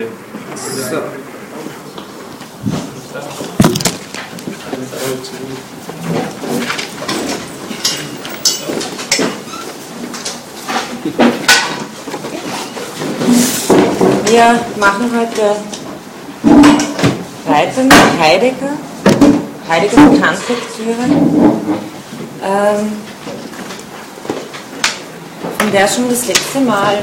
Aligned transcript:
Wir 0.00 0.08
machen 14.78 15.10
heute 15.14 15.56
weiter 17.46 17.82
mit 17.82 17.92
Heidegger, 18.18 18.72
Heidegger 19.68 19.96
Kantlektüre, 19.96 21.04
ähm, 22.42 22.92
von 25.58 25.72
der 25.72 25.86
schon 25.86 26.08
das 26.08 26.26
letzte 26.26 26.60
Mal 26.60 27.02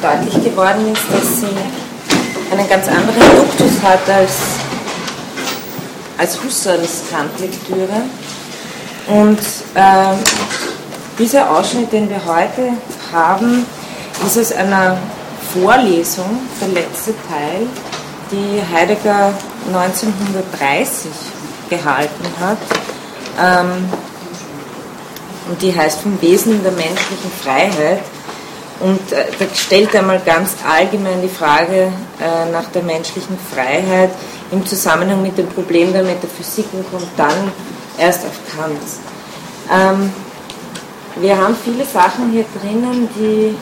deutlich 0.00 0.44
geworden 0.44 0.92
ist, 0.92 1.02
dass 1.12 1.40
sie 1.40 1.79
einen 2.50 2.68
ganz 2.68 2.88
anderen 2.88 3.36
Duktus 3.36 3.82
hat 3.82 4.08
als, 4.08 4.32
als 6.18 6.42
Husserls 6.42 7.02
Kantlektüre. 7.10 8.02
Und 9.06 9.38
äh, 9.74 10.14
dieser 11.18 11.50
Ausschnitt, 11.50 11.92
den 11.92 12.08
wir 12.08 12.24
heute 12.24 12.72
haben, 13.12 13.66
ist 14.26 14.38
aus 14.38 14.52
einer 14.52 14.96
Vorlesung, 15.52 16.40
der 16.60 16.68
letzte 16.68 17.12
Teil, 17.28 17.66
die 18.30 18.62
Heidegger 18.72 19.32
1930 19.66 21.10
gehalten 21.68 22.24
hat. 22.40 22.58
Ähm, 23.40 23.88
und 25.48 25.60
die 25.62 25.74
heißt 25.74 26.00
vom 26.00 26.20
Wesen 26.22 26.62
der 26.62 26.72
menschlichen 26.72 27.30
Freiheit. 27.42 28.00
Und 28.80 29.12
äh, 29.12 29.26
da 29.38 29.44
stellt 29.54 29.94
er 29.94 30.02
mal 30.02 30.20
ganz 30.24 30.56
allgemein 30.66 31.20
die 31.22 31.28
Frage 31.28 31.92
äh, 32.18 32.50
nach 32.50 32.68
der 32.70 32.82
menschlichen 32.82 33.38
Freiheit 33.52 34.10
im 34.50 34.64
Zusammenhang 34.66 35.22
mit 35.22 35.36
dem 35.36 35.48
Problem 35.48 35.92
der 35.92 36.02
Metaphysik 36.02 36.66
und 36.72 36.90
kommt 36.90 37.08
dann 37.16 37.52
erst 37.98 38.24
auf 38.24 38.32
Kant. 38.56 38.80
Ähm, 39.70 40.10
wir 41.16 41.36
haben 41.36 41.54
viele 41.62 41.84
Sachen 41.84 42.30
hier 42.32 42.46
drinnen, 42.60 43.08
die 43.14 43.54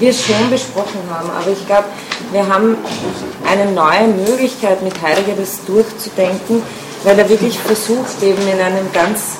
wir 0.00 0.12
schon 0.12 0.50
besprochen 0.50 1.00
haben, 1.10 1.30
aber 1.30 1.50
ich 1.50 1.64
glaube, 1.66 1.84
wir 2.32 2.46
haben 2.46 2.76
eine 3.46 3.70
neue 3.70 4.08
Möglichkeit 4.08 4.82
mit 4.82 5.00
Heidegger 5.00 5.34
das 5.38 5.64
durchzudenken, 5.64 6.62
weil 7.04 7.18
er 7.18 7.28
wirklich 7.28 7.58
versucht, 7.58 8.22
eben 8.22 8.42
in 8.48 8.60
einem 8.60 8.92
ganz 8.92 9.36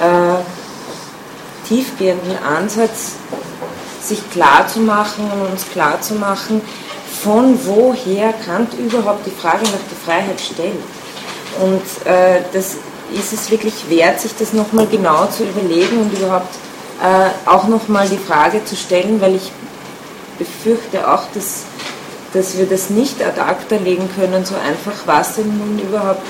äh, 0.00 1.68
tiefgehenden 1.68 2.38
Ansatz 2.42 3.12
sich 4.02 4.30
klar 4.30 4.66
zu 4.66 4.80
und 4.80 5.50
uns 5.50 5.68
klar 5.70 6.00
zu 6.00 6.14
machen, 6.14 6.60
von 7.22 7.58
woher 7.64 8.32
Kant 8.32 8.74
überhaupt 8.74 9.26
die 9.26 9.30
Frage 9.30 9.64
nach 9.64 9.70
der 9.70 9.98
Freiheit 10.04 10.40
stellt. 10.40 10.80
Und 11.60 12.06
äh, 12.06 12.40
das 12.52 12.76
ist 13.12 13.32
es 13.32 13.50
wirklich 13.50 13.88
wert, 13.88 14.20
sich 14.20 14.34
das 14.38 14.52
nochmal 14.52 14.86
genau 14.86 15.26
zu 15.26 15.44
überlegen 15.44 16.00
und 16.00 16.12
überhaupt 16.18 16.54
äh, 17.02 17.48
auch 17.48 17.68
nochmal 17.68 18.08
die 18.08 18.18
Frage 18.18 18.64
zu 18.64 18.76
stellen, 18.76 19.20
weil 19.20 19.36
ich 19.36 19.52
befürchte 20.38 21.10
auch, 21.10 21.24
dass, 21.34 21.64
dass 22.32 22.56
wir 22.56 22.66
das 22.66 22.90
nicht 22.90 23.22
ad 23.22 23.40
acta 23.40 23.76
legen 23.76 24.08
können, 24.16 24.44
so 24.44 24.54
einfach, 24.54 25.06
was 25.06 25.36
denn 25.36 25.58
nun 25.58 25.78
überhaupt 25.78 26.26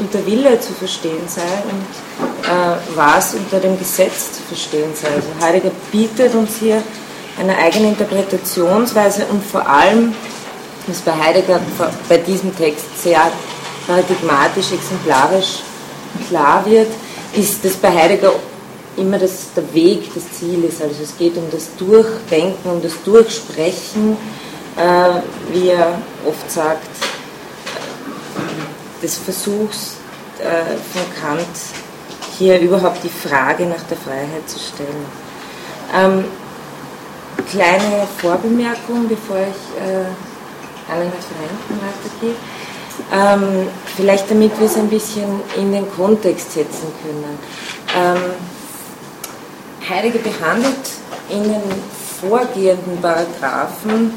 unter 0.00 0.24
Wille 0.26 0.58
zu 0.60 0.72
verstehen 0.72 1.22
sei 1.26 1.42
und 1.70 2.48
äh, 2.48 2.76
was 2.96 3.34
unter 3.34 3.60
dem 3.60 3.78
Gesetz 3.78 4.32
zu 4.32 4.42
verstehen 4.42 4.90
sei. 4.94 5.08
Also 5.08 5.28
Heidegger 5.40 5.70
bietet 5.92 6.34
uns 6.34 6.56
hier 6.58 6.82
eine 7.38 7.56
eigene 7.56 7.88
Interpretationsweise 7.88 9.26
und 9.30 9.44
vor 9.44 9.66
allem, 9.68 10.14
was 10.86 11.00
bei 11.00 11.12
Heidegger 11.12 11.60
bei 12.08 12.18
diesem 12.18 12.56
Text 12.56 13.02
sehr 13.02 13.30
paradigmatisch, 13.86 14.72
exemplarisch 14.72 15.60
klar 16.28 16.64
wird, 16.66 16.88
ist, 17.34 17.64
dass 17.64 17.74
bei 17.74 17.92
Heidegger 17.92 18.32
immer 18.96 19.18
das, 19.18 19.52
der 19.54 19.72
Weg 19.72 20.12
das 20.14 20.24
Ziel 20.38 20.64
ist. 20.64 20.82
Also 20.82 21.02
es 21.02 21.16
geht 21.16 21.36
um 21.36 21.44
das 21.50 21.68
Durchdenken, 21.76 22.70
um 22.70 22.82
das 22.82 22.92
Durchsprechen, 23.04 24.16
äh, 24.76 25.52
wie 25.52 25.68
er 25.68 25.98
oft 26.26 26.50
sagt, 26.50 26.88
des 29.02 29.18
Versuchs 29.18 29.96
äh, 30.38 30.76
von 30.92 31.02
Kant, 31.20 31.46
hier 32.38 32.58
überhaupt 32.60 33.02
die 33.04 33.08
Frage 33.08 33.66
nach 33.66 33.82
der 33.82 33.96
Freiheit 33.96 34.48
zu 34.48 34.58
stellen. 34.58 35.04
Ähm, 35.94 36.24
kleine 37.50 38.06
Vorbemerkung, 38.18 39.08
bevor 39.08 39.36
ich 39.38 39.82
äh, 39.82 40.04
an 40.90 41.00
den 41.00 41.10
Referenten 41.10 41.78
weitergehe. 41.80 42.36
Ähm, 43.12 43.68
vielleicht 43.96 44.30
damit 44.30 44.58
wir 44.58 44.66
es 44.66 44.76
ein 44.76 44.88
bisschen 44.88 45.40
in 45.56 45.72
den 45.72 45.90
Kontext 45.90 46.52
setzen 46.52 46.92
können. 47.02 47.38
Ähm, 47.96 48.22
Heidegger 49.88 50.18
behandelt 50.18 50.90
in 51.28 51.44
den 51.44 51.62
vorgehenden 52.20 53.00
Paragraphen 53.00 54.12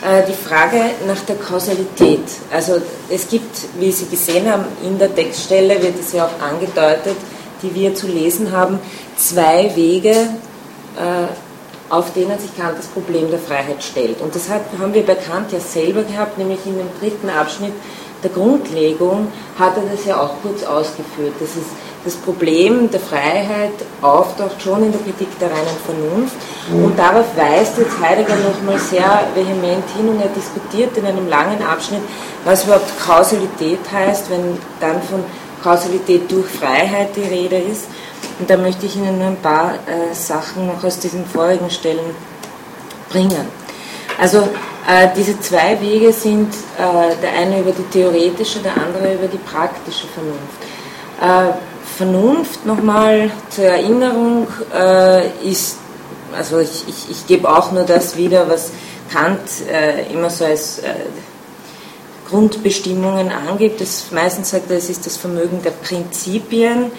die 0.00 0.32
Frage 0.32 0.80
nach 1.06 1.20
der 1.26 1.36
Kausalität. 1.36 2.22
Also 2.52 2.80
es 3.08 3.28
gibt, 3.28 3.56
wie 3.80 3.90
Sie 3.90 4.06
gesehen 4.06 4.50
haben, 4.50 4.64
in 4.84 4.98
der 4.98 5.12
Textstelle 5.12 5.82
wird 5.82 5.98
es 5.98 6.12
ja 6.12 6.26
auch 6.26 6.40
angedeutet, 6.40 7.16
die 7.62 7.74
wir 7.74 7.94
zu 7.94 8.06
lesen 8.06 8.52
haben, 8.52 8.78
zwei 9.16 9.74
Wege, 9.74 10.10
äh, 10.10 11.26
auf 11.90 12.12
denen 12.12 12.38
sich 12.38 12.56
Kant 12.56 12.78
das 12.78 12.86
Problem 12.86 13.30
der 13.30 13.40
Freiheit 13.40 13.82
stellt. 13.82 14.20
Und 14.20 14.34
das 14.34 14.48
haben 14.48 14.94
wir 14.94 15.04
bei 15.04 15.14
Kant 15.14 15.52
ja 15.52 15.60
selber 15.60 16.02
gehabt, 16.02 16.38
nämlich 16.38 16.60
in 16.66 16.76
dem 16.76 16.88
dritten 17.00 17.30
Abschnitt 17.30 17.72
der 18.22 18.30
Grundlegung 18.30 19.28
hat 19.58 19.76
er 19.76 19.84
das 19.94 20.04
ja 20.04 20.20
auch 20.20 20.32
kurz 20.42 20.64
ausgeführt. 20.64 21.34
Das 21.38 21.50
ist 21.50 21.70
das 22.04 22.14
Problem 22.14 22.90
der 22.90 23.00
Freiheit 23.00 23.72
auftaucht 24.00 24.62
schon 24.62 24.84
in 24.84 24.92
der 24.92 25.00
Kritik 25.00 25.28
der 25.38 25.50
reinen 25.50 25.76
Vernunft. 25.84 26.36
Und 26.72 26.98
darauf 26.98 27.26
weist 27.36 27.78
jetzt 27.78 28.00
Heidegger 28.00 28.36
nochmal 28.36 28.78
sehr 28.78 29.28
vehement 29.34 29.84
hin 29.96 30.08
und 30.08 30.20
er 30.20 30.28
diskutiert 30.28 30.96
in 30.96 31.06
einem 31.06 31.28
langen 31.28 31.62
Abschnitt, 31.62 32.02
was 32.44 32.64
überhaupt 32.64 32.90
Kausalität 33.04 33.80
heißt, 33.92 34.30
wenn 34.30 34.58
dann 34.80 35.02
von 35.02 35.24
Kausalität 35.62 36.30
durch 36.30 36.46
Freiheit 36.46 37.16
die 37.16 37.22
Rede 37.22 37.56
ist. 37.56 37.86
Und 38.38 38.48
da 38.48 38.56
möchte 38.56 38.86
ich 38.86 38.96
Ihnen 38.96 39.18
nur 39.18 39.28
ein 39.28 39.36
paar 39.36 39.74
äh, 39.74 40.14
Sachen 40.14 40.66
noch 40.66 40.82
aus 40.82 40.98
diesen 40.98 41.26
vorigen 41.26 41.68
Stellen 41.70 42.14
bringen. 43.10 43.48
Also 44.20 44.48
äh, 44.88 45.08
diese 45.14 45.38
zwei 45.40 45.78
Wege 45.82 46.14
sind 46.14 46.48
äh, 46.78 47.14
der 47.20 47.32
eine 47.38 47.60
über 47.60 47.72
die 47.72 47.82
theoretische, 47.92 48.60
der 48.60 48.72
andere 48.74 49.14
über 49.14 49.26
die 49.26 49.36
praktische 49.36 50.06
Vernunft. 50.06 50.58
Äh, 51.20 51.58
Vernunft 51.98 52.64
nochmal 52.64 53.30
zur 53.50 53.64
Erinnerung 53.64 54.46
äh, 54.74 55.28
ist, 55.46 55.76
also 56.34 56.60
ich, 56.60 56.84
ich, 56.88 57.10
ich 57.10 57.26
gebe 57.26 57.54
auch 57.54 57.70
nur 57.70 57.82
das 57.82 58.16
wieder, 58.16 58.48
was 58.48 58.70
Kant 59.12 59.40
äh, 59.70 60.10
immer 60.10 60.30
so 60.30 60.46
als 60.46 60.80
Grundbestimmungen 62.28 63.30
angibt. 63.30 63.82
Das 63.82 64.06
meistens 64.10 64.50
sagt 64.50 64.70
er, 64.70 64.78
es 64.78 64.88
ist 64.88 65.04
das 65.04 65.16
Vermögen 65.16 65.62
der 65.62 65.70
Prinzipien. 65.70 66.90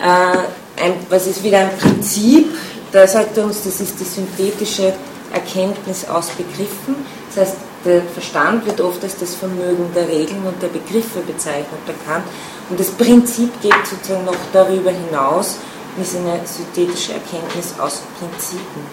Ein, 0.00 0.92
was 1.08 1.26
ist 1.26 1.42
wieder 1.42 1.58
ein 1.58 1.76
Prinzip? 1.76 2.46
Da 2.92 3.06
sagt 3.08 3.36
er 3.36 3.44
uns, 3.44 3.64
das 3.64 3.80
ist 3.80 3.98
die 3.98 4.04
synthetische 4.04 4.92
Erkenntnis 5.32 6.08
aus 6.08 6.28
Begriffen. 6.28 6.94
Das 7.38 7.50
heißt, 7.50 7.56
der 7.84 8.02
Verstand 8.02 8.66
wird 8.66 8.80
oft 8.80 9.02
als 9.04 9.16
das 9.16 9.34
Vermögen 9.36 9.86
der 9.94 10.08
Regeln 10.08 10.42
und 10.44 10.60
der 10.60 10.68
Begriffe 10.68 11.20
bezeichnet 11.20 11.78
bei 11.86 11.92
Kant. 12.04 12.24
Und 12.68 12.80
das 12.80 12.90
Prinzip 12.90 13.60
geht 13.62 13.86
sozusagen 13.88 14.24
noch 14.24 14.34
darüber 14.52 14.90
hinaus 14.90 15.56
und 15.94 16.02
ist 16.02 16.16
eine 16.16 16.40
synthetische 16.44 17.12
Erkenntnis 17.12 17.74
aus 17.78 18.02
Prinzipien, 18.18 18.86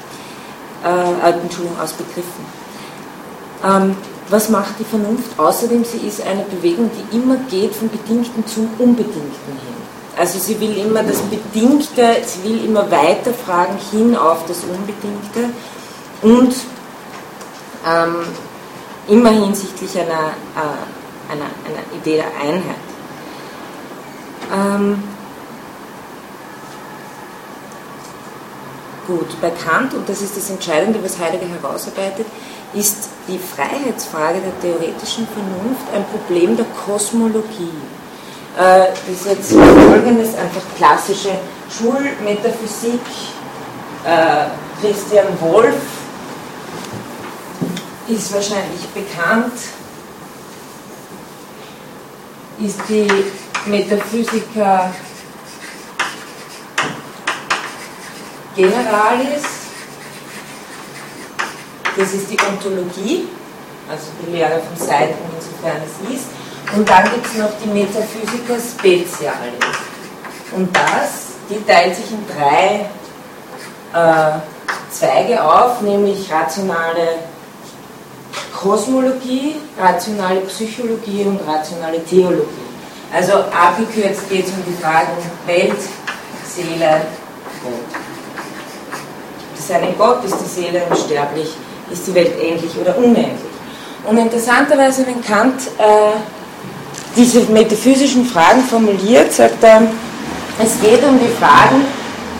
äh, 0.84 1.30
äh, 1.30 1.42
Entschuldigung, 1.42 1.80
aus 1.82 1.94
Begriffen. 1.94 2.46
Ähm, 3.64 3.96
was 4.30 4.50
macht 4.50 4.80
die 4.80 4.86
Vernunft? 4.86 5.40
Außerdem, 5.40 5.84
sie 5.84 6.08
ist 6.08 6.22
eine 6.22 6.44
Bewegung, 6.44 6.92
die 6.94 7.18
immer 7.18 7.38
geht 7.50 7.74
vom 7.76 7.90
Bedingten 7.90 8.46
zum 8.46 8.70
Unbedingten 8.78 9.22
hin. 9.24 9.76
Also 10.18 10.38
sie 10.40 10.60
will 10.60 10.78
immer 10.78 11.04
das 11.04 11.18
Bedingte, 11.22 12.18
sie 12.26 12.48
will 12.48 12.66
immer 12.66 12.90
weiterfragen 12.92 13.78
hin 13.92 14.16
auf 14.16 14.46
das 14.46 14.60
Unbedingte 14.64 15.50
und 16.22 16.56
ähm, 17.86 18.16
immer 19.08 19.30
hinsichtlich 19.30 19.98
einer, 20.00 20.34
äh, 20.56 21.32
einer, 21.32 21.46
einer 21.46 21.98
Idee 21.98 22.18
der 22.18 22.28
Einheit. 22.42 22.76
Ähm, 24.54 25.04
gut, 29.08 29.40
bei 29.42 29.52
Kant, 29.52 29.94
und 29.94 30.08
das 30.10 30.22
ist 30.22 30.36
das 30.36 30.50
Entscheidende, 30.50 31.04
was 31.04 31.20
Heidegger 31.20 31.48
herausarbeitet, 31.48 32.26
ist 32.74 33.10
die 33.28 33.40
Freiheitsfrage 33.40 34.40
der 34.40 34.60
theoretischen 34.62 35.28
Vernunft 35.28 35.86
ein 35.94 36.06
Problem 36.06 36.58
der 36.58 36.66
Kosmologie. 36.86 37.72
Äh, 38.58 38.88
das 39.08 39.10
ist 39.10 39.26
jetzt 39.26 39.52
folgendes, 39.54 40.36
einfach 40.36 40.62
klassische 40.78 41.32
Schulmetaphysik, 41.70 43.02
äh, 44.06 44.46
Christian 44.82 45.28
Wolff, 45.40 46.05
ist 48.08 48.34
wahrscheinlich 48.34 48.86
bekannt, 48.94 49.54
ist 52.60 52.80
die 52.88 53.08
Metaphysica 53.66 54.94
Generalis, 58.56 59.44
das 61.98 62.14
ist 62.14 62.30
die 62.30 62.38
Ontologie, 62.40 63.28
also 63.90 64.04
die 64.22 64.32
Lehre 64.32 64.62
von 64.62 64.88
Seiten, 64.88 65.18
insofern 65.36 65.82
es 65.84 66.16
ist. 66.16 66.26
Und 66.76 66.88
dann 66.88 67.04
gibt 67.12 67.26
es 67.26 67.36
noch 67.36 67.52
die 67.64 67.68
Metaphysica 67.68 68.56
Specialis. 68.56 69.78
Und 70.56 70.76
das, 70.76 71.34
die 71.50 71.62
teilt 71.66 71.96
sich 71.96 72.12
in 72.12 72.26
drei 72.28 72.86
äh, 73.94 74.40
Zweige 74.90 75.44
auf, 75.44 75.82
nämlich 75.82 76.32
rationale 76.32 77.20
Kosmologie, 78.56 79.56
rationale 79.80 80.42
Psychologie 80.42 81.24
und 81.26 81.40
rationale 81.48 82.04
Theologie. 82.04 82.66
Also 83.14 83.34
abgekürzt 83.34 84.30
geht 84.30 84.46
es 84.46 84.52
um 84.52 84.64
die 84.68 84.82
Fragen 84.82 85.12
Welt, 85.46 85.80
Seele, 86.48 87.02
Gott. 87.64 88.02
Ist 89.56 89.70
es 89.70 89.72
einen 89.72 89.98
Gott, 89.98 90.24
ist 90.26 90.38
die 90.40 90.62
Seele 90.62 90.84
unsterblich, 90.90 91.56
ist 91.92 92.08
die 92.08 92.16
Welt 92.16 92.34
endlich 92.42 92.72
oder 92.80 92.98
unendlich? 92.98 93.52
Und 94.08 94.18
interessanterweise, 94.18 95.06
wenn 95.08 95.24
Kant 95.24 95.62
äh, 95.78 96.18
diese 97.16 97.42
metaphysischen 97.42 98.26
Fragen 98.26 98.62
formuliert, 98.64 99.34
sagt 99.34 99.64
er, 99.64 99.84
es 100.62 100.80
geht 100.80 101.04
um 101.04 101.20
die 101.20 101.34
Fragen 101.40 101.86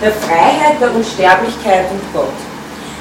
der 0.02 0.12
Freiheit, 0.12 0.80
der 0.80 0.94
Unsterblichkeit 0.94 1.86
und 1.92 2.02
Gott. 2.14 2.34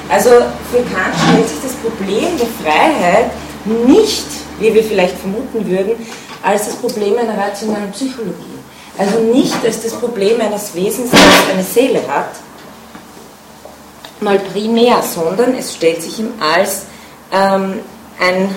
Also 0.09 0.29
für 0.71 0.83
Kant 0.93 1.15
stellt 1.27 1.49
sich 1.49 1.59
das 1.63 1.73
Problem 1.73 2.37
der 2.37 2.47
Freiheit 2.63 3.31
nicht, 3.65 4.25
wie 4.59 4.73
wir 4.73 4.83
vielleicht 4.83 5.17
vermuten 5.17 5.67
würden, 5.67 5.93
als 6.43 6.67
das 6.67 6.75
Problem 6.75 7.17
einer 7.17 7.37
rationalen 7.37 7.91
Psychologie. 7.91 8.59
Also 8.97 9.19
nicht 9.19 9.55
als 9.63 9.81
das 9.81 9.93
Problem 9.93 10.39
eines 10.39 10.73
Wesens, 10.75 11.11
das 11.11 11.19
eine 11.51 11.63
Seele 11.63 12.01
hat, 12.07 12.29
mal 14.21 14.39
primär, 14.39 15.01
sondern 15.01 15.55
es 15.55 15.73
stellt 15.73 16.01
sich 16.01 16.19
ihm 16.19 16.33
als 16.39 16.83
ähm, 17.31 17.79
ein 18.19 18.55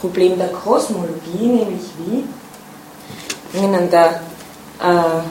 Problem 0.00 0.38
der 0.38 0.48
Kosmologie, 0.48 1.46
nämlich 1.46 1.82
wie, 1.98 2.24
ich 3.52 3.62
Ihnen 3.62 3.90
da 3.90 4.06
äh, 4.80 4.84
ein 4.84 5.24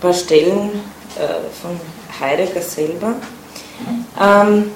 paar 0.00 0.12
Stellen 0.12 0.70
äh, 1.16 1.50
von 1.60 1.78
Heidegger 2.20 2.62
selber, 2.62 3.14
ähm, 4.20 4.70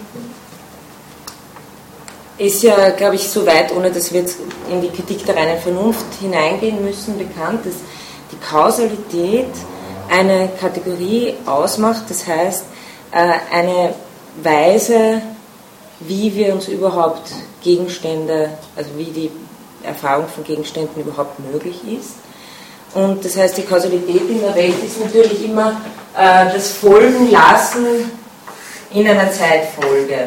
ist 2.38 2.62
ja, 2.62 2.90
glaube 2.90 3.16
ich, 3.16 3.28
so 3.28 3.44
weit, 3.46 3.75
ohne 3.75 3.90
dass 3.90 4.12
wir 4.12 4.20
jetzt 4.20 4.38
in 4.70 4.81
die 4.81 4.88
Kritik 4.88 5.26
der 5.26 5.37
reinen 5.37 5.58
Vernunft 5.58 6.06
hineingehen 6.20 6.82
müssen, 6.82 7.19
bekannt, 7.19 7.66
dass 7.66 7.75
die 8.32 8.38
Kausalität 8.38 9.50
eine 10.08 10.48
Kategorie 10.58 11.34
ausmacht, 11.46 12.04
das 12.08 12.26
heißt 12.26 12.64
äh, 13.12 13.32
eine 13.52 13.94
Weise, 14.42 15.20
wie 16.00 16.34
wir 16.34 16.54
uns 16.54 16.69
überhaupt 16.69 17.31
Gegenstände, 17.62 18.50
also 18.75 18.90
wie 18.96 19.04
die 19.04 19.31
Erfahrung 19.82 20.26
von 20.28 20.44
Gegenständen 20.44 21.02
überhaupt 21.02 21.38
möglich 21.40 21.76
ist. 21.87 22.14
Und 22.94 23.25
das 23.25 23.37
heißt, 23.37 23.56
die 23.56 23.62
Kausalität 23.62 24.28
in 24.28 24.40
der 24.40 24.54
Welt 24.54 24.75
ist 24.84 25.00
natürlich 25.00 25.44
immer 25.44 25.81
äh, 26.16 26.52
das 26.52 26.72
Folgenlassen 26.72 28.10
in 28.92 29.06
einer 29.06 29.31
Zeitfolge. 29.31 30.26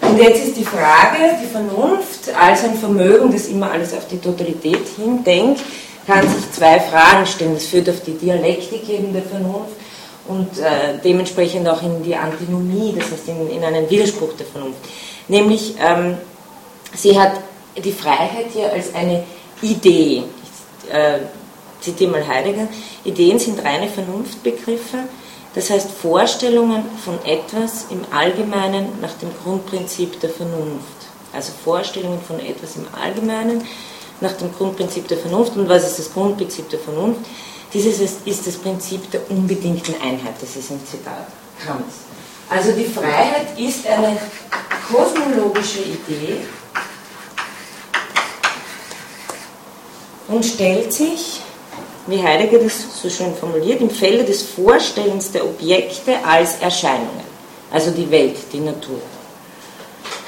Und 0.00 0.18
jetzt 0.18 0.44
ist 0.44 0.56
die 0.56 0.64
Frage, 0.64 1.38
die 1.42 1.46
Vernunft 1.46 2.34
als 2.38 2.64
ein 2.64 2.74
Vermögen, 2.74 3.32
das 3.32 3.46
immer 3.46 3.70
alles 3.70 3.94
auf 3.94 4.08
die 4.08 4.18
Totalität 4.18 4.82
hindenkt, 4.96 5.60
kann 6.06 6.28
sich 6.28 6.52
zwei 6.52 6.80
Fragen 6.80 7.24
stellen. 7.26 7.54
Das 7.54 7.66
führt 7.66 7.88
auf 7.88 8.00
die 8.00 8.12
Dialektik 8.12 8.88
eben 8.88 9.12
der 9.12 9.22
Vernunft 9.22 9.76
und 10.28 10.58
äh, 10.58 10.98
dementsprechend 11.02 11.68
auch 11.68 11.82
in 11.82 12.02
die 12.02 12.16
Antinomie, 12.16 12.94
das 12.98 13.10
heißt 13.10 13.28
in, 13.28 13.50
in 13.50 13.64
einen 13.64 13.88
Widerspruch 13.88 14.32
der 14.38 14.46
Vernunft. 14.46 14.80
Nämlich, 15.28 15.74
ähm, 15.80 16.18
sie 16.94 17.18
hat 17.18 17.32
die 17.82 17.92
Freiheit 17.92 18.46
hier 18.52 18.72
als 18.72 18.94
eine 18.94 19.22
Idee. 19.62 20.24
Äh, 20.90 21.20
zitiere 21.82 22.10
mal 22.10 22.26
Heidegger. 22.26 22.68
Ideen 23.04 23.38
sind 23.38 23.62
reine 23.64 23.88
Vernunftbegriffe, 23.88 24.98
das 25.54 25.68
heißt 25.70 25.90
Vorstellungen 25.90 26.84
von 27.04 27.18
etwas 27.24 27.86
im 27.90 28.00
Allgemeinen 28.10 28.86
nach 29.00 29.12
dem 29.14 29.30
Grundprinzip 29.42 30.20
der 30.20 30.30
Vernunft. 30.30 30.86
Also 31.32 31.52
Vorstellungen 31.64 32.20
von 32.26 32.38
etwas 32.40 32.76
im 32.76 32.86
Allgemeinen 32.92 33.66
nach 34.20 34.32
dem 34.32 34.52
Grundprinzip 34.54 35.08
der 35.08 35.18
Vernunft. 35.18 35.56
Und 35.56 35.68
was 35.68 35.84
ist 35.84 35.98
das 35.98 36.12
Grundprinzip 36.12 36.70
der 36.70 36.78
Vernunft? 36.78 37.20
Dieses 37.74 38.00
ist 38.00 38.46
das 38.46 38.54
Prinzip 38.56 39.10
der 39.10 39.30
unbedingten 39.30 39.94
Einheit. 39.94 40.34
Das 40.40 40.56
ist 40.56 40.70
ein 40.70 40.80
Zitat 40.86 41.26
Kants. 41.64 41.96
Also 42.48 42.72
die 42.72 42.84
Freiheit 42.84 43.58
ist 43.58 43.86
eine 43.86 44.18
kosmologische 44.90 45.80
Idee 45.80 46.42
und 50.28 50.44
stellt 50.44 50.92
sich, 50.92 51.40
wie 52.06 52.22
Heidegger 52.22 52.58
das 52.58 53.00
so 53.00 53.08
schön 53.08 53.34
formuliert, 53.34 53.80
im 53.80 53.90
Felde 53.90 54.24
des 54.24 54.42
Vorstellens 54.42 55.30
der 55.30 55.44
Objekte 55.44 56.16
als 56.24 56.56
Erscheinungen, 56.60 57.24
also 57.70 57.90
die 57.90 58.10
Welt, 58.10 58.36
die 58.52 58.60
Natur. 58.60 59.00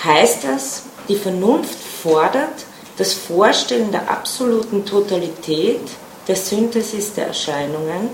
Heißt 0.05 0.45
das, 0.45 0.83
die 1.09 1.17
Vernunft 1.17 1.79
fordert 2.03 2.65
das 2.97 3.13
Vorstellen 3.13 3.91
der 3.91 4.09
absoluten 4.09 4.85
Totalität 4.85 5.81
der 6.29 6.37
Synthesis 6.37 7.15
der 7.15 7.29
Erscheinungen, 7.29 8.11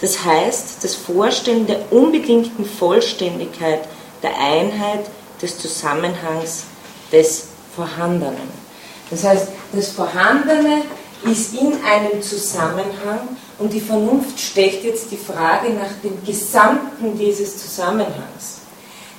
das 0.00 0.24
heißt 0.24 0.82
das 0.82 0.94
Vorstellen 0.94 1.66
der 1.66 1.92
unbedingten 1.92 2.64
Vollständigkeit 2.64 3.80
der 4.22 4.38
Einheit 4.38 5.06
des 5.40 5.58
Zusammenhangs 5.58 6.64
des 7.12 7.48
Vorhandenen. 7.74 8.66
Das 9.10 9.24
heißt, 9.24 9.48
das 9.72 9.90
Vorhandene 9.90 10.82
ist 11.30 11.54
in 11.54 11.72
einem 11.84 12.22
Zusammenhang 12.22 13.36
und 13.58 13.72
die 13.72 13.80
Vernunft 13.80 14.38
stellt 14.38 14.84
jetzt 14.84 15.10
die 15.10 15.16
Frage 15.16 15.70
nach 15.70 15.90
dem 16.02 16.24
Gesamten 16.24 17.18
dieses 17.18 17.58
Zusammenhangs. 17.58 18.60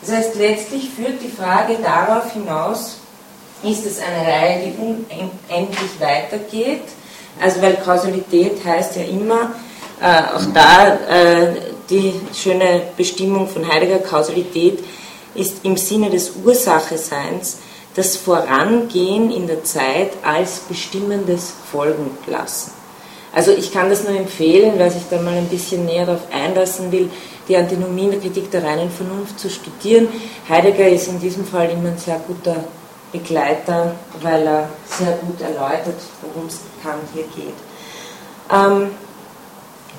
Das 0.02 0.16
heißt, 0.16 0.36
letztlich 0.36 0.90
führt 0.90 1.22
die 1.22 1.30
Frage 1.30 1.78
darauf 1.82 2.32
hinaus, 2.32 2.98
ist 3.64 3.86
es 3.86 4.00
eine 4.00 4.28
Reihe, 4.28 4.68
die 4.68 4.78
unendlich 4.78 6.00
weitergeht? 6.00 6.84
Also, 7.42 7.62
weil 7.62 7.76
Kausalität 7.78 8.64
heißt 8.64 8.96
ja 8.96 9.04
immer, 9.04 9.54
äh, 10.00 10.36
auch 10.36 10.46
da 10.54 10.96
äh, 11.10 11.56
die 11.90 12.14
schöne 12.34 12.84
Bestimmung 12.96 13.48
von 13.48 13.68
Heidegger, 13.68 14.00
Kausalität 14.00 14.84
ist 15.34 15.58
im 15.64 15.78
Sinne 15.78 16.10
des 16.10 16.34
Ursacheseins 16.44 17.58
das 17.98 18.16
Vorangehen 18.16 19.32
in 19.32 19.48
der 19.48 19.64
Zeit 19.64 20.12
als 20.24 20.60
bestimmendes 20.60 21.52
Folgen 21.72 22.12
lassen. 22.28 22.72
Also 23.34 23.52
ich 23.52 23.74
kann 23.74 23.90
das 23.90 24.04
nur 24.04 24.16
empfehlen, 24.16 24.74
wer 24.78 24.92
sich 24.92 25.02
da 25.10 25.20
mal 25.20 25.34
ein 25.34 25.48
bisschen 25.48 25.86
näher 25.86 26.06
darauf 26.06 26.22
einlassen 26.32 26.92
will, 26.92 27.10
die 27.48 27.58
Antinomie 27.58 28.06
in 28.06 28.12
der 28.12 28.20
Kritik 28.20 28.52
der 28.52 28.64
reinen 28.64 28.92
Vernunft 28.92 29.40
zu 29.40 29.50
studieren. 29.50 30.08
Heidegger 30.48 30.88
ist 30.88 31.08
in 31.08 31.20
diesem 31.20 31.44
Fall 31.44 31.72
immer 31.72 31.90
ein 31.90 31.98
sehr 31.98 32.20
guter 32.28 32.56
Begleiter, 33.12 33.96
weil 34.22 34.46
er 34.46 34.70
sehr 34.86 35.14
gut 35.14 35.42
erläutert, 35.42 36.00
worum 36.22 36.48
es 36.48 36.60
Kant 36.84 37.02
hier 37.14 37.24
geht. 37.36 37.56
Ähm, 38.52 38.92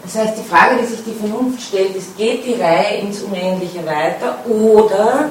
das 0.05 0.15
heißt, 0.15 0.39
die 0.39 0.49
Frage, 0.49 0.77
die 0.81 0.87
sich 0.87 1.05
die 1.05 1.15
Vernunft 1.15 1.61
stellt, 1.61 1.97
ist, 1.97 2.17
geht 2.17 2.47
die 2.47 2.55
Reihe 2.55 3.01
ins 3.01 3.23
Unendliche 3.23 3.85
weiter 3.85 4.39
oder 4.47 5.31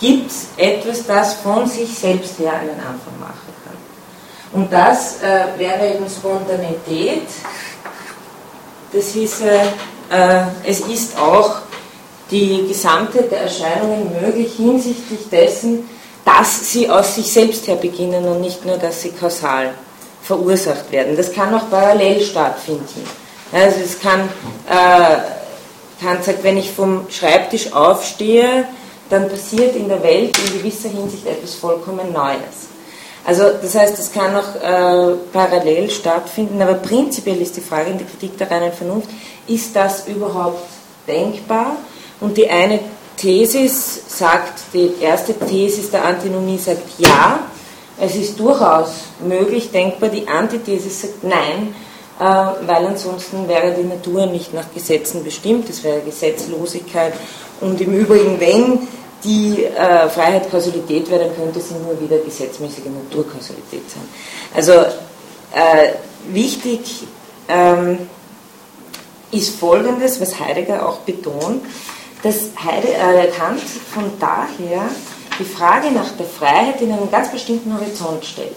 gibt 0.00 0.30
es 0.30 0.46
etwas, 0.56 1.06
das 1.06 1.34
von 1.34 1.66
sich 1.66 1.96
selbst 1.96 2.38
her 2.38 2.54
einen 2.54 2.70
Anfang 2.70 3.18
machen 3.20 3.52
kann? 3.64 4.60
Und 4.60 4.72
das 4.72 5.22
äh, 5.22 5.58
wäre 5.58 5.94
eben 5.94 6.08
Spontanität. 6.08 7.26
Das 8.92 9.08
hieße, 9.08 9.50
äh, 10.10 10.42
es 10.64 10.80
ist 10.80 11.18
auch 11.18 11.56
die 12.30 12.66
Gesamtheit 12.68 13.30
der 13.30 13.42
Erscheinungen 13.42 14.10
möglich 14.20 14.54
hinsichtlich 14.54 15.28
dessen, 15.30 15.88
dass 16.24 16.70
sie 16.70 16.88
aus 16.90 17.14
sich 17.14 17.32
selbst 17.32 17.66
her 17.66 17.76
beginnen 17.76 18.24
und 18.24 18.40
nicht 18.40 18.64
nur, 18.64 18.76
dass 18.76 19.02
sie 19.02 19.10
kausal 19.10 19.70
verursacht 20.22 20.92
werden. 20.92 21.16
Das 21.16 21.32
kann 21.32 21.54
auch 21.54 21.70
parallel 21.70 22.20
stattfinden. 22.20 23.08
Also 23.50 23.80
es 23.82 23.98
kann, 23.98 24.28
äh, 24.68 26.04
Kant 26.04 26.24
sagt, 26.24 26.44
wenn 26.44 26.58
ich 26.58 26.70
vom 26.70 27.06
Schreibtisch 27.10 27.72
aufstehe, 27.72 28.68
dann 29.10 29.28
passiert 29.28 29.76
in 29.76 29.88
der 29.88 30.02
Welt 30.02 30.36
in 30.38 30.58
gewisser 30.58 30.88
Hinsicht 30.88 31.26
etwas 31.26 31.54
vollkommen 31.54 32.12
Neues. 32.12 32.68
Also 33.24 33.44
das 33.60 33.74
heißt, 33.74 33.98
es 33.98 34.12
kann 34.12 34.34
auch 34.34 34.54
äh, 34.56 35.16
parallel 35.32 35.90
stattfinden, 35.90 36.62
aber 36.62 36.74
prinzipiell 36.74 37.40
ist 37.40 37.56
die 37.56 37.60
Frage 37.60 37.90
in 37.90 37.98
der 37.98 38.06
Kritik 38.06 38.38
der 38.38 38.50
reinen 38.50 38.72
Vernunft, 38.72 39.10
ist 39.46 39.74
das 39.76 40.08
überhaupt 40.08 40.66
denkbar? 41.06 41.76
Und 42.20 42.36
die 42.36 42.48
eine 42.48 42.80
Thesis 43.16 44.00
sagt, 44.08 44.60
die 44.72 44.92
erste 45.00 45.34
Thesis 45.34 45.90
der 45.90 46.04
Antinomie 46.04 46.58
sagt 46.58 46.98
ja, 46.98 47.40
es 48.00 48.14
ist 48.14 48.38
durchaus 48.38 48.90
möglich, 49.20 49.70
denkbar, 49.72 50.08
die 50.08 50.26
Antithesis 50.28 51.02
sagt 51.02 51.24
nein, 51.24 51.74
weil 52.18 52.86
ansonsten 52.86 53.48
wäre 53.48 53.74
die 53.74 53.84
Natur 53.86 54.26
nicht 54.26 54.52
nach 54.52 54.72
Gesetzen 54.74 55.22
bestimmt, 55.22 55.68
es 55.70 55.84
wäre 55.84 56.00
Gesetzlosigkeit 56.00 57.12
und 57.60 57.80
im 57.80 57.92
Übrigen, 57.92 58.40
wenn 58.40 58.88
die 59.24 59.64
äh, 59.64 60.08
Freiheit 60.08 60.50
Kausalität 60.50 61.10
wäre, 61.10 61.24
dann 61.24 61.36
könnte 61.36 61.60
sie 61.60 61.74
nur 61.74 62.00
wieder 62.00 62.18
gesetzmäßige 62.18 62.86
Naturkausalität 62.86 63.90
sein. 63.90 64.08
Also 64.54 64.72
äh, 64.72 65.94
wichtig 66.28 67.04
ähm, 67.48 67.98
ist 69.32 69.58
Folgendes, 69.58 70.20
was 70.20 70.38
Heidegger 70.38 70.88
auch 70.88 70.98
betont, 70.98 71.64
dass 72.22 72.50
Heide, 72.64 72.88
äh, 72.88 73.28
Kant 73.28 73.60
von 73.60 74.04
daher 74.20 74.88
die 75.38 75.44
Frage 75.44 75.90
nach 75.90 76.10
der 76.18 76.26
Freiheit 76.26 76.80
in 76.80 76.92
einen 76.92 77.10
ganz 77.10 77.30
bestimmten 77.30 77.74
Horizont 77.74 78.24
stellt. 78.24 78.56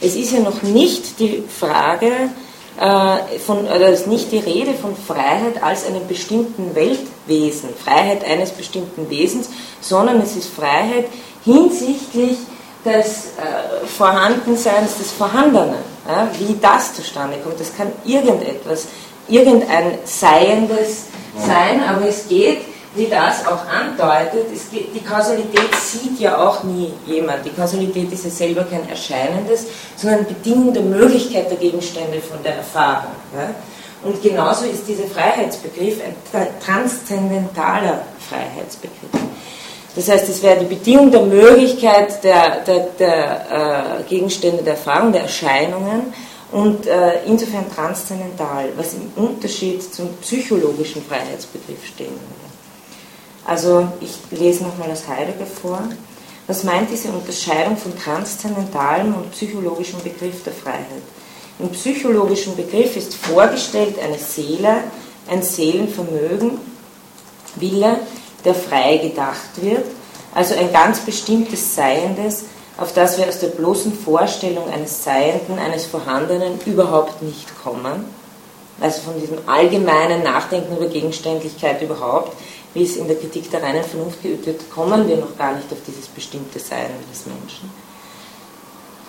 Es 0.00 0.14
ist 0.14 0.32
ja 0.32 0.40
noch 0.40 0.62
nicht 0.62 1.18
die 1.18 1.42
Frage 1.48 2.06
äh, 2.06 2.45
von, 2.78 3.64
oder 3.66 3.88
ist 3.88 4.06
nicht 4.06 4.32
die 4.32 4.38
Rede 4.38 4.74
von 4.74 4.94
Freiheit 4.96 5.62
als 5.62 5.86
einem 5.86 6.06
bestimmten 6.06 6.74
Weltwesen, 6.74 7.70
Freiheit 7.74 8.24
eines 8.24 8.50
bestimmten 8.50 9.08
Wesens, 9.08 9.48
sondern 9.80 10.20
es 10.20 10.36
ist 10.36 10.48
Freiheit 10.48 11.06
hinsichtlich 11.44 12.36
des 12.84 13.32
äh, 13.38 13.86
Vorhandenseins 13.86 14.98
des 14.98 15.10
Vorhandenen, 15.10 15.76
ja, 16.06 16.28
wie 16.38 16.56
das 16.60 16.94
zustande 16.94 17.38
kommt. 17.38 17.58
Das 17.58 17.76
kann 17.76 17.92
irgendetwas, 18.04 18.86
irgendein 19.28 19.98
Seiendes 20.04 21.06
sein, 21.38 21.82
aber 21.82 22.06
es 22.08 22.28
geht 22.28 22.60
wie 22.96 23.06
das 23.06 23.46
auch 23.46 23.66
andeutet, 23.68 24.46
geht, 24.72 24.94
die 24.94 25.04
Kausalität 25.04 25.74
sieht 25.74 26.18
ja 26.18 26.38
auch 26.38 26.64
nie 26.64 26.92
jemand. 27.06 27.44
Die 27.44 27.50
Kausalität 27.50 28.10
ist 28.12 28.24
ja 28.24 28.30
selber 28.30 28.64
kein 28.64 28.88
Erscheinendes, 28.88 29.66
sondern 29.96 30.26
Bedingung 30.26 30.72
der 30.72 30.82
Möglichkeit 30.82 31.50
der 31.50 31.58
Gegenstände 31.58 32.20
von 32.20 32.42
der 32.42 32.56
Erfahrung. 32.56 33.12
Ja? 33.34 33.50
Und 34.02 34.22
genauso 34.22 34.66
ist 34.66 34.86
dieser 34.88 35.04
Freiheitsbegriff 35.04 36.00
ein 36.02 36.46
transzendentaler 36.64 38.02
Freiheitsbegriff. 38.28 39.10
Das 39.94 40.08
heißt, 40.10 40.28
es 40.28 40.42
wäre 40.42 40.58
die 40.60 40.66
Bedingung 40.74 41.10
der 41.10 41.22
Möglichkeit 41.22 42.22
der, 42.22 42.60
der, 42.60 42.80
der 42.98 44.00
äh, 44.00 44.02
Gegenstände 44.08 44.62
der 44.62 44.74
Erfahrung, 44.74 45.12
der 45.12 45.22
Erscheinungen 45.22 46.12
und 46.52 46.86
äh, 46.86 47.24
insofern 47.26 47.64
transzendental, 47.74 48.68
was 48.76 48.94
im 48.94 49.10
Unterschied 49.16 49.82
zum 49.82 50.08
psychologischen 50.20 51.02
Freiheitsbegriff 51.02 51.84
stehen 51.86 52.08
würde. 52.08 52.45
Also 53.46 53.86
ich 54.00 54.18
lese 54.36 54.64
nochmal 54.64 54.88
das 54.88 55.06
Heidegger 55.06 55.46
vor. 55.46 55.80
Was 56.48 56.64
meint 56.64 56.90
diese 56.90 57.08
Unterscheidung 57.08 57.76
von 57.76 57.96
transzendentalem 57.96 59.14
und 59.14 59.30
psychologischem 59.32 60.00
Begriff 60.02 60.42
der 60.44 60.52
Freiheit? 60.52 61.02
Im 61.58 61.70
psychologischen 61.70 62.56
Begriff 62.56 62.96
ist 62.96 63.14
vorgestellt 63.14 63.96
eine 64.02 64.18
Seele, 64.18 64.84
ein 65.28 65.42
Seelenvermögen, 65.42 66.58
Wille, 67.56 68.00
der 68.44 68.54
frei 68.54 68.98
gedacht 68.98 69.62
wird, 69.62 69.84
also 70.34 70.54
ein 70.54 70.72
ganz 70.72 71.00
bestimmtes 71.00 71.74
Seiendes, 71.74 72.44
auf 72.78 72.92
das 72.92 73.16
wir 73.16 73.26
aus 73.26 73.38
der 73.38 73.48
bloßen 73.48 73.92
Vorstellung 73.92 74.68
eines 74.70 75.02
Seienden, 75.02 75.58
eines 75.58 75.86
Vorhandenen 75.86 76.60
überhaupt 76.66 77.22
nicht 77.22 77.46
kommen. 77.62 78.04
Also 78.78 79.00
von 79.00 79.18
diesem 79.18 79.38
allgemeinen 79.46 80.22
Nachdenken 80.22 80.76
über 80.76 80.86
Gegenständlichkeit 80.86 81.80
überhaupt 81.80 82.36
wie 82.76 82.84
es 82.84 82.96
in 82.96 83.08
der 83.08 83.16
Kritik 83.16 83.50
der 83.50 83.62
reinen 83.62 83.82
Vernunft 83.82 84.22
geübt 84.22 84.44
wird, 84.44 84.70
kommen 84.70 85.08
wir 85.08 85.16
noch 85.16 85.36
gar 85.38 85.54
nicht 85.54 85.72
auf 85.72 85.78
dieses 85.86 86.08
bestimmte 86.08 86.58
Sein 86.58 86.90
des 87.10 87.24
Menschen, 87.24 87.70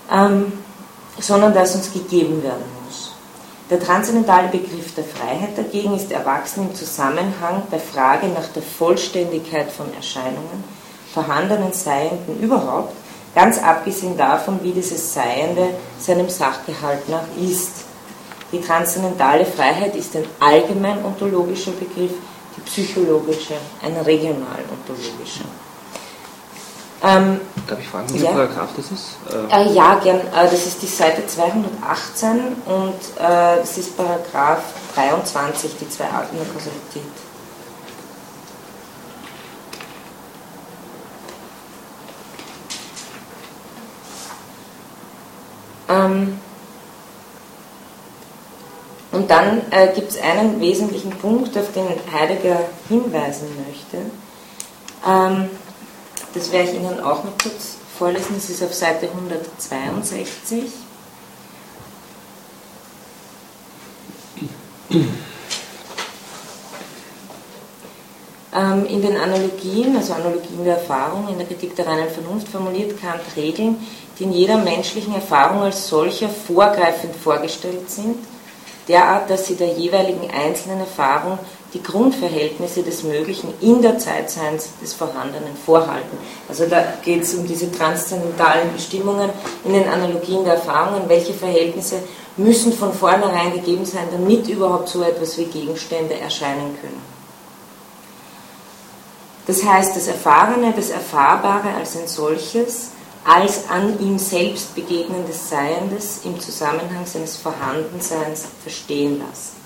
ähm, 0.10 0.54
sondern 1.20 1.54
das 1.54 1.76
uns 1.76 1.92
gegeben 1.92 2.42
werden 2.42 2.64
muss. 2.86 3.12
Der 3.70 3.82
transzendentale 3.82 4.48
Begriff 4.48 4.96
der 4.96 5.04
Freiheit 5.04 5.58
dagegen 5.58 5.98
ist 5.98 6.14
erwachsen 6.14 6.70
im 6.70 6.76
Zusammenhang 6.76 7.64
der 7.70 7.82
Frage 7.82 8.28
nach 8.28 8.48
der 8.56 8.64
Vollständigkeit 8.64 9.70
von 9.70 9.94
Erscheinungen, 9.94 10.64
vorhandenen 11.14 11.74
Seienden 11.74 12.40
überhaupt, 12.40 12.94
ganz 13.36 13.62
abgesehen 13.62 14.16
davon, 14.16 14.60
wie 14.64 14.72
dieses 14.72 15.14
Seiende 15.14 15.72
seinem 16.00 16.30
Sachgehalt 16.30 17.10
nach 17.10 17.28
ist. 17.38 17.84
Die 18.54 18.62
transzendentale 18.62 19.46
Freiheit 19.46 19.94
ist 19.98 20.16
ein 20.16 20.24
allgemein 20.40 21.04
ontologischer 21.04 21.72
Begriff, 21.72 22.14
psychologische, 22.68 23.56
eine 23.82 24.06
regional-ontologische. 24.06 25.44
Ähm, 27.04 27.40
Darf 27.68 27.80
ich 27.80 27.88
fragen, 27.88 28.12
welcher 28.12 28.26
ja. 28.26 28.32
Paragraph 28.32 28.70
das 28.76 28.92
ist? 28.92 29.18
Äh, 29.52 29.74
ja, 29.74 30.00
gern. 30.00 30.20
Äh, 30.20 30.50
das 30.50 30.66
ist 30.66 30.82
die 30.82 30.88
Seite 30.88 31.26
218 31.28 32.40
und 32.66 32.94
äh, 33.20 33.58
das 33.60 33.78
ist 33.78 33.96
Paragraph 33.96 34.64
23, 34.96 35.72
die 35.80 35.90
zwei 35.90 36.06
Arten 36.06 36.38
der 36.38 36.48
Kausalität. 36.48 37.04
Ähm, 45.90 46.40
und 49.18 49.32
dann 49.32 49.64
äh, 49.72 49.88
gibt 49.96 50.12
es 50.12 50.22
einen 50.22 50.62
wesentlichen 50.62 51.10
Punkt, 51.10 51.58
auf 51.58 51.72
den 51.74 51.88
Heidegger 52.14 52.60
hinweisen 52.88 53.48
möchte. 53.68 53.98
Ähm, 55.08 55.50
das 56.36 56.52
werde 56.52 56.70
ich 56.70 56.76
Ihnen 56.76 57.00
auch 57.00 57.24
noch 57.24 57.36
kurz 57.42 57.78
vorlesen. 57.98 58.36
Das 58.36 58.48
ist 58.48 58.62
auf 58.62 58.76
Seite 58.76 59.10
162. 59.10 60.66
Ähm, 68.54 68.86
in 68.86 69.02
den 69.02 69.18
Analogien, 69.18 69.98
also 69.98 70.14
Analogien 70.14 70.64
der 70.64 70.78
Erfahrung, 70.78 71.28
in 71.30 71.40
der 71.40 71.48
Kritik 71.48 71.76
der 71.76 71.88
reinen 71.88 72.10
Vernunft 72.12 72.50
formuliert 72.50 73.02
Kant 73.02 73.22
Regeln, 73.36 73.78
die 74.20 74.26
in 74.26 74.34
jeder 74.34 74.58
menschlichen 74.58 75.16
Erfahrung 75.16 75.64
als 75.64 75.88
solcher 75.88 76.30
vorgreifend 76.30 77.16
vorgestellt 77.16 77.90
sind 77.90 78.18
derart, 78.88 79.30
dass 79.30 79.48
sie 79.48 79.56
der 79.56 79.68
jeweiligen 79.68 80.30
einzelnen 80.32 80.80
Erfahrung 80.80 81.40
die 81.74 81.84
Grundverhältnisse 81.84 82.82
des 82.84 83.04
Möglichen 83.04 83.54
in 83.60 83.82
der 83.82 84.00
Zeitseins 84.00 84.70
des 84.82 84.94
Vorhandenen 84.94 85.56
vorhalten. 85.66 86.18
Also 86.48 86.66
da 86.66 86.84
geht 87.04 87.24
es 87.24 87.34
um 87.34 87.46
diese 87.46 87.72
transzendentalen 87.72 88.72
Bestimmungen 88.74 89.30
in 89.66 89.74
den 89.74 89.88
Analogien 89.88 90.46
der 90.46 90.56
Erfahrungen, 90.56 91.10
welche 91.10 91.34
Verhältnisse 91.34 91.98
müssen 92.38 92.72
von 92.72 92.94
vornherein 92.94 93.54
gegeben 93.54 93.86
sein, 93.86 94.08
damit 94.12 94.48
überhaupt 94.48 94.88
so 94.88 95.04
etwas 95.04 95.38
wie 95.38 95.46
Gegenstände 95.46 96.18
erscheinen 96.20 96.78
können. 96.82 97.02
Das 99.48 99.64
heißt, 99.64 99.96
das 99.96 100.08
Erfahrene, 100.08 100.74
das 100.76 100.90
Erfahrbare 100.90 101.74
als 101.78 101.96
ein 101.98 102.08
solches 102.08 102.92
als 103.28 103.70
an 103.70 104.00
ihm 104.00 104.18
selbst 104.18 104.74
begegnendes 104.74 105.50
Seiendes 105.50 106.22
im 106.24 106.40
Zusammenhang 106.40 107.06
seines 107.06 107.36
Vorhandenseins 107.36 108.46
verstehen 108.64 109.20
lassen. 109.20 109.58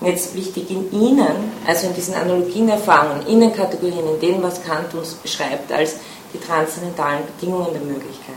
Und 0.00 0.06
jetzt 0.06 0.34
wichtig 0.34 0.70
in 0.70 0.92
ihnen, 0.92 1.52
also 1.66 1.88
in 1.88 1.94
diesen 1.94 2.14
Analogien 2.14 2.68
Erfahrungen, 2.68 3.26
in 3.26 3.40
den 3.40 3.52
Kategorien, 3.52 4.06
in 4.06 4.20
dem, 4.20 4.42
was 4.42 4.62
Kant 4.62 4.94
uns 4.94 5.14
beschreibt 5.14 5.72
als 5.72 5.96
die 6.32 6.38
transzendentalen 6.38 7.22
Bedingungen 7.26 7.72
der 7.72 7.82
Möglichkeit. 7.82 8.36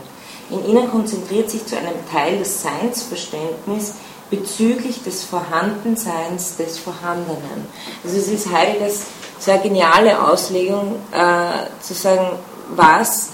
In 0.50 0.66
ihnen 0.66 0.90
konzentriert 0.90 1.52
sich 1.52 1.66
zu 1.66 1.78
einem 1.78 1.94
Teil 2.12 2.40
das 2.40 2.64
Seinsverständnis 2.64 3.94
bezüglich 4.32 5.04
des 5.04 5.24
Vorhandenseins 5.24 6.58
des 6.58 6.80
Vorhandenen. 6.80 7.68
Also 8.04 8.18
es 8.18 8.28
ist 8.28 8.52
Heideggers 8.52 9.04
sehr 9.40 9.60
geniale 9.60 10.20
Auslegung, 10.20 10.96
äh, 11.12 11.82
zu 11.82 11.94
sagen, 11.94 12.40
was 12.76 13.30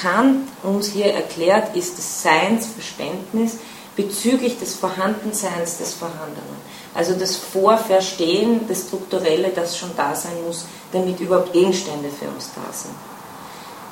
Kant 0.00 0.48
uns 0.62 0.88
hier 0.88 1.12
erklärt, 1.12 1.76
ist 1.76 1.98
das 1.98 2.22
Seinsverständnis 2.22 3.58
bezüglich 3.96 4.58
des 4.58 4.76
Vorhandenseins 4.76 5.78
des 5.78 5.94
Vorhandenen. 5.94 6.56
Also 6.94 7.14
das 7.14 7.36
Vorverstehen, 7.36 8.68
das 8.68 8.82
Strukturelle, 8.82 9.50
das 9.54 9.76
schon 9.76 9.90
da 9.96 10.14
sein 10.14 10.44
muss, 10.46 10.66
damit 10.92 11.18
überhaupt 11.20 11.52
Gegenstände 11.52 12.08
für 12.08 12.28
uns 12.28 12.50
da 12.54 12.72
sind. 12.72 12.94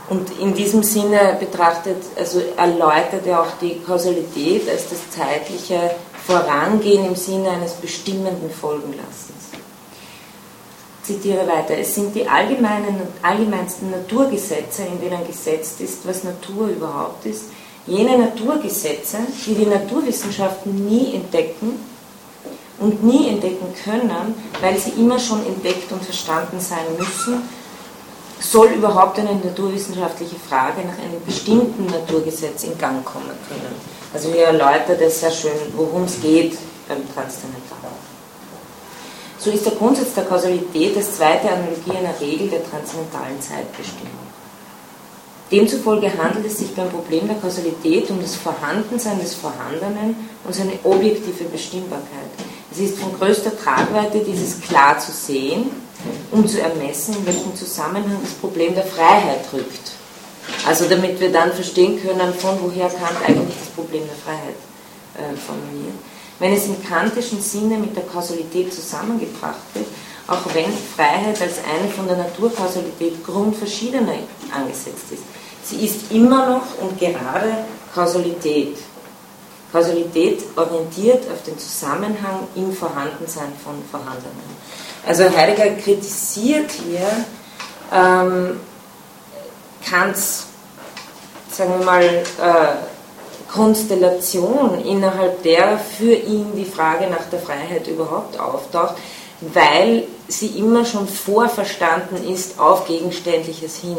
Und 0.09 0.39
in 0.39 0.55
diesem 0.55 0.85
Sinne 0.85 1.37
betrachtet, 1.41 1.97
also 2.17 2.41
erläutert 2.57 3.27
er 3.27 3.43
auch 3.43 3.59
die 3.61 3.81
Kausalität 3.81 4.69
als 4.69 4.89
das 4.89 5.11
zeitliche 5.11 5.91
Vorangehen 6.25 7.07
im 7.07 7.17
Sinne 7.17 7.51
eines 7.51 7.73
bestimmenden 7.73 8.51
Folgenlassens 8.51 9.46
zitiere 11.07 11.47
weiter, 11.47 11.79
es 11.79 11.95
sind 11.95 12.15
die 12.15 12.27
allgemeinen, 12.27 13.01
allgemeinsten 13.23 13.91
Naturgesetze, 13.91 14.83
in 14.83 15.01
denen 15.01 15.27
gesetzt 15.27 15.81
ist, 15.81 16.07
was 16.07 16.25
Natur 16.25 16.69
überhaupt 16.69 17.25
ist, 17.27 17.45
jene 17.87 18.19
Naturgesetze, 18.19 19.19
die 19.47 19.55
die 19.55 19.67
Naturwissenschaften 19.67 20.87
nie 20.87 21.15
entdecken 21.15 21.79
und 22.79 23.05
nie 23.05 23.29
entdecken 23.29 23.73
können, 23.85 24.35
weil 24.61 24.77
sie 24.77 24.91
immer 25.01 25.19
schon 25.19 25.47
entdeckt 25.47 25.91
und 25.93 26.03
verstanden 26.03 26.59
sein 26.61 26.85
müssen, 26.99 27.43
soll 28.39 28.69
überhaupt 28.69 29.19
eine 29.19 29.35
naturwissenschaftliche 29.35 30.37
Frage 30.49 30.83
nach 30.83 30.99
einem 30.99 31.25
bestimmten 31.25 31.87
Naturgesetz 31.87 32.65
in 32.65 32.77
Gang 32.77 33.05
kommen 33.05 33.31
können. 33.49 33.75
Also 34.13 34.31
hier 34.31 34.47
erläutert 34.47 35.01
es 35.01 35.21
sehr 35.21 35.31
schön, 35.31 35.59
worum 35.75 36.05
es 36.05 36.21
geht 36.21 36.59
beim 36.89 36.99
Transzendental. 37.15 37.66
So 39.47 39.53
ist 39.53 39.65
der 39.65 39.75
Grundsatz 39.75 40.13
der 40.13 40.25
Kausalität 40.25 40.97
das 40.97 41.19
zweite 41.19 41.49
Analogie 41.49 41.97
einer 41.97 42.21
Regel 42.21 42.49
der 42.49 42.69
transzendentalen 42.69 43.41
Zeitbestimmung. 43.41 44.27
Demzufolge 45.53 46.11
handelt 46.19 46.47
es 46.47 46.59
sich 46.59 46.75
beim 46.75 46.89
Problem 46.89 47.29
der 47.29 47.37
Kausalität 47.37 48.11
um 48.11 48.21
das 48.21 48.35
Vorhandensein 48.35 49.21
des 49.21 49.35
Vorhandenen 49.35 50.17
und 50.43 50.53
seine 50.53 50.73
objektive 50.83 51.45
Bestimmbarkeit. 51.45 52.33
Es 52.73 52.79
ist 52.79 52.99
von 52.99 53.17
größter 53.17 53.57
Tragweite, 53.57 54.19
dieses 54.19 54.61
klar 54.63 54.99
zu 54.99 55.13
sehen, 55.13 55.71
um 56.33 56.45
zu 56.49 56.61
ermessen, 56.61 57.15
in 57.15 57.27
welchem 57.27 57.55
Zusammenhang 57.55 58.19
das 58.21 58.33
Problem 58.33 58.75
der 58.75 58.83
Freiheit 58.83 59.45
rückt. 59.53 59.93
Also 60.67 60.87
damit 60.87 61.21
wir 61.21 61.31
dann 61.31 61.53
verstehen 61.53 62.03
können, 62.03 62.35
von 62.35 62.59
woher 62.63 62.89
Kant 62.89 63.19
eigentlich 63.25 63.55
das 63.61 63.69
Problem 63.77 64.03
der 64.09 64.17
Freiheit 64.17 64.57
äh, 65.15 65.37
formuliert. 65.37 65.95
Wenn 66.39 66.53
es 66.53 66.67
im 66.67 66.83
kantischen 66.85 67.41
Sinne 67.41 67.79
mit 67.79 67.97
der 67.97 68.05
Kausalität 68.05 68.73
zusammengebracht 68.73 69.61
wird, 69.75 69.87
auch 70.29 70.43
wenn 70.55 70.67
Freiheit 70.97 71.41
als 71.41 71.59
eine 71.59 71.89
von 71.91 72.07
der 72.07 72.17
Naturkausalität 72.17 73.25
grundverschiedener 73.25 74.15
angesetzt 74.55 75.13
ist. 75.13 75.23
Sie 75.63 75.85
ist 75.85 76.11
immer 76.13 76.47
noch 76.47 76.79
und 76.81 76.99
gerade 76.99 77.65
Kausalität. 77.95 78.77
Kausalität 79.73 80.43
orientiert 80.57 81.31
auf 81.31 81.43
den 81.43 81.59
Zusammenhang 81.59 82.47
im 82.55 82.73
Vorhandensein 82.73 83.53
von 83.65 83.75
Vorhandenen. 83.91 84.57
Also 85.07 85.25
Heidegger 85.25 85.71
kritisiert 85.77 86.71
hier 86.71 87.09
ähm, 87.93 88.61
Kants, 89.89 90.47
sagen 91.51 91.79
wir 91.79 91.85
mal, 91.85 92.05
äh, 92.05 92.96
Konstellation, 93.53 94.85
innerhalb 94.85 95.43
der 95.43 95.79
für 95.79 96.13
ihn 96.13 96.47
die 96.57 96.65
Frage 96.65 97.07
nach 97.09 97.25
der 97.31 97.39
Freiheit 97.39 97.87
überhaupt 97.87 98.39
auftaucht, 98.39 98.95
weil 99.41 100.05
sie 100.29 100.59
immer 100.59 100.85
schon 100.85 101.07
vorverstanden 101.07 102.27
ist 102.33 102.59
auf 102.59 102.87
Gegenständliches 102.87 103.77
hin. 103.77 103.99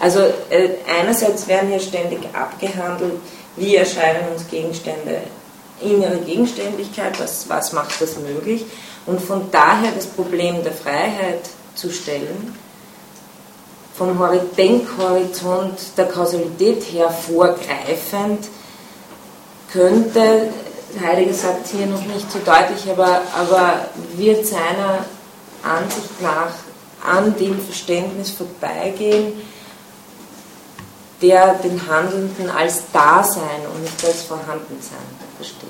Also 0.00 0.20
äh, 0.48 0.70
einerseits 0.88 1.46
werden 1.46 1.68
hier 1.68 1.80
ständig 1.80 2.20
abgehandelt, 2.32 3.14
wie 3.56 3.76
erscheinen 3.76 4.32
uns 4.32 4.48
Gegenstände 4.48 5.18
in 5.80 6.02
ihrer 6.02 6.16
Gegenständlichkeit, 6.16 7.18
was, 7.20 7.48
was 7.48 7.72
macht 7.72 8.00
das 8.00 8.16
möglich 8.18 8.64
und 9.06 9.20
von 9.20 9.50
daher 9.50 9.92
das 9.92 10.06
Problem 10.06 10.62
der 10.62 10.72
Freiheit 10.72 11.40
zu 11.74 11.90
stellen, 11.90 12.54
vom 13.96 14.18
Denkhorizont 14.56 15.78
der 15.96 16.06
Kausalität 16.06 16.82
her 16.90 17.10
vorgreifend, 17.10 18.46
könnte, 19.72 20.48
Heidegger 21.00 21.34
sagt 21.34 21.68
hier 21.68 21.86
noch 21.86 22.04
nicht 22.04 22.30
so 22.30 22.38
deutlich, 22.38 22.90
aber, 22.90 23.22
aber 23.38 23.86
wird 24.16 24.46
seiner 24.46 25.04
Ansicht 25.62 26.20
nach 26.20 26.52
an 27.02 27.36
dem 27.38 27.60
Verständnis 27.60 28.30
vorbeigehen, 28.30 29.32
der 31.22 31.54
den 31.54 31.80
Handelnden 31.88 32.50
als 32.50 32.82
Dasein 32.92 33.66
und 33.72 33.82
nicht 33.82 34.04
als 34.04 34.22
Vorhandensein 34.22 34.98
versteht. 35.36 35.68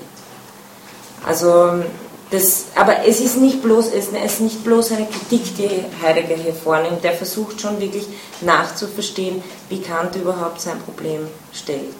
Also 1.25 1.83
das, 2.31 2.67
aber 2.75 3.05
es 3.05 3.19
ist 3.19 3.37
nicht 3.37 3.61
bloß, 3.61 3.87
es 3.93 4.07
ist 4.07 4.39
nicht 4.39 4.63
bloß 4.63 4.93
eine 4.93 5.05
Kritik, 5.05 5.55
die 5.57 5.83
Heidegger 6.01 6.35
hier 6.35 6.53
vornimmt. 6.53 7.03
Der 7.03 7.13
versucht 7.13 7.59
schon 7.59 7.79
wirklich 7.79 8.07
nachzuverstehen, 8.39 9.43
wie 9.67 9.81
Kant 9.81 10.15
überhaupt 10.15 10.61
sein 10.61 10.79
Problem 10.79 11.27
stellt. 11.53 11.93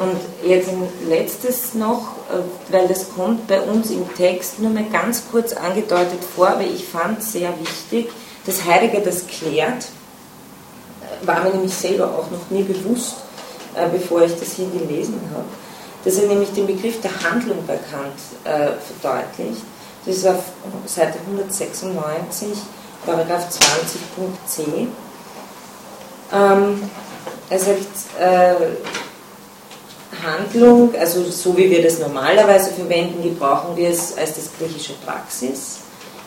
Und 0.00 0.48
jetzt 0.48 0.68
ein 0.68 0.88
letztes 1.08 1.74
noch, 1.74 2.16
äh, 2.30 2.72
weil 2.72 2.88
das 2.88 3.14
kommt 3.14 3.46
bei 3.46 3.60
uns 3.60 3.90
im 3.90 4.12
Text 4.14 4.58
nur 4.58 4.70
mal 4.70 4.86
ganz 4.90 5.22
kurz 5.30 5.52
angedeutet 5.52 6.20
vor, 6.34 6.48
aber 6.48 6.62
ich 6.62 6.84
fand 6.84 7.22
sehr 7.22 7.52
wichtig, 7.60 8.10
dass 8.46 8.64
Heidegger 8.64 9.00
das 9.00 9.26
klärt 9.26 9.86
war 11.22 11.42
mir 11.42 11.50
nämlich 11.50 11.74
selber 11.74 12.06
auch 12.06 12.30
noch 12.30 12.50
nie 12.50 12.62
bewusst, 12.62 13.16
äh, 13.74 13.88
bevor 13.88 14.22
ich 14.22 14.38
das 14.38 14.52
hier 14.52 14.68
gelesen 14.70 15.20
habe, 15.32 15.44
dass 16.04 16.16
er 16.16 16.28
nämlich 16.28 16.52
den 16.52 16.66
Begriff 16.66 17.00
der 17.00 17.10
Handlung 17.22 17.58
bei 17.66 17.76
Kant 17.76 18.14
äh, 18.44 18.72
verdeutlicht. 19.00 19.62
Das 20.06 20.16
ist 20.16 20.26
auf 20.26 20.44
Seite 20.86 21.18
196, 21.26 22.48
Paragraph 23.04 23.48
20.c. 23.48 24.88
Ähm, 26.32 26.90
er 27.50 27.58
sagt, 27.58 27.78
äh, 28.18 28.54
Handlung, 30.22 30.94
also 30.98 31.24
so 31.24 31.56
wie 31.56 31.70
wir 31.70 31.82
das 31.82 31.98
normalerweise 31.98 32.70
verwenden, 32.72 33.22
gebrauchen 33.22 33.76
wir 33.76 33.90
es 33.90 34.16
als 34.16 34.34
das 34.34 34.50
griechische 34.58 34.94
Praxis. 35.04 35.78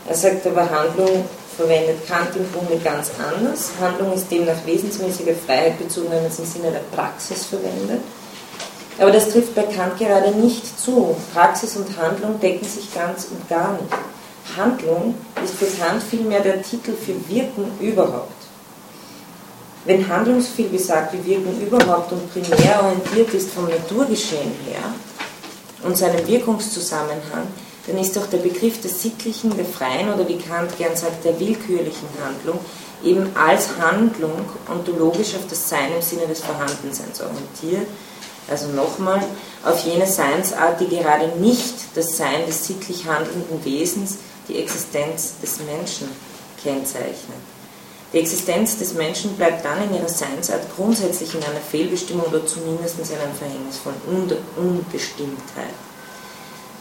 Er 0.07 0.15
sagt 0.15 0.45
aber, 0.45 0.69
Handlung 0.69 1.25
verwendet 1.55 2.07
Kant 2.07 2.35
im 2.35 2.51
Grunde 2.51 2.81
ganz 2.83 3.11
anders. 3.17 3.71
Handlung 3.79 4.13
ist 4.13 4.29
demnach 4.31 4.65
wesensmäßige 4.65 5.35
Freiheit 5.45 5.77
bezogen, 5.79 6.07
wenn 6.09 6.23
man 6.23 6.31
es 6.31 6.39
im 6.39 6.45
Sinne 6.45 6.71
der 6.71 6.95
Praxis 6.95 7.45
verwendet. 7.45 8.01
Aber 8.99 9.11
das 9.11 9.29
trifft 9.29 9.55
bei 9.55 9.63
Kant 9.63 9.97
gerade 9.97 10.31
nicht 10.31 10.79
zu. 10.79 11.15
Praxis 11.33 11.75
und 11.75 11.97
Handlung 11.97 12.39
decken 12.39 12.67
sich 12.67 12.93
ganz 12.93 13.25
und 13.25 13.47
gar 13.49 13.73
nicht. 13.73 13.93
Handlung 14.57 15.15
ist 15.43 15.55
für 15.55 15.65
Kant 15.81 16.03
vielmehr 16.03 16.41
der 16.41 16.61
Titel 16.61 16.93
für 16.93 17.15
Wirken 17.29 17.71
überhaupt. 17.79 18.42
Wenn 19.85 20.07
Handlungsviel 20.07 20.69
gesagt 20.69 21.13
wie 21.13 21.25
Wirken 21.25 21.59
überhaupt 21.61 22.11
und 22.13 22.31
primär 22.31 22.83
orientiert 22.83 23.33
ist 23.33 23.51
vom 23.51 23.65
Naturgeschehen 23.65 24.51
her 24.65 24.83
und 25.83 25.97
seinem 25.97 26.25
Wirkungszusammenhang, 26.25 27.47
dann 27.85 27.97
ist 27.97 28.15
doch 28.15 28.27
der 28.27 28.37
Begriff 28.37 28.79
der 28.79 28.89
sittlichen, 28.89 29.55
der 29.57 29.65
freien 29.65 30.13
oder 30.13 30.25
wie 30.27 30.37
Kant 30.37 30.77
gern 30.77 30.95
sagt, 30.95 31.25
der 31.25 31.37
willkürlichen 31.37 32.07
Handlung 32.23 32.59
eben 33.03 33.29
als 33.35 33.67
Handlung 33.77 34.45
ontologisch 34.71 35.35
auf 35.35 35.47
das 35.49 35.67
Sein 35.67 35.91
im 35.93 36.01
Sinne 36.01 36.27
des 36.27 36.39
Vorhandenseins 36.39 37.21
orientiert. 37.21 37.87
Also 38.49 38.67
nochmal, 38.69 39.21
auf 39.65 39.83
jene 39.85 40.07
Seinsart, 40.07 40.79
die 40.79 40.87
gerade 40.87 41.27
nicht 41.39 41.75
das 41.95 42.15
Sein 42.17 42.45
des 42.47 42.65
sittlich 42.65 43.05
handelnden 43.05 43.63
Wesens, 43.65 44.17
die 44.47 44.59
Existenz 44.59 45.33
des 45.41 45.59
Menschen 45.59 46.09
kennzeichnet. 46.61 47.52
Die 48.13 48.19
Existenz 48.19 48.77
des 48.77 48.93
Menschen 48.93 49.35
bleibt 49.35 49.65
dann 49.65 49.83
in 49.83 49.95
ihrer 49.95 50.07
Seinsart 50.07 50.61
grundsätzlich 50.75 51.33
in 51.33 51.43
einer 51.43 51.59
Fehlbestimmung 51.59 52.27
oder 52.27 52.45
zumindest 52.45 52.99
in 52.99 53.19
einem 53.19 53.33
Verhängnis 53.33 53.79
von 53.79 53.93
Unbestimmtheit. 54.55 55.73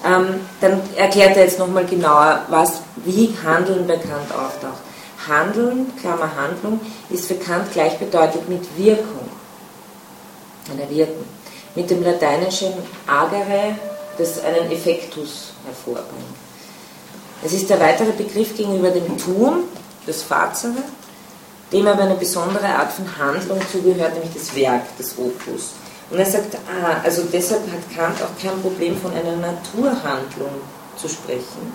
Ähm, 0.04 0.40
dann 0.60 0.82
erklärt 0.96 1.36
er 1.36 1.44
jetzt 1.44 1.58
nochmal 1.58 1.86
genauer, 1.86 2.44
was, 2.48 2.82
wie 3.04 3.34
Handeln 3.42 3.86
bei 3.86 3.96
Kant 3.96 4.30
auftaucht. 4.30 4.82
Handeln, 5.26 5.92
Klammer 6.00 6.34
Handlung, 6.36 6.80
ist 7.08 7.26
für 7.26 7.36
Kant 7.36 7.72
gleichbedeutend 7.72 8.48
mit 8.48 8.64
Wirkung 8.76 9.28
oder 10.74 10.90
Wirken. 10.90 11.24
Mit 11.74 11.88
dem 11.88 12.02
lateinischen 12.02 12.72
agere, 13.06 13.76
das 14.18 14.42
einen 14.44 14.70
Effektus 14.70 15.52
hervorbringt. 15.64 16.36
Es 17.42 17.52
ist 17.52 17.70
der 17.70 17.80
weitere 17.80 18.12
Begriff 18.12 18.54
gegenüber 18.56 18.90
dem 18.90 19.16
Tun, 19.16 19.64
das 20.06 20.22
Fazere, 20.22 20.82
dem 21.72 21.86
aber 21.86 22.02
eine 22.02 22.14
besondere 22.14 22.66
Art 22.66 22.92
von 22.92 23.06
Handlung 23.18 23.60
zugehört, 23.70 24.14
nämlich 24.14 24.34
das 24.34 24.54
Werk, 24.54 24.82
das 24.98 25.16
Opus. 25.18 25.72
Und 26.10 26.18
er 26.18 26.26
sagt, 26.26 26.54
ah, 26.54 27.00
also 27.02 27.22
deshalb 27.32 27.62
hat 27.72 27.96
Kant 27.96 28.22
auch 28.22 28.40
kein 28.40 28.60
Problem 28.60 28.96
von 28.98 29.12
einer 29.12 29.36
Naturhandlung 29.36 30.60
zu 30.96 31.08
sprechen. 31.08 31.72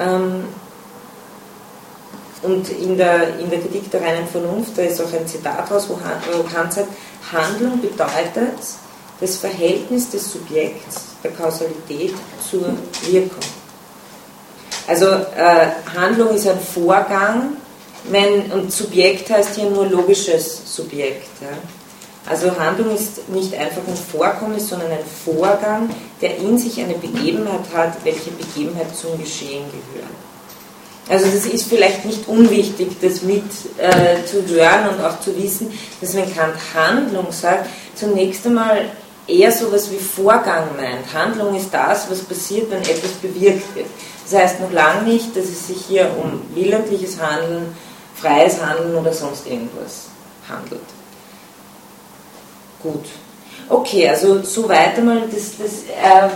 Ähm, 0.00 0.44
und 2.42 2.68
in 2.68 2.98
der, 2.98 3.38
in 3.38 3.48
der 3.48 3.60
Kritik 3.60 3.90
der 3.90 4.02
reinen 4.02 4.26
Vernunft, 4.26 4.76
da 4.76 4.82
ist 4.82 5.00
auch 5.00 5.12
ein 5.12 5.26
Zitat 5.26 5.70
raus, 5.70 5.86
wo, 5.88 5.98
wo 6.36 6.42
Kant 6.42 6.72
sagt, 6.72 6.88
Handlung 7.32 7.80
bedeutet 7.80 8.58
das 9.20 9.36
Verhältnis 9.36 10.10
des 10.10 10.32
Subjekts, 10.32 11.02
der 11.22 11.30
Kausalität 11.30 12.14
zur 12.50 12.74
Wirkung. 13.06 13.38
Also 14.86 15.06
äh, 15.06 15.68
Handlung 15.96 16.34
ist 16.34 16.46
ein 16.46 16.60
Vorgang, 16.60 17.56
wenn, 18.10 18.50
und 18.52 18.72
Subjekt 18.72 19.30
heißt 19.30 19.56
hier 19.56 19.70
nur 19.70 19.86
logisches 19.86 20.62
Subjekt. 20.74 21.28
Ja. 21.40 21.56
Also 22.26 22.58
Handlung 22.58 22.94
ist 22.94 23.28
nicht 23.28 23.54
einfach 23.54 23.82
ein 23.86 23.96
Vorkommnis, 23.96 24.68
sondern 24.68 24.90
ein 24.90 25.04
Vorgang, 25.24 25.90
der 26.22 26.38
in 26.38 26.56
sich 26.56 26.80
eine 26.80 26.94
Begebenheit 26.94 27.60
hat, 27.74 27.92
welche 28.02 28.30
Begebenheit 28.30 28.96
zum 28.96 29.18
Geschehen 29.18 29.64
gehört. 29.66 30.10
Also 31.06 31.26
das 31.26 31.44
ist 31.44 31.68
vielleicht 31.68 32.06
nicht 32.06 32.26
unwichtig, 32.28 32.96
das 33.02 33.20
mit 33.22 33.42
äh, 33.76 34.16
und 34.88 35.04
auch 35.04 35.20
zu 35.20 35.36
wissen, 35.36 35.70
dass 36.00 36.14
wenn 36.14 36.34
Kant 36.34 36.54
Handlung 36.74 37.26
sagt, 37.30 37.68
zunächst 37.94 38.46
einmal 38.46 38.86
eher 39.26 39.52
so 39.52 39.66
etwas 39.66 39.90
wie 39.90 39.98
Vorgang 39.98 40.68
meint. 40.76 41.12
Handlung 41.12 41.54
ist 41.54 41.72
das, 41.72 42.10
was 42.10 42.20
passiert, 42.20 42.70
wenn 42.70 42.80
etwas 42.80 43.12
bewirkt 43.20 43.74
wird. 43.74 43.86
Das 44.24 44.40
heißt 44.40 44.60
noch 44.60 44.72
lange 44.72 45.02
nicht, 45.02 45.36
dass 45.36 45.44
es 45.44 45.66
sich 45.66 45.78
hier 45.86 46.10
um 46.22 46.40
willentliches 46.54 47.20
Handeln 47.20 47.74
freies 48.14 48.60
Handeln 48.60 48.94
oder 48.96 49.12
sonst 49.12 49.46
irgendwas 49.46 50.06
handelt. 50.48 50.80
Gut. 52.82 53.04
Okay, 53.68 54.08
also 54.08 54.42
soweit 54.42 54.98
einmal 54.98 55.22
das, 55.30 55.56
das, 55.56 55.84
äh, 55.84 56.28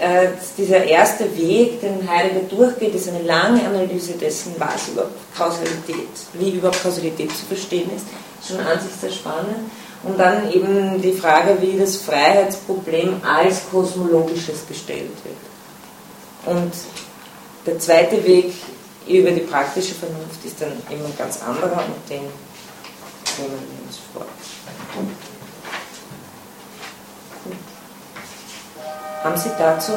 äh, 0.00 0.28
dieser 0.56 0.84
erste 0.84 1.24
Weg, 1.36 1.80
den 1.80 2.08
Heidegger 2.08 2.46
durchgeht, 2.48 2.94
ist 2.94 3.08
eine 3.08 3.22
lange 3.22 3.64
Analyse 3.64 4.12
dessen, 4.12 4.54
was 4.58 4.88
überhaupt 4.88 5.12
Kausalität, 5.36 6.08
wie 6.34 6.50
überhaupt 6.52 6.82
Kausalität 6.82 7.30
zu 7.30 7.46
verstehen 7.46 7.90
ist. 7.94 8.06
Schon 8.46 8.60
an 8.60 8.80
sich 8.80 8.92
sehr 9.00 9.10
spannend. 9.10 9.70
Und 10.04 10.16
dann 10.18 10.52
eben 10.52 11.02
die 11.02 11.12
Frage, 11.12 11.58
wie 11.60 11.76
das 11.76 11.96
Freiheitsproblem 11.96 13.20
als 13.24 13.62
kosmologisches 13.70 14.66
gestellt 14.68 15.10
wird. 15.24 16.56
Und 16.56 16.72
der 17.66 17.80
zweite 17.80 18.24
Weg 18.24 18.54
über 19.08 19.30
die 19.30 19.40
praktische 19.40 19.94
Vernunft 19.94 20.44
ist 20.44 20.60
dann 20.60 20.72
immer 20.90 21.06
ein 21.06 21.16
ganz 21.16 21.40
anderer 21.42 21.82
und 21.84 22.10
den 22.10 22.22
nehmen 23.38 23.58
wir 23.70 23.86
uns 23.86 23.98
vor. 24.12 24.26
Haben 29.24 29.36
Sie 29.36 29.50
dazu, 29.58 29.92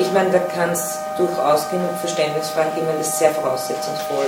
ich 0.00 0.10
meine, 0.12 0.30
da 0.30 0.38
kann 0.38 0.70
es 0.70 0.96
durchaus 1.18 1.68
genug 1.70 1.90
Verständnisfragen 2.00 2.74
geben, 2.74 2.86
weil 2.86 2.98
das 2.98 3.18
sehr 3.18 3.30
voraussetzungsvoll 3.32 4.26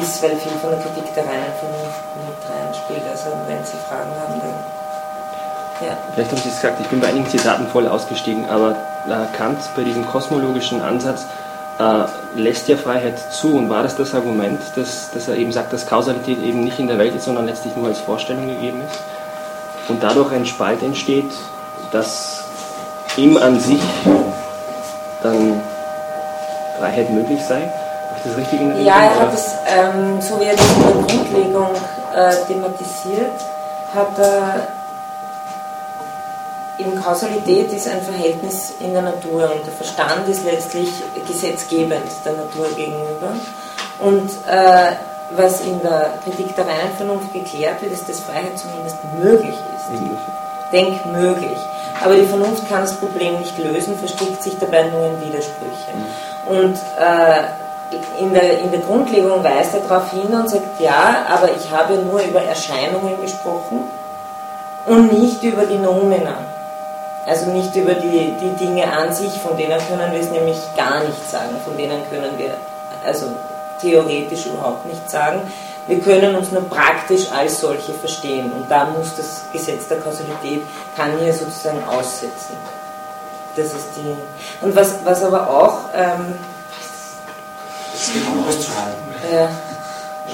ist, 0.00 0.22
weil 0.22 0.36
viel 0.36 0.52
von 0.60 0.70
der 0.70 0.80
Kritik 0.80 1.14
der 1.14 1.24
reinen 1.24 1.52
Vernunft 1.60 2.02
mit 2.26 2.40
reinspielt. 2.48 3.02
Also 3.10 3.30
wenn 3.46 3.64
Sie 3.64 3.78
Fragen 3.88 4.10
haben, 4.20 4.40
dann. 4.40 5.88
Ja. 5.88 5.96
Vielleicht 6.14 6.30
habe 6.30 6.40
ich 6.40 6.46
es 6.46 6.60
gesagt, 6.60 6.80
ich 6.80 6.86
bin 6.88 7.00
bei 7.00 7.08
einigen 7.08 7.28
Zitaten 7.28 7.66
voll 7.68 7.88
ausgestiegen, 7.88 8.48
aber 8.48 8.76
Kant 9.36 9.58
bei 9.76 9.82
diesem 9.82 10.06
kosmologischen 10.06 10.80
Ansatz 10.80 11.26
äh, 11.78 12.04
lässt 12.34 12.68
ja 12.68 12.76
Freiheit 12.76 13.18
zu. 13.32 13.56
Und 13.56 13.70
war 13.70 13.82
das 13.82 13.96
das 13.96 14.14
Argument, 14.14 14.60
dass, 14.76 15.10
dass 15.12 15.28
er 15.28 15.36
eben 15.36 15.52
sagt, 15.52 15.72
dass 15.72 15.86
Kausalität 15.86 16.38
eben 16.42 16.64
nicht 16.64 16.78
in 16.78 16.88
der 16.88 16.98
Welt 16.98 17.14
ist, 17.14 17.24
sondern 17.24 17.46
letztlich 17.46 17.76
nur 17.76 17.88
als 17.88 18.00
Vorstellung 18.00 18.46
gegeben 18.48 18.80
ist? 18.80 19.00
Und 19.88 20.02
dadurch 20.02 20.32
ein 20.32 20.46
Spalt 20.46 20.82
entsteht, 20.82 21.30
dass 21.90 22.44
ihm 23.16 23.36
an 23.36 23.58
sich 23.58 23.82
dann 25.22 25.60
Freiheit 26.78 27.10
möglich 27.10 27.40
sei? 27.42 27.60
Habe 27.60 28.18
ich 28.18 28.22
das 28.24 28.36
richtig 28.36 28.60
in 28.60 28.70
Erinnerung? 28.70 28.86
Ja, 28.86 29.04
er 29.04 29.20
hat 29.20 29.34
es, 29.34 29.54
ähm, 29.66 30.20
so 30.20 30.40
wie 30.40 30.44
er 30.44 30.56
das 30.56 30.66
in 30.76 30.82
der 30.82 30.92
Grundlegung 30.92 31.70
äh, 32.14 32.34
thematisiert, 32.46 33.40
hat 33.94 34.18
er 34.18 34.68
eben 36.78 37.00
Kausalität 37.00 37.72
ist 37.72 37.88
ein 37.88 38.00
Verhältnis 38.02 38.74
in 38.80 38.92
der 38.92 39.02
Natur 39.02 39.50
und 39.54 39.66
der 39.66 39.72
Verstand 39.72 40.28
ist 40.28 40.44
letztlich 40.44 40.88
gesetzgebend 41.26 42.04
der 42.24 42.32
Natur 42.32 42.68
gegenüber. 42.74 43.34
Und 44.00 44.30
äh, 44.48 44.92
was 45.36 45.60
in 45.60 45.80
der 45.82 46.14
Kritik 46.24 46.54
der 46.56 46.66
reinen 46.66 46.94
Vernunft 46.96 47.32
geklärt 47.32 47.82
wird, 47.82 47.92
ist, 47.92 48.08
dass 48.08 48.20
Freiheit 48.20 48.58
zumindest 48.58 48.96
möglich 49.22 49.54
ist. 49.54 50.02
Denkmöglich. 50.72 51.58
Aber 52.02 52.16
die 52.16 52.26
Vernunft 52.26 52.68
kann 52.68 52.82
das 52.82 52.94
Problem 52.94 53.38
nicht 53.38 53.56
lösen, 53.58 53.96
verstrickt 53.98 54.42
sich 54.42 54.58
dabei 54.58 54.84
nur 54.84 55.06
in 55.06 55.20
Widersprüche. 55.20 55.92
Mhm. 55.94 56.56
Und 56.56 56.76
äh, 56.98 57.42
in, 58.18 58.32
der, 58.32 58.60
in 58.60 58.70
der 58.70 58.80
Grundlegung 58.80 59.44
weist 59.44 59.74
er 59.74 59.80
darauf 59.80 60.10
hin 60.10 60.32
und 60.32 60.48
sagt, 60.48 60.80
ja, 60.80 61.26
aber 61.28 61.50
ich 61.54 61.70
habe 61.70 61.94
nur 61.96 62.20
über 62.22 62.42
Erscheinungen 62.42 63.20
gesprochen 63.20 63.80
und 64.86 65.12
nicht 65.12 65.42
über 65.42 65.64
die 65.66 65.78
Nomina. 65.78 66.34
Also 67.26 67.50
nicht 67.50 67.74
über 67.76 67.94
die, 67.94 68.34
die 68.40 68.50
Dinge 68.58 68.90
an 68.92 69.12
sich, 69.14 69.32
von 69.40 69.56
denen 69.56 69.78
können 69.88 70.12
wir 70.12 70.20
es 70.20 70.30
nämlich 70.30 70.58
gar 70.76 71.04
nicht 71.04 71.30
sagen, 71.30 71.56
von 71.64 71.76
denen 71.76 72.02
können 72.10 72.36
wir 72.36 72.54
also 73.04 73.26
theoretisch 73.80 74.46
überhaupt 74.46 74.86
nicht 74.86 75.08
sagen. 75.08 75.40
Wir 75.86 76.00
können 76.00 76.34
uns 76.36 76.52
nur 76.52 76.68
praktisch 76.68 77.30
als 77.30 77.60
solche 77.60 77.92
verstehen 77.92 78.52
und 78.52 78.70
da 78.70 78.86
muss 78.86 79.16
das 79.16 79.42
Gesetz 79.52 79.88
der 79.88 79.98
Kausalität, 79.98 80.62
kann 80.96 81.18
hier 81.18 81.32
sozusagen 81.32 81.82
aussetzen. 81.84 82.56
Das 83.56 83.66
ist 83.66 83.88
die. 83.96 84.16
Und 84.64 84.74
was, 84.74 84.94
was 85.04 85.22
aber 85.22 85.48
auch. 85.48 85.80
Ähm, 85.94 86.34
das 87.92 88.00
ist 88.00 88.14
genau 88.14 88.48
auszuhalten. 88.48 89.02
Ja. 89.32 89.50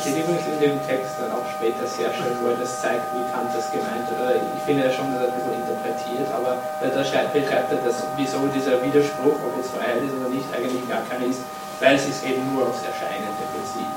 Sehe 0.03 0.23
übrigens 0.23 0.47
in 0.47 0.59
dem 0.61 0.79
Text 0.87 1.19
dann 1.19 1.33
auch 1.33 1.47
später 1.59 1.87
sehr 1.87 2.11
schön, 2.15 2.35
wo 2.43 2.53
er 2.53 2.59
das 2.59 2.81
zeigt, 2.81 3.07
wie 3.15 3.25
Kant 3.31 3.51
das 3.55 3.71
gemeint 3.71 4.07
hat. 4.11 4.39
Ich 4.39 4.63
finde 4.63 4.87
ja 4.87 4.91
schon, 4.91 5.11
dass 5.15 5.27
er 5.27 5.33
ein 5.33 5.37
bisschen 5.39 5.59
interpretiert, 5.59 6.29
aber 6.35 6.59
da 6.83 6.87
beschreibt 6.91 7.35
er, 7.35 7.79
dass, 7.83 8.07
wieso 8.17 8.39
dieser 8.51 8.79
Widerspruch, 8.83 9.39
ob 9.39 9.55
es 9.59 9.71
Freiheit 9.71 10.03
ist 10.05 10.15
oder 10.15 10.31
nicht, 10.31 10.47
eigentlich 10.55 10.85
gar 10.89 11.03
keiner 11.09 11.27
ist, 11.27 11.43
weil 11.81 11.97
es 11.97 12.07
sich 12.07 12.19
eben 12.31 12.43
nur 12.53 12.67
aufs 12.67 12.83
Erscheinende 12.83 13.43
bezieht. 13.55 13.97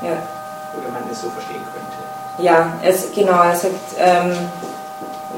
Ja 0.00 0.16
oder 0.78 0.90
man 0.90 1.02
es 1.10 1.20
so 1.20 1.30
verstehen 1.30 1.64
könnte. 1.72 2.42
Ja, 2.42 2.72
es, 2.82 3.12
genau, 3.14 3.42
er 3.42 3.56
sagt, 3.56 3.74
ähm, 3.98 4.36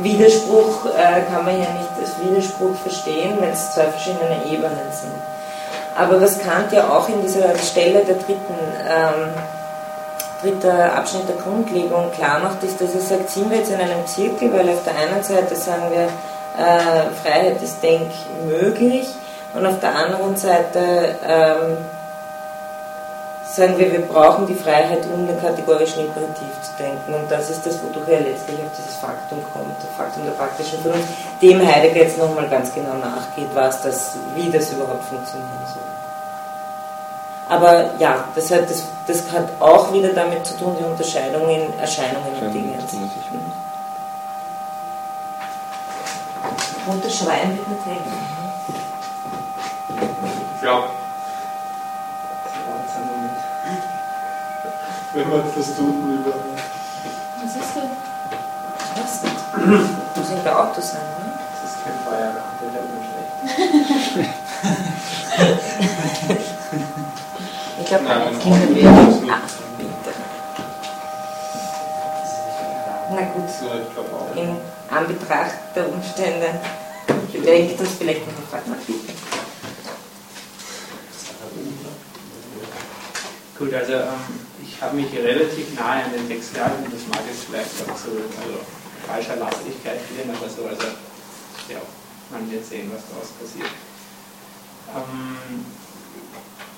Widerspruch 0.01 0.87
äh, 0.87 1.23
kann 1.31 1.45
man 1.45 1.55
ja 1.59 1.71
nicht 1.71 1.91
als 2.01 2.19
Widerspruch 2.21 2.75
verstehen, 2.77 3.37
wenn 3.41 3.51
es 3.51 3.75
zwei 3.75 3.87
verschiedene 3.87 4.45
Ebenen 4.47 4.91
sind. 4.93 5.13
Aber 5.97 6.21
was 6.21 6.39
Kant 6.41 6.73
ja 6.73 6.89
auch 6.89 7.09
in 7.09 7.23
dieser 7.23 7.57
Stelle 7.59 8.05
der 8.05 8.17
dritten, 8.17 8.55
ähm, 8.89 9.33
dritter 10.45 10.95
Abschnitt 10.95 11.29
der 11.29 11.37
Grundlegung 11.37 12.11
klar 12.13 12.39
macht, 12.41 12.63
ist, 12.63 12.81
dass 12.81 12.95
er 12.95 13.01
sagt, 13.01 13.31
sind 13.31 13.51
wir 13.51 13.59
jetzt 13.59 13.71
in 13.71 13.81
einem 13.81 14.07
Zirkel, 14.07 14.53
weil 14.53 14.69
auf 14.69 14.85
der 14.85 14.97
einen 14.97 15.23
Seite 15.23 15.57
sagen 15.57 15.85
wir, 15.91 16.09
äh, 16.63 17.11
Freiheit 17.23 17.61
ist 17.63 17.83
denkmöglich 17.83 19.09
und 19.55 19.67
auf 19.67 19.81
der 19.81 19.95
anderen 19.95 20.37
Seite 20.37 21.17
ähm, 21.27 21.79
sagen 23.55 23.79
wir, 23.79 23.93
wir 23.93 24.01
brauchen 24.01 24.47
die 24.47 24.55
Freiheit, 24.55 25.07
um 25.13 25.27
den 25.27 25.41
kategorischen 25.41 26.07
Imperativ 26.07 26.51
zu 26.63 26.73
denken. 26.79 27.15
Und 27.15 27.31
das 27.31 27.51
ist 27.51 27.65
das, 27.65 27.81
wodurch 27.83 28.09
er 28.09 28.21
letztlich 28.21 28.59
auf 28.59 28.73
dieses 28.77 28.97
Faktum 28.97 29.39
kommt, 29.53 29.77
das 29.79 29.91
Faktum 29.97 30.25
der 30.25 30.33
praktischen 30.33 30.81
Vernunft, 30.81 31.09
dem 31.41 31.65
Heidegger 31.65 32.01
jetzt 32.01 32.19
nochmal 32.19 32.49
ganz 32.49 32.75
genau 32.75 32.95
nachgeht, 32.95 33.49
was 33.55 33.83
das, 33.83 34.17
wie 34.35 34.51
das 34.51 34.73
überhaupt 34.73 35.05
funktionieren 35.05 35.67
soll. 35.73 35.84
Aber 37.49 37.95
ja, 37.99 38.25
das 38.35 38.51
hat, 38.51 38.71
das, 38.71 38.85
das 39.07 39.31
hat 39.31 39.49
auch 39.61 39.93
wieder 39.93 40.11
damit 40.11 40.47
zu 40.47 40.57
tun, 40.57 40.77
die 40.79 40.85
Unterscheidung 40.85 41.49
in 41.49 41.79
Erscheinungen 41.79 42.35
und 42.41 42.53
Dingen. 42.53 42.79
Unterschreiben 46.87 47.51
mit 47.51 47.67
dem 47.67 47.85
Text. 47.85 48.13
Ja. 50.63 50.85
wenn 55.15 55.31
man 55.31 55.43
das 55.57 55.77
tun 55.77 56.19
über. 56.19 56.35
Was 57.43 57.57
ist 57.57 57.77
denn? 57.77 57.91
Was? 58.97 59.23
Muss 60.17 60.31
in 60.31 60.43
der 60.43 60.59
Auto 60.59 60.81
sein, 60.81 61.03
oder? 61.21 61.33
Das 61.63 61.71
ist 61.71 61.85
kein 61.85 61.99
Feierabend, 62.05 62.61
der 62.61 62.83
man 62.83 63.01
schlecht. 66.27 66.41
ich 67.95 68.01
glaube, 68.01 68.21
meine 68.21 68.39
Kinder 68.39 68.75
werden. 68.75 69.31
Ah, 69.31 69.41
bitte. 69.79 70.15
Na 73.11 73.21
gut, 73.21 74.37
in 74.37 74.57
Anbetracht 74.91 75.77
der 75.77 75.89
Umstände 75.89 76.61
bedenkt 77.33 77.81
das 77.81 77.89
vielleicht 77.99 78.27
noch 78.27 78.35
eine 78.35 78.47
Frage. 78.47 78.65
Gut, 83.57 83.73
also 83.73 83.93
ähm, 83.93 84.11
ich 84.63 84.83
habe 84.83 84.97
mich 84.97 85.13
relativ 85.15 85.79
nahe 85.79 86.05
an 86.05 86.13
den 86.13 86.29
Text 86.29 86.55
gehalten, 86.55 86.91
das 86.91 87.07
mag 87.07 87.23
jetzt 87.29 87.45
vielleicht 87.45 87.71
auch 87.89 87.95
zu 87.95 88.11
also, 88.11 88.59
falscher 89.07 89.37
Lastigkeit 89.37 90.01
führen, 90.01 90.31
aber 90.35 90.51
so, 90.51 90.67
also 90.67 90.89
ja, 91.69 91.79
man 92.33 92.51
wird 92.51 92.67
sehen, 92.67 92.91
was 92.93 93.03
daraus 93.09 93.31
passiert. 93.39 93.71
Ähm, 94.91 95.65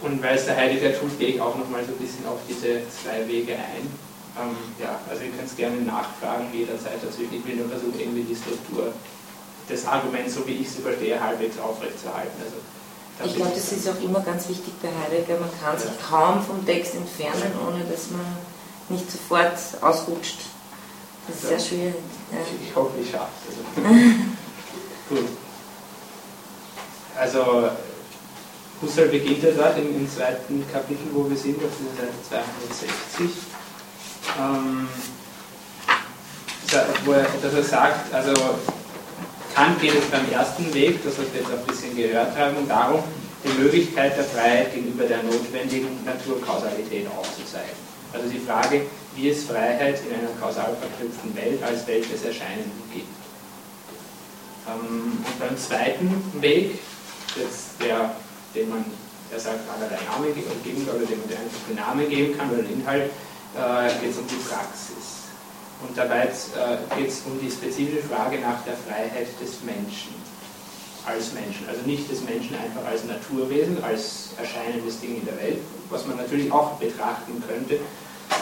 und 0.02 0.22
weil 0.22 0.36
es 0.36 0.44
der 0.44 0.56
Heidegger 0.56 0.98
tut, 0.98 1.18
gehe 1.18 1.28
ich 1.28 1.40
auch 1.40 1.56
nochmal 1.56 1.84
so 1.84 1.92
ein 1.92 1.98
bisschen 1.98 2.26
auf 2.26 2.38
diese 2.48 2.82
zwei 2.90 3.26
Wege 3.26 3.54
ein. 3.54 3.88
Ähm, 4.38 4.56
ja, 4.78 5.00
also 5.08 5.24
ihr 5.24 5.30
könnt 5.30 5.48
es 5.48 5.56
gerne 5.56 5.80
nachfragen 5.80 6.48
jederzeit. 6.52 7.00
Also 7.04 7.22
ich 7.22 7.46
will 7.46 7.56
nur 7.56 7.68
versuchen, 7.68 7.98
irgendwie 7.98 8.22
die 8.22 8.36
Struktur 8.36 8.92
des 9.68 9.86
Arguments, 9.86 10.34
so 10.34 10.46
wie 10.46 10.52
ich 10.52 10.70
sie 10.70 10.82
verstehe, 10.82 11.18
halbwegs 11.18 11.58
aufrechtzuerhalten. 11.58 12.36
Also 12.44 12.56
ich 13.24 13.34
glaube, 13.34 13.52
das 13.54 13.72
ist 13.72 13.88
auch 13.88 14.00
immer 14.02 14.20
ganz 14.20 14.48
wichtig 14.48 14.74
bei 14.82 14.88
Heidegger. 14.88 15.40
Man 15.40 15.48
kann 15.58 15.78
sich 15.78 15.90
kaum 16.06 16.44
vom 16.44 16.64
Text 16.66 16.94
entfernen, 16.94 17.52
ohne 17.66 17.82
dass 17.84 18.10
man 18.10 18.26
nicht 18.90 19.10
sofort 19.10 19.56
ausrutscht. 19.80 20.38
Das 21.26 21.36
ist 21.36 21.42
ja. 21.44 21.48
sehr 21.48 21.60
schwierig. 21.60 21.94
Ja. 22.30 22.38
Ich 22.62 22.76
hoffe, 22.76 22.92
ich 23.02 23.10
schaffe 23.10 23.30
es. 23.48 23.56
Gut. 25.08 25.28
Also, 27.18 27.70
Husserl 28.82 29.08
beginnt 29.08 29.42
ja 29.42 29.50
dort 29.56 29.78
im, 29.78 29.96
im, 29.96 30.10
zweiten 30.10 30.64
Kapitel, 30.72 31.06
wo 31.12 31.28
wir 31.28 31.36
sind, 31.36 31.56
auf 31.56 31.70
der 31.98 32.06
Seite 32.06 32.18
260. 32.28 33.30
Ähm, 34.38 34.88
wo 37.04 37.12
er, 37.12 37.26
dass 37.42 37.54
er 37.54 37.62
sagt, 37.62 38.12
also 38.12 38.34
Kant 39.54 39.80
geht 39.80 39.94
es 39.94 40.04
beim 40.10 40.30
ersten 40.30 40.74
Weg, 40.74 41.02
das 41.02 41.18
was 41.18 41.32
wir 41.32 41.40
jetzt 41.40 41.50
ein 41.50 41.66
bisschen 41.66 41.96
gehört 41.96 42.36
haben, 42.36 42.68
darum, 42.68 43.02
die 43.42 43.62
Möglichkeit 43.62 44.16
der 44.16 44.24
Freiheit 44.24 44.74
gegenüber 44.74 45.04
der 45.04 45.22
notwendigen 45.22 46.04
Naturkausalität 46.04 47.06
aufzuzeigen. 47.16 47.76
Also 48.12 48.28
die 48.28 48.38
Frage, 48.38 48.82
wie 49.14 49.30
es 49.30 49.44
Freiheit 49.44 50.00
in 50.06 50.14
einer 50.14 50.34
kausal 50.40 50.76
verknüpften 50.78 51.34
Welt 51.36 51.62
als 51.62 51.86
Welt 51.86 52.12
des 52.12 52.24
Erscheinenden 52.24 52.82
gibt. 52.92 53.08
Ähm, 54.68 55.24
und 55.24 55.38
beim 55.38 55.56
zweiten 55.56 56.22
Weg, 56.40 56.78
jetzt 57.36 57.80
der, 57.80 58.10
den 58.56 58.70
man, 58.70 58.84
der 59.30 59.38
sagt, 59.38 59.60
allerlei 59.68 60.00
Name 60.08 60.32
geben 60.32 60.88
oder 60.88 61.04
dem 61.04 61.20
man 61.20 61.36
einfach 61.36 61.62
den 61.68 61.76
Namen 61.76 62.08
geben 62.08 62.36
kann 62.36 62.50
oder 62.50 62.62
den 62.62 62.80
Inhalt, 62.80 63.10
äh, 63.54 63.88
geht 64.00 64.10
es 64.10 64.18
um 64.18 64.26
die 64.26 64.40
Praxis. 64.48 65.28
Und 65.86 65.96
dabei 65.96 66.24
äh, 66.24 66.96
geht 66.96 67.08
es 67.08 67.20
um 67.26 67.38
die 67.38 67.50
spezifische 67.50 68.02
Frage 68.08 68.38
nach 68.40 68.64
der 68.64 68.74
Freiheit 68.74 69.28
des 69.40 69.60
Menschen 69.62 70.16
als 71.04 71.32
Menschen. 71.32 71.68
Also 71.68 71.82
nicht 71.86 72.10
des 72.10 72.22
Menschen 72.22 72.56
einfach 72.56 72.84
als 72.90 73.04
Naturwesen, 73.04 73.82
als 73.84 74.30
erscheinendes 74.38 75.00
Ding 75.00 75.16
in 75.16 75.24
der 75.24 75.36
Welt, 75.36 75.58
was 75.90 76.06
man 76.06 76.16
natürlich 76.16 76.50
auch 76.50 76.72
betrachten 76.80 77.42
könnte. 77.46 77.78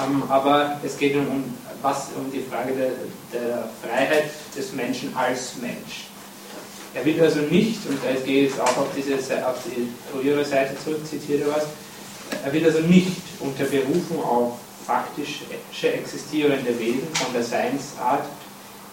Ähm, 0.03 0.23
aber 0.31 0.81
es 0.83 0.97
geht 0.97 1.15
um, 1.17 1.45
was, 1.83 2.09
um 2.17 2.33
die 2.33 2.41
Frage 2.41 2.73
der, 2.73 2.91
der 3.33 3.69
Freiheit 3.83 4.31
des 4.57 4.73
Menschen 4.73 5.15
als 5.15 5.57
Mensch. 5.61 6.09
Er 6.95 7.05
will 7.05 7.21
also 7.21 7.41
nicht, 7.41 7.81
und 7.89 7.99
da 8.05 8.11
ich 8.11 8.43
jetzt 8.45 8.61
auch 8.61 8.77
auf, 8.77 8.89
diese, 8.97 9.15
auf 9.47 9.57
die 9.67 9.89
frühere 10.13 10.45
Seite 10.45 10.77
zurück, 10.83 11.05
zitiere 11.05 11.51
was, 11.53 11.65
er 12.45 12.53
will 12.53 12.65
also 12.65 12.81
nicht 12.81 13.21
unter 13.41 13.65
Berufung 13.65 14.23
auf 14.23 14.53
faktisch 14.87 15.43
existierende 15.83 16.79
Wesen 16.79 17.09
von 17.15 17.33
der 17.33 17.43
Seinsart 17.43 18.25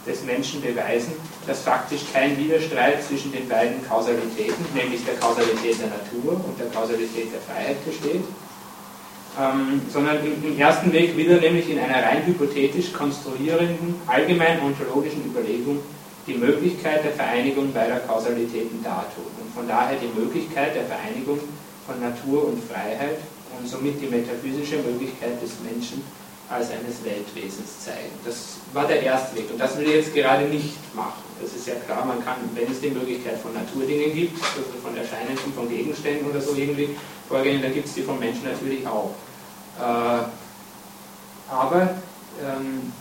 des 0.08 0.24
Menschen 0.24 0.62
beweisen, 0.62 1.14
dass 1.46 1.60
faktisch 1.60 2.02
kein 2.12 2.38
Widerstreit 2.38 3.04
zwischen 3.04 3.32
den 3.32 3.48
beiden 3.48 3.88
Kausalitäten, 3.88 4.66
nämlich 4.74 5.06
der 5.06 5.16
Kausalität 5.16 5.78
der 5.80 5.90
Natur 5.90 6.44
und 6.44 6.60
der 6.60 6.68
Kausalität 6.68 7.28
der 7.32 7.42
Freiheit 7.42 7.86
besteht, 7.86 8.24
ähm, 9.40 9.82
sondern 9.94 10.18
im, 10.26 10.58
ersten 10.58 10.92
Weg 10.92 11.16
will 11.16 11.30
er 11.30 11.40
nämlich 11.40 11.70
in 11.70 11.78
einer 11.78 12.04
rein 12.04 12.26
hypothetisch 12.26 12.92
konstruierenden, 12.92 13.96
allgemein 14.08 14.62
ontologischen 14.62 15.24
Überlegung 15.26 15.80
die 16.32 16.38
Möglichkeit 16.38 17.04
der 17.04 17.12
Vereinigung 17.12 17.74
beider 17.74 18.00
Kausalitäten 18.00 18.84
dartun 18.84 19.28
und 19.42 19.54
von 19.54 19.68
daher 19.68 19.98
die 19.98 20.20
Möglichkeit 20.20 20.76
der 20.76 20.86
Vereinigung 20.86 21.40
von 21.86 22.00
Natur 22.00 22.48
und 22.48 22.64
Freiheit 22.64 23.18
und 23.58 23.68
somit 23.68 24.02
die 24.02 24.08
metaphysische 24.08 24.78
Möglichkeit 24.78 25.42
des 25.42 25.52
Menschen 25.60 26.04
als 26.50 26.70
eines 26.72 27.04
Weltwesens 27.04 27.86
zeigen. 27.86 28.12
Das 28.26 28.58
war 28.74 28.88
der 28.88 29.02
erste 29.02 29.36
Weg 29.38 29.52
und 29.52 29.60
das 29.60 29.78
will 29.78 29.88
ich 29.88 29.96
jetzt 29.96 30.14
gerade 30.14 30.46
nicht 30.46 30.76
machen. 30.96 31.24
Das 31.42 31.54
ist 31.54 31.68
ja 31.68 31.76
klar, 31.76 32.06
man 32.06 32.24
kann, 32.24 32.38
wenn 32.54 32.72
es 32.72 32.82
die 32.82 32.90
Möglichkeit 32.90 33.38
von 33.40 33.54
Naturdingen 33.54 34.14
gibt, 34.14 34.42
also 34.44 34.72
von 34.84 34.96
Erscheinungen 34.96 35.54
von 35.56 35.68
Gegenständen 35.70 36.30
oder 36.30 36.42
so 36.42 36.54
irgendwie 36.56 36.90
vorgehen, 37.28 37.62
dann 37.62 37.74
gibt 37.74 37.88
es 37.88 37.94
die 37.94 38.04
vom 38.04 38.20
Menschen 38.20 38.44
natürlich 38.44 38.86
auch. 38.86 39.12
Äh, 39.80 40.24
aber 41.50 41.96
ähm, 42.42 42.92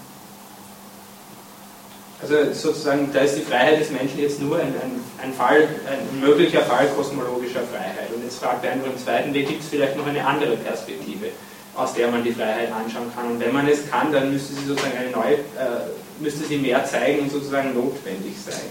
also 2.22 2.52
sozusagen, 2.52 3.10
da 3.12 3.20
ist 3.20 3.36
die 3.36 3.42
Freiheit 3.42 3.80
des 3.80 3.90
Menschen 3.90 4.18
jetzt 4.18 4.40
nur 4.40 4.58
ein, 4.58 4.68
ein, 4.68 5.00
ein, 5.22 5.32
Fall, 5.32 5.68
ein 5.88 6.20
möglicher 6.20 6.62
Fall 6.62 6.86
kosmologischer 6.88 7.62
Freiheit. 7.62 8.12
Und 8.14 8.22
jetzt 8.22 8.38
fragt 8.38 8.64
er 8.64 8.72
einfach 8.72 8.88
im 8.88 8.98
zweiten 8.98 9.32
Weg, 9.32 9.48
gibt 9.48 9.62
es 9.62 9.68
vielleicht 9.68 9.96
noch 9.96 10.06
eine 10.06 10.24
andere 10.26 10.56
Perspektive? 10.56 11.28
aus 11.74 11.94
der 11.94 12.08
man 12.08 12.22
die 12.24 12.32
Freiheit 12.32 12.72
anschauen 12.72 13.12
kann. 13.14 13.32
Und 13.32 13.40
wenn 13.40 13.52
man 13.52 13.66
es 13.68 13.88
kann, 13.88 14.12
dann 14.12 14.32
müsste 14.32 14.54
sie 14.54 14.66
sozusagen 14.66 14.96
eine 14.96 15.10
neue, 15.10 15.34
äh, 15.34 15.88
müsste 16.18 16.44
sie 16.44 16.58
mehr 16.58 16.84
zeigen 16.84 17.22
und 17.22 17.30
sozusagen 17.30 17.74
notwendig 17.74 18.34
sein, 18.44 18.70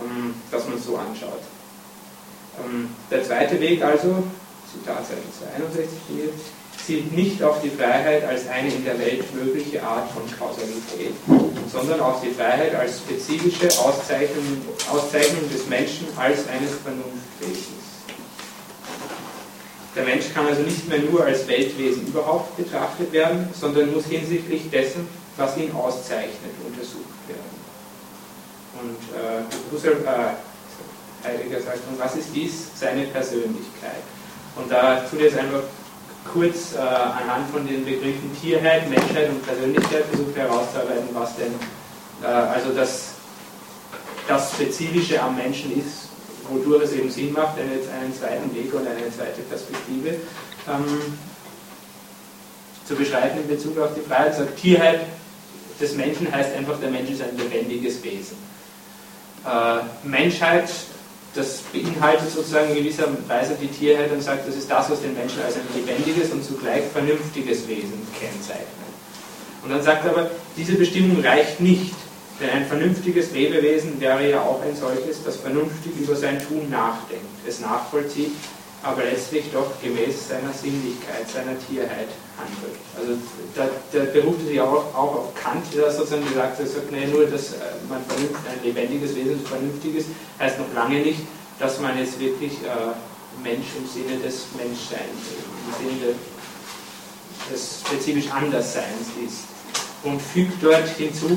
ähm, 0.00 0.34
dass 0.50 0.66
man 0.66 0.78
es 0.78 0.84
so 0.84 0.96
anschaut. 0.96 1.42
Ähm, 2.64 2.90
der 3.10 3.24
zweite 3.24 3.58
Weg 3.60 3.82
also, 3.82 4.22
Zitat 4.70 5.06
Seite 5.06 5.22
261 5.38 5.98
hier, 6.08 6.28
zielt 6.86 7.12
nicht 7.12 7.42
auf 7.42 7.60
die 7.62 7.70
Freiheit 7.70 8.24
als 8.24 8.48
eine 8.48 8.68
in 8.68 8.84
der 8.84 8.98
Welt 8.98 9.24
mögliche 9.34 9.82
Art 9.82 10.10
von 10.10 10.22
Kausalität, 10.38 11.14
sondern 11.70 12.00
auf 12.00 12.20
die 12.20 12.30
Freiheit 12.30 12.74
als 12.74 12.98
spezifische 12.98 13.68
Auszeichnung, 13.78 14.62
Auszeichnung 14.92 15.48
des 15.52 15.66
Menschen 15.68 16.06
als 16.16 16.48
eines 16.48 16.72
Vernunftwesens. 16.82 17.80
Der 19.94 20.04
Mensch 20.04 20.32
kann 20.32 20.46
also 20.46 20.62
nicht 20.62 20.88
mehr 20.88 21.00
nur 21.00 21.24
als 21.24 21.46
Weltwesen 21.48 22.06
überhaupt 22.06 22.56
betrachtet 22.56 23.12
werden, 23.12 23.48
sondern 23.58 23.92
muss 23.92 24.06
hinsichtlich 24.06 24.70
dessen, 24.70 25.08
was 25.36 25.56
ihn 25.56 25.72
auszeichnet, 25.72 26.54
untersucht 26.64 27.28
werden. 27.28 27.60
Und 28.80 28.98
äh, 29.18 29.42
Husserl, 29.72 29.96
äh, 30.04 31.26
Heidegger 31.26 31.60
sagt, 31.60 31.80
und 31.90 31.98
was 31.98 32.16
ist 32.16 32.28
dies? 32.34 32.68
Seine 32.74 33.04
Persönlichkeit. 33.06 34.02
Und 34.56 34.70
da 34.70 35.00
tut 35.00 35.20
es 35.22 35.36
einfach 35.36 35.62
kurz 36.32 36.74
äh, 36.74 36.78
anhand 36.78 37.50
von 37.50 37.66
den 37.66 37.84
Begriffen 37.84 38.30
Tierheit, 38.40 38.88
Menschheit 38.88 39.28
und 39.30 39.44
Persönlichkeit 39.44 40.04
versucht 40.06 40.36
herauszuarbeiten, 40.36 41.08
was 41.12 41.36
denn 41.36 41.52
äh, 42.22 42.26
also 42.26 42.70
das, 42.72 43.12
das 44.28 44.52
Spezifische 44.52 45.20
am 45.22 45.36
Menschen 45.36 45.76
ist, 45.78 46.08
wodurch 46.48 46.84
es 46.84 46.92
eben 46.92 47.10
Sinn 47.10 47.32
macht, 47.32 47.58
einen, 47.58 47.70
einen 47.70 48.14
zweiten 48.14 48.54
Weg 48.54 48.72
oder 48.74 48.90
eine 48.90 49.10
zweite 49.14 49.40
Perspektive 49.42 50.16
ähm, 50.68 51.16
zu 52.86 52.94
beschreiten 52.94 53.38
in 53.38 53.48
Bezug 53.48 53.78
auf 53.78 53.94
die 53.94 54.00
Freiheit. 54.00 54.34
Sagt, 54.34 54.56
Tierheit 54.56 55.00
des 55.80 55.94
Menschen 55.94 56.30
heißt 56.30 56.54
einfach, 56.56 56.78
der 56.80 56.90
Mensch 56.90 57.10
ist 57.10 57.22
ein 57.22 57.36
lebendiges 57.36 58.02
Wesen. 58.02 58.36
Äh, 59.46 60.06
Menschheit, 60.06 60.68
das 61.34 61.58
beinhaltet 61.72 62.30
sozusagen 62.30 62.70
in 62.70 62.76
gewisser 62.76 63.06
Weise 63.28 63.56
die 63.60 63.68
Tierheit 63.68 64.10
und 64.10 64.22
sagt, 64.22 64.48
das 64.48 64.56
ist 64.56 64.70
das, 64.70 64.90
was 64.90 65.00
den 65.02 65.14
Menschen 65.14 65.42
als 65.42 65.54
ein 65.54 65.62
lebendiges 65.74 66.30
und 66.32 66.44
zugleich 66.44 66.84
vernünftiges 66.92 67.68
Wesen 67.68 68.06
kennzeichnet. 68.18 68.66
Und 69.62 69.70
dann 69.70 69.82
sagt 69.82 70.04
er 70.04 70.12
aber, 70.12 70.30
diese 70.56 70.74
Bestimmung 70.74 71.22
reicht 71.22 71.60
nicht, 71.60 71.94
denn 72.40 72.50
ein 72.50 72.66
vernünftiges 72.66 73.32
Lebewesen 73.32 74.00
wäre 74.00 74.28
ja 74.28 74.42
auch 74.42 74.62
ein 74.62 74.74
solches, 74.74 75.22
das 75.22 75.36
vernünftig 75.36 75.92
über 76.00 76.16
sein 76.16 76.38
Tun 76.38 76.70
nachdenkt, 76.70 77.26
es 77.46 77.60
nachvollzieht, 77.60 78.32
aber 78.82 79.04
letztlich 79.04 79.44
doch 79.52 79.70
gemäß 79.82 80.28
seiner 80.28 80.52
Sinnlichkeit, 80.52 81.28
seiner 81.28 81.56
Tierheit 81.68 82.08
handelt. 82.40 82.76
Also 82.96 83.20
da, 83.54 83.68
da 83.92 84.10
beruft 84.10 84.46
sich 84.46 84.60
auch, 84.60 84.94
auch 84.94 85.14
auf 85.16 85.34
Kant, 85.34 85.64
der 85.74 85.90
sozusagen 85.90 86.26
gesagt 86.26 86.58
hat, 86.58 86.68
sagt, 86.68 86.90
nee, 86.90 87.06
nur, 87.06 87.26
dass 87.26 87.52
äh, 87.52 87.56
man 87.88 87.98
ein 88.00 88.64
lebendiges 88.64 89.14
Wesen 89.14 89.40
vernünftig 89.44 89.96
ist, 89.96 90.08
heißt 90.38 90.58
noch 90.58 90.72
lange 90.74 91.00
nicht, 91.00 91.20
dass 91.58 91.78
man 91.80 91.98
jetzt 91.98 92.18
wirklich 92.18 92.52
äh, 92.64 92.96
Mensch 93.42 93.66
im 93.78 93.86
Sinne 93.86 94.18
des 94.18 94.46
Menschseins, 94.56 95.20
im 95.68 95.86
Sinne 95.86 96.14
des 97.50 97.80
spezifisch 97.86 98.30
Andersseins 98.30 99.12
ist 99.24 99.44
und 100.02 100.20
fügt 100.20 100.62
dort 100.62 100.88
hinzu, 100.88 101.28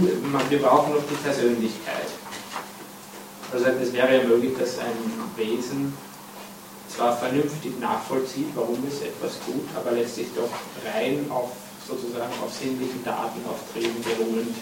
wir 0.49 0.59
brauchen 0.61 0.93
noch 0.93 1.03
die 1.09 1.15
Persönlichkeit. 1.23 2.07
Also 3.51 3.65
es 3.65 3.93
wäre 3.93 4.17
ja 4.17 4.23
möglich, 4.23 4.53
dass 4.57 4.79
ein 4.79 4.97
Wesen 5.35 5.93
zwar 6.95 7.17
vernünftig 7.17 7.79
nachvollzieht, 7.79 8.49
warum 8.55 8.77
es 8.87 9.01
etwas 9.01 9.39
tut, 9.45 9.65
aber 9.75 9.91
letztlich 9.91 10.27
doch 10.35 10.49
rein 10.93 11.25
auf 11.29 11.51
sozusagen 11.87 12.31
auf 12.43 12.53
sinnlichen 12.53 13.03
Datenauftrieben 13.03 14.01
beruhend 14.03 14.55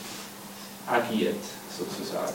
agiert, 0.88 1.36
sozusagen. 1.78 2.34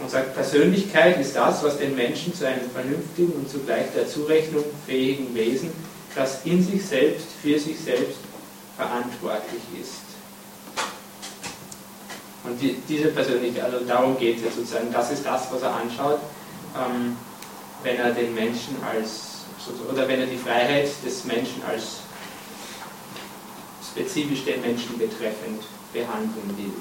Und 0.00 0.10
sagt, 0.10 0.34
Persönlichkeit 0.34 1.20
ist 1.20 1.34
das, 1.36 1.62
was 1.62 1.78
den 1.78 1.94
Menschen 1.94 2.34
zu 2.34 2.46
einem 2.46 2.70
vernünftigen 2.70 3.32
und 3.32 3.50
zugleich 3.50 3.86
der 3.94 4.06
Zurechnung 4.06 4.64
fähigen 4.86 5.34
Wesen, 5.34 5.70
das 6.14 6.44
in 6.44 6.62
sich 6.62 6.84
selbst, 6.84 7.26
für 7.42 7.58
sich 7.58 7.78
selbst 7.78 8.18
verantwortlich 8.76 9.62
ist. 9.80 10.06
Und 12.44 12.60
die, 12.60 12.76
diese 12.88 13.08
Persönlichkeit, 13.08 13.64
also 13.64 13.84
darum 13.84 14.18
geht 14.18 14.36
es 14.36 14.44
jetzt 14.44 14.56
sozusagen, 14.56 14.92
das 14.92 15.10
ist 15.10 15.24
das, 15.24 15.50
was 15.50 15.62
er 15.62 15.74
anschaut, 15.74 16.20
ähm, 16.76 17.16
wenn 17.86 17.98
er 17.98 18.10
den 18.10 18.34
Menschen 18.34 18.76
als, 18.82 19.46
oder 19.88 20.08
wenn 20.08 20.18
er 20.18 20.26
die 20.26 20.36
Freiheit 20.36 20.88
des 21.06 21.24
Menschen 21.24 21.62
als 21.64 22.02
spezifisch 23.88 24.44
den 24.44 24.60
Menschen 24.60 24.98
betreffend 24.98 25.62
behandeln 25.92 26.50
will. 26.58 26.74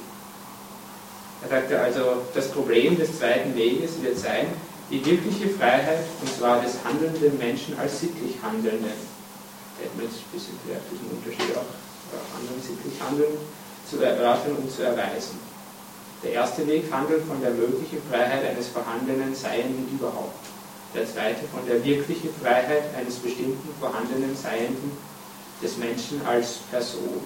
Er 1.43 1.49
sagte 1.49 1.79
also, 1.79 2.25
das 2.33 2.49
Problem 2.49 2.97
des 2.97 3.19
zweiten 3.19 3.55
Weges 3.55 4.01
wird 4.01 4.17
sein, 4.17 4.47
die 4.89 5.05
wirkliche 5.05 5.49
Freiheit, 5.49 6.05
und 6.21 6.35
zwar 6.35 6.61
des 6.61 6.73
handelnden 6.83 7.37
Menschen 7.37 7.77
als 7.77 7.99
sittlich 8.01 8.37
Handelnden, 8.41 8.97
hätten 9.77 9.99
wir 9.99 10.05
jetzt 10.05 10.17
ein 10.17 10.33
bisschen 10.33 10.57
vielleicht 10.65 10.89
diesen 10.91 11.09
Unterschied 11.13 11.55
auch 11.55 11.69
anderen 12.33 12.61
sittlich 12.61 12.99
Handeln, 12.99 13.37
zu 13.87 14.01
erörtern 14.01 14.55
und 14.57 14.71
zu 14.71 14.81
erweisen. 14.81 15.37
Der 16.23 16.31
erste 16.31 16.65
Weg 16.65 16.91
handelt 16.91 17.23
von 17.25 17.39
der 17.41 17.51
möglichen 17.51 18.01
Freiheit 18.09 18.43
eines 18.43 18.69
vorhandenen 18.69 19.35
Seienden 19.35 19.87
überhaupt. 19.93 20.54
Der 20.95 21.05
zweite 21.05 21.45
von 21.51 21.65
der 21.67 21.83
wirklichen 21.83 22.29
Freiheit 22.41 22.83
eines 22.97 23.15
bestimmten 23.15 23.69
vorhandenen 23.79 24.35
Seienden 24.35 24.91
des 25.61 25.75
Menschen 25.77 26.25
als 26.25 26.59
Person. 26.71 27.19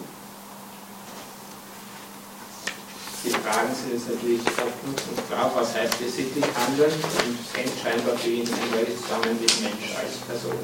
Die 3.23 3.29
Fragen 3.29 3.75
sind 3.75 3.93
jetzt 3.93 4.09
natürlich 4.09 4.41
offen 4.47 4.89
und 4.89 5.27
klar, 5.27 5.51
was 5.53 5.75
heißt 5.75 5.95
hier 5.99 6.09
sittlich 6.09 6.45
handeln 6.55 6.91
und 6.91 7.37
es 7.37 7.51
hängt 7.53 7.77
scheinbar 7.77 8.17
für 8.17 8.29
ihn 8.29 8.47
eindeutig 8.47 8.95
zusammen 8.95 9.37
mit 9.39 9.61
Mensch 9.61 9.93
als 9.99 10.17
Person. 10.25 10.55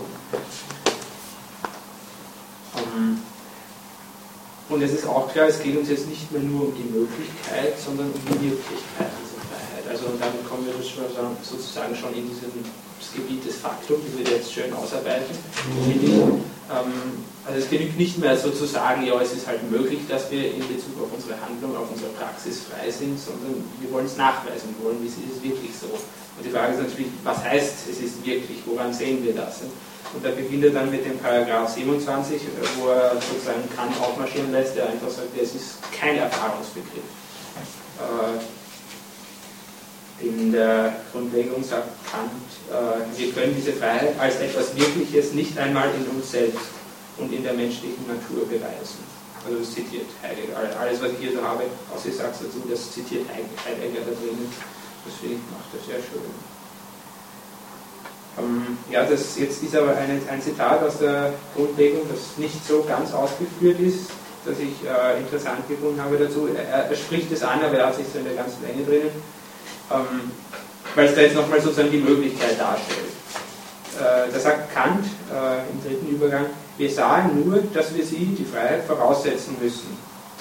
Um, 2.74 3.22
Und 4.70 4.82
es 4.82 4.94
ist 4.94 5.06
auch 5.06 5.32
klar, 5.32 5.48
es 5.48 5.62
geht 5.62 5.78
uns 5.78 5.89
jetzt 5.89 6.08
nicht 6.08 6.32
mehr 6.32 6.41
nur 6.41 6.70
um 6.70 6.74
die 6.76 6.89
Möglichkeit, 6.89 7.78
sondern 7.78 8.08
um 8.08 8.22
die 8.26 8.50
Wirklichkeit 8.50 9.12
dieser 9.22 9.41
Freiheit. 9.46 9.86
Also 9.88 10.06
und 10.08 10.20
damit 10.20 10.48
kommen 10.50 10.65
wir 10.65 10.74
sozusagen 11.44 11.96
schon 11.96 12.15
in 12.15 12.30
dieses 13.06 13.15
Gebiet 13.15 13.46
des 13.46 13.58
Faktums, 13.58 14.02
das 14.06 14.26
wir 14.26 14.38
jetzt 14.38 14.54
schön 14.54 14.74
ausarbeiten. 14.74 15.36
Ähm, 16.72 17.26
also 17.46 17.60
es 17.60 17.70
genügt 17.70 17.98
nicht 17.98 18.18
mehr 18.18 18.36
sozusagen, 18.36 19.06
ja, 19.06 19.22
es 19.22 19.34
ist 19.34 19.46
halt 19.46 19.70
möglich, 19.70 20.00
dass 20.10 20.32
wir 20.32 20.52
in 20.52 20.62
Bezug 20.68 20.98
auf 21.00 21.13
unsere 21.13 21.39
Handlung, 21.39 21.78
auf 21.78 21.91
unsere 21.91 22.10
Praxis 22.12 22.63
frei 22.65 22.89
sind, 22.89 23.20
sondern 23.20 23.63
wir 23.80 23.91
wollen 23.91 24.08
es 24.08 24.18
nachweisen, 24.18 24.74
wir 24.80 24.86
wollen, 24.89 24.98
wie 25.02 25.08
ist 25.08 25.18
es 25.18 25.44
wirklich 25.44 25.72
so. 25.80 25.86
Und 25.88 26.44
die 26.44 26.50
Frage 26.50 26.74
ist 26.74 26.82
natürlich, 26.82 27.12
was 27.24 27.44
heißt, 27.44 27.88
es 27.89 28.00
ist 28.02 28.26
wirklich, 28.26 28.65
woran 28.65 28.91
sehen 28.91 29.24
wir 29.24 29.34
das? 29.34 29.62
Und 30.13 30.26
da 30.26 30.32
beginnt 30.32 30.63
er 30.63 30.72
dann 30.72 30.89
mit 30.89 31.06
dem 31.06 31.20
Paragraph 31.20 31.70
27, 31.70 32.41
wo 32.80 32.89
er 32.89 33.13
sozusagen 33.13 33.62
Kant 33.76 33.94
aufmarschieren 34.02 34.52
lässt, 34.52 34.76
der 34.76 34.89
einfach 34.89 35.10
sagt, 35.10 35.38
es 35.39 35.54
ist 35.54 35.78
kein 35.91 36.18
Erfahrungsbegriff. 36.18 37.06
In 40.19 40.51
der 40.51 40.95
Grundlegung 41.12 41.62
sagt 41.63 41.89
Kant, 42.10 42.32
äh, 42.71 43.19
wir 43.19 43.34
können 43.34 43.54
diese 43.56 43.73
Freiheit 43.73 44.17
als 44.17 44.38
etwas 44.38 44.75
Wirkliches 44.75 45.34
nicht 45.34 45.58
einmal 45.58 45.89
in 45.93 46.08
uns 46.15 46.32
selbst 46.32 46.71
und 47.17 47.34
in 47.34 47.43
der 47.43 47.54
menschlichen 47.54 48.08
Natur 48.08 48.47
beweisen. 48.47 49.04
Also 49.45 49.60
das 49.60 49.73
zitiert 49.73 50.08
Heidegger. 50.23 50.58
Alles, 50.80 51.01
was 51.01 51.12
ich 51.12 51.19
hier 51.19 51.34
so 51.34 51.43
habe, 51.43 51.63
außer 51.93 52.10
ich 52.10 52.15
sage 52.15 52.32
dazu, 52.32 52.63
das 52.69 52.91
zitiert 52.91 53.25
Heidegger 53.30 54.01
da 54.01 54.12
drinnen. 54.15 54.51
Das 55.06 55.13
finde 55.19 55.36
ich, 55.36 55.41
macht 55.51 55.69
das 55.73 55.86
sehr 55.86 56.01
schön. 56.01 56.34
Ähm, 58.38 58.78
ja, 58.91 59.06
das 59.06 59.38
jetzt 59.38 59.63
ist 59.63 59.75
aber 59.75 59.95
eine, 59.95 60.19
ein 60.30 60.41
Zitat 60.41 60.82
aus 60.84 60.97
der 60.99 61.34
Grundlegung, 61.56 62.01
das 62.10 62.38
nicht 62.38 62.65
so 62.67 62.84
ganz 62.84 63.13
ausgeführt 63.13 63.80
ist, 63.80 64.10
das 64.45 64.56
ich 64.60 64.84
äh, 64.84 65.19
interessant 65.19 65.67
gefunden 65.69 66.01
habe 66.01 66.17
dazu. 66.17 66.49
Er, 66.56 66.89
er, 66.89 66.95
spricht 66.95 67.32
es 67.32 67.43
an, 67.43 67.63
aber 67.63 67.78
er 67.78 67.88
hat 67.88 67.95
sich 67.95 68.08
so 68.12 68.19
in 68.19 68.25
der 68.25 68.36
ganzen 68.36 68.62
Länge 68.65 68.84
drinnen, 68.84 69.12
ähm, 69.91 70.32
weil 70.95 71.08
es 71.08 71.15
da 71.15 71.21
jetzt 71.21 71.36
nochmal 71.36 71.62
sozusagen 71.62 71.91
die 71.91 71.98
Möglichkeit 71.98 72.60
darstellt. 72.60 73.13
Äh, 74.00 74.32
da 74.32 74.39
sagt 74.39 74.74
Kant 74.74 75.06
äh, 75.32 75.71
im 75.71 75.84
dritten 75.84 76.15
Übergang, 76.15 76.45
wir 76.78 76.91
sagen 76.91 77.43
nur, 77.45 77.63
dass 77.74 77.95
wir 77.95 78.06
sie, 78.06 78.36
die 78.38 78.45
Freiheit, 78.45 78.84
voraussetzen 78.86 79.56
müssen, 79.62 79.98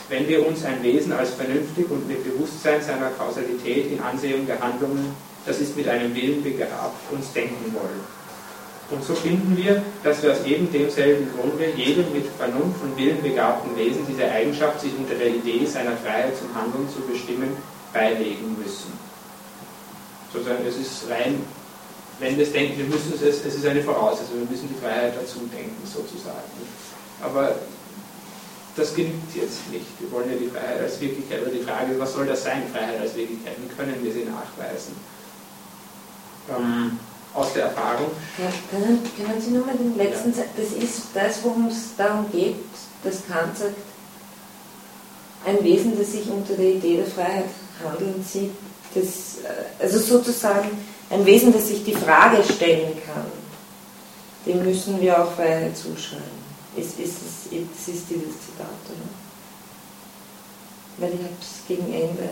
wenn 0.08 0.26
wir 0.28 0.46
uns 0.46 0.64
ein 0.64 0.82
Wesen 0.82 1.12
als 1.12 1.30
vernünftig 1.30 1.90
und 1.90 2.06
mit 2.08 2.24
Bewusstsein 2.24 2.82
seiner 2.82 3.10
Kausalität 3.10 3.92
in 3.92 4.00
Ansehung 4.00 4.46
der 4.46 4.60
Handlungen 4.60 5.14
das 5.46 5.60
ist 5.60 5.76
mit 5.76 5.88
einem 5.88 6.14
Willen 6.14 6.42
begabt, 6.42 7.12
uns 7.12 7.32
denken 7.32 7.74
wollen. 7.74 8.00
Und 8.90 9.02
so 9.02 9.14
finden 9.14 9.56
wir, 9.56 9.82
dass 10.02 10.22
wir 10.22 10.32
aus 10.32 10.44
eben 10.44 10.70
demselben 10.70 11.28
Grunde 11.36 11.70
jedem 11.76 12.12
mit 12.12 12.26
Vernunft 12.38 12.82
und 12.82 12.96
Willen 12.96 13.22
begabten 13.22 13.76
Wesen 13.76 14.06
diese 14.08 14.30
Eigenschaft, 14.30 14.80
sich 14.80 14.92
unter 14.96 15.14
der 15.14 15.28
Idee 15.28 15.64
seiner 15.66 15.96
Freiheit 15.96 16.36
zum 16.36 16.54
Handeln 16.54 16.88
zu 16.88 17.00
bestimmen, 17.00 17.56
beilegen 17.92 18.56
müssen. 18.62 18.92
Sozusagen, 20.34 20.66
es 20.66 20.76
ist 20.76 21.08
rein, 21.08 21.40
wenn 22.18 22.36
wir 22.36 22.44
es 22.44 22.52
denken, 22.52 22.76
wir 22.76 22.84
müssen 22.84 23.14
es, 23.14 23.22
es 23.22 23.54
ist 23.54 23.66
eine 23.66 23.82
Voraussetzung, 23.82 24.40
wir 24.40 24.50
müssen 24.50 24.68
die 24.68 24.84
Freiheit 24.84 25.14
dazu 25.16 25.38
denken, 25.50 25.80
sozusagen. 25.86 26.52
Aber 27.22 27.54
das 28.76 28.94
genügt 28.94 29.34
jetzt 29.34 29.70
nicht. 29.70 29.86
Wir 30.00 30.10
wollen 30.12 30.28
ja 30.28 30.36
die 30.36 30.50
Freiheit 30.50 30.82
als 30.82 31.00
Wirklichkeit, 31.00 31.40
oder 31.40 31.52
die 31.52 31.62
Frage 31.62 31.92
ist, 31.92 32.00
was 32.00 32.12
soll 32.12 32.26
das 32.26 32.42
sein, 32.42 32.64
Freiheit 32.70 33.00
als 33.00 33.14
Wirklichkeit? 33.14 33.54
Wie 33.62 33.72
können 33.74 33.96
wir 34.02 34.12
sie 34.12 34.24
nachweisen? 34.24 34.94
ähm, 36.50 36.98
aus 37.32 37.52
der 37.52 37.64
Erfahrung. 37.64 38.10
Ja, 38.38 38.50
können, 38.70 39.00
können 39.16 39.40
Sie 39.40 39.50
nur 39.50 39.66
mal 39.66 39.76
den 39.76 39.96
letzten 39.96 40.32
ja. 40.32 40.44
das 40.56 40.72
ist 40.72 41.08
das, 41.14 41.42
worum 41.42 41.68
es 41.68 41.96
darum 41.96 42.30
geht, 42.30 42.56
dass 43.02 43.26
Kant 43.26 43.56
sagt, 43.56 43.76
ein 45.46 45.62
Wesen, 45.62 45.98
das 45.98 46.12
sich 46.12 46.28
unter 46.28 46.54
der 46.54 46.74
Idee 46.74 46.96
der 46.98 47.06
Freiheit 47.06 47.50
handeln 47.84 48.24
sieht, 48.26 48.52
das, 48.94 49.44
äh, 49.44 49.82
also 49.82 49.98
sozusagen 49.98 50.70
ein 51.10 51.26
Wesen, 51.26 51.52
das 51.52 51.68
sich 51.68 51.84
die 51.84 51.94
Frage 51.94 52.42
stellen 52.42 52.92
kann, 53.04 53.26
dem 54.46 54.64
müssen 54.64 55.00
wir 55.00 55.22
auch 55.22 55.32
Freiheit 55.32 55.76
zuschreiben. 55.76 56.44
Ist, 56.76 56.98
ist, 56.98 57.22
ist, 57.22 57.52
ist, 57.52 57.88
ist 57.88 58.10
dieses 58.10 58.34
Zitat, 58.40 58.82
oder? 58.88 59.08
Weil 60.98 61.14
ich 61.14 61.20
habe 61.20 61.34
es 61.40 61.66
gegen 61.66 61.92
Ende. 61.92 62.28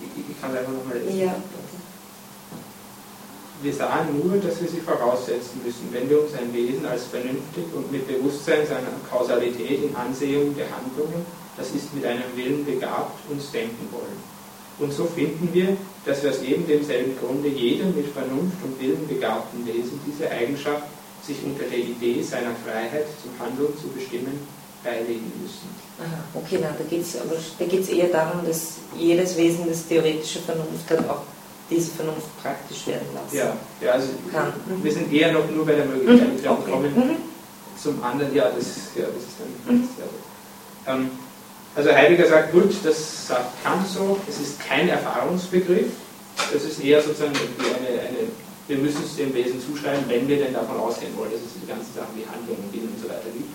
Ich, 0.00 0.30
ich 0.30 0.40
kann 0.40 0.52
es 0.52 0.58
einfach 0.58 0.72
nochmal 0.72 0.98
lesen. 0.98 1.20
Ja, 1.20 1.34
wir 3.62 3.72
sahen 3.72 4.20
nur, 4.22 4.36
dass 4.38 4.60
wir 4.60 4.68
sie 4.68 4.80
voraussetzen 4.80 5.62
müssen, 5.64 5.88
wenn 5.90 6.10
wir 6.10 6.22
uns 6.22 6.34
ein 6.34 6.52
Wesen 6.52 6.84
als 6.84 7.04
vernünftig 7.04 7.64
und 7.74 7.90
mit 7.90 8.06
Bewusstsein 8.06 8.66
seiner 8.66 8.92
Kausalität 9.10 9.82
in 9.82 9.96
Ansehung 9.96 10.54
der 10.54 10.66
Handlungen, 10.70 11.24
das 11.56 11.70
ist 11.70 11.94
mit 11.94 12.04
einem 12.04 12.24
Willen 12.34 12.66
begabt, 12.66 13.18
uns 13.30 13.50
denken 13.50 13.88
wollen. 13.92 14.35
Und 14.78 14.92
so 14.92 15.04
finden 15.06 15.48
wir, 15.52 15.76
dass 16.04 16.22
wir 16.22 16.30
aus 16.30 16.42
eben 16.42 16.66
demselben 16.66 17.16
Grunde 17.18 17.48
jedem 17.48 17.94
mit 17.94 18.08
Vernunft 18.12 18.58
und 18.62 18.78
Willen 18.80 19.08
begabten 19.08 19.66
Wesen 19.66 19.98
diese 20.06 20.30
Eigenschaft, 20.30 20.84
sich 21.22 21.38
unter 21.44 21.64
der 21.64 21.78
Idee 21.78 22.22
seiner 22.22 22.54
Freiheit 22.64 23.06
zum 23.22 23.32
Handeln 23.40 23.72
zu 23.80 23.88
bestimmen, 23.88 24.38
beilegen 24.84 25.32
müssen. 25.42 25.68
Aha, 25.98 26.22
okay, 26.34 26.58
na, 26.60 26.68
da 26.78 26.84
geht 26.84 27.02
es 27.02 27.88
da 27.88 27.94
eher 27.94 28.08
darum, 28.08 28.44
dass 28.46 28.74
jedes 28.96 29.36
Wesen 29.36 29.66
das 29.66 29.86
theoretische 29.86 30.40
Vernunft 30.40 30.88
hat, 30.90 31.08
auch 31.08 31.22
diese 31.68 31.90
Vernunft 31.90 32.28
praktisch 32.40 32.86
werden 32.86 33.08
lassen 33.14 33.36
ja, 33.36 33.56
ja 33.80 33.92
also 33.92 34.08
kann. 34.30 34.52
Wir 34.82 34.92
sind 34.92 35.12
eher 35.12 35.32
noch 35.32 35.50
nur 35.50 35.66
bei 35.66 35.74
der 35.74 35.86
Möglichkeit. 35.86 36.28
Mhm. 36.28 36.48
Okay. 36.48 36.70
kommen 36.70 36.94
mhm. 36.94 37.16
zum 37.82 38.02
anderen, 38.04 38.32
ja, 38.34 38.50
das, 38.50 38.66
ja, 38.94 39.06
das 39.06 39.24
ist 39.24 39.36
dann. 39.66 39.74
Mhm. 39.74 39.88
Ähm, 40.86 41.10
also 41.76 41.92
Heidegger 41.92 42.26
sagt, 42.26 42.52
gut, 42.52 42.74
das 42.82 43.28
sagt 43.28 43.62
Kant 43.62 43.86
so, 43.86 44.18
es 44.28 44.40
ist 44.40 44.60
kein 44.66 44.88
Erfahrungsbegriff, 44.88 45.92
das 46.52 46.64
ist 46.64 46.82
eher 46.82 47.02
sozusagen 47.02 47.32
eine, 47.34 48.00
eine 48.00 48.18
wir 48.68 48.78
müssen 48.78 49.04
es 49.04 49.14
dem 49.16 49.32
Wesen 49.32 49.60
zuschreiben, 49.62 50.04
wenn 50.08 50.26
wir 50.26 50.38
denn 50.38 50.52
davon 50.52 50.76
ausgehen 50.76 51.16
wollen, 51.16 51.30
dass 51.30 51.40
es 51.42 51.60
die 51.60 51.68
ganzen 51.68 51.94
Sachen 51.94 52.16
wie 52.16 52.26
Handlungen, 52.26 52.66
Willen 52.72 52.90
und 52.90 53.00
so 53.00 53.08
weiter 53.08 53.30
gibt. 53.32 53.46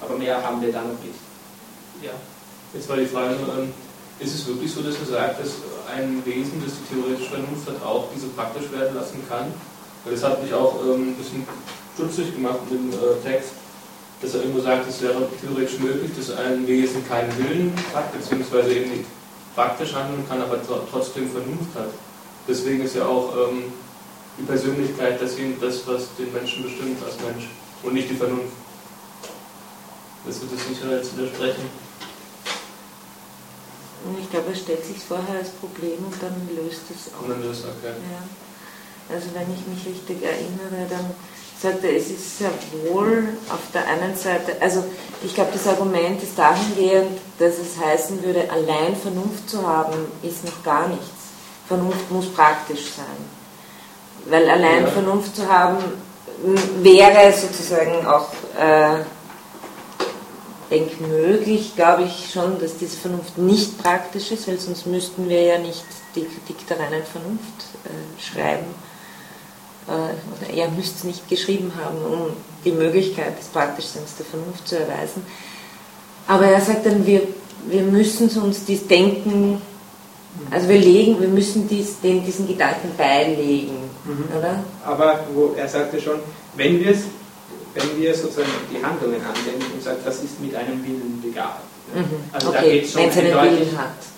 Aber 0.00 0.16
mehr 0.16 0.38
haben 0.38 0.62
wir 0.62 0.70
da 0.70 0.82
noch 0.82 1.00
nicht. 1.02 1.18
Ja. 2.02 2.12
Jetzt 2.72 2.88
war 2.88 2.96
die 2.96 3.06
Frage, 3.06 3.34
ähm, 3.34 3.74
ist 4.20 4.34
es 4.34 4.46
wirklich 4.46 4.70
so, 4.70 4.80
dass 4.80 4.94
er 5.00 5.06
sagt, 5.06 5.40
dass 5.40 5.58
ein 5.90 6.22
Wesen, 6.24 6.62
das 6.62 6.74
die 6.78 6.94
theoretische 6.94 7.30
Vernunft 7.30 7.66
hat, 7.66 7.82
auch 7.82 8.08
diese 8.14 8.28
praktisch 8.28 8.70
werden 8.70 8.94
lassen 8.94 9.18
kann? 9.28 9.52
Weil 10.04 10.14
das 10.14 10.22
hat 10.22 10.42
mich 10.42 10.54
auch 10.54 10.78
ähm, 10.84 11.10
ein 11.10 11.14
bisschen 11.16 11.44
stutzig 11.94 12.32
gemacht 12.32 12.60
mit 12.70 12.78
dem 12.78 12.90
äh, 12.94 13.18
Text, 13.24 13.58
dass 14.20 14.34
er 14.34 14.40
irgendwo 14.40 14.60
sagt, 14.60 14.88
es 14.88 15.00
wäre 15.00 15.28
theoretisch 15.40 15.78
möglich, 15.78 16.10
dass 16.16 16.36
ein 16.36 16.66
Wesen 16.66 17.06
keinen 17.08 17.36
Willen 17.38 17.74
hat, 17.94 18.12
beziehungsweise 18.12 18.74
eben 18.74 18.90
nicht 18.90 19.04
praktisch 19.54 19.94
handeln 19.94 20.26
kann, 20.28 20.42
aber 20.42 20.58
trotzdem 20.90 21.30
Vernunft 21.30 21.74
hat. 21.74 21.90
Deswegen 22.46 22.84
ist 22.84 22.96
ja 22.96 23.06
auch 23.06 23.32
ähm, 23.36 23.64
die 24.38 24.44
Persönlichkeit 24.44 25.20
das, 25.20 25.36
das, 25.60 25.86
was 25.86 26.14
den 26.18 26.32
Menschen 26.32 26.62
bestimmt 26.62 27.02
als 27.04 27.16
Mensch 27.20 27.48
und 27.82 27.94
nicht 27.94 28.10
die 28.10 28.16
Vernunft. 28.16 28.52
Das 30.26 30.40
wird 30.40 30.52
es 30.52 30.68
sicher 30.68 30.96
jetzt 30.96 31.16
widersprechen. 31.16 31.64
Und 34.04 34.18
ich 34.18 34.30
glaube, 34.30 34.50
er 34.50 34.56
stellt 34.56 34.84
sich 34.84 34.98
vorher 34.98 35.38
als 35.38 35.50
Problem 35.50 35.98
und 36.04 36.14
dann 36.22 36.34
löst 36.56 36.82
es 36.90 37.12
auch. 37.12 37.22
Und 37.22 37.30
dann 37.30 37.42
löst 37.42 37.64
okay. 37.64 37.92
Ja. 37.92 39.14
Also 39.14 39.28
wenn 39.34 39.52
ich 39.52 39.66
mich 39.66 39.94
richtig 39.94 40.22
erinnere, 40.22 40.88
dann 40.88 41.04
sagt 41.60 41.84
er, 41.84 41.94
es 41.94 42.10
ist 42.10 42.38
sehr 42.38 42.50
wohl 42.88 43.28
auf 43.50 43.60
der 43.74 43.86
einen 43.86 44.16
Seite, 44.16 44.56
also 44.60 44.84
ich 45.22 45.34
glaube, 45.34 45.50
das 45.52 45.66
Argument 45.66 46.22
ist 46.22 46.38
dahingehend, 46.38 47.18
dass 47.38 47.58
es 47.58 47.78
heißen 47.78 48.22
würde, 48.24 48.50
allein 48.50 48.96
Vernunft 48.96 49.48
zu 49.50 49.66
haben, 49.66 49.94
ist 50.22 50.44
noch 50.44 50.62
gar 50.62 50.88
nichts. 50.88 51.04
Vernunft 51.68 52.10
muss 52.10 52.28
praktisch 52.28 52.92
sein. 52.96 53.04
Weil 54.26 54.48
allein 54.48 54.84
ja. 54.84 54.90
Vernunft 54.90 55.36
zu 55.36 55.48
haben, 55.48 55.78
wäre 56.82 57.32
sozusagen 57.32 58.06
auch 58.06 58.28
äh, 58.58 59.04
denke 60.70 61.02
möglich, 61.02 61.72
glaube 61.76 62.04
ich 62.04 62.30
schon, 62.32 62.58
dass 62.58 62.78
diese 62.78 62.96
Vernunft 62.96 63.36
nicht 63.36 63.82
praktisch 63.82 64.30
ist, 64.30 64.48
weil 64.48 64.58
sonst 64.58 64.86
müssten 64.86 65.28
wir 65.28 65.42
ja 65.42 65.58
nicht 65.58 65.84
die 66.14 66.24
Kritik 66.24 66.66
der 66.68 66.78
reinen 66.78 67.04
Vernunft 67.04 67.44
äh, 67.84 68.20
schreiben. 68.20 68.66
Äh, 69.86 69.92
oder 69.92 70.54
er 70.54 70.70
müsste 70.70 70.96
es 70.98 71.04
nicht 71.04 71.28
geschrieben 71.28 71.72
haben, 71.82 71.98
um 72.04 72.32
die 72.64 72.72
Möglichkeit 72.72 73.38
des 73.38 73.46
Praktischseins 73.46 74.16
der 74.16 74.26
Vernunft 74.26 74.68
zu 74.68 74.78
erweisen. 74.78 75.24
Aber 76.26 76.46
er 76.46 76.60
sagt 76.60 76.86
dann, 76.86 77.06
wir, 77.06 77.22
wir 77.66 77.82
müssen 77.82 78.28
uns 78.40 78.64
dies 78.64 78.86
Denken, 78.86 79.60
also 80.50 80.68
wir 80.68 80.78
legen, 80.78 81.20
wir 81.20 81.28
müssen 81.28 81.68
dies, 81.68 82.00
den, 82.00 82.24
diesen 82.24 82.46
Gedanken 82.46 82.92
beilegen. 82.96 83.90
Mhm. 84.04 84.38
Oder? 84.38 84.62
Aber 84.84 85.20
wo, 85.34 85.54
er 85.56 85.68
sagte 85.68 86.00
schon, 86.00 86.20
wenn 86.56 86.80
wir 86.80 86.92
es 86.92 87.02
wenn 87.74 88.00
wir 88.00 88.14
sozusagen 88.14 88.48
die 88.72 88.84
Handlungen 88.84 89.20
anwenden 89.22 89.72
und 89.72 89.82
sagen, 89.82 89.98
das 90.04 90.22
ist 90.22 90.40
mit 90.40 90.54
einem 90.54 90.82
Willen 90.84 91.22
begabt. 91.22 91.62
Mhm. 91.94 92.04
Also 92.32 92.48
okay. 92.48 92.58
da 92.58 92.68
geht 92.68 92.84
es 92.84 92.92
schon 92.92 93.02
eindeutig 93.02 93.68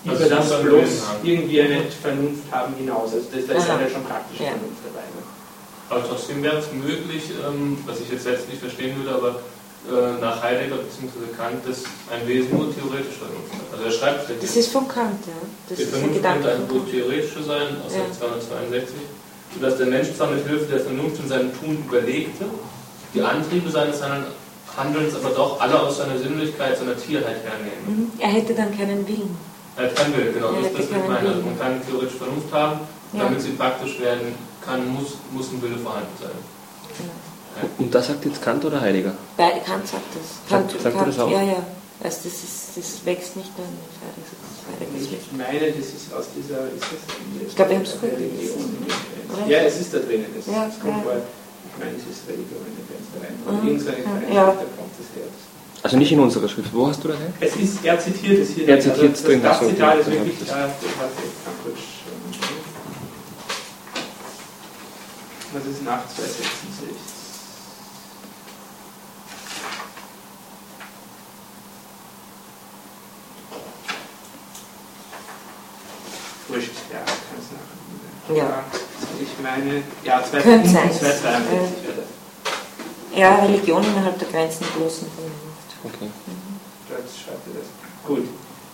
über 0.03 0.11
also 0.11 0.29
das 0.29 0.61
bloß 0.61 0.89
irgendwie 1.23 1.61
eine 1.61 1.81
Vernunft 2.01 2.43
haben 2.51 2.75
hinaus. 2.75 3.13
Also 3.13 3.25
da 3.31 3.37
ist 3.37 3.67
ja 3.67 3.89
schon 3.89 4.03
praktische 4.03 4.43
ja. 4.43 4.49
Vernunft 4.49 4.81
dabei. 4.85 5.01
Ne? 5.01 5.32
Aber 5.89 6.01
trotzdem 6.07 6.41
wäre 6.41 6.57
es 6.57 6.71
möglich, 6.71 7.23
ähm, 7.47 7.77
was 7.85 7.99
ich 7.99 8.09
jetzt 8.09 8.23
selbst 8.23 8.47
nicht 8.49 8.59
verstehen 8.61 8.95
würde, 8.97 9.15
aber 9.15 9.29
äh, 9.83 10.19
nach 10.21 10.41
Heidegger 10.41 10.77
bzw. 10.77 11.27
Kant, 11.35 11.59
dass 11.67 11.83
ein 12.09 12.25
Wesen 12.27 12.55
nur 12.55 12.73
theoretische 12.73 13.19
Vernunft 13.19 13.51
hat. 13.51 13.67
Also 13.73 13.83
er 13.85 13.91
schreibt 13.91 14.29
ja 14.29 14.35
Das 14.39 14.55
ist 14.55 14.71
von 14.71 14.87
Kant, 14.87 15.19
ja. 15.27 15.33
Das 15.67 15.77
die 15.77 15.83
ist 15.83 15.91
Vernunft 15.91 16.23
könnte 16.23 16.49
ein 16.51 16.67
Kant. 16.67 16.89
theoretische 16.89 17.43
sein, 17.43 17.67
aus 17.85 17.93
Ja. 17.93 18.07
262, 18.17 18.95
sodass 19.55 19.77
der 19.77 19.87
Mensch 19.87 20.13
zwar 20.15 20.31
mit 20.31 20.47
Hilfe 20.47 20.65
der 20.71 20.79
Vernunft 20.79 21.19
in 21.19 21.27
seinem 21.27 21.51
Tun 21.59 21.83
überlegte, 21.85 22.45
die 23.13 23.21
Antriebe 23.21 23.69
seines 23.69 24.01
Handelns 24.75 25.13
aber 25.15 25.29
doch 25.35 25.59
alle 25.61 25.79
aus 25.79 25.97
seiner 25.97 26.17
Sinnlichkeit, 26.17 26.77
seiner 26.79 26.97
Tierheit 26.97 27.43
hernehmen. 27.43 27.83
Mhm. 27.85 28.11
Er 28.19 28.29
hätte 28.29 28.55
dann 28.55 28.75
keinen 28.75 29.05
Willen. 29.07 29.37
Er 29.75 29.83
hat 29.85 29.95
keinen 29.95 30.15
Willen, 30.17 30.33
genau, 30.33 30.47
Er 30.53 30.61
das 30.61 30.71
ist 30.71 30.73
das, 30.73 30.85
hätte 30.85 30.93
was 30.95 31.01
ich 31.03 31.07
meine. 31.09 31.27
Also 31.29 31.41
man 31.41 31.59
kann 31.59 31.81
theoretisch 31.85 32.17
Vernunft 32.17 32.51
haben, 32.53 32.79
Ja. 33.13 33.23
damit 33.25 33.41
sie 33.41 33.51
praktisch 33.51 33.99
werden 33.99 34.33
kann, 34.65 34.87
muss, 34.93 35.17
muss 35.31 35.51
ein 35.51 35.61
Wille 35.61 35.77
vorhanden 35.77 36.07
sein. 36.19 36.31
Und 37.77 37.93
das 37.93 38.07
sagt 38.07 38.25
jetzt 38.25 38.41
Kant 38.41 38.65
oder 38.65 38.81
Heidegger? 38.81 39.13
Bei 39.37 39.51
Kant 39.65 39.87
sagt 39.87 40.01
das. 40.15 40.49
Kant, 40.49 40.71
Sagt- 40.71 40.81
sagt 40.83 40.95
er 40.95 40.99
Kant, 41.03 41.07
das 41.13 41.19
auch? 41.19 41.31
Ja, 41.31 41.41
ja. 41.43 41.63
Also 42.03 42.17
das, 42.23 42.33
ist, 42.33 42.75
das 42.75 43.05
wächst 43.05 43.35
nicht 43.35 43.51
an 43.57 43.69
Heidegger. 44.79 45.17
Ich 45.21 45.31
meine, 45.37 45.71
das 45.71 45.85
ist 45.87 46.13
aus 46.13 46.25
dieser. 46.35 46.65
Ist 46.73 46.81
das 46.81 47.47
Ich 47.49 47.55
glaube, 47.55 47.71
wir 47.71 47.77
haben 47.77 47.83
es 47.85 47.91
gut. 47.99 48.09
Oder? 48.11 49.47
Ja, 49.47 49.59
es 49.59 49.79
ist 49.79 49.93
da 49.93 49.99
drinnen. 49.99 50.25
Es, 50.37 50.47
Ja, 50.47 50.67
es 50.67 50.79
kommt 50.79 50.97
ja. 50.97 51.03
vor. 51.03 51.13
Ich 51.13 51.79
meine, 51.83 51.95
es 51.97 52.03
ist 52.09 52.27
Religion 52.27 52.61
in 52.67 52.75
der 52.77 52.85
Grenze 52.89 53.13
rein. 53.21 53.35
Mhm. 53.61 53.67
Irgendeine 53.67 54.33
Ja. 54.33 54.45
Schrift, 54.45 54.61
da 54.61 54.81
kommt 54.81 54.93
das 54.97 55.09
her. 55.15 55.27
Also 55.83 55.97
nicht 55.97 56.11
in 56.11 56.19
unserer 56.19 56.47
Schrift. 56.49 56.73
Wo 56.73 56.87
hast 56.87 57.03
du 57.03 57.07
das 57.09 57.17
her? 57.17 57.33
Es 57.39 57.55
ist, 57.55 57.83
er 57.85 57.99
zitiert 57.99 58.39
es 58.39 58.49
hier. 58.51 58.67
Er 58.67 58.79
zitiert 58.79 59.13
es 59.13 59.19
also, 59.19 59.27
drin, 59.27 59.41
Das, 59.43 59.51
ach 59.57 59.59
so, 59.61 59.65
das 59.67 59.75
Zitat 59.75 59.99
ist 59.99 60.11
wirklich. 60.11 60.39
Das- 60.39 60.47
das 60.47 60.55
hat 60.57 60.71
ich 60.81 60.95
kann 61.45 61.53
kurz. 61.63 61.77
ähm, 61.77 62.53
Was 65.53 65.65
ist 65.67 65.83
nach 65.83 66.01
266? 66.07 66.97
Wurscht, 76.47 76.71
ja, 76.91 76.99
kann 76.99 77.37
es 77.37 77.51
nach. 77.51 78.35
Ja. 78.35 78.63
Ich 79.21 79.43
meine, 79.43 79.83
ja, 80.03 80.21
Könnte 80.21 80.69
sein. 80.69 80.91
242 80.91 81.83
wäre 81.83 81.97
das. 81.97 83.17
Ja, 83.19 83.35
Religion 83.35 83.83
innerhalb 83.83 84.17
der 84.17 84.29
Grenzen 84.29 84.65
bloßen 84.75 85.07
Vernunft. 85.11 85.69
Okay. 85.83 86.09
Dort 86.89 87.03
schreibt 87.09 87.47
er 87.47 87.59
das. 87.59 87.67
Gut. 88.07 88.27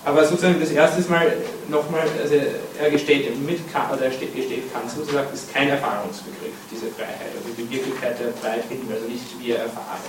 Aber 0.09 0.25
sozusagen 0.25 0.59
das 0.59 0.71
erste 0.71 1.01
Mal 1.11 1.31
nochmal, 1.67 2.07
also 2.19 2.33
er 2.79 2.89
gesteht 2.89 3.29
mit 3.45 3.59
oder 3.93 4.05
er 4.05 4.11
steht, 4.11 4.35
gesteht 4.35 4.73
Kant 4.73 4.89
sozusagen, 4.89 5.31
ist 5.31 5.53
kein 5.53 5.69
Erfahrungsbegriff, 5.69 6.57
diese 6.71 6.87
Freiheit, 6.87 7.29
also 7.37 7.53
die 7.55 7.69
Wirklichkeit 7.69 8.17
der 8.19 8.33
Freiheit 8.33 8.65
finden 8.65 8.91
also 8.91 9.05
nicht 9.05 9.23
wir 9.39 9.59
erfahren. 9.59 10.01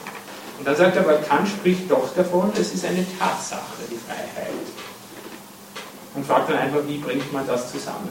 Und 0.58 0.66
dann 0.66 0.74
sagt 0.74 0.96
er 0.96 1.02
aber, 1.02 1.18
Kant 1.18 1.48
spricht 1.48 1.90
doch 1.90 2.14
davon, 2.14 2.50
es 2.58 2.72
ist 2.72 2.82
eine 2.86 3.04
Tatsache, 3.18 3.84
die 3.90 4.00
Freiheit. 4.00 4.56
Und 6.14 6.26
fragt 6.26 6.48
dann 6.48 6.56
einfach, 6.56 6.80
wie 6.86 6.96
bringt 6.96 7.30
man 7.30 7.46
das 7.46 7.70
zusammen? 7.70 8.08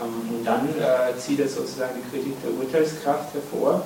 Ähm, 0.00 0.36
Und 0.36 0.44
dann 0.44 0.68
äh, 0.78 1.18
zieht 1.18 1.40
er 1.40 1.48
sozusagen 1.48 1.94
die 1.98 2.16
Kritik 2.16 2.34
der 2.44 2.52
Urteilskraft 2.52 3.34
hervor, 3.34 3.84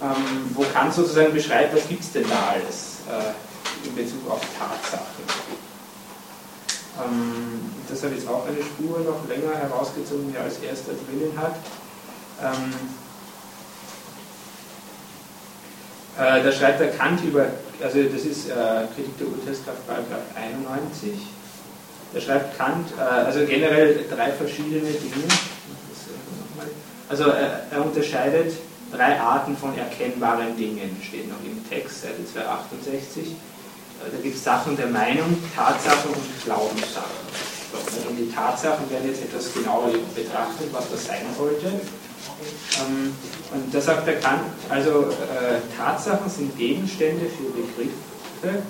ähm, 0.00 0.50
wo 0.54 0.64
Kant 0.72 0.94
sozusagen 0.94 1.34
beschreibt, 1.34 1.76
was 1.76 1.86
gibt 1.86 2.02
es 2.02 2.12
denn 2.12 2.24
da 2.30 2.54
alles 2.54 3.04
äh, 3.12 3.86
in 3.86 3.94
Bezug 3.94 4.30
auf 4.30 4.40
Tatsachen. 4.58 5.63
Ähm, 7.02 7.60
das 7.88 8.04
ich 8.04 8.18
jetzt 8.18 8.28
auch 8.28 8.46
eine 8.46 8.62
Spur 8.62 9.00
noch 9.00 9.28
länger 9.28 9.56
herausgezogen, 9.56 10.30
die 10.30 10.36
er 10.36 10.44
als 10.44 10.58
erster 10.58 10.92
drinnen 10.92 11.32
hat. 11.36 11.56
Ähm, 12.42 12.72
äh, 16.16 16.44
da 16.44 16.52
schreibt 16.52 16.80
er 16.80 16.88
Kant 16.88 17.22
über, 17.24 17.46
also 17.82 18.02
das 18.02 18.22
ist 18.24 18.48
äh, 18.48 18.86
Kritik 18.94 19.18
der 19.18 19.26
Urteilskraft, 19.28 19.86
Paragraph 19.86 20.22
91. 20.36 21.12
Da 22.12 22.20
schreibt 22.20 22.56
Kant, 22.56 22.88
äh, 22.96 23.02
also 23.02 23.44
generell 23.44 24.04
drei 24.08 24.30
verschiedene 24.30 24.90
Dinge. 24.90 25.24
Äh. 25.26 26.68
Also 27.08 27.24
er, 27.24 27.66
er 27.70 27.84
unterscheidet 27.84 28.54
drei 28.92 29.20
Arten 29.20 29.56
von 29.56 29.76
erkennbaren 29.76 30.56
Dingen, 30.56 30.96
steht 31.02 31.28
noch 31.28 31.44
im 31.44 31.68
Text, 31.68 32.02
Seite 32.02 32.24
268. 32.32 33.34
Äh, 34.02 34.10
Da 34.10 34.22
gibt 34.22 34.36
es 34.36 34.44
Sachen 34.44 34.76
der 34.76 34.88
Meinung, 34.88 35.36
Tatsachen 35.54 36.10
und 36.10 36.44
Glaubenssachen. 36.44 37.24
Und 38.08 38.16
die 38.16 38.30
Tatsachen 38.30 38.88
werden 38.88 39.08
jetzt 39.08 39.22
etwas 39.22 39.52
genauer 39.52 39.90
betrachtet, 40.14 40.68
was 40.72 40.90
das 40.90 41.06
sein 41.06 41.26
sollte. 41.36 41.66
Ähm, 41.66 43.14
und 43.52 43.74
da 43.74 43.80
sagt 43.80 44.06
der 44.06 44.20
Kant, 44.20 44.42
also 44.68 45.10
äh, 45.10 45.60
Tatsachen 45.76 46.30
sind 46.30 46.56
Gegenstände 46.56 47.26
für 47.26 47.50
Begriffe, 47.50 48.62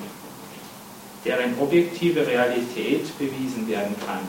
deren 1.24 1.58
objektive 1.60 2.26
Realität 2.26 3.18
bewiesen 3.18 3.68
werden 3.68 3.94
kann. 4.06 4.20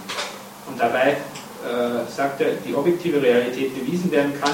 Und 0.68 0.80
dabei 0.80 1.12
äh, 1.12 2.12
sagt 2.14 2.42
er, 2.42 2.54
die 2.66 2.74
objektive 2.76 3.22
Realität 3.22 3.74
bewiesen 3.80 4.12
werden 4.12 4.34
kann, 4.42 4.54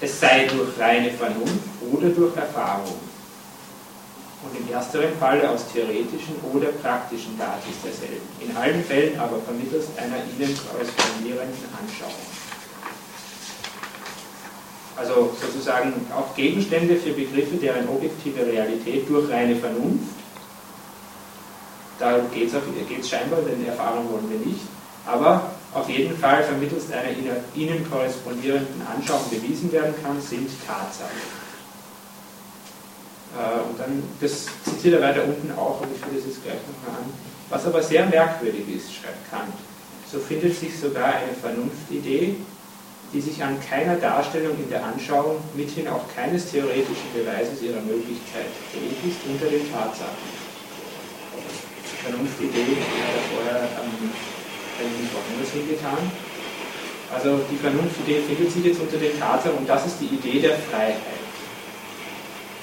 es 0.00 0.18
sei 0.18 0.46
durch 0.46 0.78
reine 0.78 1.10
Vernunft 1.12 1.68
oder 1.92 2.08
durch 2.08 2.36
Erfahrung. 2.36 2.98
Und 4.42 4.56
im 4.58 4.72
ersteren 4.72 5.12
Falle 5.18 5.50
aus 5.50 5.70
theoretischen 5.70 6.34
oder 6.52 6.68
praktischen 6.68 7.36
Daten 7.38 7.68
derselben. 7.84 8.26
In 8.40 8.56
allen 8.56 8.82
Fällen 8.82 9.20
aber 9.20 9.38
vermittels 9.40 9.86
einer 9.98 10.16
ihnen 10.16 10.56
korrespondierenden 10.56 11.68
Anschauung. 11.78 12.24
Also 14.96 15.34
sozusagen 15.40 15.92
auch 16.14 16.34
Gegenstände 16.34 16.96
für 16.96 17.12
Begriffe, 17.12 17.56
deren 17.56 17.88
objektive 17.88 18.44
Realität 18.46 19.08
durch 19.08 19.30
reine 19.30 19.56
Vernunft, 19.56 20.14
da 21.98 22.18
geht 22.32 22.50
es 22.50 23.08
scheinbar, 23.08 23.40
denn 23.42 23.66
Erfahrung 23.66 24.10
wollen 24.10 24.30
wir 24.30 24.38
nicht, 24.38 24.60
aber 25.06 25.50
auf 25.74 25.88
jeden 25.88 26.16
Fall 26.16 26.42
vermittels 26.42 26.90
einer 26.90 27.10
ihnen 27.54 27.90
korrespondierenden 27.90 28.82
Anschauung 28.94 29.28
bewiesen 29.30 29.70
werden 29.70 29.94
kann, 30.02 30.20
sind 30.20 30.48
Tatsachen. 30.66 31.39
Äh, 33.36 33.60
Und 33.68 33.78
dann, 33.78 34.02
das 34.20 34.46
zitiert 34.64 35.00
er 35.00 35.02
weiter 35.02 35.24
unten 35.24 35.52
auch, 35.56 35.78
aber 35.82 35.88
ich 35.94 36.00
führe 36.00 36.16
das 36.16 36.26
jetzt 36.26 36.42
gleich 36.42 36.58
nochmal 36.66 37.02
an. 37.02 37.10
Was 37.48 37.66
aber 37.66 37.82
sehr 37.82 38.06
merkwürdig 38.06 38.62
ist, 38.68 38.94
schreibt 38.94 39.30
Kant, 39.30 39.54
so 40.10 40.18
findet 40.18 40.58
sich 40.58 40.78
sogar 40.78 41.14
eine 41.14 41.34
Vernunftidee, 41.40 42.36
die 43.12 43.20
sich 43.20 43.42
an 43.42 43.58
keiner 43.58 43.96
Darstellung 43.96 44.54
in 44.58 44.70
der 44.70 44.84
Anschauung, 44.84 45.38
mithin 45.54 45.88
auch 45.88 46.06
keines 46.14 46.50
theoretischen 46.50 47.10
Beweises 47.14 47.62
ihrer 47.62 47.82
Möglichkeit 47.82 48.46
fähig 48.70 48.98
ist, 49.02 49.18
unter 49.26 49.46
den 49.46 49.66
Tatsachen. 49.70 50.30
Vernunftidee 52.02 52.78
hat 52.80 53.10
er 53.10 53.22
vorher 53.34 53.62
ähm, 53.82 54.10
eigentlich 54.78 55.10
woanders 55.12 55.50
hingetan. 55.52 55.98
Also 57.12 57.40
die 57.50 57.56
Vernunftidee 57.58 58.22
findet 58.22 58.52
sich 58.52 58.64
jetzt 58.64 58.80
unter 58.80 58.96
den 58.96 59.18
Tatsachen 59.18 59.58
und 59.58 59.68
das 59.68 59.86
ist 59.86 59.98
die 60.00 60.14
Idee 60.14 60.40
der 60.40 60.56
Freiheit, 60.70 61.19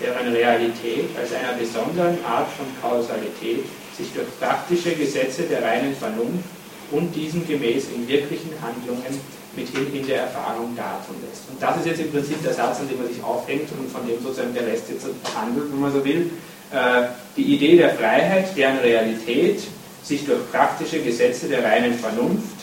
deren 0.02 0.32
Realität 0.32 1.10
als 1.18 1.34
einer 1.34 1.58
besonderen 1.58 2.18
Art 2.26 2.48
von 2.54 2.66
Kausalität 2.82 3.66
sich 3.98 4.08
durch 4.14 4.28
praktische 4.40 4.92
Gesetze 4.92 5.44
der 5.44 5.64
reinen 5.64 5.96
Vernunft 5.96 6.46
und 6.92 7.14
diesen 7.14 7.46
gemäß 7.48 7.86
in 7.96 8.08
wirklichen 8.08 8.52
Handlungen 8.62 9.20
mithin 9.56 9.94
in 9.94 10.06
der 10.06 10.22
Erfahrung 10.24 10.76
dartun 10.76 11.16
lässt. 11.28 11.50
Und 11.50 11.62
das 11.62 11.78
ist 11.78 11.88
jetzt 11.88 12.02
im 12.02 12.12
Prinzip 12.12 12.42
der 12.44 12.54
Satz, 12.54 12.80
an 12.80 12.88
dem 12.88 13.00
man 13.00 13.08
sich 13.08 13.22
aufhängt 13.24 13.70
und 13.78 13.92
von 13.92 14.08
dem 14.08 14.22
sozusagen 14.22 14.54
der 14.54 14.68
Rest 14.68 14.86
jetzt 14.90 15.06
handelt, 15.36 15.72
wenn 15.72 15.82
man 15.82 15.92
so 15.92 16.06
will. 16.06 16.30
Äh, 16.72 17.08
Die 17.36 17.56
Idee 17.56 17.78
der 17.78 17.92
Freiheit, 17.92 18.56
deren 18.56 18.78
Realität 18.78 19.62
sich 20.04 20.26
durch 20.26 20.40
praktische 20.52 21.00
Gesetze 21.00 21.48
der 21.48 21.64
reinen 21.64 21.94
Vernunft 21.98 22.57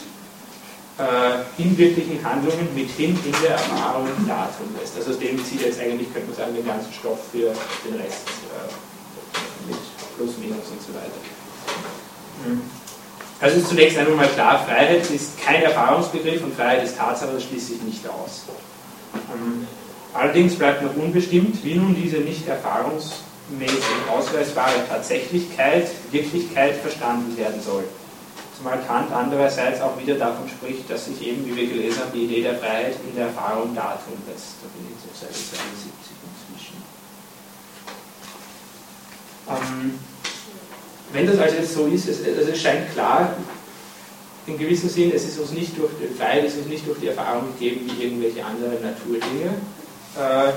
in 1.58 1.76
wirklichen 1.76 2.22
Handlungen 2.22 2.68
mithin 2.72 3.18
in 3.24 3.34
der 3.42 3.52
Erfahrung 3.52 4.06
dartun 4.28 4.68
lässt. 4.80 4.96
Also 4.96 5.10
aus 5.10 5.18
dem 5.18 5.44
zieht 5.44 5.62
jetzt 5.62 5.80
eigentlich, 5.80 6.12
könnte 6.12 6.28
man 6.28 6.36
sagen, 6.36 6.54
den 6.54 6.64
ganzen 6.64 6.92
Stoff 6.92 7.18
für 7.32 7.50
den 7.84 8.00
Rest 8.00 8.28
äh, 8.54 9.68
mit 9.68 9.78
Plus, 10.16 10.38
Minus 10.38 10.70
und 10.70 10.80
so 10.80 10.94
weiter. 10.94 11.18
Mhm. 12.46 12.62
Also 13.40 13.56
ist 13.58 13.68
zunächst 13.68 13.98
einmal 13.98 14.14
mal 14.14 14.28
klar, 14.28 14.64
Freiheit 14.64 15.10
ist 15.10 15.40
kein 15.44 15.62
Erfahrungsbegriff 15.62 16.44
und 16.44 16.54
Freiheit 16.54 16.84
ist 16.84 16.96
Tatsache, 16.96 17.32
das 17.32 17.42
schließt 17.42 17.68
sich 17.68 17.82
nicht 17.82 18.08
aus. 18.08 18.42
Ähm, 19.34 19.66
allerdings 20.12 20.54
bleibt 20.54 20.82
noch 20.82 20.94
unbestimmt, 20.96 21.62
wie 21.64 21.74
nun 21.74 21.96
diese 22.00 22.18
nicht 22.18 22.46
erfahrungsmäßig 22.46 23.84
ausweisbare 24.08 24.86
Tatsächlichkeit, 24.88 25.88
Wirklichkeit 26.12 26.76
verstanden 26.76 27.36
werden 27.36 27.60
soll. 27.60 27.84
Zumal 28.64 28.80
Kant 28.86 29.12
andererseits 29.12 29.82
auch 29.82 29.98
wieder 29.98 30.14
davon 30.14 30.48
spricht, 30.48 30.88
dass 30.88 31.04
sich 31.04 31.20
eben, 31.20 31.44
wie 31.44 31.54
wir 31.54 31.66
gelesen 31.66 32.00
haben, 32.00 32.12
die 32.14 32.24
Idee 32.24 32.44
der 32.44 32.54
Freiheit 32.54 32.96
in 33.06 33.14
der 33.14 33.26
Erfahrung 33.26 33.74
dartun 33.74 34.16
lässt. 34.26 34.56
Da 34.62 34.68
bin 34.72 34.86
ich 34.88 34.96
jetzt 34.96 35.12
auf 35.12 35.20
Seite 35.20 35.34
72 35.34 35.92
inzwischen. 36.48 36.76
Ähm, 39.50 39.98
wenn 41.12 41.26
das 41.26 41.38
also 41.40 41.56
jetzt 41.56 41.74
so 41.74 41.86
ist, 41.88 42.08
es, 42.08 42.24
also 42.26 42.52
es 42.52 42.62
scheint 42.62 42.90
klar, 42.94 43.36
in 44.46 44.56
gewissem 44.56 44.88
Sinn, 44.88 45.12
es 45.14 45.24
ist 45.24 45.38
uns 45.38 45.50
nicht 45.50 45.76
durch 45.76 45.92
den 46.00 46.16
Freiheit, 46.16 46.44
es 46.44 46.56
ist 46.56 46.66
nicht 46.66 46.86
durch 46.88 46.98
die 47.00 47.08
Erfahrung 47.08 47.48
gegeben 47.58 47.82
wie 47.84 48.02
irgendwelche 48.02 48.42
anderen 48.42 48.80
Naturdinge. 48.80 49.56
Äh, 50.16 50.52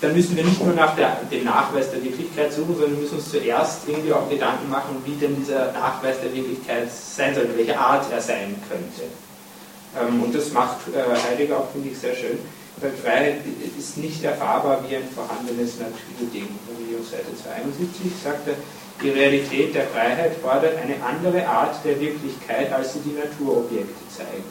dann 0.00 0.14
müssen 0.14 0.36
wir 0.36 0.44
nicht 0.44 0.62
nur 0.64 0.74
nach 0.74 0.94
der, 0.94 1.16
dem 1.30 1.44
Nachweis 1.44 1.90
der 1.90 2.02
Wirklichkeit 2.02 2.52
suchen, 2.52 2.76
sondern 2.78 3.00
müssen 3.00 3.16
uns 3.16 3.30
zuerst 3.30 3.88
irgendwie 3.88 4.12
auch 4.12 4.28
Gedanken 4.28 4.70
machen, 4.70 5.02
wie 5.04 5.14
denn 5.14 5.34
dieser 5.36 5.72
Nachweis 5.72 6.20
der 6.22 6.32
Wirklichkeit 6.32 6.88
sein 6.92 7.34
sollte, 7.34 7.56
welche 7.56 7.78
Art 7.78 8.06
er 8.12 8.20
sein 8.20 8.54
könnte. 8.68 9.10
Ähm, 9.98 10.22
und 10.22 10.34
das 10.34 10.52
macht 10.52 10.78
äh, 10.94 11.30
Heidegger 11.30 11.58
auch, 11.58 11.70
finde 11.72 11.88
ich, 11.90 11.98
sehr 11.98 12.14
schön. 12.14 12.38
Weil 12.80 12.92
Freiheit 12.92 13.40
ist 13.76 13.96
nicht 13.96 14.22
erfahrbar 14.22 14.84
wie 14.88 14.94
ein 14.94 15.08
vorhandenes 15.12 15.78
Naturding. 15.80 16.46
Wie 16.78 16.94
auf 16.96 17.08
Seite 17.08 17.34
72 17.42 18.12
sagt 18.22 18.46
er, 18.46 18.54
die 19.02 19.10
Realität 19.10 19.74
der 19.74 19.86
Freiheit 19.88 20.36
fordert 20.36 20.76
eine 20.78 20.94
andere 21.04 21.46
Art 21.46 21.84
der 21.84 22.00
Wirklichkeit, 22.00 22.72
als 22.72 22.92
sie 22.92 23.00
die 23.00 23.16
Naturobjekte 23.18 24.08
zeigen. 24.16 24.44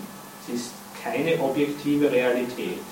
Sie 0.45 0.55
ist 0.55 0.71
keine 1.01 1.39
objektive 1.41 2.11
Realität. 2.11 2.83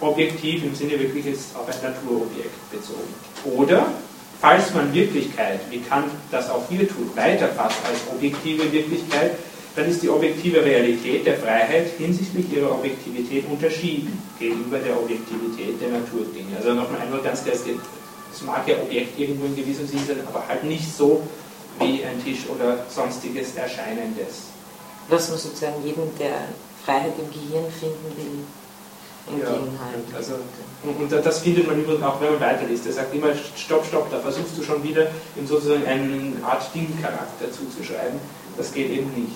Objektiv 0.00 0.64
im 0.64 0.74
Sinne 0.74 0.98
wirklich 0.98 1.24
jetzt 1.24 1.54
auf 1.54 1.66
ein 1.68 1.74
Naturobjekt 1.82 2.70
bezogen. 2.70 3.14
Oder, 3.56 3.86
falls 4.40 4.74
man 4.74 4.92
Wirklichkeit, 4.92 5.60
wie 5.70 5.80
Kant 5.80 6.10
das 6.30 6.50
auch 6.50 6.62
hier 6.68 6.88
tut, 6.88 7.16
weiterfasst 7.16 7.78
als 7.86 8.00
objektive 8.10 8.70
Wirklichkeit, 8.72 9.32
dann 9.76 9.86
ist 9.88 10.02
die 10.02 10.08
objektive 10.08 10.64
Realität 10.64 11.26
der 11.26 11.36
Freiheit 11.36 11.88
hinsichtlich 11.98 12.52
ihrer 12.52 12.72
Objektivität 12.72 13.44
unterschieden 13.50 14.22
gegenüber 14.38 14.78
der 14.78 14.96
Objektivität 14.96 15.80
der 15.80 15.90
Naturdinge. 15.90 16.56
Also 16.56 16.74
nochmal 16.74 17.00
einmal 17.00 17.20
ganz 17.20 17.42
klar, 17.42 17.54
es 17.54 18.42
mag 18.42 18.68
ja 18.68 18.76
Objekt 18.82 19.18
irgendwo 19.18 19.46
in 19.46 19.56
gewissem 19.56 19.86
Sinne 19.86 20.02
sein, 20.06 20.20
aber 20.26 20.46
halt 20.46 20.64
nicht 20.64 20.96
so 20.96 21.22
wie 21.80 22.04
ein 22.04 22.22
Tisch 22.22 22.48
oder 22.48 22.84
sonstiges 22.88 23.56
Erscheinendes. 23.56 24.54
Was 25.08 25.28
man 25.28 25.38
sozusagen 25.38 25.84
jedem, 25.84 26.04
der 26.18 26.48
Freiheit 26.84 27.14
im 27.18 27.30
Gehirn 27.30 27.70
finden 27.70 28.16
will, 28.16 28.44
entgegenhalten. 29.28 30.10
Ja, 30.10 30.16
also, 30.16 30.34
und, 30.82 31.12
und, 31.12 31.26
das 31.26 31.38
findet 31.38 31.66
man 31.66 31.80
übrigens 31.80 32.02
auch, 32.02 32.20
wenn 32.20 32.32
man 32.32 32.40
weiterliest. 32.40 32.86
Er 32.86 32.92
sagt 32.92 33.14
immer, 33.14 33.28
stopp, 33.56 33.86
stopp, 33.86 34.10
da 34.10 34.18
versuchst 34.18 34.56
du 34.58 34.62
schon 34.62 34.82
wieder 34.82 35.06
ihm 35.36 35.46
sozusagen 35.46 35.86
eine 35.86 36.32
Art 36.44 36.74
Ding-Charakter 36.74 37.50
zuzuschreiben. 37.50 38.20
Das 38.56 38.72
geht 38.72 38.90
eben 38.90 39.10
nicht. 39.14 39.32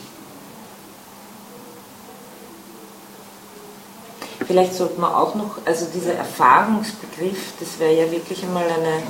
Vielleicht 4.46 4.74
sollte 4.74 5.00
man 5.00 5.12
auch 5.12 5.34
noch, 5.34 5.58
also 5.66 5.86
dieser 5.92 6.14
Erfahrungsbegriff, 6.14 7.52
das 7.60 7.78
wäre 7.78 7.94
ja 7.94 8.10
wirklich 8.10 8.42
einmal 8.42 8.64
eine 8.64 9.02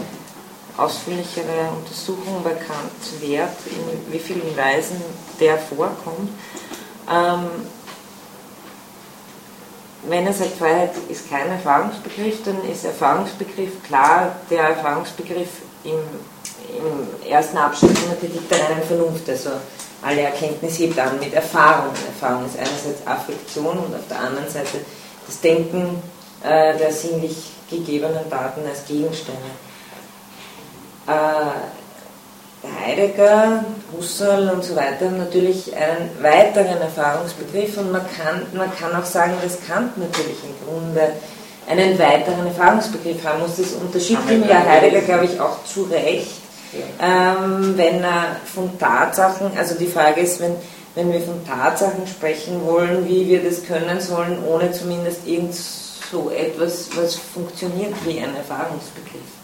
ausführlichere 0.76 1.70
Untersuchung 1.76 2.42
bei 2.42 2.54
Kant 2.54 3.20
wert, 3.20 3.56
in 3.66 4.12
wie 4.12 4.18
vielen 4.18 4.56
Weisen 4.56 4.96
der 5.38 5.58
vorkommt. 5.58 6.30
Ähm, 7.10 7.48
wenn 10.06 10.26
er 10.26 10.32
sagt, 10.32 10.56
Freiheit 10.58 10.92
ist 11.08 11.28
kein 11.28 11.50
Erfahrungsbegriff, 11.50 12.42
dann 12.44 12.64
ist 12.70 12.84
Erfahrungsbegriff 12.84 13.82
klar 13.82 14.36
der 14.50 14.62
Erfahrungsbegriff 14.70 15.48
im, 15.84 15.98
im 16.78 17.30
ersten 17.30 17.56
Abschnitt 17.56 17.98
von 17.98 18.10
der 18.10 18.18
Kritik 18.18 18.48
der 18.48 18.58
reinen 18.58 18.82
Vernunft. 18.84 19.28
Also 19.28 19.50
alle 20.02 20.20
Erkenntnis 20.22 20.78
hebt 20.78 20.98
an 20.98 21.18
mit 21.18 21.34
Erfahrung. 21.34 21.92
Erfahrung 22.06 22.46
ist 22.46 22.56
einerseits 22.56 23.06
Affektion 23.06 23.78
und 23.78 23.94
auf 23.94 24.06
der 24.08 24.20
anderen 24.20 24.48
Seite 24.48 24.78
das 25.26 25.40
Denken 25.40 26.02
äh, 26.42 26.76
der 26.78 26.92
sinnlich 26.92 27.50
gegebenen 27.68 28.30
Daten 28.30 28.60
als 28.66 28.86
Gegenstände. 28.86 29.40
Äh, 31.06 31.87
Heidegger, 32.84 33.64
Husserl 33.96 34.50
und 34.50 34.64
so 34.64 34.74
weiter 34.74 35.06
haben 35.06 35.18
natürlich 35.18 35.74
einen 35.74 36.10
weiteren 36.20 36.80
Erfahrungsbegriff 36.80 37.78
und 37.78 37.92
man 37.92 38.02
kann, 38.16 38.46
man 38.54 38.74
kann 38.76 38.94
auch 39.00 39.04
sagen, 39.04 39.34
dass 39.42 39.64
Kant 39.66 39.96
natürlich 39.96 40.38
im 40.42 40.66
Grunde 40.66 41.12
einen 41.68 41.98
weiteren 41.98 42.46
Erfahrungsbegriff 42.46 43.24
haben 43.24 43.40
muss. 43.40 43.56
Das 43.56 43.72
unterschiebt 43.72 44.28
ihm 44.30 44.48
ja 44.48 44.64
Heidegger, 44.64 45.02
glaube 45.02 45.26
ich, 45.26 45.40
auch 45.40 45.64
zu 45.64 45.84
Recht, 45.84 46.30
ähm, 47.00 47.74
wenn 47.76 48.02
er 48.02 48.36
von 48.52 48.78
Tatsachen, 48.78 49.50
also 49.56 49.74
die 49.76 49.86
Frage 49.86 50.20
ist, 50.20 50.40
wenn 50.40 50.56
wenn 50.98 51.12
wir 51.12 51.20
von 51.20 51.46
Tatsachen 51.46 52.08
sprechen 52.08 52.66
wollen, 52.66 53.08
wie 53.08 53.28
wir 53.28 53.44
das 53.44 53.64
können 53.64 54.00
sollen, 54.00 54.42
ohne 54.44 54.72
zumindest 54.72 55.26
irgend 55.26 55.54
so 55.54 56.30
etwas, 56.30 56.88
was 56.96 57.14
funktioniert 57.14 57.94
wie 58.04 58.18
ein 58.18 58.34
Erfahrungsbegriff. 58.34 59.37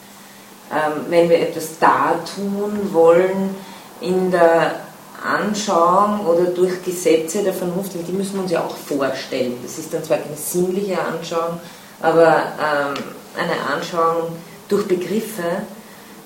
Ähm, 0.73 1.05
wenn 1.09 1.29
wir 1.29 1.39
etwas 1.41 1.79
dartun 1.79 2.93
wollen 2.93 3.55
in 4.01 4.31
der 4.31 4.81
Anschauung 5.25 6.27
oder 6.27 6.45
durch 6.47 6.83
Gesetze 6.83 7.43
der 7.43 7.55
Vernunft, 7.55 7.93
die 7.95 8.13
müssen 8.13 8.35
wir 8.35 8.43
uns 8.43 8.51
ja 8.53 8.61
auch 8.61 8.77
vorstellen. 8.77 9.59
Das 9.63 9.79
ist 9.79 9.93
dann 9.93 10.05
zwar 10.05 10.19
keine 10.19 10.37
sinnliche 10.37 10.99
Anschauung, 11.01 11.61
aber 12.01 12.29
ähm, 12.29 12.95
eine 13.39 13.75
Anschauung 13.75 14.37
durch 14.69 14.87
Begriffe. 14.87 15.63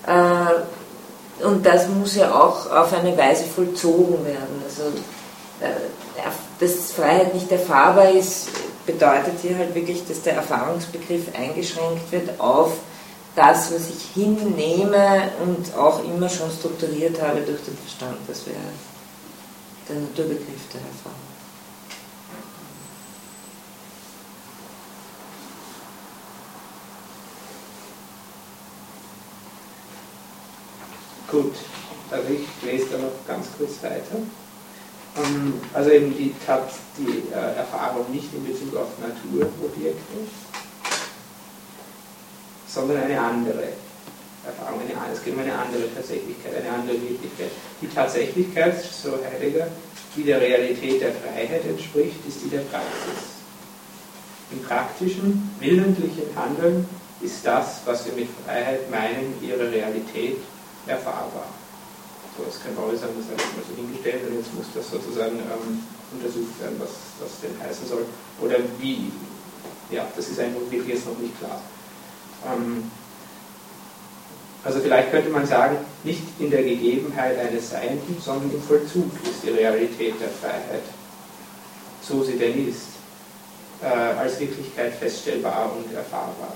Äh, 0.06 1.44
und 1.44 1.64
das 1.64 1.88
muss 1.88 2.16
ja 2.16 2.34
auch 2.34 2.70
auf 2.70 2.92
eine 2.92 3.16
Weise 3.16 3.44
vollzogen 3.44 4.24
werden. 4.24 4.62
Also 4.66 4.82
äh, 5.60 5.70
dass 6.60 6.90
Freiheit 6.90 7.34
nicht 7.34 7.50
erfahrbar 7.52 8.10
ist, 8.10 8.48
bedeutet 8.84 9.34
hier 9.42 9.56
halt 9.58 9.74
wirklich, 9.74 10.06
dass 10.08 10.22
der 10.22 10.34
Erfahrungsbegriff 10.34 11.26
eingeschränkt 11.38 12.10
wird 12.10 12.40
auf 12.40 12.72
das, 13.34 13.72
was 13.72 13.88
ich 13.88 14.02
hinnehme 14.14 15.30
und 15.42 15.74
auch 15.76 16.02
immer 16.04 16.28
schon 16.28 16.50
strukturiert 16.50 17.20
habe 17.22 17.40
durch 17.40 17.62
den 17.62 17.76
Verstand. 17.76 18.18
Das 18.26 18.46
wäre 18.46 18.56
der 19.88 19.96
Naturbegriff 19.96 20.68
der 20.72 20.80
Erfahrung. 20.80 21.28
Gut, 31.30 31.54
also 32.10 32.28
ich 32.30 32.48
lese 32.64 32.86
da 32.92 32.98
noch 32.98 33.26
ganz 33.26 33.48
kurz 33.58 33.82
weiter. 33.82 34.16
Ähm, 35.16 35.60
also 35.74 35.90
eben 35.90 36.16
die, 36.16 36.34
die 36.96 37.32
äh, 37.32 37.56
Erfahrung 37.56 38.10
nicht 38.10 38.32
in 38.32 38.46
Bezug 38.46 38.74
auf 38.76 38.88
Naturobjekte, 38.98 39.98
sondern 42.78 43.02
eine 43.02 43.20
andere 43.20 43.64
Erfahrung, 44.46 44.80
eine, 44.80 45.12
es 45.12 45.22
geht 45.24 45.34
um 45.34 45.40
eine 45.40 45.52
andere 45.52 45.92
Tatsächlichkeit, 45.94 46.54
eine 46.62 46.70
andere 46.70 46.94
Wirklichkeit. 47.02 47.50
Die 47.82 47.88
Tatsächlichkeit, 47.88 48.80
so 48.80 49.18
Heidegger, 49.18 49.66
die 50.14 50.22
der 50.22 50.40
Realität 50.40 51.00
der 51.00 51.12
Freiheit 51.12 51.64
entspricht, 51.66 52.16
ist 52.26 52.44
die 52.44 52.50
der 52.50 52.62
Praxis. 52.70 53.42
Im 54.52 54.62
praktischen, 54.62 55.50
willentlichen 55.58 56.30
Handeln 56.36 56.88
ist 57.20 57.44
das, 57.44 57.82
was 57.84 58.06
wir 58.06 58.12
mit 58.14 58.28
Freiheit 58.46 58.88
meinen, 58.90 59.34
ihre 59.42 59.70
Realität 59.70 60.38
erfahrbar. 60.86 61.50
So, 62.38 62.44
es 62.48 62.62
kann 62.62 62.78
auch 62.78 62.94
sagen, 62.94 63.18
das 63.18 63.26
habe 63.26 63.42
ich 63.42 63.56
mal 63.58 63.66
so 63.66 63.74
hingestellt 63.74 64.22
und 64.30 64.38
jetzt 64.38 64.54
muss 64.54 64.66
das 64.72 64.88
sozusagen 64.88 65.36
ähm, 65.36 65.82
untersucht 66.14 66.54
werden, 66.62 66.78
was 66.78 66.94
das 67.18 67.42
denn 67.42 67.58
heißen 67.58 67.88
soll. 67.88 68.06
Oder 68.40 68.62
wie. 68.78 69.10
Ja, 69.90 70.06
das 70.14 70.28
ist 70.28 70.38
einfach 70.38 70.62
wirklich 70.70 70.94
jetzt 70.94 71.06
noch 71.06 71.18
nicht 71.18 71.36
klar. 71.40 71.60
Ähm, 72.46 72.90
also 74.64 74.80
vielleicht 74.80 75.10
könnte 75.10 75.30
man 75.30 75.46
sagen, 75.46 75.78
nicht 76.04 76.22
in 76.38 76.50
der 76.50 76.62
Gegebenheit 76.62 77.38
eines 77.38 77.70
Seienden, 77.70 78.16
sondern 78.20 78.50
im 78.50 78.62
Vollzug 78.62 79.10
ist 79.24 79.42
die 79.44 79.50
Realität 79.50 80.14
der 80.20 80.28
Freiheit, 80.28 80.82
so 82.02 82.22
sie 82.22 82.36
denn 82.36 82.68
ist, 82.68 82.88
äh, 83.82 83.86
als 83.86 84.40
Wirklichkeit 84.40 84.92
feststellbar 84.94 85.72
und 85.76 85.94
erfahrbar. 85.94 86.52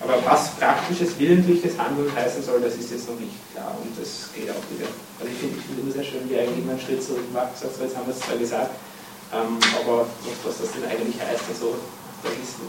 Aber 0.00 0.24
was 0.24 0.50
praktisches, 0.52 1.18
willentliches 1.18 1.78
Handeln 1.78 2.14
heißen 2.14 2.42
soll, 2.42 2.60
das 2.60 2.76
ist 2.76 2.90
jetzt 2.90 3.08
noch 3.08 3.18
nicht 3.18 3.32
klar 3.52 3.76
und 3.82 3.98
das 3.98 4.28
geht 4.34 4.48
auch 4.50 4.64
wieder. 4.70 4.88
Also 5.18 5.32
ich 5.32 5.38
finde 5.38 5.56
es 5.58 5.78
immer 5.78 5.92
sehr 5.92 6.04
schön, 6.04 6.30
wie 6.30 6.38
eigentlich 6.38 6.68
einen 6.68 6.78
Schritt 6.78 7.02
zurück 7.02 7.32
macht, 7.32 7.58
sagt, 7.58 7.80
jetzt 7.80 7.96
haben 7.96 8.06
wir 8.06 8.14
es 8.14 8.20
zwar 8.20 8.36
gesagt, 8.36 8.70
ähm, 9.32 9.58
aber 9.82 10.06
was 10.44 10.58
das 10.58 10.72
denn 10.72 10.84
eigentlich 10.84 11.20
heißt, 11.20 11.42
also. 11.48 11.74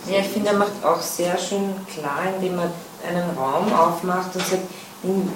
Ja, 0.09 0.19
ich 0.19 0.27
finde, 0.27 0.49
er 0.49 0.57
macht 0.57 0.83
auch 0.83 1.01
sehr 1.01 1.37
schön 1.37 1.75
klar, 1.93 2.23
indem 2.35 2.59
er 2.59 2.71
einen 3.07 3.37
Raum 3.37 3.71
aufmacht 3.73 4.35
und 4.35 4.45
sagt, 4.45 4.63
in, 5.03 5.29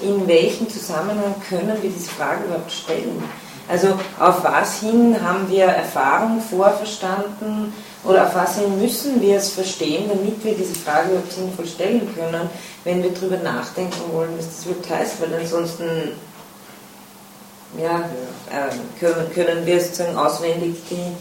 in 0.00 0.26
welchem 0.26 0.68
Zusammenhang 0.68 1.34
können 1.48 1.76
wir 1.80 1.90
diese 1.90 2.10
Frage 2.10 2.44
überhaupt 2.44 2.72
stellen? 2.72 3.22
Also 3.68 3.98
auf 4.20 4.44
was 4.44 4.80
hin 4.80 5.16
haben 5.22 5.48
wir 5.48 5.64
Erfahrung 5.64 6.40
vorverstanden 6.40 7.72
oder 8.04 8.26
auf 8.26 8.34
was 8.34 8.58
hin 8.58 8.78
müssen 8.78 9.20
wir 9.22 9.38
es 9.38 9.50
verstehen, 9.50 10.08
damit 10.08 10.44
wir 10.44 10.54
diese 10.54 10.74
Frage 10.74 11.10
überhaupt 11.10 11.32
sinnvoll 11.32 11.66
stellen 11.66 12.14
können, 12.14 12.50
wenn 12.84 13.02
wir 13.02 13.10
darüber 13.10 13.38
nachdenken 13.38 14.12
wollen, 14.12 14.36
was 14.36 14.48
das 14.48 14.66
überhaupt 14.66 14.90
heißt, 14.90 15.20
weil 15.22 15.34
ansonsten 15.40 16.12
ja, 17.78 18.00
äh, 18.50 19.00
können, 19.00 19.32
können 19.34 19.66
wir 19.66 19.80
sozusagen 19.80 20.16
auswendig 20.16 20.76
die 20.90 21.12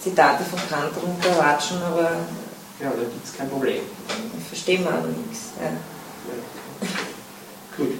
Zitate 0.00 0.44
von 0.44 0.58
Kant 0.68 0.92
runterwatschen, 1.02 1.82
aber 1.82 2.10
ja, 2.80 2.90
da 2.90 3.02
gibt 3.02 3.24
es 3.24 3.36
kein 3.36 3.50
Problem. 3.50 3.82
Verstehen 4.48 4.84
wir 4.84 4.92
nichts. 4.92 5.50
Ja. 5.60 5.70
Gut. 7.76 7.92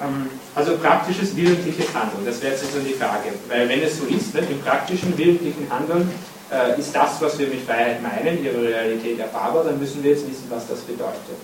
Ähm, 0.00 0.28
also 0.54 0.76
praktisches 0.76 1.34
willentliches 1.36 1.94
Handeln, 1.94 2.26
das 2.26 2.42
wäre 2.42 2.52
jetzt 2.52 2.72
so 2.72 2.80
die 2.80 2.94
Frage. 2.94 3.30
Weil 3.48 3.68
wenn 3.68 3.82
es 3.82 3.98
so 3.98 4.06
ist, 4.06 4.34
ne, 4.34 4.40
im 4.40 4.60
praktischen 4.60 5.16
willentlichen 5.16 5.70
Handeln 5.70 6.10
äh, 6.50 6.78
ist 6.78 6.94
das, 6.94 7.20
was 7.20 7.38
wir 7.38 7.48
mit 7.48 7.64
Freiheit 7.64 8.02
meinen, 8.02 8.44
ihre 8.44 8.62
Realität 8.62 9.18
erfahrbar, 9.18 9.64
dann 9.64 9.78
müssen 9.78 10.02
wir 10.02 10.10
jetzt 10.10 10.28
wissen, 10.28 10.46
was 10.50 10.68
das 10.68 10.80
bedeutet. 10.80 11.38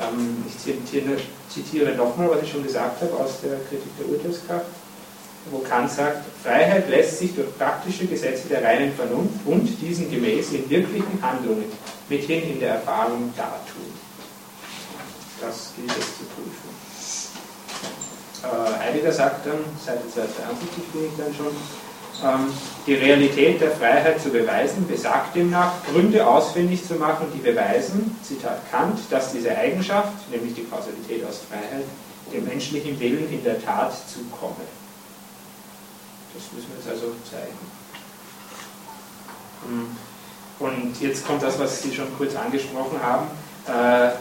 Ähm, 0.00 0.44
ich 0.46 0.58
zitiere, 0.58 1.16
zitiere 1.48 1.94
nochmal, 1.96 2.30
was 2.30 2.42
ich 2.42 2.52
schon 2.52 2.62
gesagt 2.62 3.02
habe 3.02 3.12
aus 3.14 3.40
der 3.42 3.58
Kritik 3.68 3.90
der 3.98 4.08
Urteilskraft, 4.08 4.66
wo 5.50 5.58
Kant 5.58 5.90
sagt, 5.90 6.24
Freiheit 6.42 6.88
lässt 6.88 7.18
sich 7.18 7.34
durch 7.34 7.56
praktische 7.56 8.06
Gesetze 8.06 8.48
der 8.48 8.62
reinen 8.62 8.92
Vernunft 8.92 9.40
und 9.46 9.66
diesen 9.80 10.10
gemäß 10.10 10.52
in 10.52 10.68
wirklichen 10.68 11.18
Handlungen 11.22 11.64
mithin 12.08 12.50
in 12.50 12.60
der 12.60 12.74
Erfahrung 12.74 13.32
dartun. 13.36 13.92
Das 15.40 15.72
gilt 15.76 15.90
es 15.90 16.18
zu 16.18 16.24
prüfen. 16.34 16.68
Äh, 18.42 18.84
Heidegger 18.84 19.12
sagt 19.12 19.46
dann, 19.46 19.58
Seite 19.84 20.08
272 20.12 20.84
bin 20.92 21.04
ich 21.06 21.16
dann 21.16 21.34
schon, 21.34 21.54
ähm, 22.24 22.52
die 22.86 22.94
Realität 22.94 23.60
der 23.60 23.70
Freiheit 23.72 24.20
zu 24.20 24.30
beweisen, 24.30 24.86
besagt 24.88 25.36
demnach, 25.36 25.72
Gründe 25.92 26.26
ausfindig 26.26 26.86
zu 26.86 26.94
machen, 26.94 27.26
die 27.34 27.38
beweisen, 27.38 28.16
Zitat 28.22 28.70
Kant, 28.70 28.98
dass 29.10 29.32
diese 29.32 29.56
Eigenschaft, 29.56 30.12
nämlich 30.30 30.54
die 30.54 30.64
Kausalität 30.64 31.24
aus 31.24 31.40
Freiheit, 31.48 31.84
dem 32.32 32.44
menschlichen 32.44 32.98
Willen 32.98 33.32
in 33.32 33.42
der 33.44 33.62
Tat 33.64 33.92
zukomme. 34.12 34.64
Das 36.38 36.52
müssen 36.54 36.70
wir 36.70 36.78
jetzt 36.78 36.88
also 36.88 37.14
zeigen. 37.28 37.58
Hm. 39.66 39.96
Und 40.60 41.00
jetzt 41.00 41.26
kommt 41.26 41.42
das, 41.42 41.58
was 41.58 41.82
Sie 41.82 41.92
schon 41.92 42.06
kurz 42.16 42.36
angesprochen 42.36 43.02
haben. 43.02 43.26
Äh, 43.66 44.12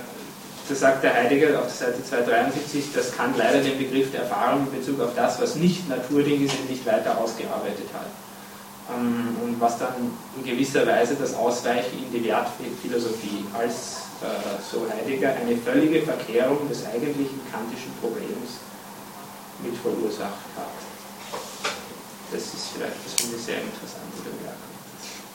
da 0.70 0.76
sagt 0.76 1.04
der 1.04 1.14
Heidegger 1.14 1.60
auf 1.60 1.70
Seite 1.70 2.04
273, 2.04 2.92
dass 2.94 3.16
Kant 3.16 3.38
leider 3.38 3.62
den 3.62 3.78
Begriff 3.78 4.12
der 4.12 4.22
Erfahrung 4.22 4.68
in 4.68 4.80
Bezug 4.80 5.00
auf 5.00 5.14
das, 5.16 5.40
was 5.40 5.56
nicht 5.56 5.88
Naturdinge 5.88 6.50
sind, 6.50 6.70
nicht 6.70 6.86
weiter 6.86 7.18
ausgearbeitet 7.18 7.88
hat. 7.94 8.10
Ähm, 8.96 9.38
und 9.44 9.62
was 9.62 9.78
dann 9.78 10.12
in 10.36 10.44
gewisser 10.44 10.88
Weise 10.88 11.16
das 11.16 11.36
Ausweichen 11.36 12.04
in 12.04 12.12
die 12.12 12.28
Wertphilosophie 12.28 13.46
als, 13.54 14.02
äh, 14.24 14.58
so 14.72 14.86
Heidegger, 14.90 15.36
eine 15.36 15.56
völlige 15.56 16.02
Verkehrung 16.02 16.68
des 16.68 16.84
eigentlichen 16.86 17.40
kantischen 17.52 17.94
Problems 18.02 18.58
mit 19.64 19.78
verursacht 19.78 20.50
hat. 20.58 20.97
Das 22.32 22.44
ist 22.44 22.76
vielleicht, 22.76 23.00
das 23.06 23.14
finde 23.16 23.38
ich 23.38 23.44
sehr 23.44 23.62
interessant, 23.62 24.08
die 24.16 24.28
Bemerkung. 24.28 24.68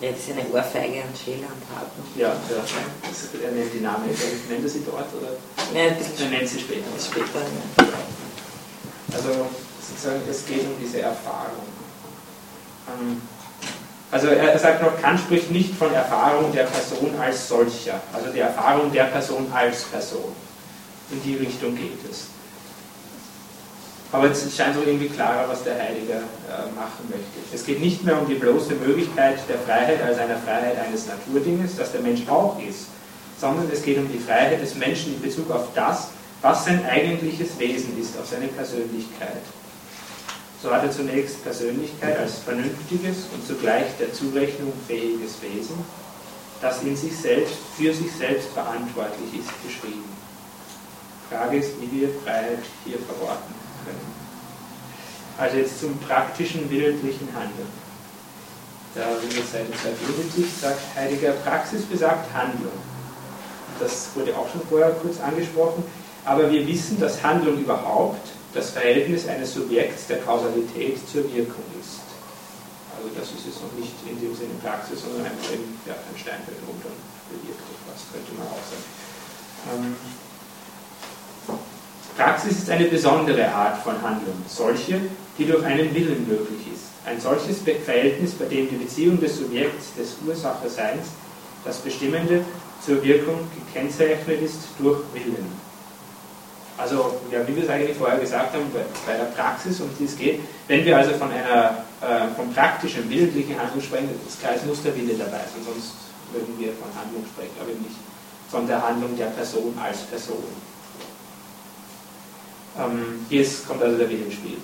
Ja, 0.00 0.10
das 0.10 0.20
ist 0.20 0.30
eine 0.32 0.44
Ohrfeige 0.50 1.00
an 1.02 1.14
Scheler 1.14 1.46
und 1.46 1.64
Hartmann. 1.70 2.06
Ja, 2.16 2.28
ja. 2.28 2.60
Das, 2.60 3.40
er 3.40 3.52
nennt 3.52 3.72
die 3.72 3.80
Namen, 3.80 4.10
nennt 4.10 4.64
er 4.64 4.68
sie 4.68 4.82
dort 4.84 5.06
oder? 5.14 5.38
Ja, 5.72 5.88
ein 5.88 5.96
bisschen 5.96 6.26
er 6.26 6.38
nennt 6.38 6.48
sie 6.48 6.60
später. 6.60 6.90
später. 6.98 7.40
Ja. 7.78 8.02
Also 9.14 9.46
sozusagen, 9.80 10.22
es 10.28 10.44
geht 10.44 10.66
um 10.66 10.74
diese 10.80 11.00
Erfahrung. 11.00 11.64
Ähm, 12.88 13.22
also 14.10 14.26
er 14.26 14.58
sagt 14.58 14.82
noch, 14.82 15.00
Kant 15.00 15.20
spricht 15.20 15.50
nicht 15.50 15.74
von 15.74 15.94
Erfahrung 15.94 16.52
der 16.52 16.64
Person 16.64 17.14
als 17.18 17.48
solcher, 17.48 17.98
also 18.12 18.30
die 18.30 18.40
Erfahrung 18.40 18.92
der 18.92 19.04
Person 19.04 19.50
als 19.54 19.84
Person. 19.84 20.34
In 21.10 21.22
die 21.22 21.36
Richtung 21.36 21.74
geht 21.74 21.98
es. 22.10 22.26
Aber 24.12 24.30
es 24.30 24.54
scheint 24.54 24.74
so 24.74 24.82
irgendwie 24.82 25.08
klarer, 25.08 25.48
was 25.48 25.64
der 25.64 25.74
Heiliger 25.74 26.16
äh, 26.16 26.70
machen 26.76 27.08
möchte. 27.08 27.40
Es 27.52 27.64
geht 27.64 27.80
nicht 27.80 28.04
mehr 28.04 28.20
um 28.20 28.28
die 28.28 28.34
bloße 28.34 28.74
Möglichkeit 28.74 29.38
der 29.48 29.58
Freiheit 29.58 30.02
als 30.02 30.18
einer 30.18 30.36
Freiheit 30.36 30.76
eines 30.86 31.06
Naturdinges, 31.06 31.76
das 31.76 31.92
der 31.92 32.02
Mensch 32.02 32.28
auch 32.28 32.60
ist, 32.60 32.88
sondern 33.40 33.70
es 33.72 33.82
geht 33.82 33.96
um 33.96 34.12
die 34.12 34.18
Freiheit 34.18 34.60
des 34.60 34.74
Menschen 34.74 35.14
in 35.14 35.22
Bezug 35.22 35.50
auf 35.50 35.68
das, 35.74 36.08
was 36.42 36.66
sein 36.66 36.84
eigentliches 36.84 37.58
Wesen 37.58 37.98
ist, 37.98 38.18
auf 38.18 38.28
seine 38.28 38.48
Persönlichkeit. 38.48 39.40
So 40.62 40.70
hat 40.70 40.84
er 40.84 40.90
zunächst 40.90 41.42
Persönlichkeit 41.42 42.18
als 42.18 42.40
vernünftiges 42.40 43.28
und 43.32 43.46
zugleich 43.46 43.86
der 43.98 44.12
Zurechnung 44.12 44.74
fähiges 44.86 45.40
Wesen, 45.40 45.76
das 46.60 46.82
in 46.82 46.94
sich 46.94 47.16
selbst, 47.16 47.54
für 47.78 47.94
sich 47.94 48.12
selbst 48.12 48.50
verantwortlich 48.50 49.40
ist, 49.40 49.64
beschrieben. 49.64 50.04
Frage 51.30 51.56
ist, 51.56 51.80
wie 51.80 52.00
wir 52.00 52.08
Freiheit 52.22 52.58
hier 52.84 52.98
verorten 52.98 53.61
können. 53.84 54.12
Also 55.38 55.56
jetzt 55.56 55.80
zum 55.80 55.98
praktischen, 55.98 56.68
bildlichen 56.68 57.28
Handeln. 57.34 57.68
Da 58.94 59.08
sind 59.18 59.34
wir 59.34 59.42
Seite 59.42 59.72
274, 59.72 60.44
sagt 60.60 60.80
Heidegger, 60.94 61.32
Praxis 61.44 61.82
besagt 61.82 62.32
Handlung. 62.34 62.76
Das 63.80 64.10
wurde 64.14 64.36
auch 64.36 64.50
schon 64.52 64.60
vorher 64.68 64.90
kurz 64.90 65.18
angesprochen. 65.20 65.82
Aber 66.24 66.50
wir 66.50 66.66
wissen, 66.66 67.00
dass 67.00 67.22
Handlung 67.22 67.58
überhaupt 67.58 68.28
das 68.54 68.70
Verhältnis 68.70 69.26
eines 69.26 69.54
Subjekts 69.54 70.06
der 70.06 70.18
Kausalität 70.20 70.98
zur 71.08 71.24
Wirkung 71.32 71.64
ist. 71.80 72.04
Also 72.94 73.08
das 73.18 73.32
ist 73.32 73.46
jetzt 73.46 73.62
noch 73.64 73.72
nicht 73.80 73.96
in 74.06 74.20
dem 74.20 74.36
Sinne 74.36 74.54
Praxis, 74.62 75.00
sondern 75.00 75.24
einfach 75.24 75.50
in, 75.50 75.64
ja, 75.88 75.96
ein 75.96 76.18
Steinfeld 76.18 76.60
runter 76.68 76.92
bewirkt 77.32 77.64
etwas, 77.64 78.04
könnte 78.12 78.32
man 78.36 78.46
auch 78.46 78.64
sagen. 78.68 78.86
Ähm, 79.72 79.96
Praxis 82.16 82.58
ist 82.58 82.70
eine 82.70 82.84
besondere 82.86 83.48
Art 83.48 83.82
von 83.82 83.94
Handlung, 84.02 84.34
solche, 84.46 85.00
die 85.38 85.46
durch 85.46 85.64
einen 85.64 85.94
Willen 85.94 86.26
möglich 86.28 86.66
ist. 86.72 86.84
Ein 87.06 87.20
solches 87.20 87.58
Verhältnis, 87.62 88.32
bei 88.32 88.44
dem 88.44 88.68
die 88.68 88.76
Beziehung 88.76 89.20
des 89.20 89.38
Subjekts, 89.38 89.94
des 89.96 90.16
Ursacherseins, 90.26 91.06
das 91.64 91.78
Bestimmende 91.78 92.44
zur 92.84 93.02
Wirkung 93.02 93.38
gekennzeichnet 93.54 94.42
ist 94.42 94.58
durch 94.78 95.00
Willen. 95.14 95.46
Also, 96.78 97.20
ja, 97.30 97.46
wie 97.46 97.54
wir 97.54 97.64
es 97.64 97.68
eigentlich 97.68 97.96
vorher 97.96 98.18
gesagt 98.18 98.54
haben, 98.54 98.66
bei, 98.72 99.12
der 99.12 99.24
Praxis, 99.36 99.80
um 99.80 99.90
die 99.98 100.04
es 100.04 100.16
geht, 100.16 100.40
wenn 100.68 100.84
wir 100.84 100.96
also 100.96 101.12
von 101.12 101.30
einer 101.30 101.84
äh, 102.00 102.34
von 102.34 102.52
praktischen, 102.52 103.08
bildlichen 103.08 103.58
Handlung 103.58 103.80
sprechen, 103.80 104.08
ist 104.26 104.40
klar, 104.40 104.54
es 104.56 104.64
muss 104.64 104.82
der 104.82 104.94
Wille 104.96 105.14
dabei 105.14 105.44
sein, 105.46 105.62
sonst 105.64 105.92
würden 106.32 106.54
wir 106.58 106.72
von 106.72 106.88
Handlung 106.98 107.24
sprechen, 107.26 107.54
aber 107.60 107.70
nicht 107.70 108.00
von 108.50 108.66
der 108.66 108.82
Handlung 108.82 109.16
der 109.16 109.26
Person 109.26 109.78
als 109.82 110.00
Person. 110.02 110.42
Ähm, 112.78 113.26
hier 113.28 113.46
kommt 113.66 113.82
also 113.82 113.96
der 113.98 114.08
Wille 114.08 114.24
ins 114.24 114.34
Spiel. 114.34 114.58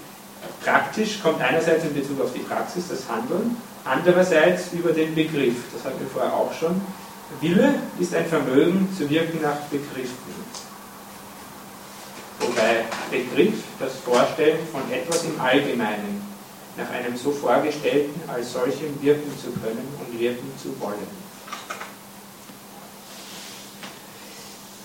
Praktisch 0.64 1.20
kommt 1.22 1.40
einerseits 1.40 1.84
in 1.84 1.94
Bezug 1.94 2.20
auf 2.20 2.32
die 2.32 2.40
Praxis 2.40 2.84
das 2.88 3.08
Handeln, 3.08 3.56
andererseits 3.84 4.72
über 4.72 4.92
den 4.92 5.14
Begriff, 5.14 5.56
das 5.72 5.84
hatten 5.84 6.00
wir 6.00 6.08
vorher 6.08 6.32
auch 6.32 6.52
schon. 6.52 6.80
Wille 7.40 7.74
ist 7.98 8.14
ein 8.14 8.26
Vermögen 8.26 8.88
zu 8.96 9.08
wirken 9.10 9.42
nach 9.42 9.58
Begriffen. 9.70 10.16
Wobei 12.40 12.84
Begriff 13.10 13.54
das 13.78 13.96
Vorstellen 14.04 14.58
von 14.72 14.82
etwas 14.92 15.24
im 15.24 15.38
Allgemeinen, 15.40 16.22
nach 16.76 16.90
einem 16.90 17.16
so 17.16 17.32
vorgestellten 17.32 18.20
als 18.28 18.52
solchem 18.52 19.02
wirken 19.02 19.32
zu 19.42 19.50
können 19.60 19.86
und 19.98 20.18
wirken 20.18 20.48
zu 20.62 20.68
wollen. 20.80 21.27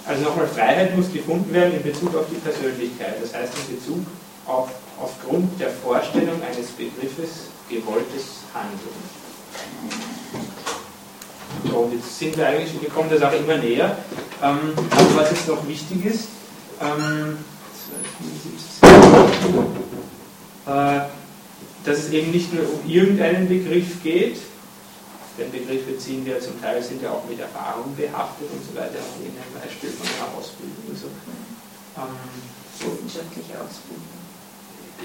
Also 0.06 0.24
nochmal, 0.24 0.48
Freiheit 0.48 0.96
muss 0.98 1.12
gefunden 1.12 1.54
werden 1.54 1.76
in 1.76 1.84
Bezug 1.84 2.16
auf 2.16 2.26
die 2.30 2.36
Persönlichkeit, 2.36 3.16
das 3.22 3.34
heißt 3.34 3.54
in 3.68 3.76
Bezug 3.78 4.06
auf 4.46 4.70
aufgrund 5.00 5.60
der 5.60 5.70
Vorstellung 5.70 6.42
eines 6.44 6.68
Begriffes 6.72 7.48
gewolltes 7.70 8.44
Handeln. 8.54 9.24
So, 11.66 11.78
und 11.78 11.94
jetzt 11.94 12.20
sind 12.20 12.38
wir 12.38 12.48
eigentlich, 12.48 12.82
wir 12.82 12.90
kommen 12.90 13.10
der 13.10 13.20
Sache 13.20 13.38
immer 13.38 13.58
näher. 13.58 13.98
Ähm, 14.42 14.74
was 15.16 15.32
jetzt 15.32 15.48
noch 15.48 15.66
wichtig 15.68 16.06
ist, 16.06 16.28
ähm, 16.82 17.38
äh, 20.66 21.00
dass 21.86 21.98
es 21.98 22.10
eben 22.12 22.32
nicht 22.32 22.54
nur 22.54 22.64
um 22.64 22.90
irgendeinen 22.90 23.48
Begriff 23.48 24.04
geht, 24.04 24.38
denn 25.38 25.52
Begriffe 25.52 25.98
ziehen 25.98 26.26
wir 26.26 26.40
zum 26.40 26.62
Teil 26.62 26.82
sind 26.84 27.02
ja 27.02 27.12
auch 27.12 27.26
mit 27.28 27.40
Erfahrung 27.40 27.96
behaftet 27.96 28.48
und 28.52 28.62
so 28.62 28.76
weiter, 28.78 29.02
auch 29.02 29.18
in 29.20 29.34
einem 29.34 29.54
Beispiel 29.58 29.90
von 29.90 30.06
einer 30.06 30.38
Ausbildung. 30.38 30.84
Also, 30.90 31.08
ähm, 31.98 32.54
Wissenschaftliche 33.14 33.54
Ausbildung. 33.62 34.24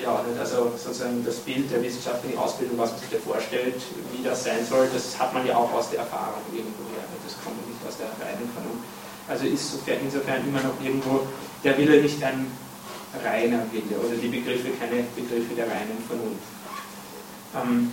Ja, 0.00 0.22
also 0.38 0.72
sozusagen 0.76 1.24
das 1.24 1.36
Bild 1.42 1.70
der 1.70 1.82
wissenschaftlichen 1.82 2.38
Ausbildung, 2.38 2.78
was 2.78 2.92
man 2.92 3.00
sich 3.00 3.10
da 3.10 3.18
vorstellt, 3.18 3.82
wie 4.12 4.22
das 4.22 4.44
sein 4.44 4.64
soll, 4.64 4.88
das 4.92 5.18
hat 5.18 5.34
man 5.34 5.46
ja 5.46 5.56
auch 5.56 5.72
aus 5.72 5.90
der 5.90 6.00
Erfahrung 6.00 6.42
irgendwo 6.52 6.86
her. 6.94 7.02
Das 7.24 7.34
kommt 7.42 7.58
nicht 7.66 7.82
aus 7.86 7.98
der 7.98 8.06
reinen 8.24 8.48
Vernunft. 8.54 8.86
Also 9.28 9.44
ist 9.44 9.74
insofern 9.84 10.46
immer 10.46 10.62
noch 10.62 10.78
irgendwo 10.82 11.26
der 11.64 11.76
Wille 11.76 12.00
nicht 12.00 12.22
ein 12.22 12.46
reiner 13.22 13.64
Wille 13.72 13.98
oder 13.98 14.16
die 14.16 14.28
Begriffe 14.28 14.70
keine 14.78 15.04
Begriffe 15.16 15.54
der 15.56 15.66
reinen 15.66 15.98
Vernunft. 16.06 16.46
Ähm, 17.56 17.90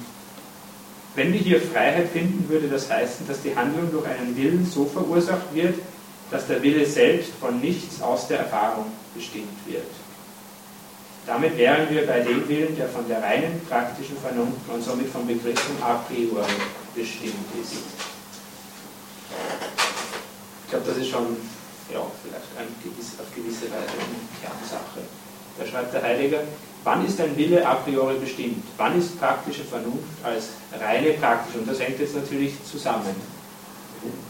wenn 1.15 1.31
wir 1.31 1.39
hier 1.39 1.61
Freiheit 1.61 2.09
finden, 2.09 2.47
würde 2.49 2.67
das 2.67 2.89
heißen, 2.89 3.27
dass 3.27 3.41
die 3.41 3.55
Handlung 3.55 3.91
durch 3.91 4.05
einen 4.05 4.35
Willen 4.35 4.65
so 4.65 4.85
verursacht 4.85 5.53
wird, 5.53 5.75
dass 6.29 6.47
der 6.47 6.61
Wille 6.61 6.85
selbst 6.85 7.31
von 7.39 7.59
nichts 7.61 8.01
aus 8.01 8.27
der 8.27 8.39
Erfahrung 8.39 8.85
bestimmt 9.13 9.57
wird. 9.65 9.85
Damit 11.25 11.57
wären 11.57 11.89
wir 11.89 12.05
bei 12.05 12.19
dem 12.19 12.47
Willen, 12.47 12.75
der 12.75 12.87
von 12.87 13.07
der 13.07 13.21
reinen 13.21 13.61
praktischen 13.67 14.17
Vernunft 14.17 14.69
und 14.71 14.83
somit 14.83 15.09
vom 15.09 15.25
Begriffen 15.25 15.81
a 15.81 15.95
priori 16.07 16.45
bestimmt 16.93 17.33
ist. 17.61 17.73
Ich 20.65 20.69
glaube, 20.69 20.85
das 20.87 20.97
ist 20.97 21.09
schon 21.09 21.37
ja, 21.91 22.01
vielleicht 22.21 22.51
ein 22.57 22.67
gewiss, 22.83 23.13
auf 23.19 23.33
gewisse 23.33 23.65
Weise 23.71 23.95
eine 23.97 24.21
Kernsache. 24.41 25.01
Da 25.57 25.65
schreibt 25.65 25.93
der 25.93 26.03
Heidegger, 26.03 26.43
wann 26.85 27.05
ist 27.05 27.19
ein 27.19 27.35
Wille 27.35 27.67
a 27.67 27.75
priori 27.75 28.17
bestimmt? 28.17 28.63
Wann 28.77 28.97
ist 28.97 29.19
praktische 29.19 29.63
Vernunft 29.63 30.23
als 30.23 30.49
reine 30.79 31.13
praktische? 31.13 31.59
Und 31.59 31.67
das 31.67 31.79
hängt 31.81 31.99
jetzt 31.99 32.15
natürlich 32.15 32.53
zusammen. 32.63 33.15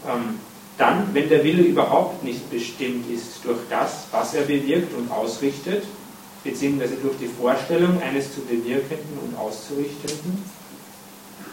Ähm, 0.08 0.40
dann, 0.78 1.14
wenn 1.14 1.28
der 1.28 1.44
Wille 1.44 1.62
überhaupt 1.62 2.24
nicht 2.24 2.50
bestimmt 2.50 3.08
ist 3.10 3.44
durch 3.44 3.60
das, 3.70 4.06
was 4.10 4.34
er 4.34 4.42
bewirkt 4.42 4.92
und 4.94 5.10
ausrichtet, 5.10 5.84
beziehungsweise 6.42 6.96
durch 6.96 7.16
die 7.18 7.28
Vorstellung 7.28 8.00
eines 8.02 8.34
zu 8.34 8.40
bewirkenden 8.40 9.18
und 9.22 9.38
auszurichtenden, 9.38 10.44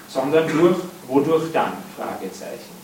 sondern 0.08 0.48
durch, 0.58 0.78
wodurch 1.08 1.52
dann? 1.52 1.74
Fragezeichen. 1.98 2.84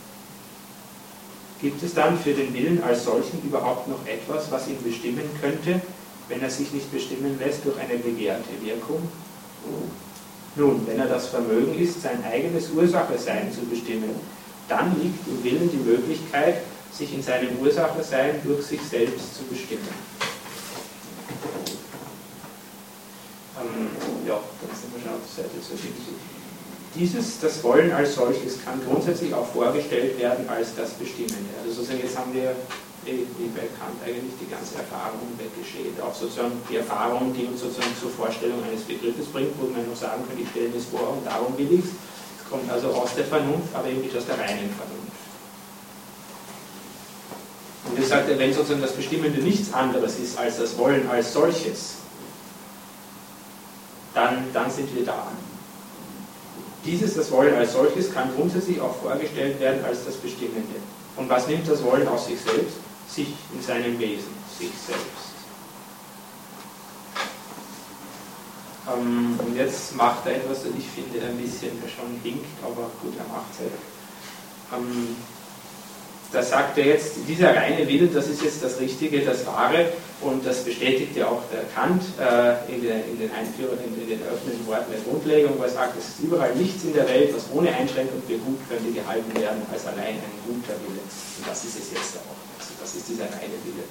Gibt 1.62 1.84
es 1.84 1.94
dann 1.94 2.18
für 2.18 2.34
den 2.34 2.54
Willen 2.54 2.82
als 2.84 3.04
solchen 3.04 3.42
überhaupt 3.44 3.88
noch 3.88 4.06
etwas, 4.08 4.50
was 4.50 4.68
ihn 4.68 4.82
bestimmen 4.82 5.30
könnte, 5.42 5.82
wenn 6.30 6.42
er 6.42 6.50
sich 6.50 6.72
nicht 6.72 6.92
bestimmen 6.92 7.38
lässt 7.40 7.66
durch 7.66 7.78
eine 7.78 7.98
begehrte 7.98 8.50
Wirkung? 8.62 9.10
Nun, 10.56 10.88
wenn 10.88 11.00
er 11.00 11.08
das 11.08 11.28
Vermögen 11.28 11.78
ist, 11.78 12.02
sein 12.02 12.24
eigenes 12.24 12.70
Ursachesein 12.70 13.52
zu 13.52 13.62
bestimmen, 13.62 14.12
dann 14.68 14.96
liegt 15.02 15.28
im 15.28 15.44
Willen 15.44 15.70
die 15.72 15.90
Möglichkeit, 15.90 16.62
sich 16.92 17.14
in 17.14 17.24
seinem 17.24 17.60
Ursachesein 17.60 18.36
durch 18.44 18.66
sich 18.66 18.82
selbst 18.82 19.36
zu 19.36 19.44
bestimmen. 19.44 19.88
Ähm, 23.60 23.88
ja, 24.28 24.40
dann 24.62 24.78
sind 24.78 24.94
wir 24.94 25.02
schon 25.02 25.14
auf 25.14 25.22
der 25.36 25.44
Seite 25.44 25.62
2. 25.62 25.90
Dieses, 26.96 27.40
das 27.40 27.64
Wollen 27.64 27.92
als 27.92 28.16
solches, 28.16 28.64
kann 28.64 28.82
grundsätzlich 28.88 29.34
auch 29.34 29.46
vorgestellt 29.48 30.20
werden 30.20 30.50
als 30.50 30.76
das 30.76 30.92
Bestimmende. 30.92 31.50
Also 31.64 31.76
sozusagen 31.76 32.02
jetzt 32.02 32.18
haben 32.18 32.34
wir 32.34 32.56
bei 33.06 33.68
Kant 33.80 33.98
eigentlich 34.06 34.34
die 34.40 34.50
ganze 34.50 34.76
Erfahrung 34.76 35.34
weggeschehen. 35.38 35.96
Auch 36.02 36.14
sozusagen 36.14 36.62
die 36.70 36.78
Erfahrung, 36.78 37.34
die 37.34 37.46
uns 37.46 37.62
sozusagen 37.62 37.96
zur 38.00 38.12
Vorstellung 38.12 38.64
eines 38.64 38.84
Begriffes 38.84 39.28
bringt, 39.28 39.56
wo 39.60 39.68
man 39.68 39.88
noch 39.88 39.96
sagen 39.96 40.24
kann, 40.28 40.38
ich 40.38 40.50
stelle 40.50 40.70
mir 40.70 40.76
das 40.76 40.86
vor 40.86 41.16
und 41.16 41.26
darum 41.26 41.58
will 41.58 41.72
ich 41.72 41.86
es. 41.86 41.92
Es 41.92 42.50
kommt 42.50 42.70
also 42.72 42.90
aus 42.90 43.16
der 43.16 43.26
Vernunft, 43.26 43.74
aber 43.74 43.88
eben 43.88 44.02
nicht 44.02 44.16
aus 44.16 44.26
der 44.26 44.38
reinen 44.38 44.70
Vernunft. 44.74 45.00
Und 47.90 47.98
das 47.98 48.10
sagt 48.10 48.28
wenn 48.30 48.54
sozusagen 48.54 48.82
das 48.82 48.94
Bestimmende 48.94 49.42
nichts 49.42 49.74
anderes 49.74 50.20
ist 50.20 50.38
als 50.38 50.58
das 50.58 50.78
Wollen 50.78 51.10
als 51.10 51.34
solches, 51.34 51.96
dann, 54.14 54.46
dann 54.54 54.70
sind 54.70 54.94
wir 54.96 55.06
da. 55.06 55.32
Dieses, 56.86 57.16
das 57.16 57.32
Wollen 57.32 57.56
als 57.56 57.74
solches, 57.74 58.14
kann 58.14 58.30
grundsätzlich 58.36 58.80
auch 58.80 58.96
vorgestellt 59.02 59.60
werden 59.60 59.84
als 59.86 60.06
das 60.06 60.16
Bestimmende. 60.16 60.76
Und 61.16 61.30
was 61.30 61.48
nimmt 61.48 61.68
das 61.68 61.84
Wollen 61.84 62.08
aus 62.08 62.28
sich 62.28 62.40
selbst? 62.40 62.78
Sich 63.10 63.34
in 63.54 63.62
seinem 63.62 63.98
Wesen, 64.00 64.34
sich 64.58 64.70
selbst. 64.86 65.30
Ähm, 68.88 69.40
und 69.40 69.56
jetzt 69.56 69.96
macht 69.96 70.26
er 70.26 70.38
etwas, 70.38 70.64
das 70.64 70.72
ich 70.78 70.88
finde 70.88 71.26
ein 71.26 71.38
bisschen 71.38 71.72
schon 71.90 72.20
hinkt, 72.24 72.46
aber 72.64 72.90
gut, 73.02 73.14
er 73.18 73.28
macht 73.34 73.52
es 73.54 73.60
halt. 73.60 73.72
Ähm, 74.74 75.16
da 76.32 76.44
sagt 76.44 76.78
er 76.78 76.86
jetzt, 76.86 77.14
dieser 77.28 77.56
reine 77.56 77.88
Wille, 77.88 78.08
das 78.08 78.28
ist 78.28 78.44
jetzt 78.44 78.64
das 78.64 78.80
Richtige, 78.80 79.22
das 79.22 79.46
Wahre, 79.48 79.90
und 80.22 80.46
das 80.46 80.64
bestätigt 80.64 81.16
ja 81.16 81.28
auch 81.28 81.42
der 81.52 81.64
Kant 81.74 82.04
äh, 82.20 82.70
in, 82.70 82.84
den, 82.84 83.02
in 83.10 83.18
den 83.18 83.32
Einführungen, 83.32 83.82
in, 83.88 84.02
in 84.04 84.10
den 84.10 84.22
öffnenden 84.28 84.68
Worten 84.68 84.92
der 84.92 85.02
Grundlegung, 85.02 85.58
wo 85.58 85.64
er 85.64 85.70
sagt, 85.70 85.98
es 85.98 86.10
ist 86.10 86.20
überall 86.20 86.54
nichts 86.56 86.84
in 86.84 86.94
der 86.94 87.08
Welt, 87.08 87.34
was 87.34 87.48
ohne 87.56 87.74
Einschränkung 87.74 88.22
für 88.28 88.38
gut 88.38 88.60
könnte 88.70 88.92
gehalten 88.92 89.32
werden, 89.40 89.64
als 89.72 89.88
allein 89.88 90.22
ein 90.22 90.38
guter 90.46 90.76
Wille. 90.86 91.02
Und 91.02 91.44
das 91.48 91.64
ist 91.64 91.80
es 91.80 91.92
jetzt 91.96 92.20
auch. 92.22 92.38
Also 92.60 92.78
das 92.78 92.94
ist 92.94 93.08
dieser 93.08 93.26
reine 93.32 93.58
Wille. 93.66 93.88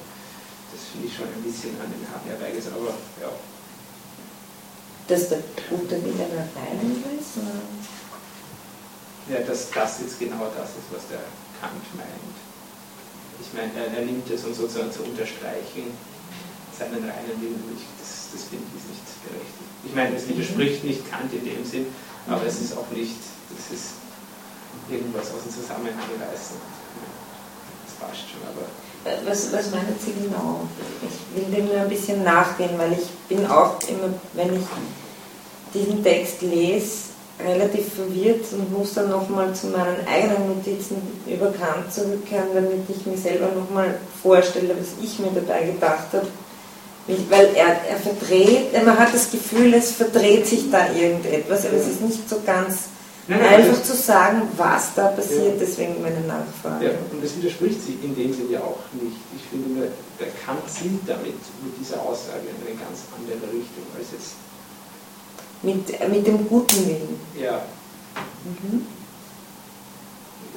Das 0.70 0.84
finde 0.92 1.08
ich 1.08 1.16
schon 1.16 1.26
ein 1.26 1.42
bisschen 1.42 1.74
an 1.80 1.90
den 1.90 2.04
Haaren 2.06 2.28
herbeigesetzt, 2.28 2.76
aber 2.76 2.94
ja. 3.18 3.32
Dass 5.08 5.32
der 5.32 5.40
gute 5.72 5.96
Wille 6.04 6.22
ein 6.28 6.44
reiner 6.54 6.86
Wille 6.86 7.18
ist? 7.18 7.40
Oder? 7.40 7.56
Ja, 9.32 9.40
dass 9.48 9.70
das 9.72 10.00
jetzt 10.04 10.20
genau 10.20 10.52
das 10.52 10.76
ist, 10.76 10.92
was 10.92 11.08
der 11.08 11.24
Kant 11.60 11.84
meint. 11.96 12.36
Ich 13.40 13.52
meine, 13.54 13.72
er, 13.74 14.04
nimmt 14.04 14.28
es, 14.30 14.44
um 14.44 14.52
sozusagen 14.52 14.90
zu 14.92 15.02
unterstreichen, 15.02 15.94
seinen 16.76 17.02
reinen 17.02 17.36
Willen. 17.40 17.78
Das, 17.98 18.32
das 18.32 18.42
finde 18.50 18.66
ich 18.74 18.84
nicht 18.90 19.06
berechtigt. 19.22 19.70
Ich 19.84 19.94
meine, 19.94 20.16
es 20.16 20.28
widerspricht 20.28 20.84
nicht 20.84 21.08
Kant 21.10 21.32
in 21.32 21.44
dem 21.44 21.64
Sinn, 21.64 21.86
aber 22.26 22.44
es 22.46 22.60
ist 22.60 22.76
auch 22.76 22.90
nicht, 22.90 23.16
das 23.54 23.74
ist 23.74 23.98
irgendwas 24.90 25.30
aus 25.34 25.42
dem 25.46 25.52
Zusammenhang 25.54 26.10
reißen. 26.18 26.58
Das 27.86 27.94
passt 27.98 28.26
schon, 28.30 28.42
aber. 28.46 28.66
Was, 29.24 29.52
was 29.52 29.70
meinen 29.70 29.96
Sie 30.04 30.12
genau? 30.12 30.66
Ich 31.02 31.36
will 31.36 31.54
dem 31.54 31.66
nur 31.66 31.80
ein 31.80 31.88
bisschen 31.88 32.24
nachgehen, 32.24 32.76
weil 32.76 32.92
ich 32.92 33.08
bin 33.28 33.46
auch 33.46 33.78
immer, 33.88 34.12
wenn 34.34 34.54
ich 34.54 34.66
diesen 35.72 36.02
Text 36.02 36.42
lese, 36.42 37.08
relativ 37.44 37.94
verwirrt 37.94 38.44
und 38.52 38.72
muss 38.76 38.94
dann 38.94 39.10
nochmal 39.10 39.54
zu 39.54 39.68
meinen 39.68 40.06
eigenen 40.06 40.48
Notizen 40.48 40.96
über 41.26 41.52
Kant 41.52 41.92
zurückkehren, 41.92 42.48
damit 42.54 42.82
ich 42.88 43.06
mir 43.06 43.16
selber 43.16 43.48
nochmal 43.54 43.94
vorstelle, 44.22 44.74
was 44.78 45.02
ich 45.02 45.18
mir 45.18 45.30
dabei 45.34 45.64
gedacht 45.64 46.08
habe. 46.12 46.26
Weil 47.30 47.54
er, 47.54 47.88
er 47.88 47.96
verdreht, 47.96 48.72
man 48.84 48.98
hat 48.98 49.14
das 49.14 49.30
Gefühl, 49.30 49.72
es 49.72 49.92
verdreht 49.92 50.46
sich 50.46 50.70
da 50.70 50.92
irgendetwas, 50.92 51.64
aber 51.64 51.76
es 51.76 51.86
ist 51.86 52.02
nicht 52.02 52.28
so 52.28 52.36
ganz 52.44 52.90
nein, 53.28 53.40
nein, 53.40 53.54
einfach 53.54 53.82
zu 53.82 53.94
sagen, 53.96 54.42
was 54.58 54.94
da 54.94 55.08
passiert, 55.08 55.54
ja. 55.54 55.60
deswegen 55.60 56.02
meine 56.02 56.20
Nachfrage. 56.20 56.84
Ja, 56.84 56.90
und 57.10 57.24
das 57.24 57.34
widerspricht 57.36 57.82
sich 57.82 58.02
in 58.02 58.14
dem 58.14 58.34
Sinne 58.34 58.52
ja 58.52 58.60
auch 58.60 58.84
nicht. 58.92 59.16
Ich 59.34 59.48
finde, 59.48 59.70
nur, 59.70 59.88
der 60.20 60.28
Kant 60.44 60.68
zielt 60.68 61.00
damit, 61.06 61.40
mit 61.64 61.72
dieser 61.80 62.02
Aussage 62.02 62.44
in 62.44 62.60
eine 62.66 62.76
ganz 62.76 63.08
andere 63.16 63.56
Richtung 63.56 63.88
als 63.96 64.08
jetzt 64.12 64.36
mit, 65.62 66.08
mit 66.10 66.26
dem 66.26 66.48
guten 66.48 66.86
Willen. 66.86 67.20
Ja. 67.40 67.62
Mhm. 68.44 68.86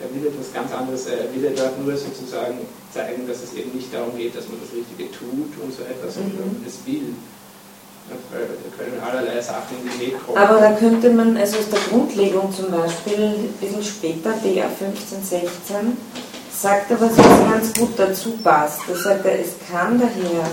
Er 0.01 0.09
will 0.15 0.27
etwas 0.27 0.51
ganz 0.51 0.71
anderes, 0.73 1.05
er 1.05 1.33
will 1.33 1.53
dort 1.55 1.79
nur 1.83 1.95
sozusagen 1.95 2.59
zeigen, 2.91 3.27
dass 3.27 3.43
es 3.43 3.53
eben 3.53 3.71
nicht 3.75 3.93
darum 3.93 4.17
geht, 4.17 4.35
dass 4.35 4.47
man 4.47 4.57
das 4.59 4.73
Richtige 4.73 5.11
tut 5.11 5.53
und 5.61 5.73
so 5.73 5.83
etwas, 5.83 6.15
sondern 6.15 6.57
mhm. 6.57 6.65
es 6.65 6.85
will. 6.85 7.13
Da 8.09 8.17
können 8.77 8.99
allerlei 8.99 9.39
Sachen 9.39 9.77
in 9.83 9.89
die 9.91 10.07
Weg 10.07 10.25
kommen. 10.25 10.37
Aber 10.37 10.59
da 10.59 10.73
könnte 10.73 11.11
man, 11.11 11.37
also 11.37 11.59
aus 11.59 11.69
der 11.69 11.79
Grundlegung 11.79 12.51
zum 12.51 12.71
Beispiel, 12.71 13.23
ein 13.23 13.53
bisschen 13.59 13.83
später, 13.83 14.31
BR 14.31 14.69
15, 14.69 15.23
16, 15.23 15.97
sagt 16.51 16.91
er 16.91 16.99
was, 16.99 17.17
was 17.17 17.51
ganz 17.51 17.73
gut 17.73 17.97
dazu 17.97 18.31
passt. 18.43 18.79
Da 18.87 18.95
sagt 18.95 19.25
er, 19.25 19.39
es 19.39 19.53
kann 19.71 19.99
daher 19.99 20.49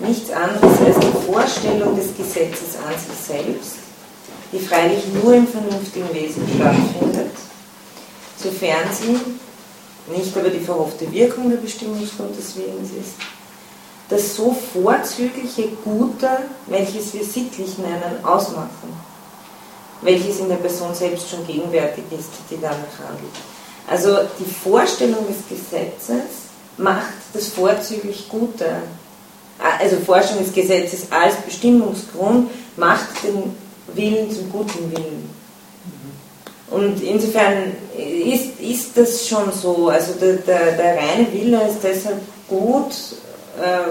nichts 0.00 0.30
anderes 0.30 0.78
als 0.84 0.98
die 0.98 1.32
Vorstellung 1.32 1.96
des 1.96 2.08
Gesetzes 2.16 2.76
an 2.76 2.92
sich 2.98 3.36
selbst 3.36 3.79
die 4.52 4.58
freilich 4.58 5.04
nur 5.22 5.34
im 5.34 5.46
vernünftigen 5.46 6.12
Wesen 6.12 6.42
stattfindet, 6.54 7.30
sofern 8.36 8.88
sie 8.92 9.18
nicht 10.14 10.36
aber 10.36 10.50
die 10.50 10.60
verhoffte 10.60 11.10
Wirkung 11.12 11.50
der 11.50 11.58
Bestimmungsgrund 11.58 12.36
des 12.36 12.56
Willens 12.56 12.90
ist, 12.90 13.14
das 14.08 14.34
so 14.34 14.56
vorzügliche 14.72 15.68
Gute, 15.84 16.28
welches 16.66 17.14
wir 17.14 17.24
sittlich 17.24 17.78
nennen, 17.78 18.24
ausmachen, 18.24 18.92
welches 20.02 20.40
in 20.40 20.48
der 20.48 20.56
Person 20.56 20.94
selbst 20.94 21.30
schon 21.30 21.46
gegenwärtig 21.46 22.04
ist, 22.10 22.30
die 22.50 22.58
danach 22.60 22.74
handelt. 22.74 23.34
Also 23.88 24.18
die 24.38 24.50
Vorstellung 24.50 25.26
des 25.28 25.48
Gesetzes 25.48 26.48
macht 26.76 27.12
das 27.32 27.48
vorzüglich 27.48 28.28
Gute, 28.28 28.82
also 29.78 29.96
Vorstellung 29.98 30.44
des 30.44 30.54
Gesetzes 30.54 31.12
als 31.12 31.36
Bestimmungsgrund 31.36 32.50
macht 32.76 33.22
den 33.22 33.54
Willen 33.94 34.30
zum 34.30 34.50
guten 34.50 34.90
Willen. 34.92 35.30
Und 36.70 37.02
insofern 37.02 37.72
ist, 37.96 38.60
ist 38.60 38.96
das 38.96 39.26
schon 39.26 39.50
so. 39.52 39.88
Also 39.88 40.14
der, 40.14 40.36
der, 40.36 40.72
der 40.72 40.96
reine 40.96 41.32
Wille 41.32 41.68
ist 41.68 41.82
deshalb 41.82 42.20
gut, 42.48 42.92
äh, 43.60 43.90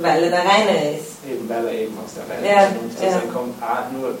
weil 0.00 0.24
er 0.24 0.30
der 0.30 0.38
reine 0.40 0.96
ist. 0.96 1.18
Eben, 1.30 1.48
weil 1.48 1.66
er 1.66 1.72
eben 1.72 1.94
aus 1.98 2.14
der 2.14 2.34
reinen 2.34 2.44
ja, 2.46 2.62
Vernunft 2.62 3.02
ja. 3.02 3.32
kommt. 3.32 3.62
Ah, 3.62 3.84
nur, 3.92 4.18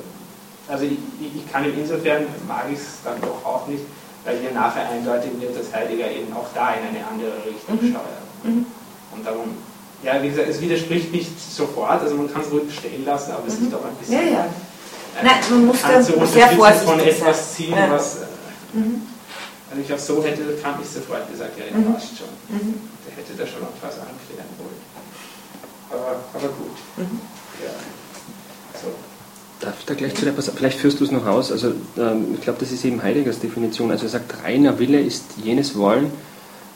also 0.68 0.84
ich, 0.84 0.98
ich 1.20 1.50
kann 1.50 1.64
insofern, 1.64 2.26
mag 2.46 2.66
ich 2.70 2.78
es 2.78 2.98
dann 3.02 3.20
doch 3.22 3.44
auch 3.44 3.66
nicht, 3.68 3.84
weil 4.24 4.38
hier 4.38 4.52
nachher 4.52 4.88
eindeutig 4.90 5.30
wird, 5.40 5.58
dass 5.58 5.72
Heidegger 5.72 6.10
eben 6.10 6.32
auch 6.34 6.46
da 6.54 6.74
in 6.74 6.88
eine 6.88 7.06
andere 7.06 7.32
Richtung 7.46 7.76
mhm. 7.80 7.90
steuert. 7.90 8.44
Mhm. 8.44 8.66
Und 9.14 9.26
darum 9.26 9.56
ja, 10.04 10.22
wie 10.22 10.28
gesagt, 10.28 10.48
es 10.48 10.60
widerspricht 10.60 11.12
nicht 11.12 11.40
sofort, 11.40 12.02
also 12.02 12.14
man 12.16 12.30
kann 12.32 12.42
es 12.42 12.50
ruhig 12.50 12.74
stehen 12.74 13.04
lassen, 13.04 13.32
aber 13.32 13.46
es 13.48 13.54
ist 13.54 13.72
doch 13.72 13.84
ein 13.84 13.94
bisschen. 13.96 14.14
Ja, 14.14 14.22
ja. 14.22 14.46
Nein, 15.22 15.34
man 15.50 15.66
muss 15.66 15.82
da 15.82 16.02
sehr 16.02 16.48
vorsichtig 16.48 16.58
von 16.84 17.00
etwas 17.00 17.54
ziehen, 17.54 17.74
ja. 17.76 17.90
was. 17.90 18.16
Äh, 18.16 18.78
mhm. 18.78 19.02
Also 19.70 19.82
ich 19.82 19.92
auch 19.92 19.98
so 19.98 20.22
hätte 20.22 20.42
Kant 20.62 20.78
nicht 20.80 20.92
sofort 20.92 21.30
gesagt, 21.30 21.52
ja, 21.58 21.76
mhm. 21.76 21.94
passt 21.94 22.18
schon. 22.18 22.28
Mhm. 22.48 22.74
Der 23.06 23.16
hätte 23.16 23.32
da 23.36 23.46
schon 23.46 23.60
noch 23.60 23.68
was 23.80 23.94
anklären 23.94 24.50
wollen. 24.58 24.80
Aber, 25.90 26.16
aber 26.34 26.48
gut. 26.54 26.76
Mhm. 26.96 27.20
Ja. 27.62 27.70
So. 28.80 28.88
Darf 29.60 29.74
ich 29.78 29.86
da 29.86 29.94
gleich 29.94 30.14
zu 30.14 30.24
der 30.24 30.32
Passage, 30.32 30.56
vielleicht 30.58 30.78
führst 30.78 31.00
du 31.00 31.04
es 31.04 31.10
noch 31.10 31.26
aus, 31.26 31.50
also 31.50 31.72
ähm, 31.96 32.34
ich 32.34 32.42
glaube, 32.42 32.58
das 32.60 32.72
ist 32.72 32.84
eben 32.84 33.02
Heideggers 33.02 33.38
Definition, 33.38 33.90
also 33.90 34.04
er 34.04 34.10
sagt, 34.10 34.44
reiner 34.44 34.78
Wille 34.78 35.00
ist 35.00 35.24
jenes 35.42 35.78
Wollen, 35.78 36.06
äh, 36.06 36.10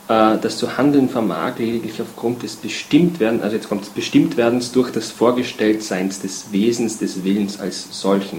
das 0.08 0.56
zu 0.56 0.78
handeln 0.78 1.08
vermag, 1.10 1.58
lediglich 1.58 2.00
aufgrund 2.00 2.42
des 2.42 2.56
Bestimmtwerden, 2.56 3.42
also 3.42 3.54
jetzt 3.56 3.68
kommt 3.68 3.82
es 3.82 3.90
Bestimmtwerdens 3.90 4.72
durch 4.72 4.90
das 4.90 5.10
Vorgestelltseins 5.10 6.20
des 6.20 6.46
Wesens, 6.50 6.98
des 6.98 7.24
Willens 7.24 7.60
als 7.60 8.00
solchen. 8.00 8.38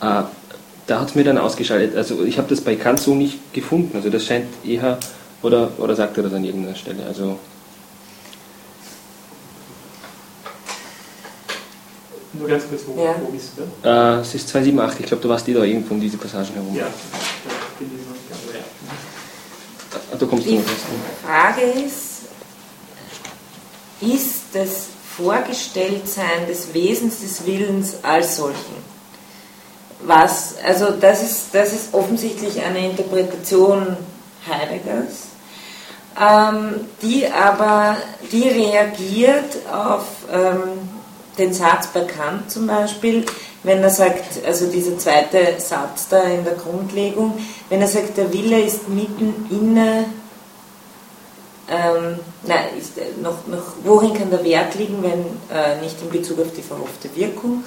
Äh, 0.00 0.22
da 0.88 1.00
hat 1.00 1.10
es 1.10 1.14
mir 1.14 1.22
dann 1.22 1.38
ausgeschaltet. 1.38 1.96
Also 1.96 2.24
ich 2.24 2.36
habe 2.38 2.48
das 2.48 2.60
bei 2.62 2.74
Kant 2.74 2.98
so 2.98 3.14
nicht 3.14 3.52
gefunden. 3.52 3.92
Also 3.96 4.10
das 4.10 4.24
scheint 4.24 4.46
eher, 4.64 4.98
oder, 5.42 5.70
oder 5.78 5.94
sagt 5.94 6.16
er 6.16 6.24
das 6.24 6.32
an 6.32 6.44
irgendeiner 6.44 6.74
Stelle? 6.74 7.04
Also 7.06 7.38
Nur 12.32 12.48
ganz 12.48 12.64
kurz, 12.68 12.82
wo, 12.86 13.04
Ja. 13.04 13.14
wo 13.20 13.30
bist 13.30 13.50
du? 13.56 13.88
äh, 13.88 14.20
es 14.20 14.34
ist 14.34 14.48
278, 14.48 15.00
ich 15.00 15.06
glaube, 15.06 15.22
du 15.22 15.28
warst 15.28 15.48
eh 15.48 15.54
da 15.54 15.62
irgendwo 15.64 15.94
um 15.94 16.00
diese 16.00 16.16
Passagen 16.18 16.52
herum. 16.54 16.74
Ja, 16.74 16.84
da 16.86 16.90
bin 17.78 17.88
ich 17.88 18.06
noch 18.06 18.14
nicht 18.14 18.28
ganz 18.28 18.40
so, 20.07 20.07
Da 20.18 20.26
kommst 20.26 20.46
du 20.46 20.50
Die. 20.50 20.64
Frage 21.24 21.62
ist, 21.62 22.22
ist 24.00 24.42
das 24.52 24.86
Vorgestelltsein 25.16 26.46
des 26.46 26.72
Wesens 26.72 27.20
des 27.20 27.44
Willens 27.44 27.96
als 28.02 28.36
solchen? 28.36 28.88
Was, 30.00 30.54
also 30.64 30.90
das 30.90 31.22
ist, 31.22 31.46
das 31.52 31.72
ist 31.72 31.92
offensichtlich 31.92 32.62
eine 32.62 32.90
Interpretation 32.90 33.96
Heideggers, 34.48 35.28
ähm, 36.20 36.86
die 37.02 37.26
aber, 37.26 37.96
die 38.30 38.48
reagiert 38.48 39.56
auf 39.72 40.04
ähm, 40.32 40.87
den 41.38 41.52
Satz 41.52 41.88
bei 41.88 42.00
Kant 42.00 42.50
zum 42.50 42.66
Beispiel, 42.66 43.24
wenn 43.62 43.82
er 43.82 43.90
sagt, 43.90 44.44
also 44.44 44.66
dieser 44.66 44.98
zweite 44.98 45.38
Satz 45.58 46.08
da 46.08 46.22
in 46.22 46.44
der 46.44 46.54
Grundlegung, 46.54 47.38
wenn 47.68 47.80
er 47.80 47.88
sagt, 47.88 48.16
der 48.16 48.32
Wille 48.32 48.60
ist 48.60 48.88
mitten 48.88 49.46
inne 49.50 50.06
ähm, 51.70 52.18
nein, 52.44 52.64
ist, 52.78 52.96
äh, 52.96 53.20
noch, 53.22 53.46
noch, 53.46 53.74
worin 53.84 54.14
kann 54.14 54.30
der 54.30 54.42
Wert 54.42 54.74
liegen, 54.76 55.02
wenn 55.02 55.20
äh, 55.54 55.80
nicht 55.82 56.00
in 56.00 56.08
Bezug 56.08 56.40
auf 56.40 56.52
die 56.56 56.62
verhoffte 56.62 57.14
Wirkung? 57.14 57.62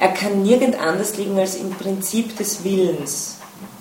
Er 0.00 0.08
kann 0.08 0.42
nirgend 0.42 0.80
anders 0.80 1.16
liegen 1.18 1.38
als 1.38 1.56
im 1.56 1.70
Prinzip 1.70 2.36
des 2.38 2.64
Willens, 2.64 3.36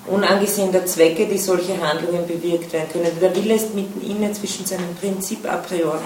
unangesehen 0.05 0.73
der 0.73 0.85
Zwecke, 0.85 1.27
die 1.27 1.37
solche 1.37 1.81
Handlungen 1.81 2.27
bewirkt 2.27 2.73
werden 2.73 2.89
können. 2.91 3.17
Der 3.21 3.33
Wille 3.35 3.55
ist 3.55 3.73
mitten 3.73 4.01
inne 4.01 4.33
zwischen 4.33 4.65
seinem 4.65 4.95
Prinzip 4.99 5.49
a 5.49 5.57
priori, 5.57 5.97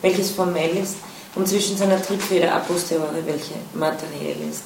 welches 0.00 0.30
formell 0.30 0.76
ist, 0.78 0.96
und 1.34 1.48
zwischen 1.48 1.76
seiner 1.76 2.00
Triebfeder 2.00 2.54
a 2.54 2.60
posteriori, 2.60 3.22
welche 3.24 3.54
materiell 3.74 4.36
ist. 4.50 4.62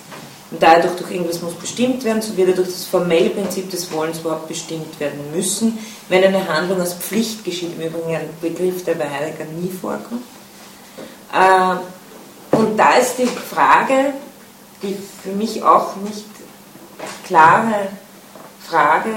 Und 0.50 0.62
da 0.62 0.74
er 0.74 0.82
doch 0.82 0.96
durch 0.96 1.10
irgendwas 1.10 1.42
muss 1.42 1.54
bestimmt 1.54 2.04
werden, 2.04 2.22
so 2.22 2.36
wird 2.36 2.48
er 2.48 2.54
durch 2.54 2.68
das 2.68 2.84
formelle 2.84 3.30
Prinzip 3.30 3.70
des 3.70 3.90
Wollens 3.92 4.20
überhaupt 4.20 4.48
bestimmt 4.48 4.98
werden 4.98 5.20
müssen, 5.34 5.78
wenn 6.08 6.24
eine 6.24 6.48
Handlung 6.48 6.80
aus 6.80 6.94
Pflicht 6.94 7.44
geschieht, 7.44 7.74
im 7.78 7.86
Übrigen 7.86 8.16
ein 8.16 8.30
Begriff, 8.40 8.84
der 8.84 8.94
bei 8.94 9.08
Heidegger 9.10 9.44
nie 9.44 9.70
vorkommt. 9.70 10.22
Äh, 11.32 12.56
und 12.56 12.78
da 12.78 12.94
ist 12.94 13.16
die 13.18 13.26
Frage, 13.26 14.14
die 14.82 14.96
für 15.22 15.32
mich 15.32 15.62
auch 15.62 15.96
nicht 15.96 16.24
klare 17.26 17.88
Frage 18.66 19.10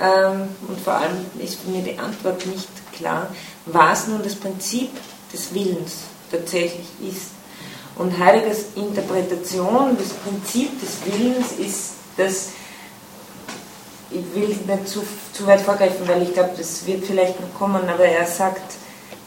ähm, 0.00 0.48
und 0.68 0.80
vor 0.80 0.94
allem 0.94 1.26
ist 1.38 1.66
mir 1.66 1.82
die 1.82 1.98
Antwort 1.98 2.44
nicht 2.46 2.68
klar, 2.92 3.28
was 3.66 4.08
nun 4.08 4.22
das 4.22 4.34
Prinzip 4.34 4.90
des 5.32 5.54
Willens 5.54 6.04
tatsächlich 6.32 6.88
ist. 7.00 7.30
Und 7.96 8.18
Heideggers 8.18 8.64
Interpretation 8.74 9.96
des 9.96 10.08
Prinzips 10.08 10.80
des 10.80 11.12
Willens 11.12 11.52
ist, 11.58 11.92
dass 12.16 12.48
ich 14.10 14.34
will 14.34 14.48
nicht 14.48 14.88
zu, 14.88 15.02
zu 15.32 15.46
weit 15.46 15.60
vorgreifen, 15.60 16.06
weil 16.06 16.22
ich 16.22 16.34
glaube, 16.34 16.50
das 16.56 16.86
wird 16.86 17.04
vielleicht 17.04 17.40
noch 17.40 17.54
kommen, 17.58 17.88
aber 17.88 18.04
er 18.04 18.26
sagt, 18.26 18.74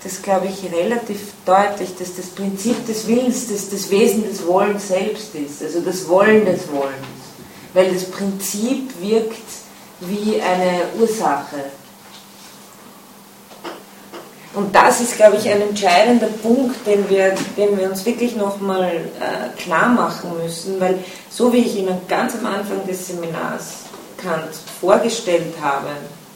das 0.04 0.22
glaube 0.22 0.48
ich 0.48 0.72
relativ 0.72 1.20
deutlich, 1.46 1.96
dass 1.98 2.16
das 2.16 2.28
Prinzip 2.28 2.86
des 2.86 3.08
Willens 3.08 3.48
das, 3.50 3.70
das 3.70 3.90
Wesen 3.90 4.24
des 4.24 4.46
Wollens 4.46 4.90
selbst 4.90 5.34
ist, 5.34 5.64
also 5.64 5.82
das 5.82 6.08
Wollen 6.08 6.46
des 6.46 6.72
Wollens. 6.72 6.96
Weil 7.74 7.92
das 7.92 8.06
Prinzip 8.06 8.90
wirkt 9.02 9.42
wie 10.02 10.40
eine 10.40 10.82
Ursache. 11.00 11.58
Und 14.56 14.74
das 14.74 15.02
ist, 15.02 15.18
glaube 15.18 15.36
ich, 15.36 15.50
ein 15.50 15.62
entscheidender 15.62 16.28
Punkt, 16.28 16.88
den 16.88 17.10
wir, 17.10 17.36
den 17.58 17.78
wir 17.78 17.90
uns 17.90 18.06
wirklich 18.06 18.38
nochmal 18.38 18.90
äh, 19.20 19.62
klar 19.62 19.90
machen 19.90 20.32
müssen, 20.42 20.80
weil 20.80 21.00
so 21.30 21.52
wie 21.52 21.58
ich 21.58 21.76
Ihnen 21.76 21.98
ganz 22.08 22.36
am 22.36 22.46
Anfang 22.46 22.88
des 22.88 23.08
Seminars 23.08 23.84
Kant 24.18 24.56
vorgestellt 24.80 25.54
habe, 25.62 25.90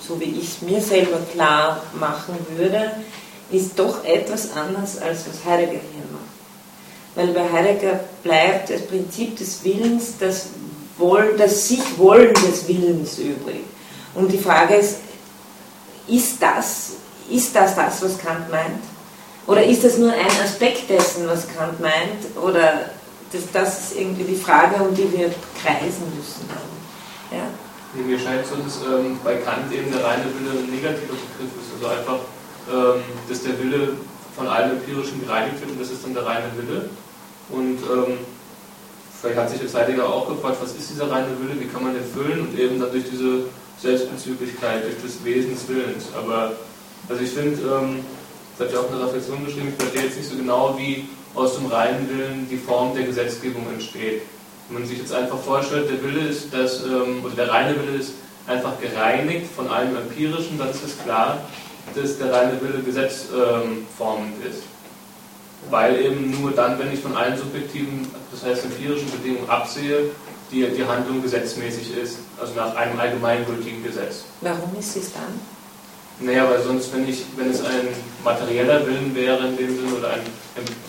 so 0.05 0.20
wie 0.20 0.38
ich 0.38 0.49
es 0.49 0.61
mir 0.61 0.82
selber 0.82 1.20
klar 1.32 1.82
machen 1.97 2.36
würde, 2.57 2.91
ist 3.51 3.80
doch 3.80 4.03
etwas 4.03 4.49
anders, 4.53 5.01
als 5.01 5.26
was 5.28 5.45
Heidegger 5.45 5.72
hier 5.72 6.05
macht. 6.11 6.30
Weil 7.15 7.28
bei 7.30 7.51
Heidegger 7.51 8.01
bleibt 8.22 8.70
das 8.70 8.82
Prinzip 8.82 9.38
des 9.38 9.63
Willens 9.63 10.15
das, 10.20 10.47
Woll, 10.97 11.36
das 11.38 11.70
sich 11.70 11.97
Wollen 11.97 12.34
des 12.34 12.67
Willens 12.67 13.17
übrig. 13.17 13.61
Und 14.13 14.30
die 14.32 14.38
Frage 14.38 14.76
ist, 14.76 14.97
ist 16.07 16.41
das, 16.41 16.91
ist 17.30 17.55
das 17.55 17.75
das, 17.75 18.01
was 18.01 18.17
Kant 18.17 18.49
meint? 18.49 18.84
Oder 19.47 19.63
ist 19.63 19.84
das 19.84 19.97
nur 19.97 20.11
ein 20.11 20.43
Aspekt 20.43 20.89
dessen, 20.89 21.27
was 21.27 21.47
Kant 21.47 21.80
meint? 21.80 22.38
Oder 22.41 22.91
das, 23.32 23.41
das 23.51 23.80
ist 23.80 23.99
irgendwie 23.99 24.23
die 24.23 24.36
Frage, 24.36 24.75
um 24.84 24.93
die 24.93 25.11
wir 25.11 25.32
kreisen 25.61 26.05
müssen. 26.15 26.49
Ja? 27.32 27.47
Nee, 27.93 28.03
mir 28.03 28.19
scheint 28.19 28.45
so, 28.45 28.55
dass 28.55 28.77
ähm, 28.86 29.19
bei 29.23 29.36
Kant 29.38 29.71
eben 29.71 29.91
der 29.91 30.03
reine 30.03 30.25
Wille 30.25 30.59
ein 30.59 30.69
negativer 30.69 31.17
Begriff 31.17 31.51
ist. 31.57 31.73
Also 31.73 31.88
einfach, 31.88 32.19
ähm, 32.71 33.01
dass 33.27 33.43
der 33.43 33.57
Wille 33.59 33.93
von 34.36 34.47
allem 34.47 34.77
Empirischen 34.77 35.21
gereinigt 35.21 35.59
wird 35.59 35.71
und 35.71 35.82
das 35.82 35.89
ist 35.89 36.03
dann 36.03 36.13
der 36.13 36.25
reine 36.25 36.49
Wille. 36.55 36.89
Und 37.49 37.80
ähm, 37.82 38.19
vielleicht 39.19 39.38
hat 39.38 39.49
sich 39.49 39.61
jetzt 39.61 39.75
Heidegger 39.75 40.07
auch 40.07 40.30
gefragt, 40.30 40.57
was 40.61 40.73
ist 40.73 40.89
dieser 40.89 41.09
reine 41.09 41.30
Wille, 41.41 41.59
wie 41.59 41.65
kann 41.65 41.84
man 41.84 41.93
den 41.93 42.05
füllen 42.05 42.41
und 42.41 42.57
eben 42.57 42.80
dann 42.80 42.91
durch 42.91 43.09
diese 43.09 43.45
Selbstbezüglichkeit, 43.82 44.84
durch 44.84 44.95
das 45.01 45.23
Wesen 45.23 45.55
des 45.55 45.67
Willens. 45.67 46.05
Aber 46.15 46.53
also 47.07 47.23
ich 47.23 47.31
finde, 47.31 47.61
ähm, 47.61 47.99
das 48.57 48.67
hat 48.67 48.73
ja 48.73 48.81
auch 48.81 48.91
eine 48.91 49.05
Reflexion 49.05 49.45
geschrieben, 49.45 49.69
ich 49.69 49.81
verstehe 49.81 50.03
jetzt 50.03 50.17
nicht 50.17 50.29
so 50.29 50.35
genau, 50.35 50.77
wie 50.77 51.07
aus 51.35 51.55
dem 51.55 51.67
reinen 51.67 52.09
Willen 52.09 52.47
die 52.49 52.57
Form 52.57 52.93
der 52.93 53.03
Gesetzgebung 53.03 53.65
entsteht. 53.71 54.23
Wenn 54.67 54.79
man 54.79 54.87
sich 54.87 54.99
jetzt 54.99 55.13
einfach 55.13 55.37
vorstellt, 55.39 55.89
der 55.89 56.03
Wille 56.03 56.27
ist, 56.27 56.53
dass, 56.53 56.83
ähm, 56.83 57.23
oder 57.23 57.35
der 57.35 57.49
reine 57.49 57.75
Wille 57.75 57.97
ist 57.97 58.13
einfach 58.47 58.79
gereinigt 58.79 59.47
von 59.55 59.67
allem 59.69 59.95
Empirischen, 59.95 60.57
dann 60.57 60.69
ist 60.69 60.83
es 60.83 60.97
klar, 61.03 61.39
dass 61.95 62.17
der 62.17 62.33
reine 62.33 62.59
Wille 62.61 62.83
gesetzformend 62.83 64.35
ähm, 64.43 64.49
ist. 64.49 64.63
Weil 65.69 65.99
eben 65.99 66.31
nur 66.39 66.51
dann, 66.51 66.79
wenn 66.79 66.91
ich 66.93 66.99
von 66.99 67.15
allen 67.15 67.37
subjektiven, 67.37 68.07
das 68.31 68.43
heißt 68.43 68.65
empirischen 68.65 69.09
Bedingungen 69.11 69.49
absehe, 69.49 70.11
die, 70.51 70.67
die 70.67 70.85
Handlung 70.85 71.21
gesetzmäßig 71.21 71.95
ist, 71.97 72.17
also 72.39 72.53
nach 72.55 72.75
einem 72.75 72.99
allgemeingültigen 72.99 73.83
Gesetz. 73.83 74.23
Warum 74.41 74.75
ist 74.77 74.95
es 74.95 75.13
dann? 75.13 75.39
Naja, 76.22 76.49
weil 76.49 76.61
sonst, 76.61 76.93
wenn, 76.93 77.07
ich, 77.07 77.24
wenn 77.38 77.49
es 77.49 77.61
ein 77.61 77.88
materieller 78.24 78.86
Willen 78.86 79.15
wäre 79.15 79.47
in 79.47 79.57
dem 79.57 79.76
Sinne 79.76 79.95
oder 79.97 80.09
ein 80.11 80.22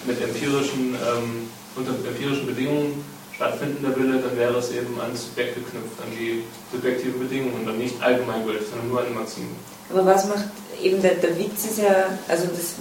mit 0.04 0.20
empirischen, 0.20 0.94
ähm, 0.94 1.48
unter 1.76 1.92
empirischen 1.92 2.46
Bedingungen 2.46 3.04
stattfindender 3.40 3.96
Wille, 3.96 4.18
dann 4.18 4.36
wäre 4.36 4.58
es 4.58 4.70
eben 4.70 5.00
an 5.00 5.12
das 5.12 5.24
Subjekt 5.24 5.54
geknüpft, 5.54 5.98
an 6.02 6.10
die 6.12 6.44
subjektiven 6.70 7.20
Bedingungen 7.20 7.54
und 7.54 7.66
dann 7.66 7.78
nicht 7.78 8.00
allgemeingültig, 8.02 8.68
sondern 8.68 8.88
nur 8.88 9.00
an 9.00 9.14
Maximum. 9.14 9.56
Aber 9.90 10.04
was 10.04 10.28
macht 10.28 10.44
eben 10.82 11.00
der, 11.00 11.14
der 11.14 11.38
Witz 11.38 11.64
ist 11.64 11.78
ja, 11.78 12.18
also 12.28 12.46
das, 12.48 12.74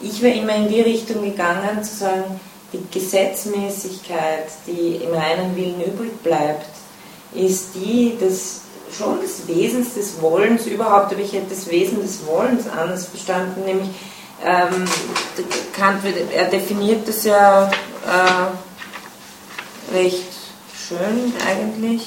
ich 0.00 0.20
wäre 0.20 0.36
immer 0.36 0.56
in 0.56 0.68
die 0.68 0.80
Richtung 0.80 1.22
gegangen, 1.22 1.84
zu 1.84 1.96
sagen, 1.96 2.40
die 2.72 2.82
Gesetzmäßigkeit, 2.90 4.48
die 4.66 4.96
im 5.04 5.14
reinen 5.14 5.54
Willen 5.54 5.80
übrig 5.80 6.20
bleibt, 6.24 6.66
ist 7.34 7.68
die 7.76 8.16
des 8.18 8.62
schon 8.96 9.20
des 9.20 9.46
Wesens 9.46 9.94
des 9.94 10.20
Wollens 10.20 10.66
überhaupt, 10.66 11.12
aber 11.12 11.20
ich 11.20 11.32
hätte 11.32 11.50
das 11.50 11.70
Wesen 11.70 12.02
des 12.02 12.26
Wollens 12.26 12.64
anders 12.68 13.06
verstanden, 13.06 13.64
nämlich 13.64 13.90
ähm, 14.44 14.84
Kant, 15.72 16.02
er 16.34 16.46
definiert 16.46 17.06
das 17.06 17.24
ja 17.24 17.70
äh, 17.70 18.50
recht 19.94 20.32
schön 20.88 21.32
eigentlich. 21.46 22.02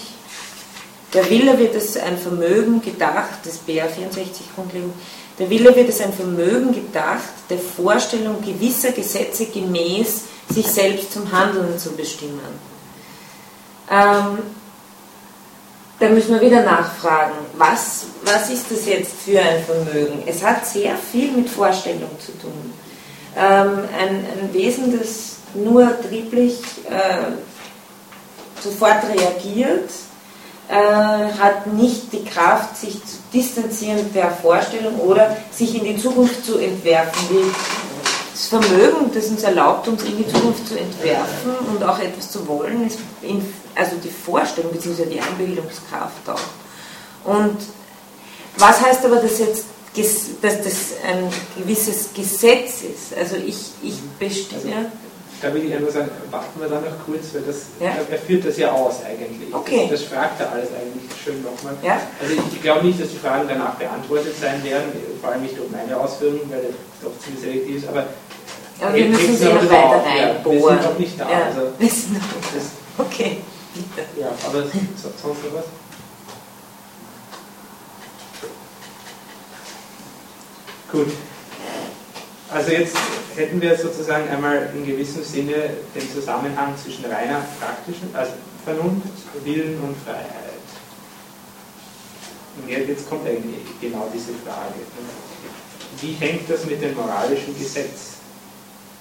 Der 1.14 1.30
Wille 1.30 1.58
wird 1.58 1.76
als 1.76 1.96
ein 1.96 2.18
Vermögen 2.18 2.82
gedacht, 2.82 3.40
das 3.46 3.58
BA 3.58 3.88
64 3.88 4.48
Grundlegung, 4.54 4.94
der 5.40 5.50
Wille 5.50 5.74
wird 5.76 5.88
als 5.88 6.02
ein 6.02 6.12
Vermögen 6.12 6.74
gedacht, 6.74 7.24
der 7.50 7.58
Vorstellung 7.58 8.42
gewisser 8.42 8.92
Gesetze 8.92 9.46
gemäß 9.46 10.24
sich 10.50 10.68
selbst 10.68 11.14
zum 11.14 11.32
Handeln 11.32 11.80
zu 11.80 11.94
bestimmen. 11.94 12.40
Ähm, 13.90 14.40
da 16.00 16.10
müssen 16.10 16.34
wir 16.34 16.41
wieder 16.41 16.64
nachfragen, 16.64 17.34
was, 17.58 18.08
was 18.24 18.50
ist 18.50 18.70
das 18.70 18.86
jetzt 18.86 19.14
für 19.24 19.39
ein 19.39 19.64
Vermögen? 19.64 20.24
Es 20.26 20.43
hat 20.43 20.66
sehr 20.66 20.96
viel 20.96 21.32
mit 21.32 21.50
Vorstellung 21.50 22.10
zu 22.20 22.34
tun. 22.34 22.74
Ähm, 23.38 23.80
ein, 23.98 24.26
ein 24.41 24.54
Wesen, 24.54 24.98
das 24.98 25.38
nur 25.54 25.89
trieblich 26.02 26.60
äh, 26.89 27.32
sofort 28.62 29.04
reagiert, 29.08 29.89
äh, 30.68 30.74
hat 30.76 31.68
nicht 31.68 32.12
die 32.12 32.26
Kraft, 32.26 32.76
sich 32.78 32.93
zu 32.93 33.18
distanzieren 33.34 34.10
per 34.12 34.32
Vorstellung 34.32 35.00
oder 35.00 35.38
sich 35.52 35.76
in 35.76 35.84
die 35.84 35.98
Zukunft 35.98 36.46
zu 36.46 36.58
entwerfen. 36.58 37.22
Wie 37.30 37.52
das 38.36 38.48
Vermögen, 38.48 39.12
das 39.14 39.28
uns 39.28 39.44
erlaubt, 39.44 39.88
uns 39.88 40.04
in 40.04 40.18
die 40.18 40.28
Zukunft 40.28 40.68
zu 40.68 40.78
entwerfen 40.78 41.52
und 41.74 41.82
auch 41.82 41.98
etwas 42.00 42.30
zu 42.30 42.46
wollen, 42.50 42.86
ist 42.86 43.00
in, 43.22 43.42
also 43.74 43.96
die 44.04 44.10
Vorstellung 44.10 44.74
bzw. 44.74 45.06
die 45.06 45.22
Einbildungskraft 45.22 46.28
auch. 46.28 47.32
Und 47.32 47.58
was 48.58 48.82
heißt 48.82 49.06
aber, 49.06 49.18
dass 49.18 49.40
jetzt 49.40 49.66
dass 50.42 50.62
das 50.62 50.76
ein 51.08 51.32
gewisses 51.58 52.10
Gesetz 52.14 52.82
ist? 52.82 53.18
Also 53.18 53.38
ich, 53.38 53.56
ich 53.82 53.96
bestimme. 54.20 54.76
Also, 54.76 54.90
da 55.42 55.54
will 55.54 55.64
ich 55.64 55.70
ja 55.70 55.80
nur 55.80 55.92
sagen, 55.92 56.10
warten 56.32 56.60
wir 56.60 56.68
da 56.68 56.82
noch 56.82 57.06
kurz, 57.06 57.34
weil 57.34 57.44
das, 57.44 57.68
ja? 57.80 57.96
er 58.10 58.18
führt 58.18 58.46
das 58.46 58.58
ja 58.58 58.72
aus 58.72 58.96
eigentlich. 59.06 59.54
Okay. 59.54 59.88
Das, 59.90 60.02
das 60.02 60.10
fragt 60.10 60.42
er 60.42 60.52
alles 60.52 60.70
eigentlich 60.70 61.10
schön 61.24 61.42
nochmal. 61.42 61.76
Ja? 61.82 62.02
Also 62.22 62.34
ich, 62.34 62.56
ich 62.56 62.62
glaube 62.62 62.86
nicht, 62.86 63.02
dass 63.02 63.10
die 63.10 63.18
Fragen 63.18 63.48
danach 63.48 63.76
beantwortet 63.76 64.34
sein 64.40 64.62
werden, 64.66 64.92
vor 65.22 65.32
allem 65.32 65.44
nicht 65.44 65.58
durch 65.58 65.70
meine 65.72 65.98
Ausführungen, 65.98 66.50
weil 66.50 66.62
das 66.62 66.76
doch 67.02 67.18
ziemlich 67.20 67.42
selektiv 67.42 67.78
ist, 67.78 67.88
aber, 67.88 68.08
aber 68.82 68.93
wir 68.93 69.05
müssen 69.05 69.38
sie 69.38 69.45
noch 69.45 69.63
weiter 69.63 70.03
reinbohren. 70.05 70.53
Ja, 70.53 70.59
wir 70.59 70.69
sind 70.69 70.84
noch 70.84 70.99
nicht 70.99 71.19
da. 71.19 71.30
Ja, 71.30 71.45
also, 71.45 71.61
wir 71.78 71.89
sind 71.89 72.13
noch 72.13 72.21
das, 72.53 72.65
Okay. 72.97 73.41
Ja, 74.19 74.28
aber 74.47 74.61
sonst 74.61 75.23
noch 75.23 75.36
was? 75.53 75.65
Gut. 80.91 81.07
Also 82.49 82.71
jetzt 82.71 82.95
hätten 83.36 83.61
wir 83.61 83.78
sozusagen 83.78 84.30
einmal 84.30 84.69
in 84.73 84.86
gewissem 84.86 85.23
Sinne 85.23 85.71
den 85.93 86.13
Zusammenhang 86.13 86.73
zwischen 86.82 87.05
reiner 87.05 87.41
praktischen, 87.59 88.09
also 88.13 88.32
Vernunft, 88.63 89.07
Willen 89.43 89.78
und 89.82 89.95
Freiheit. 90.05 90.45
Und 92.57 92.69
jetzt 92.69 93.09
kommt 93.09 93.28
eigentlich 93.28 93.65
genau 93.82 94.09
diese 94.13 94.32
Frage. 94.45 94.76
Wie 95.99 96.13
hängt 96.13 96.49
das 96.49 96.65
mit 96.65 96.82
dem 96.82 96.95
moralischen 96.95 97.57
Gesetz, 97.57 98.14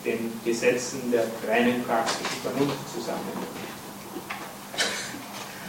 den 0.05 0.33
Gesetzen 0.45 1.11
der 1.11 1.25
reinen 1.49 1.83
praktischen 1.85 2.37
Vernunft 2.43 2.77
zusammen? 2.95 3.33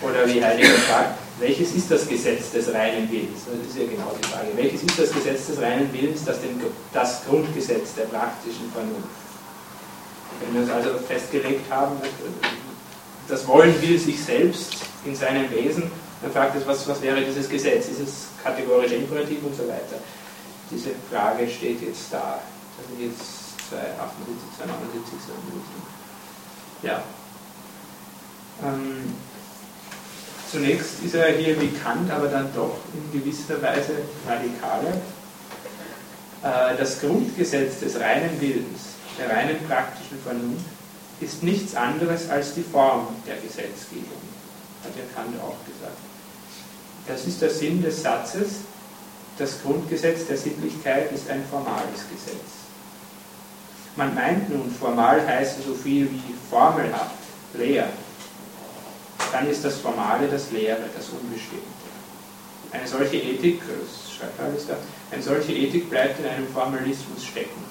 Oder 0.01 0.27
wie 0.27 0.43
Heidegger 0.43 0.77
sagt, 0.87 1.17
welches 1.39 1.73
ist 1.73 1.89
das 1.89 2.07
Gesetz 2.07 2.51
des 2.51 2.73
reinen 2.73 3.09
Willens? 3.11 3.41
Das 3.45 3.67
ist 3.67 3.77
ja 3.77 3.85
genau 3.85 4.15
die 4.21 4.27
Frage. 4.27 4.47
Welches 4.55 4.83
ist 4.83 4.99
das 4.99 5.11
Gesetz 5.11 5.47
des 5.47 5.61
reinen 5.61 5.91
Willens, 5.91 6.23
das 6.23 6.41
den, 6.41 6.61
das 6.93 7.25
Grundgesetz 7.25 7.95
der 7.95 8.03
praktischen 8.03 8.71
Vernunft? 8.71 9.09
Wenn 10.41 10.53
wir 10.53 10.61
uns 10.61 10.71
also 10.71 10.97
festgelegt 10.99 11.71
haben, 11.71 11.95
das 13.27 13.47
Wollen 13.47 13.81
will 13.81 13.97
sich 13.97 14.21
selbst 14.21 14.75
in 15.05 15.15
seinem 15.15 15.49
Wesen, 15.51 15.91
dann 16.21 16.31
fragt 16.31 16.55
es, 16.55 16.65
was, 16.67 16.87
was 16.87 17.01
wäre 17.01 17.21
dieses 17.21 17.49
Gesetz? 17.49 17.87
Ist 17.87 17.99
es 17.99 18.13
kategorisch 18.43 18.91
imperativ 18.91 19.43
und 19.43 19.55
so 19.55 19.63
weiter? 19.63 19.99
Diese 20.71 20.89
Frage 21.11 21.47
steht 21.49 21.81
jetzt 21.81 22.11
da. 22.11 22.39
Das 22.77 22.87
sind 22.87 23.09
jetzt 23.09 23.44
278, 23.69 24.57
279, 24.57 25.19
279. 25.25 26.83
Ja. 26.83 27.03
Ähm, 28.63 29.15
Zunächst 30.55 31.03
ist 31.03 31.15
er 31.15 31.35
hier 31.35 31.59
wie 31.59 31.67
Kant, 31.67 32.09
aber 32.09 32.27
dann 32.27 32.53
doch 32.53 32.77
in 32.93 33.19
gewisser 33.19 33.61
Weise 33.61 33.93
radikaler. 34.25 34.93
Äh, 36.43 36.77
das 36.77 37.01
Grundgesetz 37.01 37.79
des 37.81 37.99
reinen 37.99 38.39
Willens, 38.39 38.95
der 39.19 39.29
reinen 39.31 39.57
praktischen 39.67 40.17
Vernunft, 40.23 40.65
ist 41.19 41.43
nichts 41.43 41.75
anderes 41.75 42.29
als 42.29 42.53
die 42.53 42.63
Form 42.63 43.07
der 43.27 43.35
Gesetzgebung, 43.35 44.21
hat 44.83 44.91
ja 44.95 45.03
Kant 45.13 45.35
auch 45.41 45.57
gesagt. 45.65 45.97
Das 47.07 47.25
ist 47.25 47.41
der 47.41 47.49
Sinn 47.49 47.81
des 47.81 48.01
Satzes, 48.01 48.59
das 49.37 49.61
Grundgesetz 49.61 50.27
der 50.27 50.37
Sittlichkeit 50.37 51.11
ist 51.11 51.29
ein 51.29 51.43
formales 51.49 52.05
Gesetz. 52.09 52.64
Man 53.97 54.13
meint 54.13 54.49
nun, 54.49 54.69
formal 54.69 55.25
heißt 55.25 55.63
so 55.65 55.73
viel 55.73 56.11
wie 56.11 56.35
formelhaft, 56.49 57.15
leer, 57.53 57.87
dann 59.31 59.49
ist 59.49 59.63
das 59.63 59.77
Formale 59.77 60.27
das 60.27 60.51
Leere, 60.51 60.83
das 60.95 61.09
Unbestimmte. 61.09 61.63
Eine 62.71 62.87
solche 62.87 63.17
Ethik, 63.17 63.61
das 63.61 64.13
schreibt 64.13 64.39
alles 64.39 64.67
da, 64.67 64.75
eine 65.11 65.23
solche 65.23 65.53
Ethik 65.53 65.89
bleibt 65.89 66.19
in 66.19 66.25
einem 66.25 66.47
Formalismus 66.47 67.23
stecken. 67.23 67.63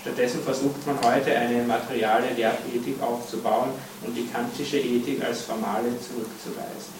Stattdessen 0.00 0.42
versucht 0.42 0.86
man 0.86 0.96
heute 1.02 1.36
eine 1.36 1.62
materiale 1.62 2.34
Wertethik 2.36 3.02
aufzubauen 3.02 3.70
und 4.02 4.14
die 4.14 4.26
kantische 4.26 4.78
Ethik 4.78 5.22
als 5.24 5.42
formale 5.42 5.88
zurückzuweisen. 6.00 6.92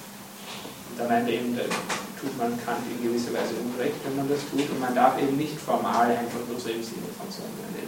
Und 0.91 1.01
da 1.01 1.09
meint 1.09 1.29
eben, 1.29 1.57
da 1.57 1.65
tut 2.21 2.37
man 2.39 2.59
Kant 2.65 2.85
in 2.91 3.03
gewisser 3.05 3.33
Weise 3.33 3.57
unrecht, 3.61 3.97
wenn 4.05 4.17
man 4.17 4.29
das 4.29 4.41
tut. 4.51 4.69
Und 4.71 4.81
man 4.81 4.95
darf 4.95 5.21
eben 5.21 5.37
nicht 5.37 5.61
formal 5.61 6.11
einfach 6.11 6.41
nur 6.49 6.59
so 6.59 6.69
im 6.69 6.83
Sinne 6.83 7.09
von 7.19 7.29
so 7.31 7.43
leere 7.77 7.84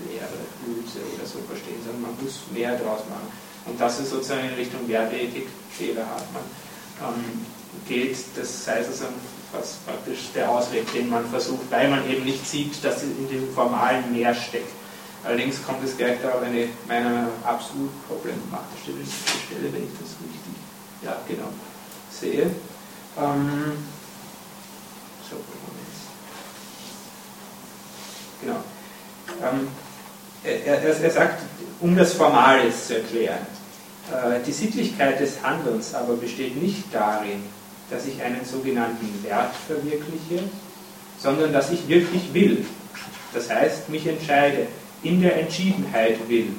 Blüte 0.67 0.99
oder 1.15 1.27
so 1.27 1.39
verstehen, 1.47 1.79
sondern 1.85 2.03
man 2.11 2.15
muss 2.23 2.43
mehr 2.51 2.77
daraus 2.77 3.07
machen. 3.09 3.31
Und 3.67 3.81
das 3.81 4.01
ist 4.01 4.11
sozusagen 4.11 4.49
in 4.51 4.55
Richtung 4.55 4.87
Werteethik, 4.89 5.47
Fehler 5.71 6.07
hat 6.07 6.27
man, 6.35 6.43
ähm, 7.15 7.47
geht. 7.87 8.17
Das 8.35 8.67
heißt 8.67 8.89
also 8.89 9.07
fast 9.53 9.87
praktisch 9.87 10.31
der 10.35 10.51
Ausweg, 10.51 10.93
den 10.93 11.09
man 11.09 11.25
versucht, 11.31 11.71
weil 11.71 11.89
man 11.89 12.09
eben 12.11 12.25
nicht 12.25 12.47
sieht, 12.47 12.83
dass 12.85 13.03
in 13.03 13.29
dem 13.29 13.53
Formalen 13.55 14.13
mehr 14.13 14.35
steckt. 14.35 14.73
Allerdings 15.25 15.63
kommt 15.65 15.83
es 15.85 15.97
gleich 15.97 16.21
darauf 16.23 16.43
eine 16.43 16.69
meiner 16.87 17.11
Meinung 17.11 17.31
nach 17.43 17.55
absolut 17.55 17.91
problematische 18.07 18.93
Stelle, 19.47 19.73
wenn 19.73 19.85
ich 19.85 19.91
das 19.99 20.11
richtig 20.23 20.57
ja, 21.03 21.17
genau, 21.27 21.49
sehe. 22.11 22.51
Ähm, 23.19 23.73
so, 25.29 25.37
Genau. 28.43 28.63
Ähm, 29.43 29.69
er, 30.47 30.83
er, 30.83 31.11
sagt, 31.11 31.43
um 31.81 31.97
das 31.97 32.13
Formale 32.15 32.71
zu 32.71 32.97
erklären, 32.97 33.47
äh, 34.11 34.41
die 34.47 34.53
Sittlichkeit 34.53 35.21
des 35.21 35.43
Handelns 35.43 35.95
aber 35.95 36.15
besteht 36.17 36.61
nicht 36.61 36.85
darin, 36.93 37.43
dass 37.91 38.07
ich 38.07 38.23
einen 38.23 38.45
sogenannten 38.45 39.23
Wert 39.23 39.53
verwirkliche, 39.67 40.45
sondern 41.19 41.53
dass 41.53 41.71
ich 41.71 41.87
wirklich 41.89 42.33
will. 42.33 42.65
Das 43.33 43.51
heißt, 43.51 43.89
mich 43.89 44.07
entscheide, 44.07 44.67
in 45.03 45.21
der 45.21 45.39
Entschiedenheit 45.41 46.17
will. 46.29 46.51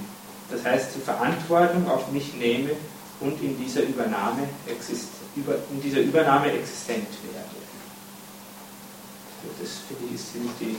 Das 0.50 0.64
heißt, 0.64 0.96
die 0.96 1.02
Verantwortung 1.02 1.90
auf 1.90 2.12
mich 2.12 2.34
nehme 2.36 2.72
und 3.20 3.42
in 3.42 3.58
dieser 3.58 3.82
Übernahme, 3.82 4.48
exist, 4.68 5.08
über, 5.36 5.56
in 5.72 5.82
dieser 5.82 6.00
Übernahme 6.00 6.52
existent 6.52 7.08
werde. 7.34 7.58
Das 9.60 9.70
finde 9.88 10.04
ich 10.10 10.16
ist 10.16 10.32
ziemlich 10.32 10.52
die 10.60 10.76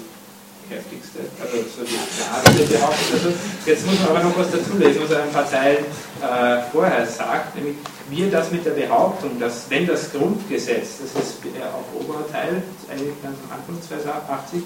heftigste, 0.68 1.20
also 1.40 1.56
so 1.64 1.84
die 1.84 1.98
klarste 2.16 2.64
Behauptung. 2.64 3.14
Also 3.14 3.32
jetzt 3.66 3.86
muss 3.86 4.00
man 4.00 4.08
aber 4.16 4.28
noch 4.28 4.38
was 4.38 4.50
dazu 4.50 4.76
lesen, 4.78 5.02
was 5.02 5.10
er 5.10 5.22
ein 5.22 5.32
paar 5.32 5.48
Zeilen 5.48 5.84
äh, 6.22 6.62
vorher 6.72 7.06
sagt, 7.06 7.56
nämlich 7.56 7.76
wie 8.10 8.22
er 8.22 8.30
das 8.30 8.50
mit 8.50 8.64
der 8.64 8.72
Behauptung, 8.72 9.38
dass 9.40 9.68
wenn 9.70 9.86
das 9.86 10.12
Grundgesetz, 10.12 10.98
das 11.00 11.22
ist 11.22 11.38
der 11.44 11.66
auch 11.68 12.00
oberer 12.00 12.26
Teil, 12.30 12.62
eigentlich 12.90 13.22
ganz 13.22 13.36
am 13.48 13.58
Anfang 13.58 13.80
280, 13.82 14.62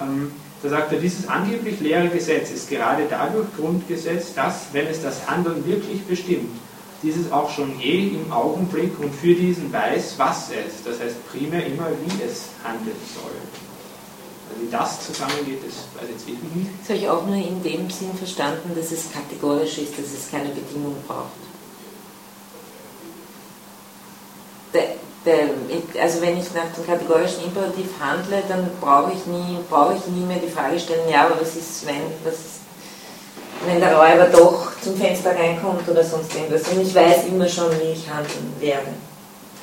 ähm, 0.00 0.32
da 0.62 0.68
sagt 0.70 0.92
er, 0.92 0.98
dieses 0.98 1.28
angeblich 1.28 1.78
leere 1.80 2.08
Gesetz 2.08 2.50
ist 2.50 2.68
gerade 2.68 3.04
dadurch 3.08 3.46
Grundgesetz, 3.56 4.34
dass, 4.34 4.66
wenn 4.72 4.88
es 4.88 5.02
das 5.02 5.28
Handeln 5.28 5.64
wirklich 5.66 6.02
bestimmt, 6.04 6.50
dieses 7.02 7.30
auch 7.30 7.50
schon 7.50 7.78
je 7.78 8.08
im 8.08 8.32
Augenblick 8.32 8.98
und 8.98 9.14
für 9.14 9.34
diesen 9.34 9.72
weiß, 9.72 10.14
was 10.16 10.50
es, 10.50 10.82
das 10.84 11.00
heißt 11.00 11.28
primär 11.30 11.64
immer, 11.64 11.86
wie 12.04 12.24
es 12.24 12.46
handeln 12.64 12.96
soll. 13.14 13.67
Wie 14.60 14.70
das 14.70 15.06
zusammengeht, 15.06 15.60
das 15.64 15.86
weiß 15.94 16.10
ich 16.10 16.34
jetzt 16.34 16.54
nicht. 16.54 16.70
Das 16.80 16.88
habe 16.88 16.98
ich 16.98 17.08
auch 17.08 17.26
nur 17.26 17.36
in 17.36 17.62
dem 17.62 17.90
Sinn 17.90 18.14
verstanden, 18.16 18.72
dass 18.74 18.90
es 18.90 19.12
kategorisch 19.12 19.78
ist, 19.78 19.92
dass 19.92 20.06
es 20.06 20.30
keine 20.30 20.48
Bedingung 20.48 20.96
braucht. 21.06 21.38
Der, 24.74 24.96
der, 25.24 26.02
also 26.02 26.20
wenn 26.20 26.38
ich 26.38 26.52
nach 26.54 26.72
dem 26.76 26.86
kategorischen 26.86 27.44
Imperativ 27.44 27.86
handle, 28.00 28.42
dann 28.48 28.68
brauche 28.80 29.12
ich, 29.12 29.26
nie, 29.26 29.58
brauche 29.70 29.94
ich 29.94 30.06
nie 30.06 30.24
mehr 30.24 30.38
die 30.38 30.50
Frage 30.50 30.78
stellen, 30.78 31.08
ja, 31.08 31.26
aber 31.26 31.40
was 31.40 31.56
ist, 31.56 31.86
wenn, 31.86 32.02
was 32.24 32.58
wenn 33.66 33.80
der 33.80 33.96
Räuber 33.96 34.26
doch 34.26 34.72
zum 34.80 34.96
Fenster 34.96 35.34
reinkommt 35.34 35.88
oder 35.88 36.04
sonst 36.04 36.34
irgendwas. 36.34 36.68
Und 36.68 36.80
ich 36.80 36.94
weiß 36.94 37.26
immer 37.26 37.48
schon, 37.48 37.70
wie 37.80 37.92
ich 37.92 38.08
handeln 38.08 38.54
werde. 38.60 38.88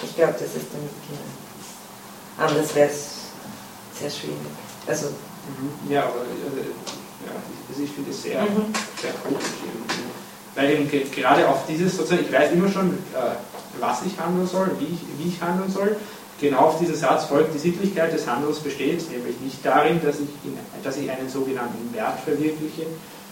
Ich 0.03 0.15
glaube, 0.15 0.33
das 0.33 0.49
ist 0.49 0.55
nicht 0.55 0.73
genau. 1.07 2.47
Anders 2.47 2.75
wäre 2.75 2.89
es 2.89 3.07
sehr 3.99 4.09
schwierig. 4.09 4.35
Also, 4.87 5.07
mhm. 5.07 5.91
ja, 5.91 6.03
aber 6.03 6.21
also, 6.21 6.57
ja, 7.25 7.83
ich 7.83 7.91
finde 7.91 8.11
es 8.11 8.21
sehr, 8.21 8.41
mhm. 8.41 8.73
sehr 9.01 9.11
gut 9.27 9.41
Weil 10.55 10.71
eben 10.71 11.11
gerade 11.11 11.47
auf 11.47 11.65
dieses 11.67 11.97
sozusagen, 11.97 12.25
ich 12.25 12.31
weiß 12.31 12.51
immer 12.51 12.69
schon, 12.69 12.93
äh, 13.13 13.35
was 13.79 14.01
ich 14.05 14.17
handeln 14.19 14.47
soll, 14.47 14.71
wie 14.79 14.85
ich, 14.85 15.01
wie 15.17 15.29
ich 15.29 15.41
handeln 15.41 15.71
soll. 15.71 15.97
Genau 16.39 16.67
auf 16.67 16.79
diesen 16.79 16.95
Satz 16.95 17.25
folgt, 17.25 17.53
die 17.53 17.59
Sittlichkeit 17.59 18.11
des 18.11 18.27
Handels 18.27 18.59
besteht 18.59 19.09
nämlich 19.09 19.39
nicht 19.39 19.65
darin, 19.65 20.01
dass 20.03 20.15
ich, 20.19 20.27
in, 20.43 20.57
dass 20.83 20.97
ich 20.97 21.09
einen 21.09 21.29
sogenannten 21.29 21.93
Wert 21.93 22.19
verwirkliche, 22.19 22.87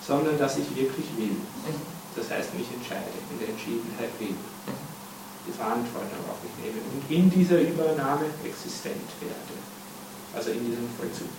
sondern 0.06 0.39
dass 0.39 0.58
ich 0.58 0.68
wirklich 0.76 1.06
will. 1.18 1.36
Mhm. 1.36 1.82
Das 2.16 2.30
heißt, 2.30 2.54
mich 2.56 2.68
entscheide, 2.74 3.10
in 3.32 3.39
der 3.39 3.49
Entschiedenheit 3.49 4.12
will. 4.20 4.36
Die 5.45 5.51
Verantwortung 5.51 6.24
auf 6.32 6.39
mich 6.39 6.56
nehme 6.64 6.80
und 6.80 7.04
in 7.12 7.30
dieser 7.30 7.60
Übernahme 7.60 8.26
existent 8.45 9.10
werde. 9.20 9.54
Also 10.36 10.51
in 10.51 10.65
diesem 10.65 10.89
Vollzug 10.97 11.29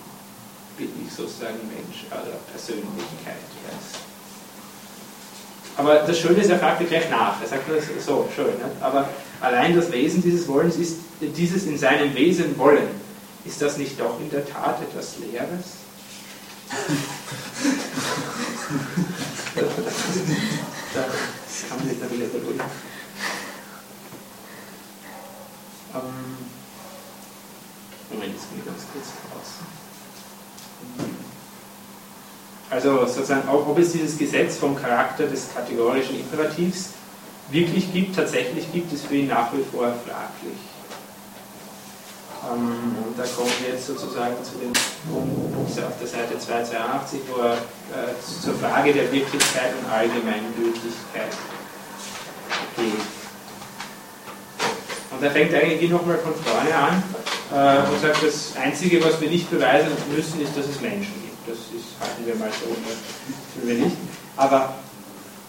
bin 0.77 0.89
ich 1.05 1.13
sozusagen 1.13 1.59
Mensch 1.67 2.05
oder 2.09 2.37
Persönlichkeit 2.51 3.43
erst. 3.69 4.05
Aber 5.77 5.95
das 5.95 6.19
Schöne 6.19 6.39
ist, 6.39 6.49
er 6.49 6.59
fragte 6.59 6.85
gleich 6.85 7.09
nach. 7.09 7.41
Er 7.41 7.47
sagt 7.47 7.67
nur 7.67 7.77
so, 7.99 8.29
schön. 8.33 8.45
Ne? 8.45 8.71
Aber 8.79 9.09
allein 9.41 9.75
das 9.75 9.91
Wesen 9.91 10.21
dieses 10.21 10.47
Wollens 10.47 10.77
ist 10.77 10.99
dieses 11.19 11.65
in 11.65 11.77
seinem 11.77 12.15
Wesen 12.15 12.57
Wollen. 12.57 12.87
Ist 13.43 13.61
das 13.61 13.77
nicht 13.77 13.99
doch 13.99 14.19
in 14.19 14.29
der 14.29 14.45
Tat 14.45 14.81
etwas 14.81 15.17
Leeres? 15.19 15.65
das 19.55 19.65
kann 21.69 21.87
sich 21.87 21.99
da 21.99 22.11
wieder 22.11 22.27
beruhigen. 22.27 22.61
Ähm, 25.93 26.37
Moment, 28.09 28.33
jetzt 28.33 28.49
bin 28.49 28.59
ich 28.59 28.65
ganz 28.65 28.83
kurz 28.93 29.07
raus. 29.33 29.65
Also 32.69 33.05
sozusagen, 33.05 33.47
ob 33.49 33.77
es 33.77 33.91
dieses 33.91 34.17
Gesetz 34.17 34.57
vom 34.57 34.75
Charakter 34.75 35.27
des 35.27 35.53
kategorischen 35.53 36.19
Imperativs 36.19 36.89
wirklich 37.51 37.91
gibt, 37.93 38.15
tatsächlich 38.15 38.71
gibt, 38.71 38.91
ist 38.91 39.05
für 39.05 39.15
ihn 39.15 39.27
nach 39.27 39.53
wie 39.53 39.63
vor 39.71 39.93
fraglich. 40.05 40.57
Ähm, 42.51 42.95
und 43.05 43.17
da 43.17 43.23
kommen 43.23 43.51
wir 43.61 43.73
jetzt 43.73 43.87
sozusagen 43.87 44.35
zu 44.43 44.57
dem 44.57 44.73
Punkt 45.11 45.83
auf 45.83 45.97
der 45.99 46.07
Seite 46.07 46.39
282, 46.39 47.21
wo 47.29 47.41
er 47.41 47.53
äh, 47.53 48.13
zur 48.43 48.55
Frage 48.55 48.93
der 48.93 49.11
Wirklichkeit 49.11 49.73
und 49.79 49.91
Allgemeingültigkeit 49.91 51.31
geht. 52.75 53.24
Und 55.15 55.23
da 55.23 55.29
fängt 55.29 55.53
er 55.53 55.61
eigentlich 55.61 55.89
nochmal 55.89 56.17
von 56.17 56.33
vorne 56.35 56.75
an 56.75 57.01
äh, 57.53 57.89
und 57.89 58.01
sagt, 58.01 58.21
das 58.21 58.51
Einzige, 58.61 59.01
was 59.01 59.19
wir 59.21 59.29
nicht 59.29 59.49
beweisen 59.49 59.91
müssen, 60.13 60.41
ist, 60.41 60.57
dass 60.57 60.67
es 60.67 60.81
Menschen 60.81 61.13
gibt. 61.23 61.47
Das 61.47 61.57
ist, 61.71 61.95
halten 62.01 62.25
wir 62.25 62.35
mal 62.35 62.49
so, 62.51 62.67
das 62.67 63.55
tun 63.55 63.63
wir 63.63 63.85
nicht. 63.85 63.95
Aber 64.35 64.75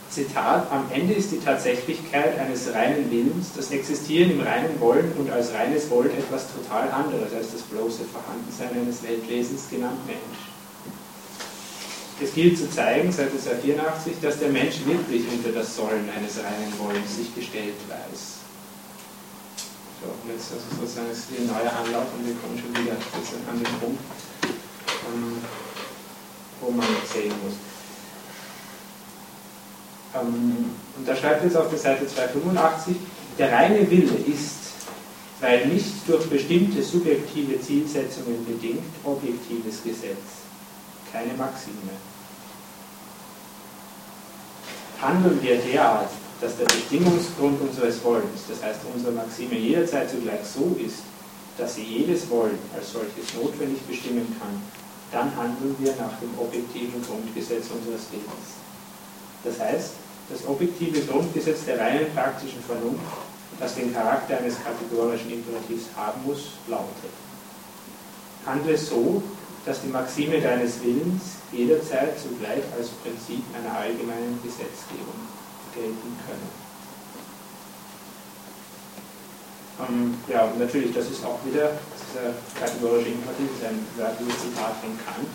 Zitat, 0.09 0.71
am 0.71 0.87
Ende 0.95 1.15
ist 1.15 1.33
die 1.33 1.41
Tatsächlichkeit 1.41 2.39
eines 2.39 2.73
reinen 2.73 3.11
Willens, 3.11 3.49
das 3.57 3.73
Existieren 3.73 4.31
im 4.31 4.41
reinen 4.41 4.79
Wollen 4.81 5.13
und 5.19 5.31
als 5.33 5.53
reines 5.53 5.91
Wollen 5.91 6.11
etwas 6.17 6.47
total 6.55 6.89
anderes 6.91 7.35
als 7.35 7.51
das 7.53 7.63
bloße 7.63 8.05
Vorhandensein 8.05 8.81
eines 8.81 9.03
Weltwesens 9.03 9.69
genannt 9.69 9.99
Mensch. 10.07 10.47
Es 12.23 12.33
gilt 12.33 12.57
zu 12.57 12.71
zeigen, 12.71 13.11
Seite 13.11 13.39
284, 13.39 14.15
dass 14.23 14.39
der 14.39 14.49
Mensch 14.49 14.77
wirklich 14.87 15.25
unter 15.31 15.51
das 15.51 15.75
Sollen 15.75 16.09
eines 16.17 16.39
reinen 16.39 16.73
Wollens 16.79 17.17
sich 17.17 17.35
gestellt 17.35 17.75
weiß. 17.89 18.36
So, 20.01 20.09
und 20.13 20.31
jetzt 20.31 20.53
also 20.53 20.65
sozusagen 20.81 21.11
ist 21.11 21.29
hier 21.31 21.41
ein 21.41 21.47
neuer 21.47 21.73
Anlauf 21.73 22.05
und 22.17 22.27
wir 22.27 22.35
kommen 22.37 22.59
schon 22.59 22.71
wieder 22.71 22.93
an 22.93 23.57
den 23.57 23.81
Punkt, 23.81 24.03
ähm, 24.45 25.39
wo 26.61 26.71
man 26.71 26.87
sehen 27.11 27.33
muss. 27.43 27.57
Ähm, 30.15 30.71
und 30.97 31.09
da 31.09 31.17
schreibt 31.17 31.45
jetzt 31.45 31.57
auf 31.57 31.71
der 31.71 31.79
Seite 31.79 32.07
285, 32.07 32.97
der 33.39 33.53
reine 33.53 33.91
Wille 33.91 34.17
ist, 34.27 34.57
weil 35.41 35.67
nicht 35.67 36.07
durch 36.07 36.27
bestimmte 36.29 36.83
subjektive 36.83 37.61
Zielsetzungen 37.61 38.45
bedingt, 38.45 38.85
objektives 39.05 39.83
Gesetz, 39.83 40.45
keine 41.13 41.35
Maxime. 41.35 41.97
Handeln 45.01 45.43
wir 45.43 45.57
derart, 45.57 46.11
dass 46.41 46.57
der 46.59 46.67
Bedingungsgrund 46.67 47.61
unseres 47.61 48.03
Wollens, 48.05 48.45
das 48.49 48.63
heißt 48.63 48.81
unsere 48.93 49.13
Maxime, 49.13 49.57
jederzeit 49.57 50.11
zugleich 50.11 50.45
so 50.45 50.77
ist, 50.85 51.01
dass 51.57 51.75
sie 51.75 51.83
jedes 51.83 52.29
Wollen 52.29 52.59
als 52.77 52.93
solches 52.93 53.33
notwendig 53.35 53.81
bestimmen 53.89 54.27
kann, 54.39 54.61
dann 55.13 55.35
handeln 55.37 55.75
wir 55.79 55.95
nach 55.97 56.19
dem 56.21 56.37
objektiven 56.39 57.01
Grundgesetz 57.01 57.71
unseres 57.73 58.13
Lebens. 58.13 58.61
Das 59.45 59.59
heißt, 59.59 59.91
das 60.29 60.47
objektive 60.47 61.01
Grundgesetz 61.07 61.65
der 61.65 61.79
reinen 61.79 62.13
praktischen 62.13 62.61
Vernunft, 62.61 63.01
das 63.59 63.75
den 63.75 63.95
Charakter 63.95 64.37
eines 64.37 64.57
kategorischen 64.63 65.33
Imperativs 65.33 65.87
haben 65.97 66.21
muss, 66.27 66.59
lautet. 66.69 67.15
Handle 68.45 68.77
so, 68.77 69.23
dass 69.65 69.81
die 69.81 69.89
Maxime 69.89 70.41
deines 70.41 70.83
Willens 70.83 71.41
jederzeit 71.53 72.19
zugleich 72.21 72.63
als 72.77 72.89
Prinzip 73.03 73.43
einer 73.55 73.79
allgemeinen 73.79 74.39
Gesetzgebung 74.43 75.17
gelten 75.77 76.17
können. 76.25 76.49
Ähm, 79.77 80.15
ja, 80.27 80.49
natürlich, 80.59 80.95
das 80.95 81.11
ist 81.11 81.25
auch 81.25 81.39
wieder, 81.45 81.77
dieser 81.93 82.33
kategorische 82.59 83.13
Imperativ, 83.13 83.53
ist 83.53 83.69
ein 83.69 83.85
wörtliches 83.97 84.41
Zitat 84.41 84.73
von 84.81 84.97
Kant, 85.05 85.29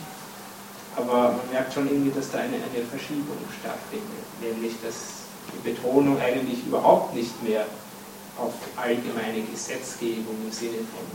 aber 0.98 1.38
man 1.38 1.50
merkt 1.52 1.74
schon 1.74 1.88
irgendwie, 1.88 2.12
dass 2.12 2.32
da 2.32 2.40
eine, 2.40 2.58
eine 2.58 2.84
Verschiebung 2.90 3.38
stattfindet, 3.62 4.26
nämlich 4.42 4.74
dass 4.84 5.30
die 5.54 5.70
Betonung 5.70 6.20
eigentlich 6.20 6.66
überhaupt 6.66 7.14
nicht 7.14 7.38
mehr 7.44 7.66
auf 8.38 8.54
allgemeine 8.76 9.46
Gesetzgebung 9.46 10.36
im 10.44 10.52
Sinne 10.52 10.82
von 10.90 11.06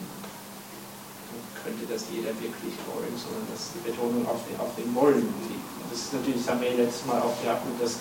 könnte 1.66 1.82
das 1.90 2.06
jeder 2.14 2.30
wirklich 2.38 2.78
wollen, 2.86 3.10
sondern 3.18 3.42
dass 3.50 3.74
die 3.74 3.82
Betonung 3.82 4.22
auf, 4.30 4.38
den, 4.46 4.54
auf 4.62 4.70
dem 4.78 4.94
Wollen 4.94 5.26
liegt. 5.50 5.66
Und 5.82 5.90
das 5.90 5.98
ist 6.06 6.14
natürlich, 6.14 6.46
das 6.46 6.54
haben 6.54 6.62
wir 6.62 6.78
letztes 6.78 7.02
Mal 7.10 7.18
auch 7.18 7.34
gehabt, 7.42 7.66
dass 7.82 7.98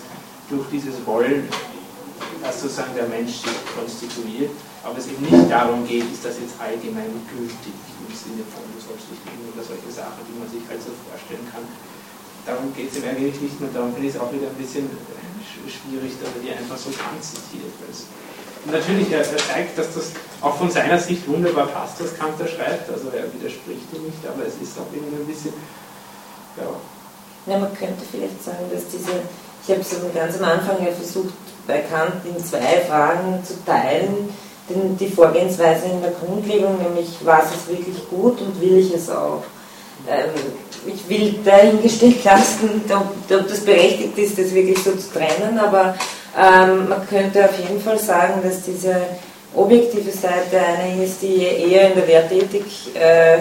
durch 0.50 0.66
dieses 0.70 1.04
Wollen 1.06 1.48
dass 2.42 2.60
sozusagen 2.60 2.94
der 2.94 3.08
Mensch 3.08 3.42
sich 3.42 3.58
konstituiert, 3.74 4.54
aber 4.84 4.98
es 4.98 5.08
eben 5.08 5.22
nicht 5.26 5.50
darum 5.50 5.86
geht, 5.86 6.06
ist 6.06 6.24
das 6.24 6.38
jetzt 6.38 6.54
allgemein 6.60 7.10
gültig 7.26 7.74
im 7.74 8.14
Sinne 8.14 8.46
von, 8.54 8.62
du 8.70 8.78
sollst 8.78 9.10
dich 9.10 9.20
nehmen 9.26 9.50
oder 9.50 9.66
solche 9.66 9.90
Sachen, 9.90 10.22
die 10.24 10.36
man 10.38 10.46
sich 10.46 10.62
halt 10.70 10.78
so 10.78 10.94
vorstellen 11.10 11.42
kann. 11.50 11.66
Darum 12.46 12.70
geht 12.70 12.94
es 12.94 13.02
ihm 13.02 13.06
eigentlich 13.10 13.34
nicht 13.42 13.58
mehr, 13.58 13.70
darum 13.74 13.90
finde 13.90 14.06
ich 14.06 14.14
es 14.14 14.20
auch 14.20 14.30
wieder 14.30 14.46
ein 14.46 14.58
bisschen 14.58 14.86
schwierig, 15.66 16.14
dass 16.22 16.30
er 16.30 16.40
die 16.40 16.54
einfach 16.54 16.78
so 16.78 16.94
ganz 16.94 17.34
zitiert. 17.34 17.74
Und 17.82 18.70
natürlich, 18.70 19.10
er, 19.10 19.26
er, 19.26 19.42
zeigt, 19.42 19.78
dass 19.78 19.94
das 19.94 20.14
auch 20.42 20.54
von 20.54 20.70
seiner 20.70 20.98
Sicht 20.98 21.26
wunderbar 21.26 21.66
passt, 21.66 21.98
was 22.02 22.14
Kant 22.14 22.38
da 22.38 22.46
schreibt, 22.46 22.86
also 22.90 23.10
er 23.10 23.26
widerspricht 23.34 23.90
ihm 23.94 24.06
nicht, 24.06 24.22
aber 24.26 24.46
es 24.46 24.54
ist 24.62 24.78
auch 24.78 24.90
irgendwie 24.94 25.22
ein 25.22 25.26
bisschen, 25.26 25.54
ja. 26.58 26.70
Ja, 27.46 27.58
man 27.58 27.74
könnte 27.74 28.02
vielleicht 28.02 28.42
sagen, 28.42 28.66
dass 28.70 28.90
diese, 28.90 29.22
ich 29.66 29.72
habe 29.72 29.80
es 29.80 30.14
ganz 30.14 30.38
am 30.38 30.44
Anfang 30.44 30.76
ja 30.84 30.92
versucht, 30.92 31.34
bei 31.66 31.78
Kant 31.78 32.24
in 32.24 32.44
zwei 32.44 32.80
Fragen 32.88 33.42
zu 33.44 33.54
teilen, 33.64 34.28
den, 34.70 34.96
die 34.96 35.08
Vorgehensweise 35.08 35.86
in 35.86 36.00
der 36.02 36.12
Grundlegung, 36.12 36.78
nämlich 36.80 37.08
was 37.24 37.46
ist 37.46 37.68
wirklich 37.68 38.08
gut 38.08 38.40
und 38.40 38.60
will 38.60 38.78
ich 38.78 38.94
es 38.94 39.10
auch. 39.10 39.42
Ähm, 40.08 40.30
ich 40.86 41.08
will 41.08 41.34
dahingestellt 41.44 42.22
lassen, 42.24 42.82
ob, 42.90 43.38
ob, 43.38 43.48
das 43.48 43.60
berechtigt 43.60 44.16
ist, 44.16 44.38
das 44.38 44.54
wirklich 44.54 44.78
so 44.78 44.92
zu 44.92 45.12
trennen, 45.12 45.58
aber 45.58 45.96
ähm, 46.38 46.88
man 46.88 47.06
könnte 47.08 47.44
auf 47.44 47.58
jeden 47.58 47.80
Fall 47.80 47.98
sagen, 47.98 48.40
dass 48.44 48.62
diese 48.62 48.94
objektive 49.52 50.12
Seite 50.12 50.60
eine 50.60 51.04
ist, 51.04 51.22
die 51.22 51.42
eher 51.42 51.88
in 51.88 51.94
der 51.96 52.06
Wertethik 52.06 52.66
äh, 52.94 53.38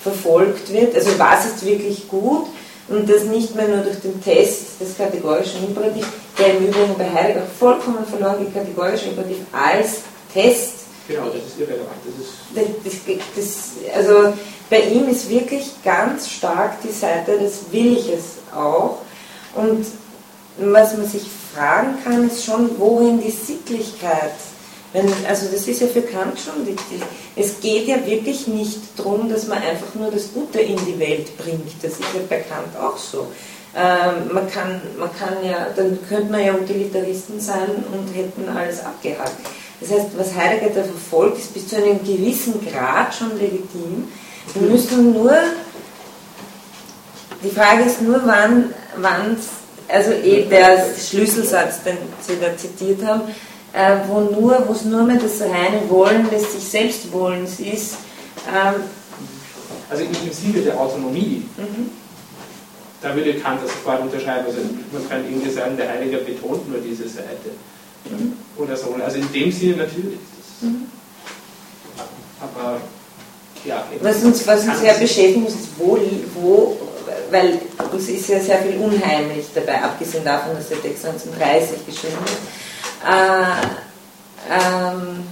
verfolgt 0.00 0.72
wird. 0.72 0.94
Also 0.94 1.18
was 1.18 1.46
ist 1.46 1.66
wirklich 1.66 2.08
gut 2.08 2.46
und 2.88 3.08
das 3.08 3.24
nicht 3.24 3.54
mehr 3.54 3.68
nur 3.68 3.78
durch 3.78 4.00
den 4.00 4.22
Test 4.22 4.80
des 4.80 4.96
kategorischen 4.96 5.66
Imperativs, 5.66 6.06
der 6.38 6.56
im 6.56 6.66
Übrigen 6.68 6.94
bei 6.96 7.10
Heidegger 7.10 7.42
vollkommen 7.58 8.06
verloren 8.06 8.38
geht, 8.38 8.54
kategorischer 8.54 9.08
Imperativ 9.08 9.38
als 9.52 10.02
Test. 10.32 10.72
Genau, 11.08 11.26
das 11.26 11.36
ist 11.36 11.58
irrelevant. 11.58 11.90
Das 12.04 12.92
ist 12.92 13.02
das, 13.04 13.24
das, 13.36 13.96
also 13.96 14.32
bei 14.68 14.80
ihm 14.80 15.08
ist 15.08 15.28
wirklich 15.30 15.70
ganz 15.84 16.30
stark 16.30 16.80
die 16.82 16.92
Seite 16.92 17.38
des 17.38 17.70
Will 17.70 17.96
ich 17.96 18.08
es 18.08 18.54
auch. 18.54 18.98
Und 19.54 19.86
was 20.58 20.96
man 20.96 21.06
sich 21.06 21.22
fragen 21.54 21.98
kann, 22.02 22.26
ist 22.26 22.44
schon, 22.44 22.78
wohin 22.78 23.20
die 23.20 23.30
Sittlichkeit 23.30 24.32
wenn, 24.92 25.06
also 25.28 25.46
das 25.52 25.66
ist 25.66 25.80
ja 25.80 25.86
für 25.86 26.02
Kant 26.02 26.38
schon 26.38 26.66
wichtig. 26.66 27.00
Es 27.34 27.60
geht 27.60 27.86
ja 27.88 28.04
wirklich 28.06 28.46
nicht 28.46 28.78
darum, 28.96 29.28
dass 29.28 29.46
man 29.46 29.58
einfach 29.58 29.94
nur 29.94 30.10
das 30.10 30.32
Gute 30.32 30.60
in 30.60 30.76
die 30.86 30.98
Welt 30.98 31.36
bringt. 31.38 31.72
Das 31.82 31.92
ist 31.92 32.00
ja 32.14 32.20
bei 32.28 32.38
Kant 32.38 32.76
auch 32.80 32.96
so. 32.96 33.26
Ähm, 33.74 34.32
man, 34.32 34.50
kann, 34.50 34.80
man 34.98 35.10
kann 35.18 35.44
ja, 35.44 35.66
dann 35.76 35.98
könnte 36.08 36.32
man 36.32 36.44
ja 36.44 36.54
Utilitaristen 36.54 37.38
sein 37.40 37.84
und 37.92 38.14
hätten 38.14 38.48
alles 38.48 38.82
abgehakt. 38.82 39.36
Das 39.80 39.90
heißt, 39.90 40.06
was 40.16 40.34
Heidegger 40.34 40.70
da 40.70 40.82
verfolgt, 40.82 41.38
ist 41.38 41.52
bis 41.52 41.68
zu 41.68 41.76
einem 41.76 41.98
gewissen 42.02 42.54
Grad 42.66 43.14
schon 43.14 43.38
legitim. 43.38 44.08
Wir 44.54 44.68
müssen 44.70 45.12
nur, 45.12 45.34
die 47.42 47.50
Frage 47.50 47.82
ist 47.82 48.00
nur, 48.00 48.22
wann, 48.24 48.72
wann 48.96 49.36
also 49.88 50.12
eh 50.12 50.46
der 50.46 50.84
Schlüsselsatz, 50.98 51.82
den 51.82 51.98
Sie 52.20 52.38
da 52.40 52.56
zitiert 52.56 53.04
haben, 53.04 53.22
äh, 53.76 54.08
wo 54.08 54.20
nur, 54.20 54.66
wo 54.66 54.72
es 54.72 54.84
nur 54.84 55.04
mehr 55.04 55.18
das 55.18 55.40
reine 55.42 55.88
Wollen 55.88 56.28
des 56.30 56.54
sich 56.54 56.64
selbst 56.64 57.12
Wollens 57.12 57.60
ist. 57.60 57.96
Ähm, 58.48 58.82
also 59.90 60.02
im 60.02 60.32
Sinne 60.32 60.64
der 60.64 60.80
Autonomie, 60.80 61.42
mhm. 61.56 61.90
da 63.02 63.14
würde 63.14 63.34
Kant 63.34 63.62
das 63.62 63.70
sofort 63.70 64.00
unterschreiben. 64.00 64.46
Also 64.46 64.58
man 64.92 65.08
kann 65.08 65.24
irgendwie 65.24 65.50
sagen, 65.50 65.76
der 65.76 65.90
Heiliger 65.90 66.18
betont 66.18 66.68
nur 66.68 66.80
diese 66.80 67.08
Seite. 67.08 67.50
Mhm. 68.10 68.32
oder 68.56 68.76
so. 68.76 68.96
Also 69.04 69.18
in 69.18 69.32
dem 69.32 69.52
Sinne 69.52 69.76
natürlich. 69.76 70.18
Mhm. 70.60 70.86
Aber 72.40 72.80
ja. 73.64 73.84
Was 74.00 74.22
uns, 74.22 74.46
was 74.46 74.64
uns 74.64 74.80
sehr 74.80 74.94
beschäftigen 74.94 75.42
muss, 75.42 75.54
ist, 75.54 75.68
wo, 75.76 75.98
wo, 76.34 76.76
weil 77.30 77.60
uns 77.92 78.08
ist 78.08 78.28
ja 78.28 78.40
sehr 78.40 78.58
viel 78.58 78.76
unheimlich 78.78 79.46
dabei, 79.54 79.82
abgesehen 79.82 80.24
davon, 80.24 80.54
dass 80.54 80.68
der 80.68 80.80
Text 80.82 81.04
1930 81.04 81.86
geschrieben 81.86 82.18
ist. 82.24 82.65
Äh, 83.06 83.66
ähm, 84.50 85.24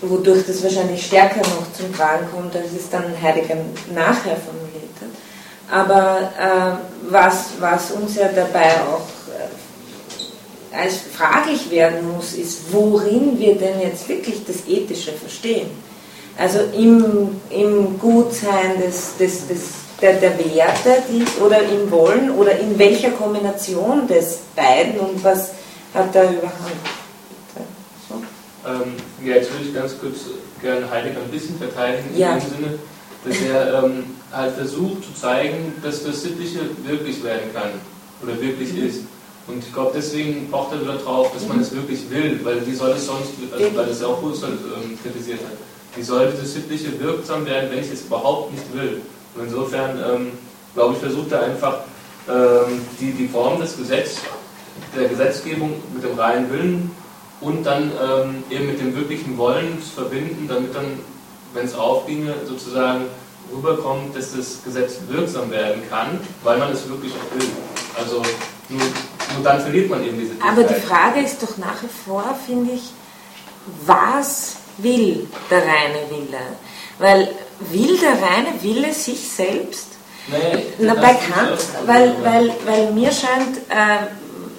wodurch 0.00 0.46
das 0.46 0.62
wahrscheinlich 0.62 1.06
stärker 1.06 1.40
noch 1.40 1.72
zum 1.76 1.94
Tragen 1.94 2.26
kommt, 2.34 2.56
als 2.56 2.72
es 2.72 2.90
dann 2.90 3.04
Heidegger 3.20 3.56
nachher 3.94 4.36
formuliert 4.36 4.96
hat. 5.00 5.10
Aber 5.70 6.32
äh, 6.38 7.10
was, 7.10 7.50
was 7.60 7.92
uns 7.92 8.16
ja 8.16 8.28
dabei 8.28 8.72
auch 8.82 9.06
äh, 9.28 10.76
als 10.76 10.94
fraglich 11.12 11.70
werden 11.70 12.12
muss, 12.12 12.34
ist, 12.34 12.72
worin 12.72 13.38
wir 13.38 13.56
denn 13.56 13.80
jetzt 13.80 14.08
wirklich 14.08 14.44
das 14.44 14.66
Ethische 14.66 15.12
verstehen. 15.12 15.70
Also 16.36 16.60
im, 16.74 17.40
im 17.50 17.98
Gutsein 17.98 18.80
des, 18.80 19.16
des, 19.18 19.46
des, 19.46 19.60
der, 20.02 20.14
der 20.14 20.38
Werte 20.38 21.02
die, 21.08 21.24
oder 21.40 21.62
im 21.62 21.90
Wollen 21.90 22.30
oder 22.32 22.58
in 22.58 22.78
welcher 22.78 23.10
Kombination 23.12 24.06
des 24.06 24.40
beiden 24.56 24.98
und 24.98 25.22
was 25.24 25.52
hat 25.94 26.14
da 26.14 26.24
überhand. 26.24 26.76
Ähm, 28.64 28.94
ja, 29.24 29.34
jetzt 29.36 29.52
würde 29.52 29.64
ich 29.64 29.74
ganz 29.74 29.98
kurz 29.98 30.18
gerne 30.60 30.88
Heidegger 30.88 31.20
ein 31.20 31.30
bisschen 31.30 31.56
verteidigen, 31.58 32.16
ja. 32.16 32.34
in 32.34 32.40
dem 32.40 32.48
Sinne, 32.48 32.78
dass 33.24 33.36
er 33.40 33.84
ähm, 33.84 34.04
halt 34.32 34.54
versucht 34.54 35.04
zu 35.04 35.14
zeigen, 35.14 35.74
dass 35.82 36.04
das 36.04 36.22
Sittliche 36.22 36.60
wirklich 36.84 37.22
werden 37.24 37.52
kann 37.52 37.70
oder 38.22 38.40
wirklich 38.40 38.72
mhm. 38.72 38.86
ist. 38.86 39.00
Und 39.48 39.58
ich 39.58 39.72
glaube, 39.72 39.92
deswegen 39.96 40.48
braucht 40.48 40.72
er 40.72 40.82
wieder 40.82 40.96
drauf, 40.96 41.32
dass 41.34 41.46
man 41.48 41.56
mhm. 41.56 41.64
es 41.64 41.74
wirklich 41.74 42.08
will, 42.10 42.38
weil 42.44 42.64
wie 42.64 42.74
soll 42.74 42.90
es 42.90 43.06
sonst, 43.06 43.30
also, 43.52 43.76
weil 43.76 43.86
das 43.86 44.02
auch 44.04 44.22
Husserl 44.22 44.52
ähm, 44.52 44.96
kritisiert 45.02 45.40
hat, 45.40 45.56
wie 45.96 46.02
soll 46.02 46.30
dieses 46.30 46.54
Sittliche 46.54 46.98
wirksam 47.00 47.44
werden, 47.44 47.70
wenn 47.70 47.80
ich 47.80 47.90
es 47.92 48.02
überhaupt 48.02 48.52
nicht 48.52 48.64
will? 48.72 49.02
Und 49.34 49.44
insofern, 49.44 49.98
ähm, 49.98 50.32
glaube 50.74 50.94
ich, 50.94 51.00
versucht 51.00 51.32
er 51.32 51.42
einfach, 51.44 51.80
ähm, 52.28 52.86
die, 53.00 53.12
die 53.12 53.28
Form 53.28 53.60
des 53.60 53.76
Gesetzes, 53.76 54.20
der 54.96 55.08
Gesetzgebung 55.08 55.74
mit 55.94 56.04
dem 56.04 56.18
reinen 56.18 56.50
Willen 56.50 56.90
und 57.40 57.64
dann 57.64 57.90
ähm, 57.90 58.44
eben 58.50 58.66
mit 58.66 58.80
dem 58.80 58.94
wirklichen 58.94 59.36
Wollen 59.36 59.82
zu 59.82 59.90
verbinden, 59.90 60.46
damit 60.48 60.74
dann, 60.74 61.00
wenn 61.54 61.64
es 61.64 61.74
aufginge, 61.74 62.34
sozusagen 62.46 63.06
rüberkommt, 63.52 64.16
dass 64.16 64.36
das 64.36 64.62
Gesetz 64.64 64.98
wirksam 65.08 65.50
werden 65.50 65.82
kann, 65.90 66.20
weil 66.42 66.58
man 66.58 66.72
es 66.72 66.88
wirklich 66.88 67.12
auch 67.12 67.38
will. 67.38 67.48
Also 67.98 68.22
nur, 68.68 68.80
nur 69.34 69.44
dann 69.44 69.60
verliert 69.60 69.90
man 69.90 70.04
eben 70.04 70.18
diese 70.18 70.32
Aber 70.46 70.62
die 70.62 70.80
Frage 70.80 71.20
ist 71.20 71.42
doch 71.42 71.58
nach 71.58 71.82
wie 71.82 71.88
vor, 72.04 72.38
finde 72.46 72.72
ich, 72.72 72.92
was 73.84 74.56
will 74.78 75.28
der 75.50 75.58
reine 75.58 76.08
Wille? 76.10 76.38
Weil 76.98 77.28
will 77.70 77.98
der 77.98 78.12
reine 78.12 78.62
Wille 78.62 78.92
sich 78.92 79.28
selbst? 79.28 79.86
Nee, 80.28 80.62
Na, 80.78 80.94
bei 80.94 81.14
Kant, 81.14 81.58
weil, 81.86 82.14
weil, 82.22 82.52
weil 82.64 82.92
mir 82.92 83.10
scheint, 83.10 83.58
äh, 83.68 84.06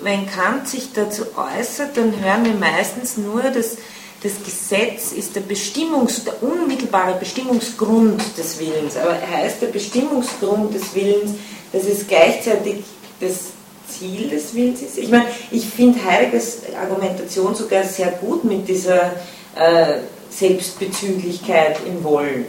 wenn 0.04 0.30
Kant 0.30 0.68
sich 0.68 0.92
dazu 0.94 1.24
äußert, 1.38 1.96
dann 1.96 2.14
hören 2.22 2.44
wir 2.44 2.54
meistens 2.54 3.18
nur, 3.18 3.42
dass 3.44 3.78
das 4.24 4.34
Gesetz 4.44 5.12
ist 5.12 5.36
der, 5.36 5.44
Bestimmungs-, 5.44 6.24
der 6.24 6.42
unmittelbare 6.42 7.18
Bestimmungsgrund 7.20 8.22
des 8.38 8.60
Willens. 8.60 8.96
Aber 8.98 9.16
heißt 9.16 9.62
der 9.62 9.68
Bestimmungsgrund 9.68 10.74
des 10.74 10.96
Willens, 10.96 11.32
dass 11.72 11.84
es 11.86 12.08
gleichzeitig 12.08 12.84
das 13.20 13.52
Ziel 13.90 14.30
des 14.30 14.54
Willens 14.54 14.82
ist? 14.82 14.98
Ich 14.98 15.10
meine, 15.10 15.26
ich 15.52 15.66
finde 15.66 16.04
Heideggers 16.04 16.60
Argumentation 16.82 17.54
sogar 17.54 17.84
sehr 17.84 18.12
gut 18.12 18.46
mit 18.46 18.68
dieser 18.68 19.12
äh, 19.56 20.00
Selbstbezüglichkeit 20.30 21.78
im 21.86 22.04
Wollen. 22.04 22.46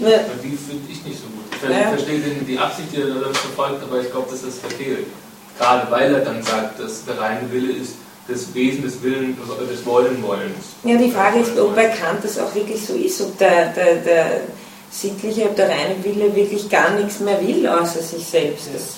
Nur, 0.00 0.10
die 0.42 0.56
finde 0.56 0.90
ich 0.90 1.04
nicht 1.04 1.18
so 1.20 1.28
gut. 1.28 1.44
Ich 1.62 1.68
ja. 1.68 1.88
verstehe 1.90 2.20
die 2.20 2.58
Absicht, 2.58 2.88
die 2.92 3.02
er 3.02 3.08
da 3.08 3.32
verfolgt, 3.32 3.82
aber 3.82 4.00
ich 4.00 4.10
glaube, 4.10 4.30
dass 4.30 4.42
das 4.42 4.58
verfehlt 4.58 5.06
gerade 5.60 5.90
weil 5.90 6.14
er 6.14 6.20
dann 6.20 6.42
sagt, 6.42 6.80
dass 6.80 7.04
der 7.04 7.18
reine 7.18 7.50
Wille 7.52 7.72
ist 7.72 7.94
das 8.26 8.54
Wesen 8.54 8.82
des 8.82 9.02
Willens, 9.02 9.36
des 9.68 9.84
Wollen-Wollens. 9.84 10.64
Ja, 10.84 10.96
die 10.96 11.10
Frage 11.10 11.40
ist, 11.40 11.58
ob 11.58 11.74
bei 11.74 11.88
Kant 11.88 12.22
das 12.22 12.38
auch 12.38 12.54
wirklich 12.54 12.84
so 12.84 12.94
ist, 12.94 13.20
ob 13.20 13.36
der, 13.38 13.72
der, 13.72 13.96
der 13.96 14.40
sittliche, 14.90 15.44
ob 15.44 15.56
der 15.56 15.68
reine 15.68 16.02
Wille 16.02 16.34
wirklich 16.34 16.68
gar 16.68 16.90
nichts 16.90 17.20
mehr 17.20 17.40
will, 17.40 17.66
außer 17.66 18.00
sich 18.00 18.24
selbst. 18.24 18.68
Das, 18.72 18.96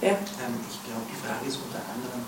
ja. 0.00 0.10
Ähm, 0.10 0.58
ich 0.68 0.82
glaube, 0.84 1.06
die 1.08 1.18
Frage 1.24 1.46
ist 1.46 1.58
unter 1.62 1.80
anderem, 1.94 2.22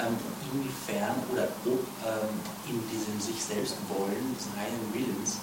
ähm, 0.00 0.16
inwiefern 0.52 1.14
oder 1.32 1.48
ob 1.66 1.80
ähm, 2.04 2.34
in 2.68 2.82
diesem 2.90 3.20
sich 3.20 3.42
selbst 3.42 3.76
wollen, 3.88 4.36
des 4.36 4.48
reinen 4.58 4.86
Willens, 4.92 5.38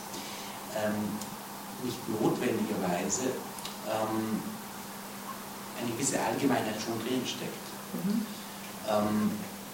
ähm, 0.75 1.17
nicht 1.83 1.99
notwendigerweise 2.09 3.35
ähm, 3.87 4.41
eine 5.79 5.91
gewisse 5.91 6.19
Allgemeinheit 6.19 6.75
schon 6.81 6.99
drin 7.05 7.21
steckt. 7.25 7.65
Mhm. 7.93 8.25
Ähm, 8.87 9.31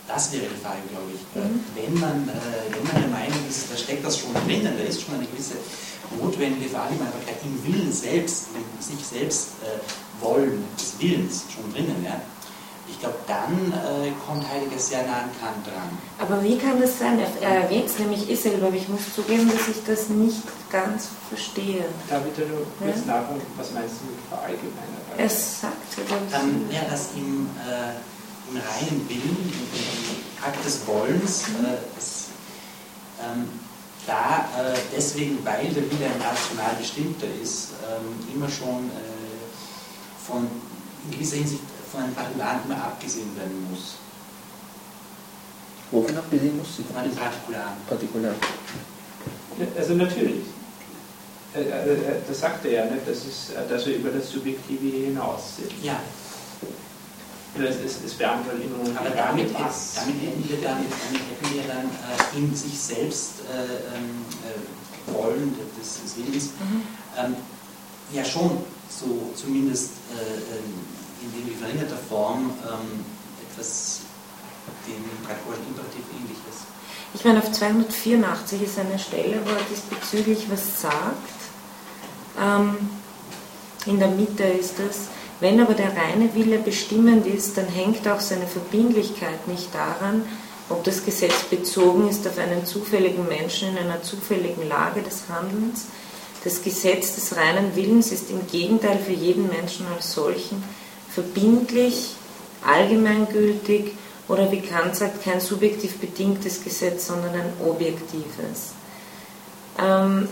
das 0.08 0.32
wäre 0.32 0.46
die 0.46 0.62
Frage, 0.62 0.86
glaube 0.90 1.12
ich. 1.14 1.22
Mhm. 1.34 1.64
Wenn, 1.74 2.00
man, 2.00 2.30
äh, 2.30 2.70
wenn 2.70 2.84
man 2.84 3.02
der 3.02 3.12
Meinung 3.12 3.42
ist, 3.50 3.72
da 3.72 3.78
steckt 3.78 4.06
das 4.06 4.20
schon 4.20 4.34
drinnen, 4.34 4.78
da 4.78 4.84
ist 4.84 5.02
schon 5.02 5.16
eine 5.16 5.26
gewisse 5.26 5.56
notwendige 6.22 6.70
Verallgemeinbarkeit 6.70 7.38
im 7.44 7.66
Willen 7.66 7.92
selbst, 7.92 8.48
im 8.54 8.82
sich 8.82 9.04
selbst 9.06 9.50
äh, 9.64 10.24
wollen 10.24 10.64
des 10.78 10.94
Willens 11.00 11.46
schon 11.54 11.72
drinnen. 11.74 12.06
Ja? 12.06 12.22
Ich 12.88 13.00
glaube, 13.00 13.16
dann 13.28 13.74
äh, 13.74 14.12
kommt 14.26 14.48
Heidegger 14.48 14.78
sehr 14.78 15.04
nah 15.04 15.26
an 15.26 15.30
Kant 15.40 15.66
dran. 15.66 15.90
Aber 16.20 16.44
wie 16.44 16.58
kann 16.58 16.80
das 16.80 17.00
sein? 17.00 17.20
Er 17.42 17.64
erwähnt 17.64 17.88
es 17.88 17.98
nämlich 17.98 18.40
selber, 18.40 18.68
aber 18.68 18.76
ich 18.76 18.88
muss 18.88 19.14
zugeben, 19.14 19.50
dass 19.50 19.68
ich 19.68 19.84
das 19.86 20.10
nicht 20.10 20.44
ganz 20.72 21.10
verstehe. 21.30 21.86
Da 22.08 22.20
bitte 22.20 22.42
nur 22.42 22.66
kurz 22.78 23.06
ja? 23.06 23.14
nachfragen, 23.14 23.42
was 23.58 23.72
meinst 23.72 23.96
du 24.02 24.06
mit 24.06 24.20
Verallgemeinbarkeit? 24.30 25.18
Er 25.18 25.30
sagt 25.30 25.98
ja, 25.98 26.40
ähm, 26.40 26.66
ja, 26.72 26.82
dass 26.90 27.10
im, 27.16 27.50
äh, 27.66 27.98
im 28.52 28.58
reinen 28.58 29.10
Willen, 29.10 29.54
im 29.74 30.44
Akt 30.44 30.64
des 30.64 30.86
Wollens, 30.86 31.44
äh, 31.44 31.78
das, 31.96 32.26
ähm, 33.20 33.50
da 34.06 34.46
äh, 34.62 34.78
deswegen, 34.96 35.44
weil 35.44 35.66
der 35.74 35.84
Wille 35.90 36.06
ein 36.06 36.22
rational 36.22 36.76
bestimmter 36.78 37.28
ist, 37.42 37.70
ähm, 37.90 38.36
immer 38.36 38.50
schon 38.50 38.90
äh, 38.92 40.28
von 40.28 40.48
in 41.06 41.12
gewisser 41.12 41.38
Hinsicht 41.38 41.62
von 41.96 42.04
einem 42.04 42.14
Partikular 42.14 42.62
immer 42.66 42.84
abgesehen 42.84 43.36
werden 43.38 43.70
muss. 43.72 43.96
Wovon 45.92 46.18
abgesehen 46.18 46.58
muss? 46.58 46.68
Von 46.88 46.98
einem 46.98 47.16
Partikular. 47.16 47.78
Partikular. 47.88 48.34
Also 49.78 49.94
natürlich. 49.94 50.44
Äh, 51.56 51.62
äh, 51.62 51.94
äh, 51.94 52.22
das 52.28 52.40
sagt 52.42 52.66
er 52.66 52.72
ja, 52.72 52.86
nicht, 52.86 53.08
dass, 53.08 53.18
es, 53.20 53.52
dass 53.70 53.86
wir 53.86 53.96
über 53.96 54.10
das 54.10 54.30
Subjektive 54.30 55.06
hinaus 55.06 55.58
sind. 55.58 55.72
Ja. 55.82 56.02
Das, 57.58 57.78
ist, 57.78 58.04
das 58.04 58.14
beantwortet 58.16 58.66
immer 58.66 59.00
Aber 59.00 59.10
damit, 59.12 59.52
jetzt, 59.58 59.96
damit, 59.96 60.22
hätten 60.22 60.50
wir 60.50 60.58
dann, 60.58 60.84
damit 60.84 61.22
hätten 61.32 61.56
wir 61.56 61.64
dann 61.64 61.86
äh, 61.86 62.38
in 62.38 62.54
sich 62.54 62.78
selbst 62.78 63.36
äh, 63.50 63.64
äh, 63.64 65.16
wollen 65.16 65.56
des, 65.80 66.02
des 66.02 66.18
Willens 66.18 66.48
mhm. 66.60 66.82
ähm, 67.18 67.36
ja 68.12 68.26
schon 68.26 68.58
so 68.90 69.32
zumindest 69.36 69.92
ähm, 70.12 70.74
in 71.22 71.40
irgendwie 71.40 71.56
verringerter 71.56 71.98
Form 71.98 72.52
ähm, 72.64 73.06
etwas 73.50 74.02
dem 74.88 75.04
Praktikalischen 75.26 75.68
Imperativ 75.68 76.04
ähnlich 76.14 76.38
ist. 76.50 76.66
Ich 77.14 77.24
meine, 77.24 77.40
auf 77.40 77.52
284 77.52 78.62
ist 78.62 78.80
eine 78.80 79.00
Stelle, 79.00 79.40
wo 79.46 79.52
er 79.52 79.62
diesbezüglich 79.72 80.48
was 80.50 80.82
sagt. 80.82 81.16
Ähm, 82.40 82.90
in 83.86 84.00
der 84.00 84.10
Mitte 84.10 84.44
ist 84.44 84.80
es. 84.80 85.08
Wenn 85.40 85.60
aber 85.60 85.74
der 85.74 85.96
reine 85.96 86.34
Wille 86.34 86.60
bestimmend 86.60 87.28
ist, 87.28 87.58
dann 87.58 87.68
hängt 87.68 88.08
auch 88.08 88.20
seine 88.20 88.48
Verbindlichkeit 88.48 89.48
nicht 89.48 89.74
daran, 89.74 90.24
ob 90.70 90.84
das 90.84 91.06
Gesetz 91.06 91.44
bezogen 91.44 92.10
ist 92.10 92.28
auf 92.28 92.38
einen 92.38 92.66
zufälligen 92.66 93.28
Menschen 93.28 93.70
in 93.70 93.78
einer 93.78 94.02
zufälligen 94.02 94.68
Lage 94.68 95.02
des 95.02 95.24
Handelns. 95.30 95.88
Das 96.44 96.64
Gesetz 96.64 97.16
des 97.16 97.36
reinen 97.36 97.76
Willens 97.76 98.12
ist 98.12 98.30
im 98.30 98.48
Gegenteil 98.48 99.00
für 99.00 99.14
jeden 99.14 99.48
Menschen 99.48 99.86
als 99.94 100.14
solchen 100.14 100.64
verbindlich, 101.16 102.16
allgemeingültig 102.66 103.94
oder 104.28 104.52
wie 104.52 104.62
Kant 104.62 104.96
sagt, 104.96 105.24
kein 105.24 105.40
subjektiv 105.40 105.98
bedingtes 105.98 106.64
Gesetz, 106.64 107.08
sondern 107.08 107.34
ein 107.34 107.54
objektives. 107.66 108.74
Ähm, 109.80 110.28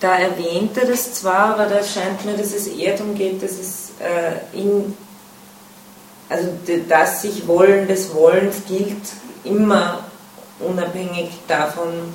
da 0.00 0.18
erwähnt 0.18 0.76
er 0.76 0.86
das 0.86 1.14
zwar, 1.14 1.54
aber 1.54 1.66
da 1.66 1.82
scheint 1.82 2.24
mir, 2.24 2.36
dass 2.36 2.52
es 2.52 2.66
eher 2.66 2.96
darum 2.96 3.14
geht, 3.14 3.42
dass 3.42 3.52
es 3.52 3.92
äh, 4.00 4.58
in, 4.58 4.96
also 6.28 6.48
das 6.88 7.22
sich 7.22 7.46
Wollen 7.46 7.88
des 7.88 8.12
Wollens 8.12 8.56
gilt 8.68 8.96
immer 9.44 10.04
unabhängig 10.58 11.30
davon, 11.48 12.12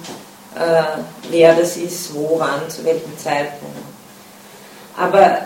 äh, 0.55 0.83
wer 1.29 1.55
das 1.55 1.77
ist, 1.77 2.13
woran, 2.13 2.69
zu 2.69 2.83
welchem 2.83 3.17
Zeitpunkt. 3.17 3.77
Aber 4.97 5.39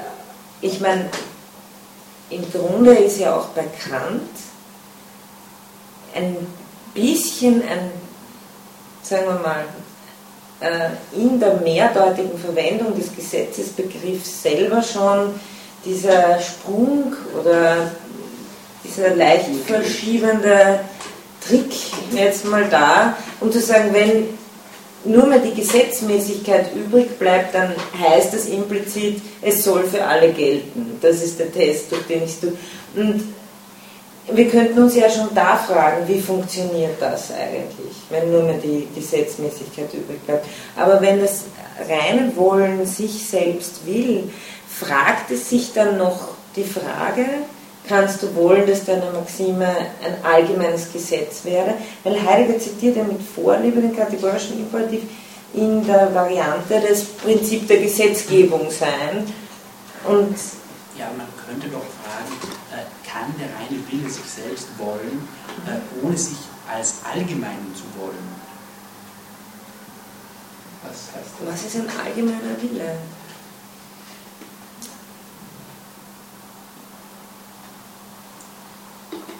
ich 0.61 0.79
meine, 0.79 1.09
im 2.29 2.51
Grunde 2.51 2.93
ist 2.95 3.19
ja 3.19 3.35
auch 3.35 3.47
bei 3.49 3.63
Kant 3.63 4.21
ein 6.15 6.35
bisschen 6.93 7.61
ein, 7.61 7.91
sagen 9.03 9.25
wir 9.25 9.39
mal, 9.39 9.65
äh, 10.61 10.89
in 11.15 11.39
der 11.39 11.55
mehrdeutigen 11.57 12.37
Verwendung 12.37 12.95
des 12.97 13.13
Gesetzesbegriffs 13.13 14.41
selber 14.41 14.81
schon 14.81 15.39
dieser 15.83 16.39
Sprung 16.39 17.13
oder 17.39 17.91
dieser 18.83 19.15
leicht 19.15 19.49
verschiebende 19.67 20.79
Trick 21.45 21.73
jetzt 22.11 22.45
mal 22.45 22.65
da, 22.69 23.15
um 23.39 23.51
zu 23.51 23.59
sagen, 23.59 23.93
wenn 23.93 24.29
nur 25.05 25.25
mehr 25.27 25.39
die 25.39 25.53
Gesetzmäßigkeit 25.53 26.73
übrig 26.75 27.17
bleibt, 27.19 27.55
dann 27.55 27.73
heißt 27.99 28.33
das 28.33 28.47
implizit, 28.47 29.21
es 29.41 29.63
soll 29.63 29.83
für 29.83 30.03
alle 30.03 30.31
gelten. 30.31 30.97
Das 31.01 31.21
ist 31.21 31.39
der 31.39 31.51
Test, 31.51 31.91
durch 31.91 32.03
den 32.07 32.23
ich 32.23 32.39
tue. 32.39 32.53
Und 32.95 33.23
wir 34.31 34.49
könnten 34.49 34.81
uns 34.81 34.95
ja 34.95 35.09
schon 35.09 35.29
da 35.35 35.55
fragen, 35.55 36.07
wie 36.07 36.19
funktioniert 36.19 36.99
das 36.99 37.31
eigentlich, 37.31 37.95
wenn 38.09 38.31
nur 38.31 38.43
mehr 38.43 38.57
die 38.57 38.87
Gesetzmäßigkeit 38.95 39.93
übrig 39.93 40.19
bleibt. 40.25 40.47
Aber 40.75 40.99
wenn 41.01 41.21
das 41.21 41.43
reine 41.87 42.35
Wollen 42.35 42.85
sich 42.85 43.27
selbst 43.27 43.85
will, 43.85 44.31
fragt 44.67 45.29
es 45.31 45.49
sich 45.49 45.73
dann 45.73 45.97
noch 45.97 46.29
die 46.55 46.63
Frage, 46.63 47.25
kannst 47.87 48.23
du 48.23 48.35
wollen, 48.35 48.67
dass 48.67 48.85
deine 48.85 49.11
Maxime 49.11 49.67
ein 49.67 50.23
allgemeines 50.23 50.91
Gesetz 50.91 51.43
wäre? 51.43 51.75
Weil 52.03 52.21
Heidegger 52.21 52.59
zitiert 52.59 52.97
ja 52.97 53.03
mit 53.03 53.21
Vorliebe 53.21 53.81
den 53.81 53.95
kategorischen 53.95 54.59
Imperativ 54.59 55.03
in 55.53 55.85
der 55.85 56.13
Variante 56.13 56.79
des 56.81 57.05
Prinzip 57.05 57.67
der 57.67 57.77
Gesetzgebung 57.77 58.69
sein. 58.69 59.25
Und 60.05 60.35
ja, 60.97 61.07
man 61.17 61.27
könnte 61.45 61.67
doch 61.67 61.83
fragen, 62.03 62.33
äh, 62.71 63.09
kann 63.09 63.33
der 63.39 63.47
reine 63.47 63.81
Wille 63.89 64.09
sich 64.09 64.25
selbst 64.25 64.67
wollen, 64.77 65.27
äh, 65.65 66.05
ohne 66.05 66.17
sich 66.17 66.37
als 66.71 66.95
allgemein 67.03 67.73
zu 67.73 67.83
wollen? 67.99 68.45
Was 70.83 71.15
heißt 71.15 71.33
das? 71.39 71.53
Was 71.53 71.63
ist 71.65 71.75
ein 71.75 72.05
allgemeiner 72.05 72.61
Wille? 72.61 72.97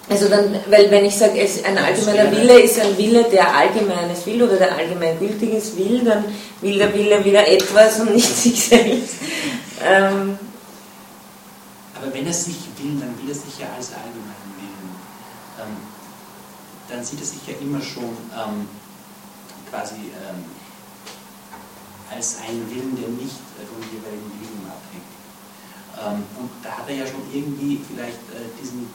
Also 0.07 0.29
dann, 0.29 0.53
weil 0.69 0.91
wenn 0.91 1.05
ich 1.05 1.17
sage, 1.17 1.41
ein 1.63 1.77
allgemeiner 1.79 2.31
Wille 2.31 2.59
ist 2.59 2.79
ein 2.79 2.95
Wille, 2.95 3.23
der 3.23 3.55
allgemeines 3.55 4.25
will 4.27 4.43
oder 4.43 4.57
der 4.57 4.75
allgemeingültiges 4.75 5.75
will, 5.77 6.03
dann 6.03 6.25
will 6.61 6.77
der 6.77 6.93
Wille 6.93 7.25
wieder 7.25 7.47
etwas 7.47 7.99
und 7.99 8.13
nicht 8.13 8.35
sich 8.37 8.65
selbst. 8.65 9.15
Ähm, 9.83 10.37
aber 11.95 12.13
wenn 12.13 12.27
er 12.27 12.33
sich 12.33 12.57
will, 12.77 12.99
dann 12.99 13.17
will 13.19 13.29
er 13.29 13.35
sich 13.35 13.57
ja 13.57 13.67
als 13.75 13.93
allgemeinen 13.93 14.53
Willen. 14.57 14.89
Ähm, 15.59 15.77
dann 16.87 17.03
sieht 17.03 17.19
er 17.19 17.25
sich 17.25 17.47
ja 17.47 17.55
immer 17.59 17.81
schon 17.81 18.15
ähm, 18.29 18.69
quasi 19.71 19.95
ähm, 19.95 20.45
als 22.13 22.37
einen 22.47 22.69
Willen, 22.69 22.95
der 22.95 23.09
nicht 23.09 23.41
vom 23.57 23.81
jeweiligen 23.89 24.29
Individuum 24.37 24.69
abhängt. 24.69 25.15
Ähm, 25.97 26.23
und 26.39 26.51
da 26.61 26.77
hat 26.77 26.89
er 26.89 26.95
ja 26.95 27.07
schon 27.07 27.23
irgendwie 27.33 27.81
vielleicht 27.89 28.21
äh, 28.29 28.53
diesen 28.61 28.87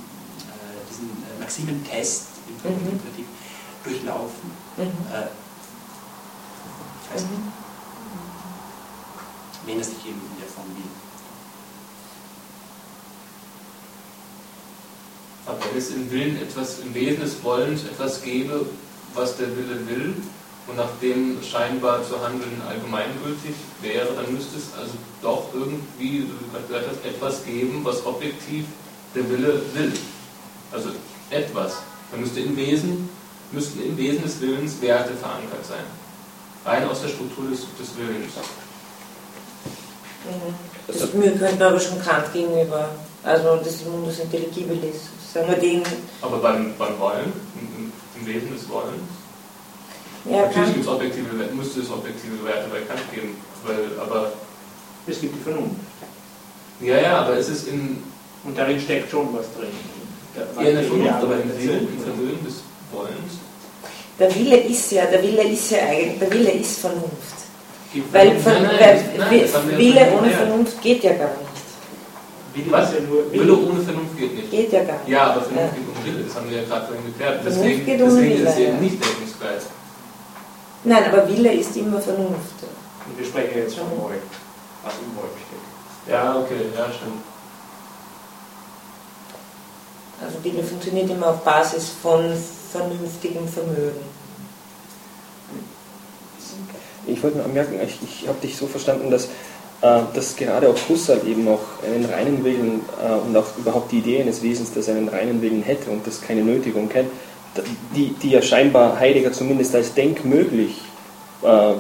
diesen 1.01 1.25
äh, 1.25 1.41
Maximentest 1.41 2.27
im 2.49 2.71
mhm. 2.71 3.01
durchlaufen. 3.85 4.51
Mhm. 4.77 4.83
Äh, 4.83 5.29
ich 7.05 7.15
weiß 7.15 7.23
nicht, 7.23 7.43
wen 9.67 9.79
er 9.79 9.85
sich 9.85 10.07
eben 10.07 10.21
in 10.21 10.41
der 10.41 10.49
Form 10.49 10.69
will. 10.77 10.91
Aber 15.47 15.59
wenn 15.65 15.79
es 15.79 15.91
im 15.91 16.11
Willen 16.11 16.41
etwas, 16.41 16.79
im 16.81 16.95
Wesen 16.95 17.21
des 17.21 17.43
Wollens 17.43 17.83
etwas 17.85 18.23
gäbe, 18.23 18.67
was 19.15 19.37
der 19.37 19.49
Wille 19.57 19.87
will, 19.89 20.15
und 20.67 20.77
nachdem 20.77 21.43
scheinbar 21.43 22.07
zu 22.07 22.23
handeln 22.23 22.63
allgemeingültig 22.69 23.55
wäre, 23.83 24.07
dann 24.15 24.33
müsste 24.33 24.57
es 24.59 24.73
also 24.79 24.93
doch 25.21 25.49
irgendwie, 25.53 26.23
wie 26.23 26.69
du 26.69 26.75
hast, 26.75 27.05
etwas 27.05 27.45
geben, 27.45 27.81
was 27.83 28.07
objektiv 28.07 28.67
der 29.15 29.29
Wille 29.29 29.61
will. 29.75 29.93
Also 30.73 30.91
etwas. 31.31 31.79
Man 32.11 32.21
müsste 32.21 32.41
im 32.41 32.57
Wesen, 32.57 33.09
müssten 33.53 33.83
im 33.83 33.97
Wesen 33.97 34.23
des 34.23 34.41
Willens 34.41 34.81
Werte 34.81 35.15
verankert 35.15 35.65
sein. 35.67 35.85
Rein 36.65 36.89
aus 36.89 37.03
der 37.03 37.09
Struktur 37.09 37.49
des, 37.49 37.61
des 37.79 37.97
Willens. 37.97 38.33
Mhm. 40.25 40.55
Das 40.87 41.15
mir 41.15 41.33
könnte 41.33 41.67
aber 41.67 41.81
schon 41.81 42.01
Kant 42.03 42.33
gegenüber. 42.33 42.91
Also 43.23 43.57
das 43.57 43.85
Mundus 43.85 44.19
Intelligibilis. 44.19 45.09
Sagen 45.33 45.49
wir 45.49 45.57
den. 45.57 45.83
Aber 46.23 46.39
beim, 46.39 46.75
beim 46.77 46.99
Wollen, 46.99 47.33
im, 47.55 47.93
im 48.19 48.27
Wesen 48.27 48.53
des 48.53 48.69
Wollens? 48.69 49.01
Ja, 50.25 50.43
Natürlich 50.47 50.75
gibt's 50.75 50.89
objektive, 50.89 51.29
müsste 51.55 51.81
es 51.81 51.91
objektive 51.91 52.45
Werte 52.45 52.69
bei 52.69 52.81
Kant 52.81 53.01
geben, 53.15 53.37
weil, 53.65 53.99
aber. 54.01 54.33
Es 55.07 55.21
gibt 55.21 55.35
die 55.35 55.41
Vernunft. 55.41 55.77
Ja, 56.81 56.99
ja, 56.99 57.19
aber 57.21 57.37
es 57.37 57.49
ist 57.49 57.69
in. 57.69 58.03
Und 58.45 58.57
darin 58.57 58.81
steckt 58.81 59.11
schon 59.11 59.35
was 59.35 59.47
drin. 59.55 59.69
Ja, 60.37 60.63
in 60.63 60.75
der 60.75 60.85
Vernunft, 60.85 61.23
aber 61.23 61.35
im 61.35 61.51
Vermögen 61.51 62.45
des 62.45 62.63
Wollens. 62.93 63.41
Der 64.19 64.35
Wille 64.35 64.57
ist 64.59 64.93
ja, 64.93 65.07
der 65.07 65.23
Wille 65.23 65.43
ist 65.43 65.71
ja 65.71 65.79
eigentlich, 65.79 66.19
der 66.19 66.33
Wille 66.33 66.51
ist 66.53 66.81
Vernunft. 66.81 67.41
Weil, 68.13 68.29
nein, 68.29 68.71
nein, 68.79 69.05
nein, 69.19 69.79
Wille 69.79 70.13
ohne 70.17 70.31
Vernunft 70.31 70.81
geht 70.83 71.03
ja 71.03 71.13
gar 71.15 71.31
nicht. 71.31 71.51
Wille, 72.55 72.73
Was? 72.73 72.93
Ja 72.93 73.01
nur, 73.01 73.33
Wille 73.33 73.57
ohne 73.57 73.81
Vernunft 73.81 74.17
geht 74.19 74.37
nicht. 74.37 74.51
Geht 74.51 74.73
ja 74.73 74.85
gar 74.85 74.99
nicht. 74.99 75.09
Ja, 75.09 75.33
aber 75.33 75.43
Vernunft 75.43 75.75
ja. 75.75 75.79
geht 75.79 75.89
um 75.89 76.05
Wille, 76.05 76.25
das 76.25 76.37
haben 76.37 76.51
wir 76.51 76.57
ja 76.59 76.65
gerade 76.65 76.87
vorhin 76.87 77.05
geklärt. 77.07 77.41
Deswegen, 77.45 77.87
geht 77.87 78.01
um 78.03 78.09
deswegen 78.11 78.31
Wille, 78.31 78.43
ist 78.43 78.51
es 78.51 78.59
eben 78.59 78.75
ja. 78.75 78.81
nicht 78.81 79.05
deckungsgleich. 79.05 79.63
Nein, 80.85 81.05
aber 81.13 81.29
Wille 81.29 81.53
ist 81.53 81.77
immer 81.77 82.01
Vernunft. 82.01 82.59
Und 83.07 83.19
wir 83.19 83.27
sprechen 83.27 83.57
jetzt 83.57 83.77
von 83.77 83.91
Wolf, 83.99 84.23
was 84.85 84.95
im 84.95 85.17
Wolf 85.17 85.33
steht. 85.35 86.13
Ja, 86.13 86.37
okay, 86.39 86.71
ja, 86.77 86.87
stimmt. 86.93 87.23
Also 90.23 90.45
Wille 90.45 90.63
funktioniert 90.63 91.11
immer 91.11 91.29
auf 91.29 91.41
Basis 91.41 91.91
von 92.03 92.25
vernünftigem 92.73 93.49
Vermögen. 93.49 94.01
Ich 97.07 97.23
wollte 97.23 97.39
nur 97.39 97.47
anmerken, 97.47 97.81
ich, 97.83 97.99
ich 98.03 98.29
habe 98.29 98.39
dich 98.41 98.57
so 98.57 98.67
verstanden, 98.67 99.11
dass, 99.11 99.25
äh, 99.81 100.03
dass 100.15 100.37
gerade 100.37 100.69
auch 100.69 100.77
Husserl 100.89 101.27
eben 101.27 101.49
auch 101.49 101.61
einen 101.85 102.05
reinen 102.05 102.45
Willen 102.45 102.83
äh, 103.03 103.13
und 103.13 103.37
auch 103.37 103.57
überhaupt 103.57 103.91
die 103.93 103.99
Idee 103.99 104.21
eines 104.21 104.43
Wesens, 104.43 104.73
das 104.75 104.89
einen 104.89 105.09
reinen 105.09 105.41
Willen 105.41 105.63
hätte 105.63 105.91
und 105.91 106.07
das 106.07 106.21
keine 106.21 106.43
Nötigung 106.43 106.89
kennt, 106.89 107.11
die, 107.97 108.15
die 108.23 108.31
ja 108.31 108.43
scheinbar 108.43 109.01
Heidegger 109.01 109.33
zumindest 109.33 109.75
als 109.75 109.95
denkmöglich 109.95 110.77
äh, 111.43 111.73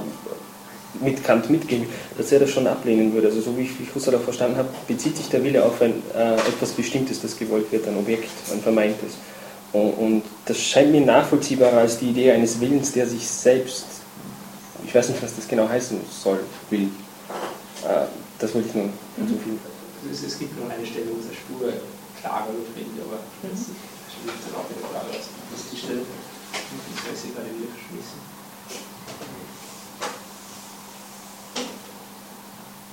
mit 1.00 1.22
Kant 1.24 1.50
mitgehen, 1.50 1.86
dass 2.16 2.32
er 2.32 2.40
das 2.40 2.50
schon 2.50 2.66
ablehnen 2.66 3.12
würde. 3.12 3.28
Also 3.28 3.40
so 3.40 3.56
wie 3.56 3.62
ich, 3.62 3.78
wie 3.78 3.84
ich 3.84 3.94
Husserl 3.94 4.16
auch 4.16 4.22
verstanden 4.22 4.56
habe, 4.56 4.68
bezieht 4.88 5.16
sich 5.16 5.28
der 5.28 5.42
Wille 5.44 5.64
auf 5.64 5.80
ein, 5.80 6.02
äh, 6.14 6.34
etwas 6.34 6.72
Bestimmtes, 6.72 7.22
das 7.22 7.38
gewollt 7.38 7.70
wird, 7.70 7.86
ein 7.86 7.96
Objekt, 7.96 8.30
ein 8.52 8.60
vermeintes. 8.60 9.14
Und, 9.72 9.92
und, 9.92 10.22
das 10.46 10.58
scheint 10.60 10.90
mir 10.90 11.00
nachvollziehbarer 11.00 11.78
als 11.78 11.98
die 11.98 12.10
Idee 12.10 12.32
eines 12.32 12.60
Willens, 12.60 12.92
der 12.92 13.06
sich 13.06 13.26
selbst, 13.26 13.86
ich 14.84 14.92
weiß 14.92 15.10
nicht, 15.10 15.22
was 15.22 15.36
das 15.36 15.46
genau 15.46 15.68
heißen 15.68 16.00
soll, 16.10 16.40
will. 16.70 16.88
Äh, 17.84 18.06
das 18.38 18.54
wollte 18.54 18.68
ich 18.68 18.74
nur 18.74 18.86
mhm. 18.86 19.28
so 19.28 19.34
viel. 19.44 19.58
Es, 20.10 20.24
es, 20.24 20.38
gibt 20.38 20.58
nur 20.58 20.68
eine 20.68 20.84
Stelle, 20.84 21.06
wo 21.12 21.20
es 21.20 21.36
Spur 21.36 21.72
klarer 22.20 22.48
wird, 22.48 22.66
finde 22.74 22.90
ich, 22.90 23.02
aber 23.04 23.20
mhm. 23.20 23.52
das 23.52 23.60
ist 23.60 23.78
dann 24.48 24.58
auch 24.58 24.66
wieder 24.66 24.88
klar, 24.90 25.04
was 25.06 25.60
ist 25.60 25.72
die 25.72 25.76
Stelle. 25.76 26.02
Ich 26.02 27.00
weiß 27.06 27.24
ich 27.24 27.34
gerade 27.34 27.46
wieder 27.54 27.70
verschmissen. 27.70 28.30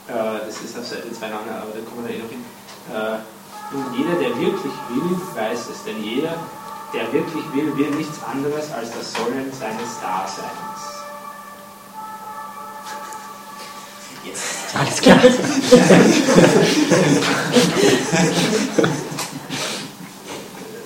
Das 0.07 0.61
ist 0.61 0.77
auf 0.77 0.87
Seite 0.87 1.11
2 1.11 1.27
lange, 1.27 1.51
aber 1.51 1.71
da 1.73 1.79
kommen 1.83 2.07
wir 2.07 2.15
eh 2.15 2.19
noch 2.19 2.29
hin. 2.29 2.43
Äh, 2.93 3.19
nun, 3.73 3.93
jeder, 3.97 4.15
der 4.15 4.29
wirklich 4.39 4.73
will, 4.89 5.17
weiß 5.35 5.59
es, 5.69 5.83
denn 5.83 6.01
jeder, 6.01 6.35
der 6.93 7.11
wirklich 7.11 7.43
will, 7.53 7.75
will 7.75 7.91
nichts 7.91 8.17
anderes 8.23 8.71
als 8.71 8.91
das 8.91 9.11
Sollen 9.11 9.51
seines 9.51 9.99
Daseins. 9.99 10.81
Yes. 14.23 14.41
Alles 14.73 15.01
klar. 15.01 15.19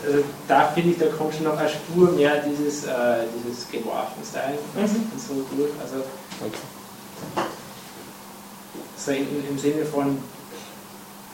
Äh, 0.02 0.24
da 0.48 0.68
finde 0.74 0.90
ich, 0.90 0.98
da 0.98 1.06
kommt 1.16 1.36
schon 1.36 1.44
noch 1.44 1.58
eine 1.58 1.70
Spur 1.70 2.12
mehr 2.12 2.42
dieses, 2.42 2.86
äh, 2.86 3.28
dieses 3.46 3.70
Geworfensein 3.70 4.56
mhm. 4.74 4.82
und 4.82 5.22
so 5.22 5.46
durch. 5.56 5.72
Also, 5.80 6.04
okay 6.44 6.58
so 9.06 9.12
in, 9.12 9.28
im 9.50 9.58
Sinne 9.58 9.86
von, 9.86 10.18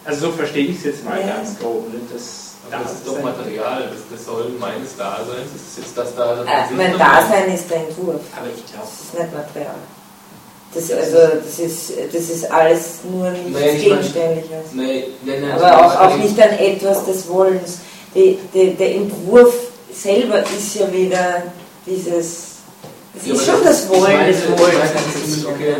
also 0.05 0.27
so 0.27 0.31
verstehe 0.33 0.67
ich 0.67 0.77
es 0.77 0.83
jetzt 0.85 1.05
mal 1.05 1.19
ja. 1.19 1.27
ganz 1.27 1.57
grob. 1.59 1.91
Ne? 1.93 1.99
Das, 2.11 2.53
aber 2.71 2.83
das 2.83 2.93
ist 2.93 3.07
doch 3.07 3.21
Material, 3.21 3.83
das, 3.89 3.99
das 4.11 4.25
soll 4.25 4.49
meines 4.59 4.95
Daseins, 4.97 5.51
das 5.53 5.61
ist 5.61 5.77
jetzt 5.77 5.97
das 5.97 6.15
da. 6.15 6.43
Äh, 6.43 6.73
mein 6.75 6.97
Dasein 6.97 7.53
ist 7.53 7.69
der 7.69 7.77
Entwurf, 7.87 8.21
aber 8.35 8.47
ich 8.47 8.65
glaube, 8.65 8.87
das 8.87 9.01
ist 9.01 9.13
nicht 9.19 9.33
Material. 9.33 9.75
Das, 10.73 10.91
also, 10.91 11.17
das, 11.43 11.59
ist, 11.59 11.91
das 12.13 12.29
ist 12.29 12.51
alles 12.51 12.99
nur 13.09 13.29
nichts 13.31 13.49
nee, 13.59 13.77
Gegenständliches. 13.77 14.73
Nee, 14.73 15.05
nee, 15.23 15.39
nee, 15.39 15.51
aber 15.51 15.85
auch, 15.85 15.95
auch 16.01 16.17
nicht 16.17 16.39
an 16.41 16.49
etwas 16.59 17.05
des 17.05 17.27
Wollens. 17.29 17.79
Die, 18.13 18.37
die, 18.53 18.73
der 18.75 18.95
Entwurf 18.95 19.53
selber 19.93 20.41
ist 20.41 20.75
ja 20.75 20.91
wieder 20.91 21.43
dieses. 21.85 22.47
Es 23.15 23.25
Ja, 23.25 23.33
ist 23.33 23.45
schon 23.45 23.63
das 23.63 23.89
Wollen 23.89 24.29
ich 24.29 24.35
des 24.35 24.49
Wollens. 24.59 24.91
das 25.35 25.45
okay, 25.45 25.75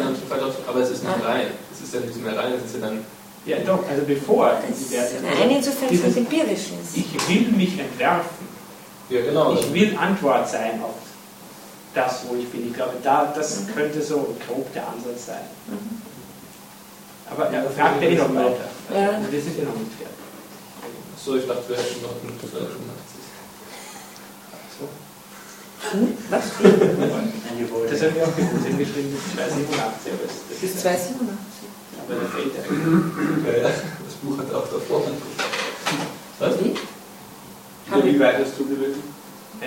aber 0.68 0.80
es 0.80 0.90
ist 0.90 1.04
nicht 1.04 1.14
Ah. 1.22 1.28
rein. 1.28 1.48
Es 1.88 1.94
ist 1.94 2.02
ja 2.02 2.06
nicht 2.08 2.22
mehr 2.24 2.38
rein, 2.38 2.52
es 2.54 2.66
ist 2.66 2.76
ja 2.82 2.88
dann. 2.88 3.06
Ja, 3.46 3.58
doch, 3.60 3.88
also 3.90 4.04
bevor 4.06 4.52
Es 4.70 4.78
die 4.78 4.84
ist 4.84 4.92
Werte. 4.92 5.16
Nein, 5.24 5.50
insofern 5.58 5.86
es 5.86 5.92
Dieses- 5.92 6.06
was 6.08 6.18
Empirisches. 6.18 6.88
Ich 6.96 7.30
will 7.30 7.48
mich 7.54 7.80
entwerfen. 7.80 8.48
Ja, 9.10 9.22
genau. 9.22 9.54
Ich 9.54 9.74
will 9.74 9.98
Antwort 9.98 10.50
sein 10.50 10.82
auf 10.84 10.96
das, 11.94 12.24
wo 12.28 12.36
ich 12.36 12.48
bin. 12.50 12.68
Ich 12.68 12.74
glaube, 12.74 12.96
da, 13.02 13.32
das 13.34 13.60
könnte 13.74 14.02
so 14.02 14.36
grob 14.46 14.72
der 14.74 14.86
Ansatz 14.90 15.28
sein. 15.28 15.46
Aber 17.30 17.46
er 17.50 17.70
fragt 17.72 18.02
ja 18.04 18.10
eh 18.10 18.16
noch 18.16 18.36
weiter. 18.36 18.68
Ja. 18.94 19.10
Also 19.12 19.32
wir 19.32 19.42
sind 19.42 19.58
ja 19.58 19.64
noch 19.64 19.76
nicht 19.76 19.92
fertig. 19.98 20.16
So, 21.24 21.38
ich 21.38 21.48
dachte, 21.48 21.70
wir 21.70 21.78
hätten 21.78 22.02
noch 22.02 22.12
einen 22.22 22.38
85. 22.40 22.68
So. 24.78 24.88
Was? 26.30 26.44
Wir 26.62 27.72
wollen. 27.72 27.90
Das 27.90 28.02
haben 28.02 28.16
wir 28.16 28.24
auch 28.28 28.36
gewusst. 28.36 28.64
Sie 28.66 28.70
haben 28.72 28.78
geschrieben, 28.78 29.16
das 29.16 29.48
ist 29.48 29.72
287, 29.72 30.12
aber 30.12 30.24
das, 30.28 30.58
ist 30.58 30.64
ist 30.64 30.82
287. 30.82 31.57
Aber 32.08 32.16
da 32.22 32.28
fehlt 32.32 32.54
ja. 32.56 33.70
Das 33.70 34.16
Buch 34.24 34.38
hat 34.40 34.54
auch 34.54 34.68
davor 34.72 34.98
angeguckt. 35.06 35.44
Was? 36.40 36.54
Wie? 36.64 36.74
Ja, 37.92 38.04
wie 38.06 38.20
weit 38.20 38.40
hast 38.46 38.58
du 38.60 38.66
gelesen? 38.66 39.04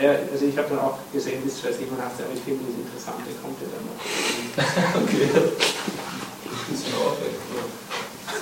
Ja, 0.01 0.11
also 0.33 0.45
ich 0.47 0.57
habe 0.57 0.69
dann 0.71 0.79
auch 0.79 0.99
gesehen, 1.13 1.43
bis 1.43 1.61
287, 1.61 2.25
aber 2.25 2.33
ich 2.35 2.41
finde 2.41 2.65
das 2.65 2.77
Interessante 2.79 3.31
kommt 3.43 3.59
ja 3.61 3.67
dann 3.75 3.85
noch. 3.91 3.99
Okay. 5.03 5.29
Das 5.35 6.79
ist 6.79 6.87
mir 6.89 6.97
auch 7.03 7.19
echt. 7.19 7.41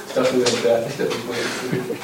Ich 0.09 0.15
dachte, 0.15 0.35
wir 0.37 0.45
wären 0.45 0.57
fertig, 0.61 0.97
dass 0.99 1.09
ich 1.09 1.25
mal 1.25 1.37
jetzt 1.37 1.99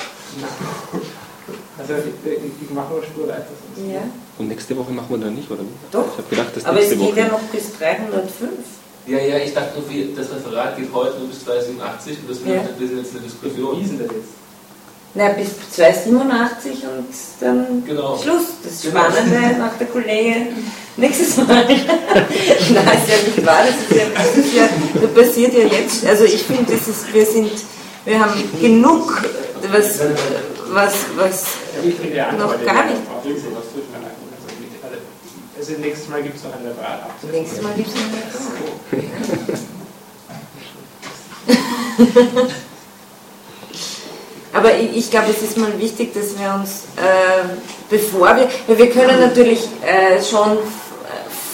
Also 1.78 1.92
ich, 2.08 2.32
ich, 2.32 2.62
ich 2.62 2.70
mache 2.70 2.92
nur 2.94 3.02
Spur 3.02 3.28
weiter. 3.28 3.46
Sonst 3.76 3.90
Ja. 3.92 4.00
Und 4.38 4.48
nächste 4.48 4.76
Woche 4.76 4.92
machen 4.92 5.10
wir 5.10 5.18
dann 5.18 5.34
nicht, 5.34 5.50
oder? 5.50 5.62
Doch. 5.90 6.06
Ich 6.12 6.18
habe 6.18 6.28
gedacht, 6.30 6.56
das 6.56 6.64
Aber 6.64 6.78
es 6.80 6.88
nächste 6.88 6.96
geht 7.04 7.12
Woche. 7.12 7.20
ja 7.20 7.28
noch 7.28 7.40
bis 7.52 7.72
305. 7.78 8.50
Ja, 9.06 9.18
ja, 9.18 9.36
ich 9.38 9.52
dachte 9.52 9.82
wie- 9.88 10.14
das 10.16 10.26
Referat 10.30 10.76
geht 10.78 10.88
heute 10.92 11.18
nur 11.18 11.28
bis 11.28 11.44
287 11.44 12.18
und 12.20 12.30
das 12.30 12.38
Ja. 12.46 12.62
wir 12.78 12.88
sind 12.88 12.98
jetzt 12.98 13.10
eine 13.12 13.20
Wie 13.20 13.24
Diskussion. 13.28 13.80
ist 13.82 13.90
denn 13.90 13.98
das 13.98 14.08
jetzt? 14.16 14.28
Na, 15.16 15.28
bis 15.28 15.48
287 15.76 16.72
und 16.84 17.06
dann 17.40 17.84
Genau. 17.86 18.18
Schluss. 18.18 18.44
Das 18.64 18.80
Genau. 18.82 19.00
Spannende 19.04 19.58
macht 19.60 19.78
der 19.78 19.86
Kollege 19.88 20.46
nächstes 20.96 21.36
Mal. 21.36 21.46
Nein, 21.68 21.78
ist 21.78 23.08
ja 23.08 23.16
nicht 23.26 23.46
wahr. 23.46 23.62
Das 23.66 23.76
ist 23.76 23.94
ja, 23.96 24.04
das 24.14 24.36
ist 24.36 24.54
ja, 24.54 24.68
das 25.00 25.10
passiert 25.12 25.52
ja 25.54 25.64
jetzt. 25.66 26.04
Also 26.06 26.24
ich 26.24 26.42
finde, 26.42 26.72
das 26.72 26.88
ist, 26.88 27.12
wir 27.14 27.26
sind, 27.26 27.50
wir 28.06 28.18
haben 28.18 28.42
genug, 28.60 29.22
was, 29.70 30.00
was, 30.72 30.94
was, 31.16 31.44
Noch 32.36 32.64
gar 32.64 32.86
nicht. 32.86 32.96
auf 33.06 33.24
irgendwas 33.24 33.64
zwischenhalten. 33.70 34.24
Also, 34.34 34.46
mit- 34.58 34.82
also, 34.82 34.96
also 35.68 35.80
nächstes 35.80 36.08
Mal 36.08 36.22
gibt 36.22 36.36
es 36.36 36.44
noch 36.44 36.52
ein 36.52 36.66
Referat 36.66 37.02
ab. 37.04 37.10
nächstes 37.32 37.62
Mal 37.62 37.72
gibt 37.74 37.88
es 37.88 37.94
noch 37.94 38.02
Aber 44.52 44.76
ich, 44.76 44.96
ich 44.96 45.10
glaube, 45.10 45.28
es 45.30 45.42
ist 45.42 45.56
mal 45.56 45.78
wichtig, 45.80 46.12
dass 46.14 46.38
wir 46.38 46.54
uns, 46.54 46.84
äh, 46.96 47.44
bevor 47.90 48.36
wir, 48.36 48.48
weil 48.66 48.78
wir 48.78 48.90
können 48.90 49.18
natürlich 49.18 49.66
äh, 49.82 50.22
schon 50.22 50.52
äh, 50.52 50.60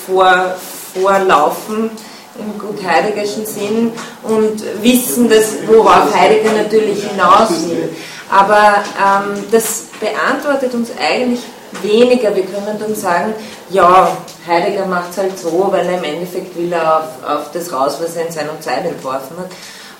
vor, 0.06 0.56
vorlaufen 0.92 1.90
im 2.38 2.58
gut 2.58 2.82
Heideggerschen 2.84 3.46
Sinn 3.46 3.92
und 4.22 4.62
wissen, 4.82 5.28
dass, 5.28 5.66
worauf 5.66 6.14
Heidegger 6.14 6.52
natürlich 6.52 7.04
hinaus 7.04 7.50
will. 7.68 7.90
Aber 8.28 8.82
ähm, 8.98 9.44
das 9.50 9.86
beantwortet 10.00 10.74
uns 10.74 10.90
eigentlich 10.98 11.40
weniger. 11.82 12.34
Wir 12.34 12.44
können 12.44 12.78
dann 12.78 12.94
sagen, 12.94 13.34
ja, 13.70 14.16
Heidegger 14.46 14.86
macht 14.86 15.10
es 15.10 15.18
halt 15.18 15.38
so, 15.38 15.68
weil 15.70 15.86
er 15.86 15.98
im 15.98 16.04
Endeffekt 16.04 16.56
will 16.56 16.72
er 16.72 16.98
auf, 16.98 17.24
auf 17.28 17.50
das 17.52 17.72
raus, 17.72 17.98
was 18.00 18.16
er 18.16 18.26
in 18.26 18.32
seiner 18.32 18.60
Zeit 18.60 18.84
entworfen 18.84 19.36
hat. 19.38 19.50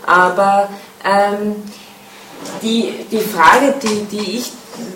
Aber 0.06 0.68
ähm, 1.04 1.56
die, 2.62 3.06
die 3.10 3.20
Frage, 3.20 3.74
die, 3.82 4.04
die 4.04 4.38
ich 4.38 4.52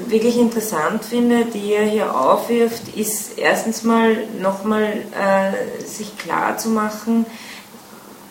wirklich 0.06 0.38
interessant 0.38 1.04
finde, 1.04 1.46
die 1.46 1.72
er 1.72 1.84
hier 1.84 2.14
aufwirft, 2.14 2.96
ist 2.96 3.38
erstens 3.38 3.82
mal 3.82 4.16
nochmal 4.40 5.04
äh, 5.12 5.84
sich 5.84 6.16
klar 6.16 6.56
zu 6.56 6.68
machen, 6.70 7.26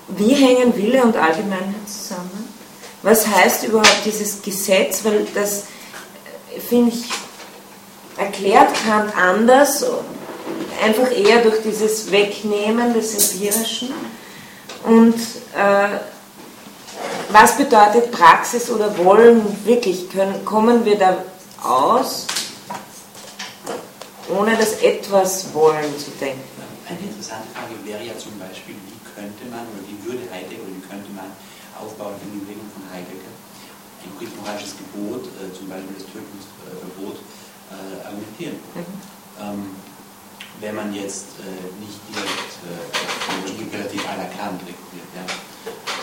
wie 0.08 0.34
hängen 0.34 0.76
Wille 0.76 1.04
und 1.04 1.16
Allgemeinheit 1.16 1.88
zusammen? 1.88 2.50
Was 3.02 3.28
heißt 3.28 3.66
überhaupt 3.66 4.06
dieses 4.06 4.42
Gesetz? 4.42 5.04
Weil 5.04 5.26
das, 5.34 5.64
äh, 6.56 6.60
finde 6.60 6.92
ich, 6.94 7.06
erklärt 8.18 8.70
Kant 8.86 9.16
anders, 9.16 9.86
einfach 10.84 11.12
eher 11.12 11.42
durch 11.42 11.62
dieses 11.62 12.12
Wegnehmen 12.12 12.94
des 12.94 13.34
Empirischen. 13.34 13.94
Und 14.84 15.16
äh, 15.56 15.98
was 17.30 17.58
bedeutet 17.58 18.12
Praxis 18.12 18.70
oder 18.70 18.98
Wollen 18.98 19.42
wirklich? 19.66 20.10
Können, 20.10 20.44
kommen 20.46 20.86
wir 20.86 20.98
da 20.98 21.18
aus, 21.64 22.28
ohne 24.30 24.58
das 24.58 24.82
etwas 24.82 25.54
wollen 25.54 25.98
zu 25.98 26.12
denken? 26.20 26.42
Eine 26.88 27.00
interessante 27.00 27.48
Frage 27.56 27.74
wäre 27.86 28.04
ja 28.04 28.18
zum 28.18 28.38
Beispiel, 28.38 28.76
wie 28.76 29.00
könnte 29.16 29.46
man 29.50 29.62
oder 29.62 29.84
wie 29.88 29.98
würde 30.06 30.30
Heidegger 30.32 30.64
oder 30.64 30.76
wie 30.76 30.88
könnte 30.88 31.10
man 31.16 31.32
aufbauen 31.80 32.14
in 32.26 32.32
die 32.34 32.38
Überlegung 32.44 32.70
von 32.76 32.84
Heidegger 32.92 33.34
ein 34.24 34.40
moralisches 34.40 34.76
Gebot, 34.78 35.28
äh, 35.40 35.52
zum 35.54 35.68
Beispiel 35.70 35.96
das 35.96 36.08
Tötungsverbot, 36.08 37.18
äh, 37.18 37.43
argumentieren. 38.06 38.58
Ähm, 39.40 39.76
wenn 40.60 40.76
man 40.76 40.94
jetzt 40.94 41.40
äh, 41.40 41.84
nicht 41.84 42.00
direkt 42.10 42.54
äh, 42.64 43.76
relativ 43.76 44.06
à 44.08 44.16
la 44.16 44.26
Kant 44.26 44.62
rekurriert, 44.62 45.10
ja, 45.16 45.26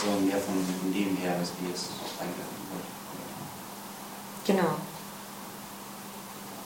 sondern 0.03 0.27
mehr 0.27 0.39
von, 0.39 0.55
von 0.81 0.93
dem 0.93 1.17
her, 1.17 1.37
was 1.41 1.51
wir 1.61 1.71
jetzt 1.71 1.89
eingeladen 2.19 2.61
wollen. 2.71 2.91
Genau. 4.47 4.77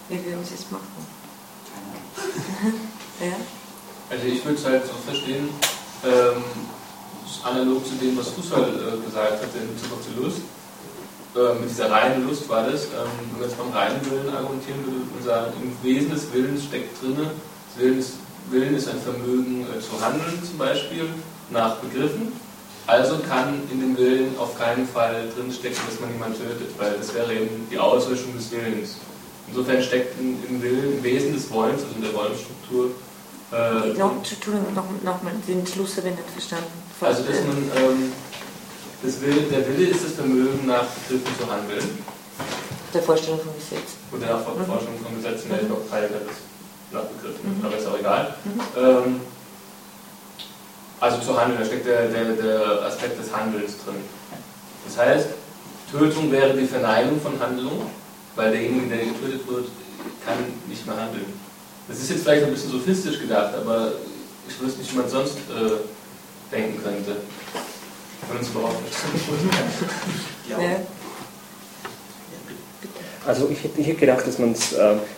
Wie 0.08 0.24
würden 0.24 0.44
Sie 0.44 0.54
es 0.54 0.70
machen? 0.70 1.06
Keine 1.70 2.70
Ahnung. 2.70 2.80
Ja? 3.20 3.36
Also 4.10 4.26
ich 4.26 4.44
würde 4.44 4.58
es 4.58 4.64
halt 4.64 4.84
so 4.86 4.92
verstehen, 5.06 5.48
ähm, 6.04 6.42
analog 7.44 7.86
zu 7.86 7.94
dem, 7.94 8.16
was 8.18 8.36
Husserl 8.36 8.74
äh, 8.74 9.04
gesagt 9.04 9.40
hat 9.40 9.54
in 9.54 9.72
Bezug 9.72 9.92
auf 9.92 10.04
die 10.04 10.20
Lust. 10.20 10.40
Äh, 11.34 11.54
mit 11.60 11.68
dieser 11.68 11.90
reinen 11.90 12.28
Lust 12.28 12.48
war 12.48 12.62
das, 12.70 12.84
ähm, 12.84 13.10
wenn 13.32 13.40
wir 13.40 13.46
jetzt 13.48 13.56
vom 13.56 13.72
reinen 13.72 14.00
Willen 14.08 14.34
argumentieren, 14.34 14.78
würde 14.86 15.00
man 15.12 15.24
sagen, 15.24 15.52
im 15.60 15.74
Wesen 15.82 16.10
des 16.10 16.32
Willens 16.32 16.64
steckt 16.64 17.02
drin, 17.02 17.16
das 17.18 17.82
Willen 17.82 17.98
ist, 17.98 18.12
Willen 18.50 18.76
ist 18.76 18.88
ein 18.88 19.00
Vermögen 19.00 19.66
äh, 19.66 19.80
zu 19.80 20.00
handeln 20.00 20.38
zum 20.46 20.58
Beispiel, 20.58 21.08
nach 21.50 21.76
Begriffen. 21.76 22.32
Also 22.86 23.18
kann 23.18 23.62
in 23.72 23.80
dem 23.80 23.96
Willen 23.96 24.38
auf 24.38 24.56
keinen 24.58 24.86
Fall 24.86 25.28
drinstecken, 25.34 25.78
dass 25.88 26.00
man 26.00 26.12
jemanden 26.12 26.38
tötet, 26.38 26.68
weil 26.78 26.92
das 26.98 27.14
wäre 27.14 27.32
eben 27.32 27.66
die 27.70 27.78
Auslöschung 27.78 28.34
des 28.36 28.52
Willens. 28.52 28.98
Insofern 29.48 29.82
steckt 29.82 30.20
in, 30.20 30.36
im 30.48 30.62
Willen, 30.62 30.98
im 30.98 31.02
Wesen 31.02 31.32
des 31.32 31.50
Wollens, 31.50 31.82
also 31.82 31.94
in 31.96 32.02
der 32.02 32.14
Wollensstruktur, 32.14 32.90
äh, 33.52 33.98
Noch, 33.98 34.16
Entschuldigung, 34.16 34.74
noch, 34.74 34.84
noch 35.02 35.22
mal, 35.22 35.32
den 35.46 35.66
Schluss 35.66 35.96
habe 35.96 36.08
ich 36.08 36.16
nicht 36.16 36.30
verstanden. 36.30 36.72
also 37.00 37.22
dass 37.22 37.40
man 37.42 37.56
ähm, 37.76 38.12
Wille, 39.20 39.42
der 39.50 39.68
Wille 39.68 39.88
ist 39.90 40.04
das 40.04 40.12
Vermögen 40.12 40.66
nach 40.66 40.84
Begriffen 41.08 41.32
zu 41.38 41.50
handeln 41.50 41.98
der 42.92 43.02
Vorstellung 43.02 43.40
vom 43.40 43.52
Gesetz. 43.58 43.98
oder 44.12 44.26
nach 44.38 44.46
Mhm. 44.46 44.66
Forschung 44.66 44.94
von 45.02 45.16
Gesetzen, 45.16 45.48
der 45.50 45.62
ich 45.62 45.66
glaube 45.66 45.82
Heidegger 45.90 46.20
das 46.26 46.36
nach 46.92 47.08
Begriffen, 47.10 47.58
Mhm. 47.58 47.66
aber 47.66 47.76
ist 47.76 47.86
auch 47.88 47.98
egal. 47.98 48.34
Mhm. 48.44 48.60
Ähm, 48.78 49.20
also 51.00 51.18
zu 51.20 51.38
handeln, 51.38 51.58
da 51.58 51.66
steckt 51.66 51.86
der, 51.86 52.06
der, 52.08 52.24
der 52.34 52.82
Aspekt 52.86 53.18
des 53.20 53.34
Handelns 53.34 53.72
drin. 53.84 53.96
Das 54.86 54.96
heißt, 54.96 55.26
Tötung 55.90 56.30
wäre 56.30 56.54
die 56.56 56.66
Verneinung 56.66 57.20
von 57.20 57.38
Handlung, 57.40 57.90
weil 58.36 58.52
derjenige, 58.52 58.86
der 58.94 59.06
getötet 59.06 59.46
wird, 59.48 59.66
kann 60.24 60.36
nicht 60.68 60.86
mehr 60.86 60.96
handeln. 60.96 61.26
Das 61.88 61.98
ist 61.98 62.10
jetzt 62.10 62.22
vielleicht 62.22 62.44
ein 62.44 62.52
bisschen 62.52 62.70
sophistisch 62.70 63.18
gedacht, 63.18 63.54
aber 63.54 63.92
ich 64.48 64.60
wüsste 64.60 64.80
nicht, 64.80 64.92
wie 64.92 64.98
man 64.98 65.08
sonst 65.08 65.36
äh, 65.50 66.52
denken 66.54 66.82
könnte. 66.82 67.16
Wenn 68.30 68.38
uns 68.38 68.48
überhaupt 68.50 68.76
Ja, 70.50 70.58
Ja. 70.60 70.76
Also 73.26 73.48
ich 73.50 73.64
hätte, 73.64 73.80
ich 73.80 73.86
hätte 73.86 74.00
gedacht, 74.00 74.26
dass 74.26 74.38
man 74.38 74.52
äh, 74.52 74.56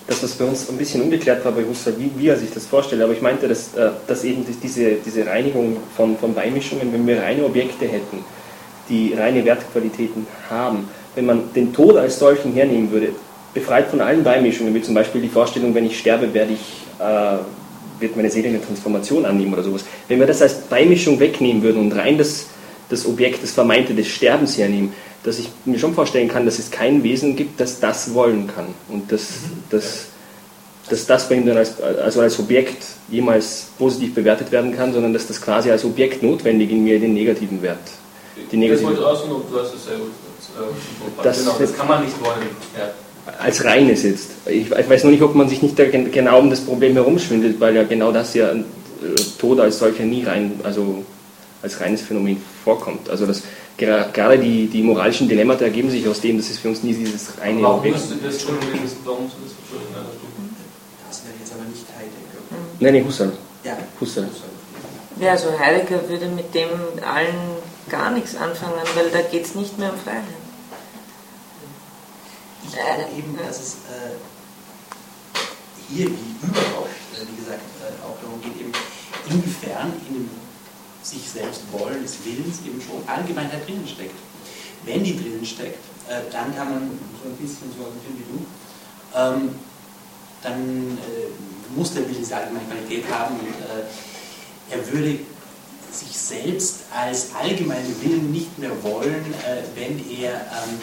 das, 0.07 0.23
was 0.23 0.31
bei 0.35 0.45
uns 0.45 0.69
ein 0.71 0.77
bisschen 0.77 1.03
ungeklärt 1.03 1.45
war 1.45 1.51
bei 1.51 1.65
Husserl, 1.65 1.95
wie, 1.99 2.09
wie 2.17 2.29
er 2.29 2.37
sich 2.37 2.53
das 2.55 2.65
vorstellt, 2.65 3.03
aber 3.03 3.13
ich 3.13 3.21
meinte, 3.21 3.49
dass, 3.49 3.75
äh, 3.75 3.91
dass 4.07 4.23
eben 4.23 4.47
die- 4.47 4.53
diese, 4.63 4.93
diese 5.05 5.27
Reinigung 5.27 5.79
von, 5.97 6.17
von 6.17 6.33
Beimischungen, 6.33 6.93
wenn 6.93 7.05
wir 7.05 7.21
reine 7.21 7.45
Objekte 7.45 7.85
hätten, 7.87 8.25
die 8.89 9.13
reine 9.15 9.45
Wertqualitäten 9.45 10.25
haben, 10.49 10.89
wenn 11.17 11.27
man 11.27 11.53
den 11.53 11.73
Tod 11.73 11.97
als 11.97 12.21
solchen 12.21 12.53
hernehmen 12.53 12.93
würde, 12.93 13.09
befreit 13.55 13.89
von 13.89 14.01
allen 14.01 14.23
Beimischungen, 14.23 14.73
wie 14.73 14.83
zum 14.83 14.95
Beispiel 14.95 15.21
die 15.23 15.29
Vorstellung, 15.29 15.75
wenn 15.75 15.87
ich 15.87 15.99
sterbe, 15.99 16.33
werde 16.33 16.53
ich, 16.53 16.85
äh, 17.01 17.39
wird 18.01 18.15
meine 18.15 18.31
Seele 18.31 18.51
eine 18.51 18.65
Transformation 18.65 19.27
annehmen 19.27 19.53
oder 19.53 19.65
sowas. 19.65 19.83
Wenn 20.07 20.21
wir 20.21 20.29
das 20.29 20.41
als 20.43 20.55
Beimischung 20.61 21.19
wegnehmen 21.19 21.61
würden 21.65 21.81
und 21.81 21.93
rein 21.99 22.19
das, 22.19 22.47
das 22.89 23.07
Objekt, 23.07 23.43
das 23.43 23.53
Vermeinte 23.53 23.95
des 23.95 24.09
Sterbens 24.09 24.57
hernehmen, 24.57 24.93
dass 25.23 25.39
ich 25.39 25.49
mir 25.65 25.79
schon 25.79 25.95
vorstellen 25.95 26.29
kann, 26.29 26.45
dass 26.45 26.59
es 26.59 26.71
kein 26.71 27.03
Wesen 27.03 27.35
gibt, 27.35 27.61
das 27.61 27.81
das 27.81 28.15
wollen 28.15 28.47
kann. 28.47 28.67
Und 28.89 29.11
das, 29.11 29.27
das 29.71 30.07
dass 30.89 31.07
das 31.07 31.29
bei 31.29 31.37
ihm 31.37 31.47
dann 31.47 31.57
als, 31.57 31.81
also 31.81 32.21
als 32.21 32.39
Objekt 32.39 32.85
jemals 33.09 33.69
positiv 33.79 34.15
bewertet 34.15 34.53
werden 34.53 34.75
kann, 34.75 34.93
sondern 34.93 35.13
dass 35.13 35.27
das 35.27 35.41
quasi 35.41 35.71
als 35.71 35.85
Objekt 35.85 36.23
notwendig 36.23 36.71
in 36.71 36.85
mir 36.85 36.99
den 36.99 37.15
negativen 37.15 37.61
Wert. 37.63 37.79
Die 38.53 38.57
negativen 38.57 38.91
das 38.91 39.01
wollte 39.01 39.19
auch 39.19 39.51
du 39.51 39.59
hast 39.59 39.75
es 39.75 39.85
sehr 39.85 39.97
gut. 39.97 40.13
Das, 41.23 41.39
genau, 41.39 41.57
das 41.59 41.77
kann 41.77 41.89
man 41.89 42.05
nicht 42.05 42.21
wollen. 42.21 42.47
Ja. 42.77 42.91
Als 43.41 43.65
reines 43.65 44.05
jetzt. 44.05 44.31
Ich, 44.47 44.71
ich, 44.71 44.89
weiß 44.89 45.03
nur 45.03 45.13
nicht, 45.13 45.23
ob 45.23 45.35
man 45.35 45.49
sich 45.49 45.61
nicht 45.61 45.79
da 45.79 45.85
genau 45.87 46.39
um 46.39 46.49
das 46.49 46.61
Problem 46.61 46.93
herumschwindelt, 46.93 47.61
weil 47.61 47.75
ja 47.75 47.83
genau 47.83 48.13
das 48.13 48.35
ja 48.35 48.53
äh, 48.53 48.63
Tod 49.39 49.59
als 49.59 49.79
solcher 49.79 50.05
nie 50.05 50.25
rein, 50.25 50.61
also 50.63 51.05
als 51.63 51.81
reines 51.81 52.03
Phänomen 52.03 52.41
vorkommt. 52.67 53.09
Also 53.09 53.27
das, 53.27 53.43
gerade 53.79 54.39
die, 54.41 54.67
die 54.67 54.83
moralischen 54.83 55.29
Dilemmata 55.29 55.65
ergeben 55.65 55.89
sich 55.89 56.07
aus 56.09 56.21
dem, 56.21 56.37
dass 56.37 56.51
es 56.51 56.59
für 56.59 56.69
uns 56.69 56.83
nie 56.83 56.95
dieses 56.95 57.39
reine 57.41 57.63
warum 57.63 57.79
Objekt 57.79 57.97
ist. 57.97 58.11
Das, 58.11 58.35
Entschuldigung, 58.35 58.81
warum 59.05 59.27
ist 59.27 59.37
das 59.37 59.55
Das 61.09 61.23
wäre 61.25 61.37
jetzt 61.39 61.53
aber 61.55 61.65
nicht 61.71 61.87
Heidegger. 61.97 62.41
Nein, 62.81 62.95
nein, 62.95 63.07
Husserl. 63.07 63.33
Ja. 63.63 63.79
Husserl. 64.01 64.29
Ja, 65.21 65.31
also 65.31 65.57
Heidegger 65.57 66.09
würde 66.09 66.27
mit 66.27 66.53
dem 66.55 66.71
allen 67.09 67.39
gar 67.89 68.11
nichts 68.11 68.35
anfangen, 68.35 68.83
weil 68.97 69.11
da 69.11 69.23
geht 69.23 69.45
es 69.45 69.55
nicht 69.55 69.79
mehr 69.79 69.93
um 69.93 69.99
Freiheit. 69.99 70.25
Ich 72.67 72.73
glaube 72.73 73.07
eben, 73.17 73.39
dass 73.47 73.61
es 73.61 73.73
äh, 73.95 74.17
hier 75.89 76.07
wie 76.07 76.35
überhaupt, 76.43 76.91
äh, 77.15 77.23
wie 77.31 77.37
gesagt, 77.37 77.63
äh, 77.81 78.05
auch 78.05 78.19
darum 78.21 78.43
geht, 78.43 78.61
eben 78.61 78.73
inwiefern 79.31 79.93
in 80.09 80.15
dem 80.15 80.46
sich 81.11 81.29
selbst 81.29 81.63
wollen, 81.73 82.03
des 82.03 82.25
Willens 82.25 82.59
eben 82.67 82.81
schon 82.81 83.07
Allgemeinheit 83.07 83.67
drinnen 83.67 83.87
steckt. 83.87 84.15
Wenn 84.85 85.05
die 85.05 85.17
drinnen 85.17 85.45
steckt, 85.45 85.79
äh, 86.09 86.21
dann 86.33 86.55
kann 86.55 86.71
man 86.71 86.99
so 87.23 87.29
ein 87.29 87.37
bisschen 87.37 87.71
so 87.77 87.85
argumentieren 87.85 88.19
wie 88.19 88.33
du, 88.33 88.47
ähm, 89.15 89.55
dann 90.43 90.99
äh, 90.99 91.77
muss 91.77 91.95
der 91.95 92.09
Wille 92.09 92.19
diese 92.19 92.37
Allgemeinqualität 92.37 93.05
haben 93.11 93.37
und 93.37 93.49
äh, 93.49 94.77
er 94.77 94.93
würde 94.93 95.21
sich 95.93 96.17
selbst 96.17 96.81
als 96.95 97.35
allgemeinen 97.35 97.95
Willen 98.03 98.33
nicht 98.33 98.59
mehr 98.59 98.71
wollen, 98.83 99.25
äh, 99.47 99.63
wenn 99.75 99.99
er 100.11 100.35
ähm, 100.35 100.81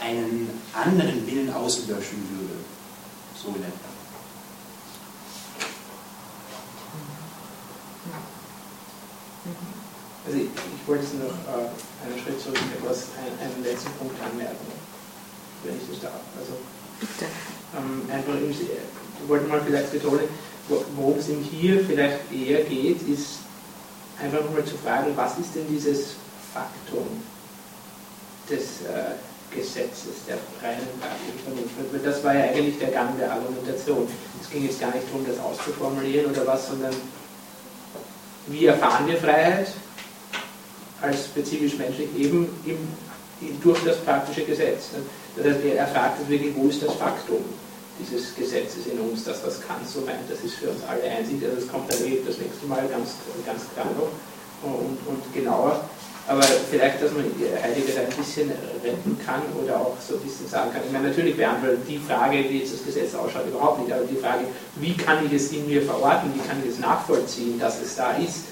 einen 0.00 0.50
anderen 0.72 1.26
Willen 1.26 1.52
auslöschen 1.52 2.28
würde. 2.30 2.54
So 3.40 3.48
in 3.48 3.62
etwa. 3.62 3.93
Also 10.34 10.46
ich, 10.46 10.50
ich 10.50 10.88
wollte 10.88 11.04
jetzt 11.04 11.14
noch 11.14 11.30
äh, 11.30 11.70
einen 12.02 12.18
Schritt 12.18 12.40
zurück 12.42 12.58
etwas, 12.74 13.06
einen, 13.22 13.38
einen 13.38 13.62
letzten 13.62 13.92
Punkt 13.92 14.18
anmerken, 14.18 14.66
wenn 15.62 15.76
ich 15.76 15.86
das 15.88 16.10
darf. 16.10 16.26
Also, 16.34 16.58
Bitte. 16.98 17.30
Ähm, 17.78 18.02
einfach 18.10 18.34
ich 18.42 19.28
wollte 19.28 19.46
mal 19.46 19.62
vielleicht 19.64 19.92
betonen, 19.92 20.26
worum 20.96 21.18
es 21.18 21.28
ihm 21.28 21.40
hier 21.40 21.84
vielleicht 21.84 22.32
eher 22.32 22.64
geht, 22.64 23.06
ist 23.06 23.46
einfach 24.20 24.42
nochmal 24.42 24.64
zu 24.64 24.76
fragen, 24.76 25.12
was 25.14 25.38
ist 25.38 25.54
denn 25.54 25.68
dieses 25.68 26.16
Faktum 26.52 27.06
des 28.50 28.82
äh, 28.90 29.14
Gesetzes, 29.54 30.26
der 30.26 30.38
reinen 30.60 30.88
praktischen 30.98 31.38
Vernunft? 31.44 31.92
Weil 31.92 32.00
das 32.00 32.24
war 32.24 32.34
ja 32.34 32.44
eigentlich 32.50 32.78
der 32.78 32.90
Gang 32.90 33.16
der 33.18 33.30
Argumentation. 33.30 34.08
Es 34.42 34.50
ging 34.50 34.64
jetzt 34.64 34.80
gar 34.80 34.92
nicht 34.92 35.06
darum, 35.06 35.24
das 35.26 35.38
auszuformulieren 35.38 36.32
oder 36.32 36.44
was, 36.44 36.66
sondern 36.66 36.94
wie 38.48 38.66
erfahren 38.66 39.06
wir 39.06 39.16
Freiheit 39.16 39.68
als 41.04 41.26
spezifisch 41.26 41.76
menschlich 41.76 42.08
eben 42.18 42.48
im, 42.66 42.78
durch 43.62 43.82
das 43.84 43.98
praktische 43.98 44.44
Gesetz. 44.44 44.90
Das 45.36 45.46
heißt, 45.46 45.58
er 45.64 45.86
fragt 45.88 46.28
wirklich, 46.28 46.54
wo 46.56 46.68
ist 46.68 46.82
das 46.82 46.94
Faktum? 46.94 47.44
dieses 47.98 48.34
Gesetzes 48.34 48.86
in 48.86 48.98
uns, 48.98 49.24
dass 49.24 49.42
das 49.42 49.60
kann 49.60 49.76
so 49.86 50.00
meint, 50.00 50.28
das 50.28 50.40
ist 50.40 50.54
für 50.54 50.70
uns 50.70 50.82
alle 50.88 51.02
einsichtig, 51.02 51.48
also 51.48 51.60
das 51.60 51.70
kommt 51.70 51.92
dann 51.92 52.02
eh 52.04 52.18
das 52.26 52.38
nächste 52.38 52.66
Mal 52.66 52.82
ganz, 52.88 53.14
ganz 53.46 53.62
klar 53.72 53.86
noch 53.94 54.10
und, 54.68 54.98
und 55.06 55.34
genauer. 55.34 55.80
Aber 56.26 56.42
vielleicht, 56.42 57.02
dass 57.02 57.12
man 57.12 57.24
Heidegger 57.62 58.00
ein 58.00 58.16
bisschen 58.16 58.50
retten 58.82 59.18
kann 59.26 59.42
oder 59.62 59.76
auch 59.76 59.96
so 60.00 60.14
ein 60.14 60.20
bisschen 60.22 60.48
sagen 60.48 60.72
kann. 60.72 60.80
Ich 60.86 60.90
meine, 60.90 61.08
natürlich 61.08 61.36
beantwortet 61.36 61.80
die 61.86 61.98
Frage, 61.98 62.42
wie 62.48 62.60
jetzt 62.60 62.72
das 62.72 62.84
Gesetz 62.84 63.14
ausschaut, 63.14 63.46
überhaupt 63.46 63.80
nicht, 63.80 63.92
aber 63.92 64.04
die 64.04 64.16
Frage, 64.16 64.44
wie 64.76 64.96
kann 64.96 65.26
ich 65.26 65.32
es 65.34 65.52
in 65.52 65.66
mir 65.66 65.82
verorten, 65.82 66.32
wie 66.34 66.40
kann 66.48 66.62
ich 66.64 66.70
es 66.70 66.78
nachvollziehen, 66.78 67.60
dass 67.60 67.80
es 67.82 67.96
da 67.96 68.12
ist, 68.12 68.46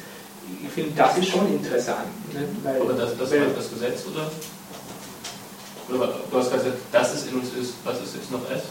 ich 0.62 0.70
finde, 0.70 0.92
das 0.96 1.18
ist 1.18 1.28
schon 1.28 1.52
interessant. 1.52 2.06
Ne? 2.32 2.48
Weil, 2.62 2.80
aber 2.80 2.92
das, 2.94 3.16
das 3.16 3.30
weil, 3.30 3.50
das 3.54 3.70
Gesetz, 3.70 4.04
oder? 4.06 4.30
oder? 5.94 6.20
Du 6.30 6.38
hast 6.38 6.52
gesagt, 6.52 6.76
dass 6.90 7.14
es 7.14 7.26
in 7.26 7.34
uns 7.34 7.52
ist, 7.54 7.74
was 7.84 8.00
ist 8.00 8.16
jetzt 8.16 8.30
noch 8.30 8.42
es? 8.50 8.62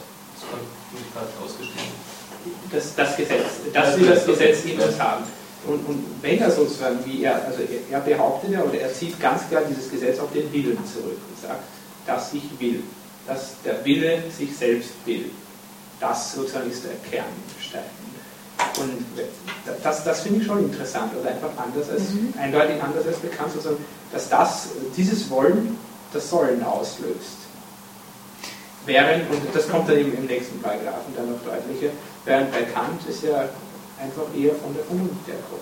Das, 2.71 2.95
das 2.95 3.17
Gesetz, 3.17 3.45
dass 3.73 3.99
wir 3.99 4.15
das 4.15 4.25
Gesetz 4.25 4.65
in 4.65 4.79
uns 4.79 4.99
haben. 4.99 5.23
Und, 5.67 5.85
und 5.87 6.05
wenn 6.21 6.39
er 6.39 6.49
sozusagen, 6.49 6.97
wie 7.05 7.23
er, 7.23 7.45
also 7.45 7.59
er, 7.61 7.97
er 7.97 7.99
behauptet 7.99 8.51
ja, 8.51 8.63
oder 8.63 8.79
er 8.79 8.91
zieht 8.91 9.19
ganz 9.19 9.47
klar 9.47 9.61
dieses 9.69 9.91
Gesetz 9.91 10.19
auf 10.19 10.31
den 10.33 10.51
Willen 10.51 10.79
zurück 10.91 11.19
und 11.29 11.41
sagt, 11.41 11.61
dass 12.07 12.33
ich 12.33 12.43
will, 12.59 12.81
dass 13.27 13.55
der 13.63 13.85
Wille 13.85 14.23
sich 14.35 14.55
selbst 14.57 14.91
will. 15.05 15.29
Das 15.99 16.33
sozusagen 16.33 16.71
ist 16.71 16.83
der 16.83 16.95
Kernstein. 17.09 17.83
Und 18.79 19.05
das, 19.83 20.03
das 20.03 20.21
finde 20.21 20.39
ich 20.39 20.45
schon 20.45 20.59
interessant, 20.59 21.11
oder 21.19 21.29
einfach 21.29 21.49
anders 21.57 21.89
als, 21.89 22.09
mhm. 22.09 22.33
eindeutig 22.39 22.81
anders 22.81 23.05
als 23.05 23.17
bekannt, 23.17 23.51
sozusagen, 23.53 23.83
dass 24.11 24.29
das, 24.29 24.69
dieses 24.95 25.29
Wollen 25.29 25.77
das 26.13 26.29
Sollen 26.29 26.63
auslöst. 26.63 27.37
Während, 28.85 29.29
und 29.29 29.41
das 29.53 29.69
kommt 29.69 29.89
dann 29.89 29.97
eben 29.97 30.13
im 30.13 30.25
nächsten 30.25 30.59
Paragraphen 30.61 31.13
dann 31.15 31.31
noch 31.31 31.39
deutlicher, 31.43 31.93
während 32.25 32.51
bei 32.51 32.63
Kant 32.63 33.01
ist 33.07 33.23
ja 33.23 33.47
einfach 33.99 34.23
eher 34.35 34.55
von 34.55 34.73
der 34.73 34.83
Vernunft 34.85 35.27
herkommt. 35.27 35.61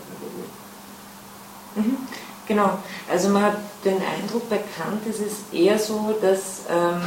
Mhm, 1.76 1.98
genau, 2.48 2.80
also 3.12 3.30
man 3.30 3.44
hat 3.44 3.58
den 3.84 3.98
Eindruck, 3.98 4.50
bei 4.50 4.60
Kant 4.78 5.06
ist 5.06 5.20
es 5.20 5.54
eher 5.54 5.78
so, 5.78 6.16
dass 6.22 6.62
ähm, 6.70 7.02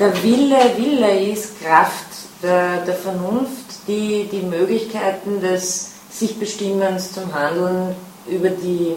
der 0.00 0.22
Wille 0.22 0.58
Wille 0.76 1.30
ist, 1.30 1.60
Kraft 1.60 2.06
der, 2.42 2.78
der 2.86 2.94
Vernunft, 2.94 3.86
die 3.86 4.28
die 4.30 4.42
Möglichkeiten 4.42 5.40
des 5.40 5.90
sich 6.10 6.38
Bestimmens 6.38 7.12
zum 7.12 7.32
Handeln 7.34 7.94
über 8.26 8.50
die 8.50 8.94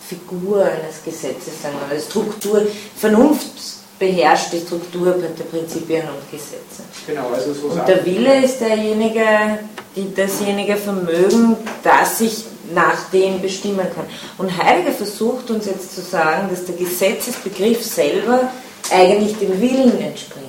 Figur 0.00 0.64
eines 0.64 1.04
Gesetzes, 1.04 1.62
sagen 1.62 1.74
wir 1.80 1.94
mal, 1.94 2.02
Struktur, 2.02 2.66
Vernunft 2.96 3.50
beherrscht 3.98 4.52
die 4.52 4.60
Struktur 4.60 5.12
der 5.12 5.44
Prinzipien 5.44 6.02
und 6.02 6.30
Gesetze. 6.30 6.82
Genau, 7.06 7.28
also 7.34 7.52
so 7.52 7.66
und 7.68 7.86
der 7.86 8.04
Wille 8.06 8.44
ist 8.44 8.60
derjenige, 8.60 9.58
die, 9.94 10.14
dasjenige 10.14 10.76
Vermögen, 10.76 11.56
das 11.82 12.18
sich 12.18 12.44
nach 12.72 13.10
dem 13.10 13.40
bestimmen 13.42 13.86
kann. 13.94 14.06
Und 14.38 14.56
Heidegger 14.56 14.92
versucht 14.92 15.50
uns 15.50 15.66
jetzt 15.66 15.94
zu 15.94 16.00
sagen, 16.00 16.48
dass 16.50 16.64
der 16.64 16.76
Gesetzesbegriff 16.76 17.84
selber 17.84 18.52
eigentlich 18.90 19.36
dem 19.38 19.60
Willen 19.60 20.00
entspringt. 20.00 20.47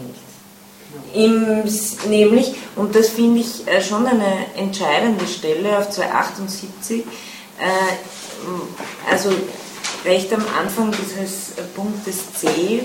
Im, 1.14 1.64
nämlich, 2.08 2.54
und 2.76 2.96
das 2.96 3.10
finde 3.10 3.42
ich 3.42 3.68
äh, 3.68 3.82
schon 3.82 4.06
eine 4.06 4.46
entscheidende 4.56 5.28
Stelle 5.28 5.78
auf 5.78 5.90
278, 5.90 7.00
äh, 7.00 7.04
also 9.10 9.32
recht 10.06 10.32
am 10.34 10.46
Anfang 10.60 10.92
dieses 10.92 11.54
Punktes 11.76 12.34
C, 12.34 12.82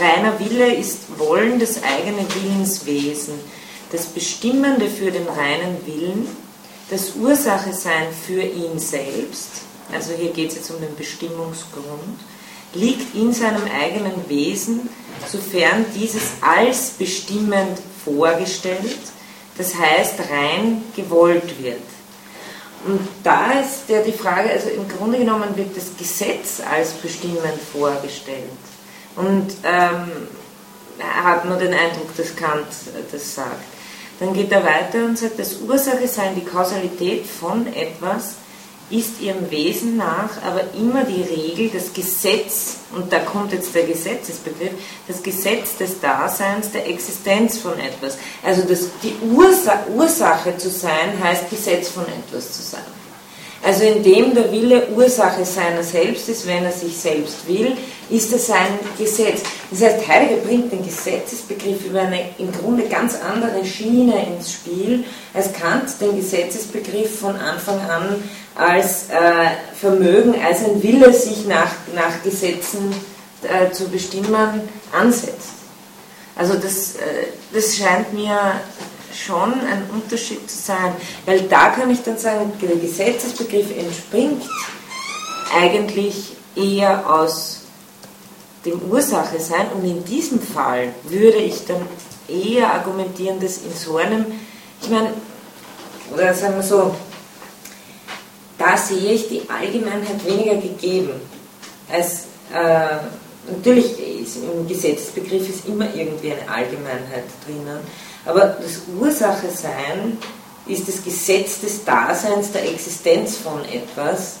Reiner 0.00 0.38
Wille 0.40 0.74
ist 0.74 1.18
Wollen, 1.18 1.58
das 1.60 1.82
eigene 1.82 2.26
Willenswesen, 2.34 3.34
das 3.92 4.06
Bestimmende 4.06 4.88
für 4.88 5.10
den 5.10 5.26
reinen 5.28 5.86
Willen, 5.86 6.26
das 6.90 7.14
Ursache 7.16 7.72
sein 7.72 8.08
für 8.26 8.42
ihn 8.42 8.78
selbst, 8.78 9.62
also 9.92 10.12
hier 10.12 10.32
geht 10.32 10.50
es 10.50 10.56
jetzt 10.56 10.70
um 10.70 10.80
den 10.80 10.96
Bestimmungsgrund, 10.96 12.18
liegt 12.74 13.14
in 13.14 13.32
seinem 13.32 13.62
eigenen 13.64 14.28
Wesen, 14.28 14.88
sofern 15.26 15.84
dieses 15.94 16.32
als 16.40 16.90
bestimmend 16.90 17.78
vorgestellt, 18.04 18.98
das 19.56 19.74
heißt 19.74 20.20
rein 20.30 20.82
gewollt 20.96 21.62
wird. 21.62 21.80
Und 22.86 23.00
da 23.22 23.52
ist 23.52 23.88
ja 23.88 24.02
die 24.02 24.12
Frage, 24.12 24.50
also 24.50 24.68
im 24.68 24.86
Grunde 24.88 25.18
genommen 25.18 25.56
wird 25.56 25.76
das 25.76 25.96
Gesetz 25.96 26.60
als 26.70 26.92
bestimmend 26.92 27.58
vorgestellt. 27.72 28.50
Und 29.16 29.54
ähm, 29.62 30.28
hat 31.00 31.44
man 31.44 31.58
den 31.58 31.72
Eindruck, 31.72 32.14
dass 32.16 32.36
Kant 32.36 32.66
das 33.10 33.34
sagt. 33.34 33.64
Dann 34.20 34.32
geht 34.32 34.52
er 34.52 34.64
weiter 34.64 35.04
und 35.04 35.18
sagt, 35.18 35.38
das 35.38 35.56
Ursache 35.60 36.06
sein, 36.06 36.34
die 36.34 36.44
Kausalität 36.44 37.26
von 37.26 37.66
etwas 37.74 38.36
ist 38.90 39.20
ihrem 39.20 39.50
Wesen 39.50 39.96
nach 39.96 40.42
aber 40.44 40.62
immer 40.74 41.04
die 41.04 41.22
Regel, 41.22 41.70
das 41.70 41.92
Gesetz, 41.92 42.76
und 42.94 43.12
da 43.12 43.20
kommt 43.20 43.52
jetzt 43.52 43.74
der 43.74 43.84
Gesetzesbegriff, 43.84 44.72
das 45.08 45.22
Gesetz 45.22 45.76
des 45.78 46.00
Daseins, 46.00 46.70
der 46.70 46.88
Existenz 46.88 47.58
von 47.58 47.78
etwas. 47.78 48.18
Also 48.42 48.62
das, 48.62 48.88
die 49.02 49.14
Ursa 49.34 49.84
Ursache 49.94 50.56
zu 50.56 50.70
sein, 50.70 51.18
heißt 51.22 51.50
Gesetz 51.50 51.88
von 51.88 52.04
etwas 52.04 52.52
zu 52.52 52.62
sein. 52.62 52.93
Also 53.64 53.84
indem 53.84 54.34
der 54.34 54.52
Wille 54.52 54.88
Ursache 54.94 55.44
seiner 55.46 55.82
selbst 55.82 56.28
ist, 56.28 56.46
wenn 56.46 56.64
er 56.64 56.72
sich 56.72 56.94
selbst 56.94 57.48
will, 57.48 57.72
ist 58.10 58.30
es 58.34 58.50
ein 58.50 58.78
Gesetz. 58.98 59.40
Das 59.70 59.80
heißt, 59.80 60.06
Heidegger 60.06 60.42
bringt 60.42 60.70
den 60.70 60.84
Gesetzesbegriff 60.84 61.86
über 61.86 62.02
eine 62.02 62.26
im 62.36 62.52
Grunde 62.52 62.82
ganz 62.88 63.14
andere 63.14 63.64
Schiene 63.64 64.26
ins 64.26 64.52
Spiel, 64.52 65.04
als 65.32 65.54
Kant 65.54 65.98
den 65.98 66.14
Gesetzesbegriff 66.14 67.20
von 67.20 67.36
Anfang 67.36 67.80
an 67.88 68.22
als 68.54 69.08
äh, 69.08 69.74
Vermögen, 69.74 70.34
als 70.44 70.62
ein 70.64 70.82
Wille, 70.82 71.12
sich 71.14 71.46
nach, 71.46 71.72
nach 71.94 72.22
Gesetzen 72.22 72.94
äh, 73.42 73.70
zu 73.72 73.88
bestimmen, 73.88 74.60
ansetzt. 74.92 75.54
Also 76.36 76.54
das, 76.54 76.96
äh, 76.96 77.28
das 77.52 77.76
scheint 77.76 78.12
mir 78.12 78.38
schon 79.14 79.52
ein 79.52 79.88
Unterschied 79.92 80.50
zu 80.50 80.58
sein, 80.58 80.94
weil 81.26 81.42
da 81.42 81.70
kann 81.70 81.90
ich 81.90 82.02
dann 82.02 82.18
sagen, 82.18 82.52
der 82.60 82.76
Gesetzesbegriff 82.76 83.76
entspringt 83.76 84.42
eigentlich 85.54 86.36
eher 86.56 87.08
aus 87.08 87.60
dem 88.64 88.80
Ursache 88.90 89.38
sein 89.38 89.66
und 89.74 89.84
in 89.84 90.04
diesem 90.04 90.40
Fall 90.40 90.88
würde 91.04 91.38
ich 91.38 91.64
dann 91.66 91.82
eher 92.28 92.72
argumentieren, 92.72 93.38
dass 93.40 93.58
in 93.58 93.74
so 93.74 93.96
einem, 93.98 94.26
ich 94.80 94.88
meine, 94.88 95.12
oder 96.12 96.34
sagen 96.34 96.56
wir 96.56 96.62
so, 96.62 96.94
da 98.58 98.76
sehe 98.76 99.12
ich 99.12 99.28
die 99.28 99.42
Allgemeinheit 99.48 100.24
weniger 100.24 100.56
gegeben. 100.56 101.10
Als, 101.90 102.26
äh, 102.52 102.96
natürlich 103.50 104.22
ist 104.22 104.38
im 104.38 104.66
Gesetzesbegriff 104.66 105.48
ist 105.48 105.66
immer 105.68 105.92
irgendwie 105.94 106.32
eine 106.32 106.48
Allgemeinheit 106.48 107.24
drinnen, 107.44 107.80
aber 108.24 108.56
das 108.60 108.82
Ursache 108.98 109.48
sein 109.50 110.18
ist 110.66 110.88
das 110.88 111.04
Gesetz 111.04 111.60
des 111.60 111.84
Daseins, 111.84 112.52
der 112.52 112.70
Existenz 112.70 113.36
von 113.36 113.64
etwas. 113.66 114.36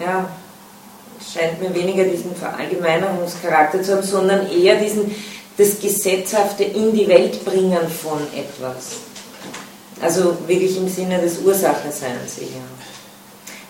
Ja, 0.00 0.28
scheint 1.32 1.60
mir 1.60 1.74
weniger 1.74 2.04
diesen 2.04 2.34
Verallgemeinerungscharakter 2.34 3.82
zu 3.82 3.96
haben, 3.96 4.02
sondern 4.02 4.50
eher 4.50 4.76
diesen, 4.76 5.14
das 5.56 5.78
Gesetzhafte 5.78 6.64
in 6.64 6.92
die 6.92 7.06
Welt 7.06 7.44
bringen 7.44 7.88
von 7.88 8.20
etwas. 8.34 8.96
Also 10.00 10.36
wirklich 10.46 10.76
im 10.78 10.88
Sinne 10.88 11.20
des 11.20 11.38
Ursacheseins 11.38 12.38
eher. 12.38 12.79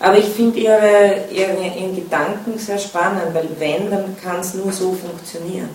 Aber 0.01 0.17
ich 0.17 0.25
finde 0.25 0.59
ihre, 0.59 1.25
ihre, 1.31 1.77
ihren 1.77 1.95
Gedanken 1.95 2.57
sehr 2.57 2.79
spannend, 2.79 3.33
weil 3.33 3.47
wenn, 3.59 3.91
dann 3.91 4.17
kann 4.19 4.39
es 4.39 4.55
nur 4.55 4.71
so 4.71 4.93
funktionieren. 4.93 5.69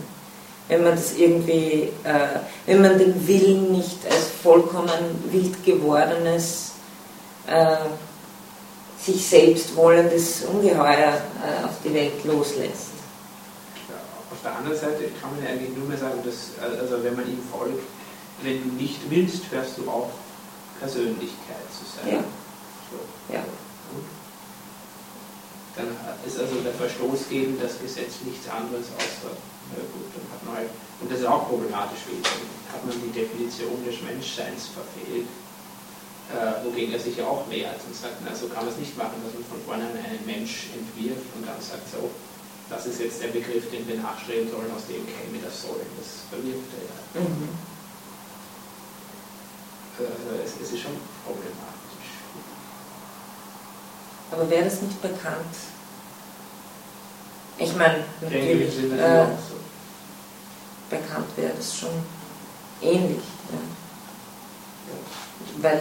Wenn 0.66 0.82
man 0.82 0.96
das 0.96 1.16
irgendwie, 1.16 1.92
äh, 2.02 2.40
wenn 2.66 2.82
man 2.82 2.98
den 2.98 3.28
Willen 3.28 3.70
nicht 3.70 3.98
als 4.10 4.26
vollkommen 4.42 4.90
wild 5.30 5.64
gewordenes, 5.64 6.72
äh, 7.46 7.76
sich 9.00 9.24
selbst 9.24 9.76
wollendes 9.76 10.42
Ungeheuer 10.42 11.12
äh, 11.12 11.64
auf 11.64 11.76
die 11.84 11.94
Welt 11.94 12.24
loslässt. 12.24 12.96
auf 14.28 14.42
der 14.42 14.56
anderen 14.56 14.76
Seite 14.76 15.04
kann 15.20 15.36
man 15.36 15.44
ja 15.44 15.50
eigentlich 15.50 15.76
nur 15.76 15.86
mehr 15.86 15.98
sagen, 15.98 16.18
dass, 16.24 16.50
also 16.80 17.04
wenn 17.04 17.14
man 17.14 17.28
ihm 17.28 17.38
folgt, 17.52 17.84
wenn 18.42 18.60
du 18.60 18.74
nicht 18.74 18.98
willst, 19.08 19.42
hörst 19.52 19.78
du 19.78 19.88
auf, 19.88 20.08
Persönlichkeit 20.80 21.62
zu 21.70 21.84
sein. 22.02 22.14
Ja. 22.14 22.24
So. 22.90 23.32
ja. 23.32 23.44
Dann 25.76 25.92
ist 26.24 26.38
also 26.40 26.56
der 26.64 26.72
Verstoß 26.72 27.28
gegen 27.28 27.60
das 27.60 27.78
Gesetz 27.78 28.24
nichts 28.24 28.48
anderes 28.48 28.88
außer, 28.96 29.36
na 29.76 29.82
gut, 29.92 30.08
dann 30.16 30.24
hat 30.32 30.40
man 30.46 30.56
halt, 30.56 30.70
und 31.00 31.10
das 31.12 31.20
ist 31.20 31.28
auch 31.28 31.48
problematisch, 31.48 32.08
dann 32.08 32.72
hat 32.72 32.82
man 32.86 32.96
die 32.96 33.12
Definition 33.12 33.76
des 33.84 34.00
Menschseins 34.00 34.72
verfehlt, 34.72 35.28
äh, 36.32 36.64
wogegen 36.64 36.92
er 36.92 36.98
sich 36.98 37.16
ja 37.20 37.28
auch 37.28 37.44
wehrt 37.50 37.78
und 37.84 37.94
sagt, 37.94 38.24
na, 38.24 38.34
so 38.34 38.48
kann 38.48 38.64
man 38.64 38.72
es 38.72 38.80
nicht 38.80 38.96
machen, 38.96 39.20
dass 39.20 39.34
man 39.36 39.44
von 39.44 39.60
vornherein 39.68 40.00
einen 40.00 40.24
Mensch 40.24 40.72
entwirft 40.72 41.28
und 41.36 41.44
dann 41.44 41.60
sagt, 41.60 41.84
so, 41.92 42.08
das 42.68 42.86
ist 42.86 42.98
jetzt 42.98 43.22
der 43.22 43.28
Begriff, 43.28 43.70
den 43.70 43.86
wir 43.86 44.00
nachstreben 44.00 44.50
sollen, 44.50 44.72
aus 44.74 44.88
dem 44.88 45.06
käme 45.06 45.38
das 45.44 45.62
Sollen. 45.62 45.86
Das 45.94 46.26
verwirft 46.32 46.66
er 46.74 46.82
ja. 46.82 46.96
Mhm. 47.22 47.48
Also 49.98 50.42
es, 50.44 50.50
es 50.60 50.72
ist 50.74 50.82
schon 50.82 50.98
problematisch. 51.24 51.85
Aber 54.30 54.48
wäre 54.50 54.64
das 54.64 54.82
nicht 54.82 55.00
bekannt? 55.00 55.54
Ich 57.58 57.74
meine, 57.76 58.04
natürlich, 58.20 58.78
äh, 58.92 59.26
bekannt 60.90 61.26
wäre 61.36 61.52
das 61.56 61.78
schon 61.78 61.90
ähnlich. 62.82 63.22
Ja. 63.50 63.58
Weil 65.62 65.80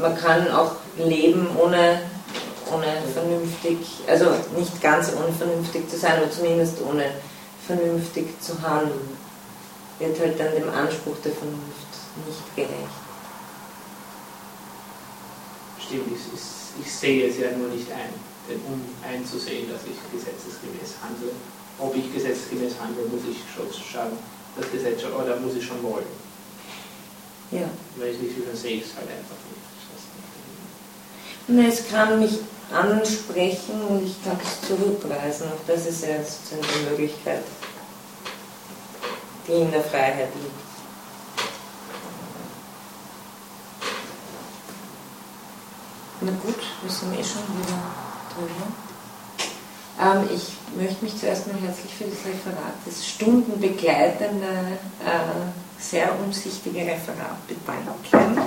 man 0.00 0.16
kann 0.16 0.50
auch 0.52 0.76
leben 0.96 1.48
ohne, 1.56 2.02
ohne 2.72 2.86
vernünftig, 3.12 3.78
also 4.06 4.26
nicht 4.56 4.80
ganz 4.80 5.10
unvernünftig 5.10 5.88
zu 5.88 5.98
sein, 5.98 6.18
aber 6.18 6.30
zumindest 6.30 6.80
ohne 6.82 7.06
vernünftig 7.66 8.40
zu 8.40 8.60
handeln. 8.62 9.18
Wird 9.98 10.18
halt 10.18 10.38
dann 10.38 10.54
dem 10.54 10.70
Anspruch 10.70 11.16
der 11.24 11.32
Vernunft 11.32 11.90
nicht 12.26 12.56
gerecht. 12.56 12.72
Stimmt, 15.78 16.06
es 16.14 16.40
ist 16.40 16.59
ich 16.78 16.92
sehe 16.92 17.28
es 17.28 17.38
ja 17.38 17.50
nur 17.56 17.68
nicht 17.68 17.90
ein. 17.90 18.12
Denn 18.48 18.60
um 18.66 18.80
einzusehen, 19.02 19.70
dass 19.70 19.82
ich 19.82 19.96
gesetzesgemäß 20.12 20.98
handle, 21.02 21.30
ob 21.78 21.94
ich 21.96 22.12
gesetzesgemäß 22.12 22.74
handle, 22.80 23.04
muss 23.06 23.22
ich 23.30 23.38
schon 23.54 23.66
schauen, 23.72 24.18
das 24.56 24.70
Gesetz 24.70 25.02
schon, 25.02 25.12
oder 25.12 25.36
muss 25.40 25.54
ich 25.56 25.64
schon 25.64 25.82
wollen. 25.82 26.06
Ja. 27.50 27.68
Wenn 27.96 28.12
ich 28.12 28.20
nicht 28.20 28.36
will, 28.36 28.46
dann 28.46 28.56
sehe 28.56 28.76
ich 28.76 28.84
es 28.84 28.94
halt 28.96 29.08
einfach 29.08 29.36
nicht. 29.48 29.60
Es 31.68 31.88
kann 31.88 32.20
mich 32.20 32.38
ansprechen 32.72 33.80
und 33.88 34.06
ich 34.06 34.22
kann 34.22 34.38
es 34.42 34.68
zurückweisen. 34.68 35.48
Auch 35.48 35.64
das 35.66 35.86
ist 35.86 36.02
ja 36.04 36.22
sozusagen 36.22 36.62
die 36.62 36.90
Möglichkeit, 36.90 37.42
die 39.48 39.52
in 39.52 39.70
der 39.72 39.82
Freiheit 39.82 40.28
liegt. 40.40 40.59
Na 46.22 46.32
gut, 46.32 46.56
wir 46.82 46.90
sind 46.90 47.14
eh 47.14 47.24
schon 47.24 47.40
wieder 47.56 47.80
drüber. 48.34 48.66
Ähm, 49.98 50.28
ich 50.34 50.52
möchte 50.78 51.02
mich 51.02 51.18
zuerst 51.18 51.46
mal 51.46 51.56
herzlich 51.56 51.94
für 51.94 52.04
das 52.04 52.18
Referat, 52.26 52.74
das 52.84 53.06
stundenbegleitende, 53.06 54.46
äh, 55.02 55.80
sehr 55.80 56.10
umsichtige 56.22 56.80
Referat 56.80 57.38
bedanken. 57.48 58.38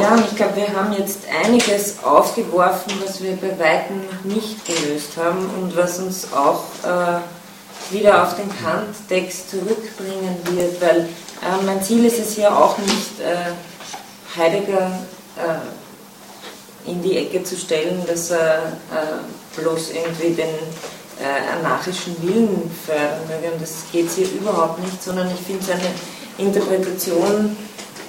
Ja, 0.00 0.14
und 0.14 0.24
ich 0.28 0.34
glaube, 0.34 0.56
wir 0.56 0.72
haben 0.74 0.92
jetzt 0.94 1.20
einiges 1.44 2.02
aufgeworfen, 2.02 2.94
was 3.04 3.22
wir 3.22 3.36
bei 3.36 3.56
Weitem 3.60 4.00
nicht 4.24 4.66
gelöst 4.66 5.16
haben 5.16 5.48
und 5.62 5.76
was 5.76 6.00
uns 6.00 6.32
auch 6.32 6.64
äh, 6.82 7.20
wieder 7.94 8.24
auf 8.24 8.34
den 8.34 8.50
Kant-Text 8.60 9.50
zurückbringen 9.50 10.36
wird, 10.50 10.80
weil 10.80 11.08
äh, 11.42 11.64
mein 11.64 11.82
Ziel 11.82 12.04
ist 12.04 12.18
es 12.18 12.34
hier 12.34 12.56
auch 12.56 12.76
nicht, 12.78 13.20
äh, 13.20 13.52
Heidegger 14.38 14.90
äh, 15.36 16.90
in 16.90 17.02
die 17.02 17.16
Ecke 17.18 17.42
zu 17.44 17.56
stellen, 17.56 18.02
dass 18.06 18.30
er 18.30 18.72
äh, 18.92 19.60
bloß 19.60 19.90
irgendwie 19.90 20.34
den 20.34 20.48
äh, 21.20 21.58
anarchischen 21.58 22.16
Willen 22.22 22.70
fördern 22.86 23.20
möge. 23.28 23.52
Und 23.52 23.62
das 23.62 23.84
geht 23.92 24.10
hier 24.10 24.30
überhaupt 24.30 24.78
nicht, 24.80 25.02
sondern 25.02 25.28
ich 25.30 25.40
finde 25.40 25.64
seine 25.64 25.90
Interpretation 26.38 27.56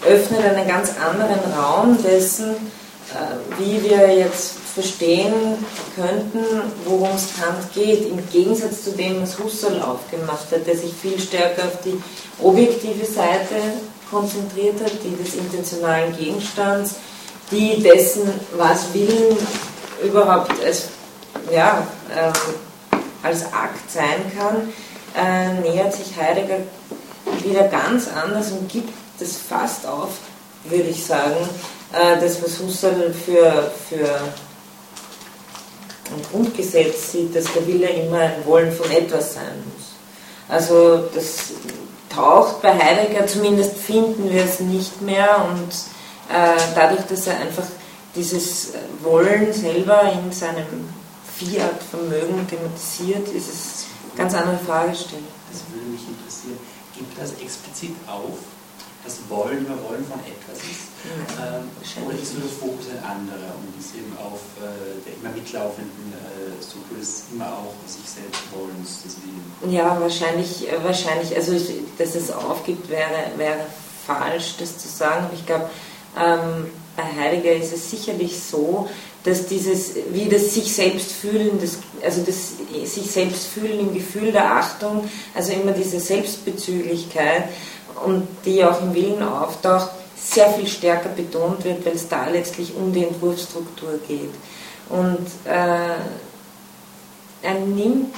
öffnet 0.07 0.45
einen 0.45 0.67
ganz 0.67 0.91
anderen 0.97 1.39
Raum 1.53 1.97
dessen, 2.01 2.51
äh, 2.51 3.59
wie 3.59 3.83
wir 3.83 4.15
jetzt 4.15 4.58
verstehen 4.79 5.33
könnten, 5.95 6.45
worum 6.85 7.09
es 7.13 7.27
Kant 7.37 7.73
geht, 7.73 8.09
im 8.09 8.29
Gegensatz 8.29 8.85
zu 8.85 8.91
dem, 8.91 9.21
was 9.21 9.37
Husserl 9.37 9.81
aufgemacht 9.81 10.51
hat, 10.51 10.65
der 10.65 10.77
sich 10.77 10.93
viel 10.93 11.19
stärker 11.19 11.63
auf 11.65 11.81
die 11.83 12.01
objektive 12.41 13.05
Seite 13.05 13.55
konzentriert 14.09 14.81
hat, 14.81 14.93
die 15.03 15.21
des 15.21 15.35
intentionalen 15.35 16.15
Gegenstands, 16.17 16.95
die 17.51 17.83
dessen, 17.83 18.31
was 18.55 18.93
Willen 18.93 19.37
überhaupt 20.01 20.53
als, 20.63 20.85
ja, 21.53 21.85
äh, 22.15 22.31
als 23.21 23.43
Akt 23.45 23.91
sein 23.91 24.31
kann, 24.37 24.69
äh, 25.15 25.59
nähert 25.59 25.93
sich 25.93 26.15
Heidegger 26.15 26.59
wieder 27.43 27.63
ganz 27.67 28.07
anders 28.07 28.51
und 28.51 28.69
gibt 28.69 28.93
das 29.19 29.35
fast 29.35 29.85
auf, 29.85 30.11
würde 30.63 30.89
ich 30.89 31.05
sagen, 31.05 31.49
äh, 31.91 32.19
das, 32.21 32.41
was 32.41 32.59
Husserl 32.59 33.13
für, 33.13 33.71
für 33.89 34.07
ein 36.11 36.21
Grundgesetz 36.31 37.11
sieht, 37.11 37.35
dass 37.35 37.51
der 37.53 37.65
Wille 37.67 37.87
immer 37.87 38.19
ein 38.19 38.45
Wollen 38.45 38.71
von 38.71 38.89
etwas 38.91 39.35
sein 39.35 39.63
muss. 39.75 39.87
Also 40.47 41.09
das 41.13 41.51
taucht 42.09 42.61
bei 42.61 42.73
Heidegger, 42.77 43.27
zumindest 43.27 43.75
finden 43.77 44.31
wir 44.31 44.43
es 44.43 44.59
nicht 44.59 45.01
mehr 45.01 45.45
und 45.51 45.71
äh, 46.33 46.59
dadurch, 46.75 47.01
dass 47.01 47.27
er 47.27 47.39
einfach 47.39 47.65
dieses 48.15 48.73
Wollen 49.03 49.53
selber 49.53 50.11
in 50.11 50.31
seinem 50.31 50.89
Fiat-Vermögen 51.37 52.47
thematisiert, 52.47 53.27
ist 53.29 53.47
es 53.47 53.85
eine 54.11 54.17
ganz 54.17 54.33
andere 54.33 54.57
Fragestellung. 54.57 55.27
Das 55.51 55.61
würde 55.71 55.87
mich 55.87 56.01
interessieren. 56.01 56.57
Gibt 56.95 57.19
das 57.19 57.31
explizit 57.41 57.95
auf, 58.07 58.37
das 59.09 59.17
Wollen 59.27 59.65
über 59.65 59.73
Wollen 59.89 60.05
von 60.05 60.19
etwas 60.21 60.61
ist? 60.61 60.93
Ähm, 61.41 62.05
oder 62.05 62.17
ist 62.19 62.33
nur 62.33 62.43
das 62.43 62.57
Fokus 62.59 62.85
ein 62.93 63.03
anderer 63.03 63.57
und 63.57 63.73
ist 63.79 63.95
eben 63.95 64.13
auf 64.17 64.39
äh, 64.61 65.01
der 65.01 65.13
immer 65.17 65.35
mitlaufenden 65.35 66.13
äh, 66.13 66.63
Struktur 66.63 66.99
des 66.99 67.23
immer 67.33 67.47
auch 67.47 67.73
sich 67.87 68.05
selbst 68.05 68.41
Wollens, 68.53 69.01
des 69.03 69.15
Willens? 69.23 69.73
Ja, 69.73 69.99
wahrscheinlich, 69.99 70.69
äh, 70.69 70.83
wahrscheinlich, 70.83 71.35
also 71.35 71.53
ich, 71.53 71.71
dass 71.97 72.13
es 72.15 72.31
aufgibt, 72.31 72.89
wäre, 72.89 73.33
wäre 73.37 73.65
falsch, 74.05 74.55
das 74.59 74.77
zu 74.77 74.87
sagen. 74.87 75.25
Aber 75.25 75.33
ich 75.33 75.45
glaube, 75.45 75.69
ähm, 76.17 76.69
bei 76.95 77.03
Heidegger 77.03 77.53
ist 77.53 77.73
es 77.73 77.89
sicherlich 77.89 78.39
so, 78.39 78.89
dass 79.23 79.47
dieses, 79.47 79.95
wie 80.11 80.29
das 80.29 80.53
sich 80.53 80.73
selbst 80.73 81.11
fühlen, 81.11 81.59
das, 81.59 81.77
also 82.03 82.21
das 82.25 82.55
sich 82.91 83.11
selbst 83.11 83.47
fühlen 83.47 83.79
im 83.79 83.93
Gefühl 83.93 84.31
der 84.31 84.53
Achtung, 84.55 85.09
also 85.33 85.51
immer 85.51 85.71
diese 85.71 85.99
Selbstbezüglichkeit 85.99 87.49
und 88.05 88.27
die 88.45 88.63
auch 88.63 88.81
im 88.81 88.93
Willen 88.93 89.23
auftaucht, 89.23 89.89
sehr 90.15 90.49
viel 90.49 90.67
stärker 90.67 91.09
betont 91.09 91.63
wird, 91.63 91.85
weil 91.85 91.93
es 91.93 92.07
da 92.07 92.27
letztlich 92.27 92.75
um 92.75 92.91
die 92.91 93.05
Entwurfsstruktur 93.05 93.99
geht. 94.07 94.33
Und 94.89 95.27
äh, 95.45 95.95
er 97.41 97.53
nimmt 97.53 98.15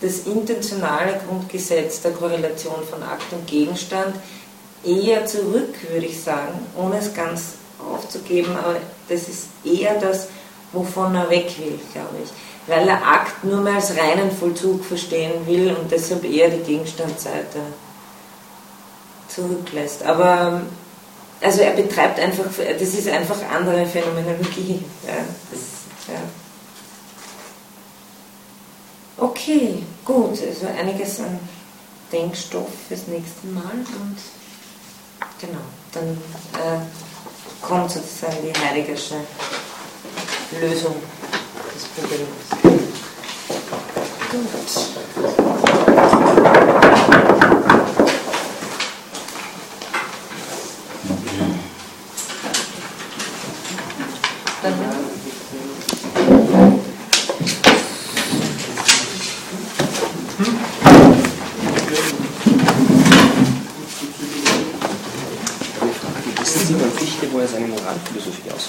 das 0.00 0.20
intentionale 0.20 1.20
Grundgesetz 1.26 2.00
der 2.02 2.12
Korrelation 2.12 2.82
von 2.88 3.02
Akt 3.02 3.32
und 3.32 3.46
Gegenstand 3.46 4.16
eher 4.84 5.26
zurück, 5.26 5.74
würde 5.90 6.06
ich 6.06 6.22
sagen, 6.22 6.66
ohne 6.76 6.98
es 6.98 7.12
ganz 7.12 7.54
aufzugeben, 7.78 8.56
aber 8.56 8.76
das 9.08 9.28
ist 9.28 9.48
eher 9.64 9.98
das, 9.98 10.28
wovon 10.72 11.14
er 11.14 11.28
weg 11.30 11.52
will, 11.58 11.78
glaube 11.92 12.16
ich. 12.24 12.30
Weil 12.66 12.88
er 12.88 13.06
Akt 13.06 13.44
nur 13.44 13.60
mehr 13.60 13.74
als 13.74 13.96
reinen 13.96 14.30
Vollzug 14.30 14.84
verstehen 14.84 15.46
will 15.46 15.74
und 15.78 15.90
deshalb 15.90 16.24
eher 16.24 16.50
die 16.50 16.62
Gegenstandsseite 16.62 17.58
zurücklässt. 19.34 20.02
Aber 20.02 20.60
also 21.40 21.62
er 21.62 21.72
betreibt 21.72 22.18
einfach, 22.18 22.44
das 22.44 22.88
ist 22.88 23.08
einfach 23.08 23.38
andere 23.54 23.86
Phänomenologie. 23.86 24.84
Ja, 25.06 25.14
das, 25.50 25.60
ja. 26.08 26.20
Okay, 29.16 29.82
gut, 30.04 30.38
also 30.46 30.66
einiges 30.78 31.20
an 31.20 31.40
Denkstoff 32.12 32.68
fürs 32.88 33.06
nächste 33.06 33.46
Mal 33.48 33.62
und 33.62 34.16
genau, 35.38 35.60
dann 35.92 36.18
äh, 36.54 36.80
kommt 37.60 37.90
sozusagen 37.90 38.38
die 38.42 38.52
heiligersche 38.58 39.16
Lösung 40.60 40.96
des 41.74 41.84
Problems. 41.94 42.28
Gut. 44.30 44.46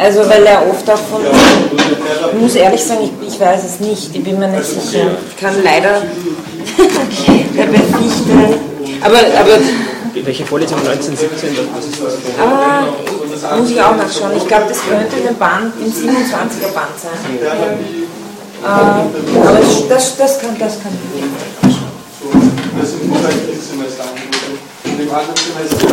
Also 0.00 0.20
weil 0.28 0.44
er 0.46 0.68
oft 0.68 0.88
auch 0.90 0.98
von, 0.98 1.22
ich 2.32 2.40
muss 2.40 2.54
ehrlich 2.54 2.82
sagen, 2.82 3.00
ich, 3.04 3.28
ich 3.34 3.40
weiß 3.40 3.64
es 3.64 3.80
nicht, 3.80 4.14
ich 4.14 4.22
bin 4.22 4.38
mir 4.38 4.48
nicht 4.48 4.64
sicher. 4.64 5.10
Ich 5.30 5.36
kann 5.36 5.54
leider 5.62 6.02
der 7.56 7.68
Fichte, 7.68 8.58
aber, 9.00 9.18
aber 9.18 9.58
welche 10.24 10.44
Vorlesung 10.46 10.78
1917? 10.78 11.56
Was 11.74 11.84
ist 11.84 12.00
das? 12.02 12.14
Ah, 12.40 12.86
muss 13.56 13.70
ich 13.70 13.80
auch 13.80 13.96
nachschauen. 13.96 14.36
Ich 14.36 14.46
glaube, 14.46 14.64
das 14.68 14.78
könnte 14.88 15.16
in 15.16 15.26
dem 15.26 15.36
Band, 15.36 15.72
im 15.78 15.92
27er 15.92 16.72
Band 16.74 16.96
sein. 17.00 17.12
Äh, 18.62 18.66
aber 18.66 19.58
das, 19.88 20.16
das 20.16 20.40
kann, 20.40 20.56
das 20.58 20.82
kann 20.82 20.92
ich. 21.14 21.76
Das 22.78 22.90
sind 22.90 23.14
vielleicht 23.14 23.62
Semester. 23.62 24.04
In 24.84 24.98
dem 24.98 25.10
anderen 25.10 25.36
Semester 25.36 25.86